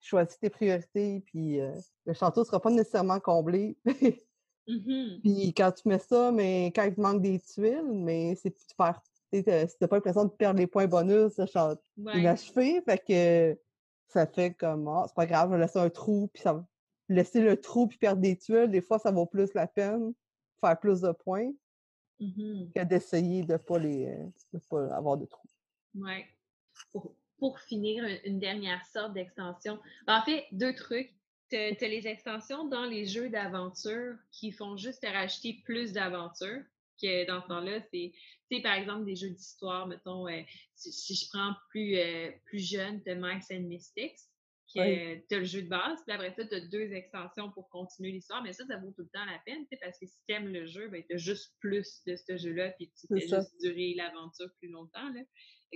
choisis 0.00 0.38
tes 0.38 0.50
priorités, 0.50 1.22
puis 1.26 1.60
euh, 1.60 1.72
le 2.06 2.14
château 2.14 2.40
ne 2.40 2.46
sera 2.46 2.60
pas 2.60 2.70
nécessairement 2.70 3.20
comblé. 3.20 3.76
Mm-hmm. 4.68 5.20
Puis 5.22 5.54
quand 5.54 5.72
tu 5.72 5.88
mets 5.88 5.98
ça, 5.98 6.30
mais 6.30 6.66
quand 6.76 6.84
il 6.84 6.94
te 6.94 7.00
manque 7.00 7.22
des 7.22 7.40
tuiles, 7.40 7.90
mais 7.90 8.34
c'est 8.34 8.50
tu 8.50 8.66
perds. 8.76 9.00
Si 9.32 9.42
t'as 9.42 9.88
pas 9.88 9.96
l'impression 9.96 10.26
de 10.26 10.28
perdre 10.28 10.60
les 10.60 10.66
points 10.66 10.86
bonus, 10.86 11.32
ça 11.32 11.46
chante 11.46 11.80
ouais. 11.96 12.18
inachevé, 12.20 12.82
fait 12.82 12.98
que 12.98 13.58
ça 14.08 14.26
fait 14.26 14.52
comme 14.52 14.86
ah, 14.88 15.04
c'est 15.06 15.14
pas 15.14 15.24
grave, 15.24 15.48
je 15.48 15.54
vais 15.54 15.62
laisser 15.62 15.78
un 15.78 15.88
trou, 15.88 16.28
puis 16.34 16.42
ça 16.42 16.62
laisser 17.08 17.40
le 17.40 17.58
trou 17.58 17.86
puis 17.86 17.96
perdre 17.96 18.20
des 18.20 18.36
tuiles, 18.36 18.70
des 18.70 18.82
fois 18.82 18.98
ça 18.98 19.10
vaut 19.10 19.24
plus 19.24 19.54
la 19.54 19.66
peine, 19.66 20.12
faire 20.60 20.78
plus 20.78 21.00
de 21.00 21.12
points, 21.12 21.50
mm-hmm. 22.20 22.70
que 22.74 22.84
d'essayer 22.84 23.44
de 23.44 23.56
pas 23.56 23.78
les 23.78 24.18
de 24.52 24.58
pas 24.68 24.94
avoir 24.94 25.16
de 25.16 25.24
trous. 25.24 25.48
Ouais 25.94 26.26
pour 26.92 27.14
finir 27.60 28.04
une 28.24 28.38
dernière 28.38 28.84
sorte 28.86 29.14
d'extension. 29.14 29.78
En 30.06 30.22
fait, 30.22 30.46
deux 30.52 30.74
trucs. 30.74 31.12
Tu 31.50 31.56
as, 31.56 31.88
les 31.88 32.06
extensions 32.06 32.68
dans 32.68 32.84
les 32.84 33.06
jeux 33.06 33.30
d'aventure 33.30 34.16
qui 34.32 34.52
font 34.52 34.76
juste 34.76 35.06
rajouter 35.06 35.62
plus 35.64 35.92
d'aventures. 35.92 36.62
Que 37.00 37.26
dans 37.26 37.40
ce 37.40 37.46
temps-là, 37.46 37.80
c'est 37.92 38.12
par 38.60 38.74
exemple 38.74 39.04
des 39.04 39.14
jeux 39.14 39.30
d'histoire, 39.30 39.86
mettons, 39.86 40.26
euh, 40.26 40.42
si, 40.74 41.14
je 41.14 41.28
prends 41.32 41.54
plus, 41.70 41.96
euh, 41.96 42.30
plus 42.46 42.58
jeune, 42.58 43.00
tu 43.04 43.10
as 43.10 43.14
Max 43.14 43.46
and 43.52 43.60
Mystics, 43.60 44.18
tu 44.66 44.80
as 44.80 45.14
le 45.30 45.44
jeu 45.44 45.62
de 45.62 45.68
base, 45.68 46.00
puis 46.04 46.12
après 46.12 46.34
ça, 46.34 46.44
tu 46.44 46.54
as 46.56 46.60
deux 46.60 46.92
extensions 46.92 47.52
pour 47.52 47.68
continuer 47.68 48.10
l'histoire, 48.10 48.42
mais 48.42 48.52
ça, 48.52 48.66
ça 48.66 48.78
vaut 48.78 48.90
tout 48.90 49.02
le 49.02 49.08
temps 49.14 49.24
la 49.26 49.38
peine, 49.46 49.64
parce 49.80 49.96
que 49.96 50.06
si 50.06 50.16
tu 50.28 50.34
aimes 50.34 50.52
le 50.52 50.66
jeu, 50.66 50.88
ben, 50.88 51.02
tu 51.08 51.14
as 51.14 51.18
juste 51.18 51.54
plus 51.60 52.02
de 52.04 52.16
ce 52.16 52.36
jeu-là, 52.36 52.70
puis 52.70 52.90
tu 52.98 53.06
fais 53.06 53.20
juste 53.20 53.60
durer 53.60 53.94
l'aventure 53.94 54.50
plus 54.58 54.68
longtemps. 54.68 55.08
Là 55.14 55.20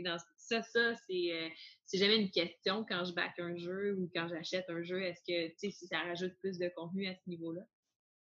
dans 0.01 0.17
ça, 0.39 0.63
ça, 0.63 0.79
euh, 0.81 1.49
c'est 1.87 1.99
jamais 1.99 2.17
une 2.17 2.31
question 2.31 2.85
quand 2.89 3.05
je 3.05 3.13
back 3.13 3.39
un 3.39 3.57
jeu 3.57 3.95
ou 3.99 4.11
quand 4.15 4.29
j'achète 4.29 4.65
un 4.69 4.83
jeu. 4.83 5.03
Est-ce 5.03 5.21
que, 5.21 5.49
tu 5.49 5.55
sais, 5.59 5.71
si 5.71 5.87
ça 5.87 6.01
rajoute 6.01 6.35
plus 6.41 6.59
de 6.59 6.71
contenu 6.75 7.07
à 7.07 7.15
ce 7.15 7.29
niveau-là? 7.29 7.63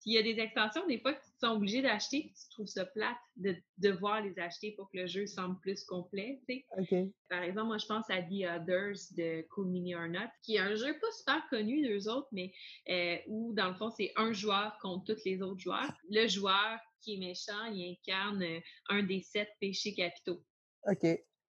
il 0.08 0.14
y 0.14 0.18
a 0.18 0.22
des 0.22 0.40
extensions, 0.40 0.86
des 0.86 0.98
fois, 0.98 1.12
que 1.12 1.20
tu 1.22 1.30
sont 1.40 1.56
obligés 1.56 1.82
d'acheter, 1.82 2.32
tu 2.34 2.48
trouves 2.50 2.66
ça 2.66 2.86
plate 2.86 3.18
de 3.36 3.54
devoir 3.76 4.22
les 4.22 4.38
acheter 4.38 4.72
pour 4.72 4.90
que 4.90 4.98
le 4.98 5.06
jeu 5.06 5.26
semble 5.26 5.58
plus 5.60 5.84
complet, 5.84 6.40
tu 6.48 6.64
sais. 6.80 7.12
Par 7.28 7.42
exemple, 7.42 7.66
moi, 7.66 7.78
je 7.78 7.86
pense 7.86 8.08
à 8.08 8.22
The 8.22 8.60
Others 8.60 9.12
de 9.16 9.46
Cool 9.50 9.68
Mini 9.68 9.94
or 9.94 10.08
Not, 10.08 10.30
qui 10.42 10.56
est 10.56 10.60
un 10.60 10.74
jeu 10.74 10.98
pas 10.98 11.12
super 11.12 11.46
connu 11.50 11.86
d'eux 11.86 12.08
autres, 12.08 12.28
mais 12.32 12.52
euh, 12.88 13.18
où, 13.26 13.52
dans 13.52 13.68
le 13.68 13.74
fond, 13.74 13.90
c'est 13.90 14.12
un 14.16 14.32
joueur 14.32 14.78
contre 14.80 15.14
tous 15.14 15.24
les 15.26 15.42
autres 15.42 15.60
joueurs. 15.60 15.92
Le 16.10 16.26
joueur 16.26 16.78
qui 17.02 17.14
est 17.14 17.18
méchant, 17.18 17.66
il 17.66 17.92
incarne 17.92 18.42
euh, 18.42 18.60
un 18.88 19.02
des 19.02 19.20
sept 19.20 19.50
péchés 19.60 19.94
capitaux. 19.94 20.42
OK. 20.90 21.06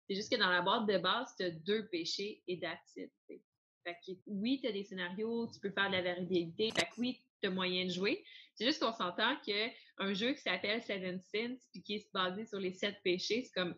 C'est 0.07 0.15
juste 0.15 0.31
que 0.31 0.39
dans 0.39 0.49
la 0.49 0.61
boîte 0.61 0.87
de 0.87 0.97
base, 0.97 1.33
tu 1.37 1.43
as 1.43 1.51
deux 1.51 1.87
péchés 1.87 2.41
et 2.47 2.59
that's 2.59 2.93
Fait 2.95 3.97
que 4.05 4.11
oui, 4.27 4.59
tu 4.61 4.67
as 4.67 4.71
des 4.71 4.83
scénarios, 4.83 5.47
tu 5.47 5.59
peux 5.59 5.71
faire 5.71 5.89
de 5.89 5.95
la 5.95 6.01
variabilité. 6.01 6.71
Fait 6.71 6.85
que 6.85 6.99
oui, 6.99 7.21
tu 7.41 7.47
as 7.47 7.51
moyen 7.51 7.85
de 7.85 7.91
jouer. 7.91 8.23
C'est 8.55 8.65
juste 8.65 8.81
qu'on 8.81 8.93
s'entend 8.93 9.35
qu'un 9.45 10.13
jeu 10.13 10.33
qui 10.33 10.41
s'appelle 10.41 10.81
Seven 10.81 11.19
Sins 11.19 11.57
puis 11.71 11.83
qui 11.83 11.95
est 11.95 12.13
basé 12.13 12.45
sur 12.45 12.59
les 12.59 12.71
sept 12.71 12.95
péchés, 13.03 13.43
c'est 13.43 13.53
comme 13.53 13.75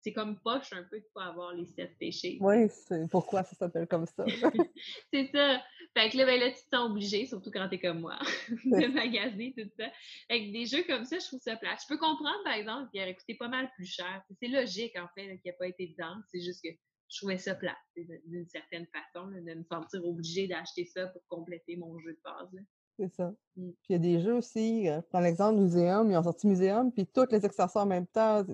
c'est 0.00 0.12
comme 0.12 0.38
poche 0.38 0.72
un 0.72 0.84
peu 0.84 1.00
de 1.00 1.06
pas 1.12 1.26
avoir 1.26 1.52
les 1.54 1.66
sept 1.66 1.96
péchés. 1.98 2.38
Oui, 2.40 2.68
c'est 2.68 3.08
pourquoi 3.10 3.42
ça 3.42 3.56
s'appelle 3.56 3.86
comme 3.86 4.06
ça? 4.06 4.24
c'est 5.12 5.26
ça. 5.32 5.60
Fait 5.98 6.10
que 6.10 6.16
là, 6.16 6.26
ben 6.26 6.38
là, 6.38 6.48
tu 6.50 6.62
te 6.62 6.76
sens 6.76 6.90
obligé, 6.90 7.26
surtout 7.26 7.50
quand 7.50 7.68
t'es 7.68 7.80
comme 7.80 7.98
moi, 7.98 8.16
de 8.48 8.86
magasiner 8.94 9.52
tout 9.52 9.68
ça. 9.76 9.86
Avec 10.30 10.52
des 10.52 10.64
jeux 10.64 10.84
comme 10.84 11.04
ça, 11.04 11.18
je 11.18 11.26
trouve 11.26 11.40
ça 11.40 11.56
plat. 11.56 11.74
Je 11.82 11.88
peux 11.88 11.98
comprendre, 11.98 12.38
par 12.44 12.52
exemple, 12.52 12.88
qu'il 12.90 13.02
aurait 13.02 13.16
coûté 13.16 13.34
pas 13.34 13.48
mal 13.48 13.68
plus 13.74 13.86
cher. 13.86 14.22
C'est 14.40 14.46
logique, 14.46 14.96
en 14.96 15.08
fait, 15.16 15.38
qu'il 15.38 15.50
n'a 15.50 15.56
pas 15.58 15.66
été 15.66 15.88
dedans. 15.88 16.14
C'est 16.30 16.40
juste 16.40 16.62
que 16.62 16.68
je 17.08 17.16
trouvais 17.16 17.38
ça 17.38 17.56
plat, 17.56 17.76
d'une 17.96 18.46
certaine 18.46 18.86
façon, 18.86 19.26
de 19.26 19.40
me 19.40 19.64
sentir 19.64 20.04
obligée 20.04 20.46
d'acheter 20.46 20.84
ça 20.84 21.08
pour 21.08 21.22
compléter 21.26 21.76
mon 21.76 21.98
jeu 21.98 22.12
de 22.12 22.20
base. 22.22 22.64
C'est 22.96 23.12
ça. 23.14 23.34
Mmh. 23.56 23.70
Puis 23.70 23.88
il 23.88 23.92
y 23.92 23.96
a 23.96 23.98
des 23.98 24.20
jeux 24.20 24.34
aussi, 24.34 24.88
euh, 24.88 25.00
je 25.00 25.06
prends 25.08 25.20
l'exemple 25.20 25.60
Muséum, 25.60 26.10
ils 26.12 26.16
ont 26.16 26.22
sorti 26.22 26.46
Muséum, 26.46 26.92
puis 26.92 27.06
toutes 27.06 27.32
les 27.32 27.44
extensions 27.44 27.80
en 27.80 27.86
même 27.86 28.06
temps. 28.06 28.44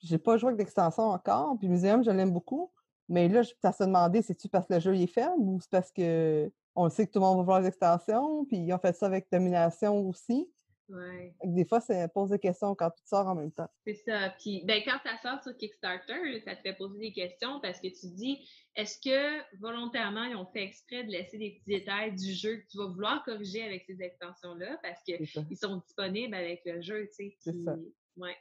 J'ai 0.00 0.18
pas 0.18 0.38
joué 0.38 0.48
avec 0.48 0.58
d'extension 0.58 1.04
encore, 1.04 1.58
puis 1.58 1.68
Muséum, 1.68 2.02
je 2.02 2.10
l'aime 2.10 2.32
beaucoup. 2.32 2.70
Mais 3.08 3.28
là, 3.28 3.42
peux 3.42 3.72
se 3.72 3.84
demander, 3.84 4.22
c'est-tu 4.22 4.48
parce 4.48 4.66
que 4.66 4.74
le 4.74 4.80
jeu 4.80 4.96
est 4.96 5.06
faible 5.06 5.34
ou 5.38 5.58
c'est 5.60 5.70
parce 5.70 5.92
que 5.92 6.50
on 6.76 6.88
sait 6.88 7.06
que 7.06 7.12
tout 7.12 7.20
le 7.20 7.24
monde 7.24 7.38
va 7.38 7.42
voir 7.44 7.60
les 7.60 7.68
extensions, 7.68 8.44
puis 8.46 8.58
ils 8.58 8.72
ont 8.72 8.78
fait 8.78 8.94
ça 8.94 9.06
avec 9.06 9.26
Domination 9.30 10.08
aussi? 10.08 10.50
Ouais. 10.88 11.34
Des 11.42 11.64
fois, 11.64 11.80
ça 11.80 12.08
pose 12.08 12.30
des 12.30 12.38
questions 12.38 12.74
quand 12.74 12.90
tout 12.90 13.06
sort 13.06 13.26
en 13.26 13.34
même 13.34 13.52
temps. 13.52 13.68
C'est 13.86 13.94
ça. 13.94 14.34
Puis 14.38 14.64
ben, 14.66 14.82
quand 14.84 14.98
ça 15.02 15.16
sort 15.22 15.42
sur 15.42 15.56
Kickstarter, 15.56 16.40
ça 16.44 16.56
te 16.56 16.60
fait 16.60 16.74
poser 16.74 16.98
des 16.98 17.12
questions 17.12 17.60
parce 17.60 17.80
que 17.80 17.88
tu 17.88 18.10
te 18.10 18.14
dis 18.14 18.46
est-ce 18.76 18.98
que 18.98 19.58
volontairement, 19.60 20.24
ils 20.24 20.36
ont 20.36 20.46
fait 20.46 20.64
exprès 20.64 21.04
de 21.04 21.10
laisser 21.10 21.38
des 21.38 21.52
petits 21.52 21.78
détails 21.78 22.14
du 22.14 22.32
jeu 22.32 22.56
que 22.56 22.66
tu 22.70 22.76
vas 22.76 22.86
vouloir 22.88 23.24
corriger 23.24 23.64
avec 23.64 23.84
ces 23.86 24.02
extensions-là 24.02 24.78
parce 24.82 25.02
qu'ils 25.04 25.56
sont 25.56 25.76
disponibles 25.76 26.34
avec 26.34 26.62
le 26.66 26.82
jeu, 26.82 27.06
tu 27.06 27.30
sais. 27.30 27.36
C'est 27.40 27.64
ça. 27.64 27.76
Ouais. 28.16 28.36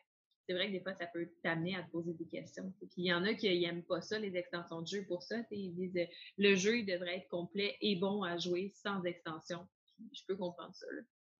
C'est 0.47 0.53
vrai 0.53 0.67
que 0.67 0.73
des 0.73 0.81
fois, 0.81 0.93
ça 0.93 1.07
peut 1.07 1.27
t'amener 1.41 1.75
à 1.75 1.81
te 1.83 1.91
poser 1.91 2.13
des 2.13 2.27
questions. 2.27 2.71
Puis 2.79 2.89
il 2.97 3.05
y 3.05 3.13
en 3.13 3.23
a 3.23 3.33
qui 3.33 3.47
n'aiment 3.59 3.83
pas 3.83 4.01
ça, 4.01 4.19
les 4.19 4.35
extensions 4.35 4.81
de 4.81 4.87
jeu 4.87 5.05
pour 5.07 5.23
ça. 5.23 5.37
Ils 5.51 5.73
disent 5.73 6.05
le 6.37 6.55
jeu 6.55 6.79
il 6.79 6.85
devrait 6.85 7.15
être 7.17 7.29
complet 7.29 7.77
et 7.81 7.95
bon 7.95 8.23
à 8.23 8.37
jouer 8.37 8.73
sans 8.75 9.01
extension. 9.03 9.65
je 10.11 10.21
peux 10.27 10.35
comprendre 10.35 10.75
ça. 10.75 10.85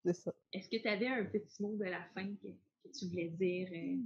C'est 0.06 0.14
ça. 0.14 0.34
Est-ce 0.52 0.70
que 0.70 0.78
tu 0.82 0.88
avais 0.88 1.08
un 1.08 1.26
petit 1.26 1.62
mot 1.62 1.76
de 1.76 1.86
la 1.86 2.04
fin 2.14 2.28
que, 2.36 2.48
tu 2.98 3.08
voulais 3.08 3.30
dire? 3.30 3.70
Euh? 3.74 3.98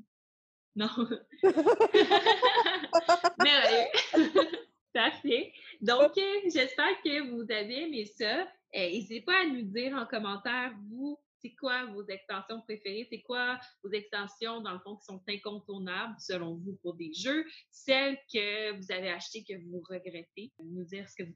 Non. 0.75 0.87
Merveilleux. 3.43 3.87
Parfait. 4.93 5.51
Donc, 5.81 6.17
euh, 6.17 6.49
j'espère 6.51 7.01
que 7.03 7.29
vous 7.29 7.43
avez 7.51 7.83
aimé 7.83 8.05
ça. 8.05 8.41
Euh, 8.41 8.45
n'hésitez 8.73 9.21
pas 9.21 9.41
à 9.41 9.45
nous 9.45 9.61
dire 9.61 9.95
en 9.95 10.07
commentaire, 10.07 10.73
vous, 10.89 11.19
c'est 11.41 11.55
quoi 11.55 11.85
vos 11.85 12.05
extensions 12.07 12.61
préférées? 12.61 13.07
C'est 13.09 13.21
quoi 13.21 13.59
vos 13.83 13.91
extensions, 13.91 14.61
dans 14.61 14.73
le 14.73 14.79
fond, 14.79 14.95
qui 14.97 15.05
sont 15.05 15.21
incontournables 15.27 16.15
selon 16.19 16.55
vous 16.55 16.77
pour 16.81 16.95
des 16.95 17.13
jeux? 17.13 17.45
Celles 17.71 18.17
que 18.33 18.71
vous 18.77 18.91
avez 18.91 19.09
achetées 19.09 19.43
que 19.43 19.57
vous 19.65 19.81
regrettez? 19.87 20.51
Nous 20.59 20.85
dire 20.85 21.07
ce 21.09 21.15
que 21.15 21.27
vous 21.27 21.35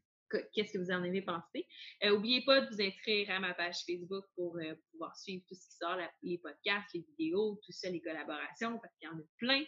qu'est-ce 0.53 0.73
que 0.73 0.77
vous 0.77 0.91
en 0.91 1.03
avez 1.03 1.21
pensé. 1.21 1.67
N'oubliez 2.03 2.41
euh, 2.41 2.45
pas 2.45 2.61
de 2.61 2.67
vous 2.67 2.81
inscrire 2.81 3.29
à 3.31 3.39
ma 3.39 3.53
page 3.53 3.83
Facebook 3.85 4.25
pour 4.35 4.57
euh, 4.57 4.75
pouvoir 4.91 5.15
suivre 5.17 5.43
tout 5.47 5.55
ce 5.55 5.67
qui 5.67 5.75
sort, 5.75 5.97
les 6.23 6.37
podcasts, 6.37 6.93
les 6.93 7.05
vidéos, 7.17 7.59
tout 7.65 7.71
ça, 7.71 7.89
les 7.89 8.01
collaborations, 8.01 8.79
parce 8.79 8.93
qu'il 8.97 9.09
y 9.09 9.11
en 9.11 9.17
a 9.17 9.23
plein. 9.37 9.63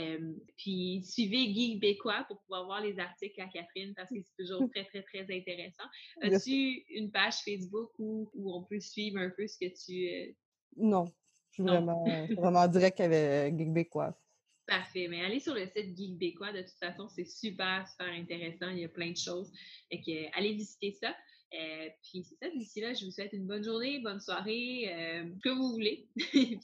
Euh, 0.00 0.34
puis 0.56 1.02
suivez 1.04 1.52
Guy 1.52 1.76
Bécois 1.76 2.24
pour 2.28 2.40
pouvoir 2.42 2.66
voir 2.66 2.80
les 2.80 2.98
articles 2.98 3.40
à 3.40 3.46
Catherine 3.46 3.94
parce 3.94 4.10
que 4.10 4.20
c'est 4.20 4.44
toujours 4.44 4.68
très, 4.74 4.84
très, 4.84 5.02
très 5.02 5.22
intéressant. 5.22 5.84
As-tu 6.22 6.84
une 6.90 7.10
page 7.10 7.36
Facebook 7.44 7.90
où, 7.98 8.30
où, 8.34 8.54
on 8.54 8.64
peut 8.64 8.80
suivre 8.80 9.18
un 9.18 9.30
peu 9.30 9.46
ce 9.46 9.58
que 9.58 9.72
tu. 9.84 10.36
Non. 10.76 11.06
Je 11.50 11.54
suis 11.54 11.62
vraiment, 11.62 12.04
vraiment 12.36 12.68
direct 12.68 13.00
avec 13.00 13.56
Guy 13.56 13.66
Bécois. 13.66 14.18
Parfait. 14.66 15.06
Mais 15.08 15.24
allez 15.24 15.38
sur 15.38 15.54
le 15.54 15.66
site 15.66 15.96
Geek 15.96 16.18
Bécois. 16.18 16.52
De 16.52 16.62
toute 16.62 16.78
façon, 16.80 17.08
c'est 17.08 17.24
super, 17.24 17.86
super 17.88 18.08
intéressant. 18.08 18.68
Il 18.70 18.80
y 18.80 18.84
a 18.84 18.88
plein 18.88 19.12
de 19.12 19.16
choses. 19.16 19.52
Que, 19.90 20.36
allez 20.36 20.54
visiter 20.54 20.92
ça. 20.92 21.14
Euh, 21.54 21.88
puis 22.02 22.24
c'est 22.24 22.34
ça, 22.34 22.50
d'ici 22.50 22.80
là, 22.80 22.92
je 22.92 23.04
vous 23.04 23.12
souhaite 23.12 23.32
une 23.32 23.46
bonne 23.46 23.62
journée, 23.62 24.00
bonne 24.00 24.20
soirée, 24.20 24.92
euh, 24.92 25.30
que 25.42 25.48
vous 25.50 25.70
voulez. 25.70 26.08
puis 26.16 26.58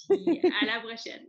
à 0.61 0.66
la 0.66 0.81
prochaine. 0.81 1.25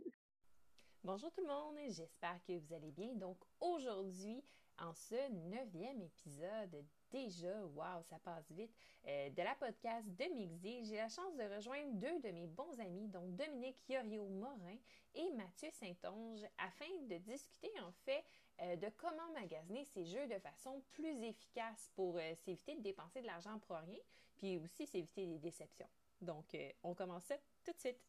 Bonjour 1.04 1.30
tout 1.32 1.42
le 1.42 1.48
monde, 1.48 1.76
j'espère 1.90 2.42
que 2.48 2.58
vous 2.58 2.72
allez 2.72 2.90
bien. 2.90 3.12
Donc 3.16 3.36
aujourd'hui, 3.60 4.42
en 4.78 4.94
ce 4.94 5.30
neuvième 5.50 6.00
épisode, 6.00 6.82
déjà, 7.10 7.62
waouh, 7.74 8.02
ça 8.04 8.18
passe 8.20 8.50
vite, 8.50 8.74
euh, 9.06 9.28
de 9.28 9.42
la 9.42 9.54
podcast 9.56 10.08
de 10.08 10.24
Mixi, 10.34 10.86
j'ai 10.86 10.96
la 10.96 11.10
chance 11.10 11.36
de 11.36 11.54
rejoindre 11.54 11.92
deux 11.96 12.20
de 12.20 12.30
mes 12.30 12.46
bons 12.46 12.80
amis, 12.80 13.06
donc 13.08 13.36
Dominique 13.36 13.86
Yorio-Morin 13.86 14.78
et 15.14 15.30
Mathieu 15.32 15.68
Saint-Onge, 15.72 16.40
afin 16.56 16.88
de 17.02 17.18
discuter 17.18 17.70
en 17.80 17.92
fait 18.06 18.24
euh, 18.62 18.76
de 18.76 18.88
comment 18.96 19.30
magasiner 19.34 19.84
ces 19.84 20.06
jeux 20.06 20.26
de 20.26 20.38
façon 20.38 20.82
plus 20.92 21.22
efficace 21.22 21.90
pour 21.94 22.16
euh, 22.16 22.34
s'éviter 22.46 22.76
de 22.76 22.80
dépenser 22.80 23.20
de 23.20 23.26
l'argent 23.26 23.58
pour 23.58 23.76
rien, 23.76 24.00
puis 24.36 24.56
aussi 24.56 24.86
s'éviter 24.86 25.26
des 25.26 25.38
déceptions. 25.38 25.90
Donc, 26.22 26.56
on 26.82 26.94
commence 26.94 27.24
ça 27.24 27.36
tout 27.62 27.72
de 27.72 27.78
suite. 27.78 28.00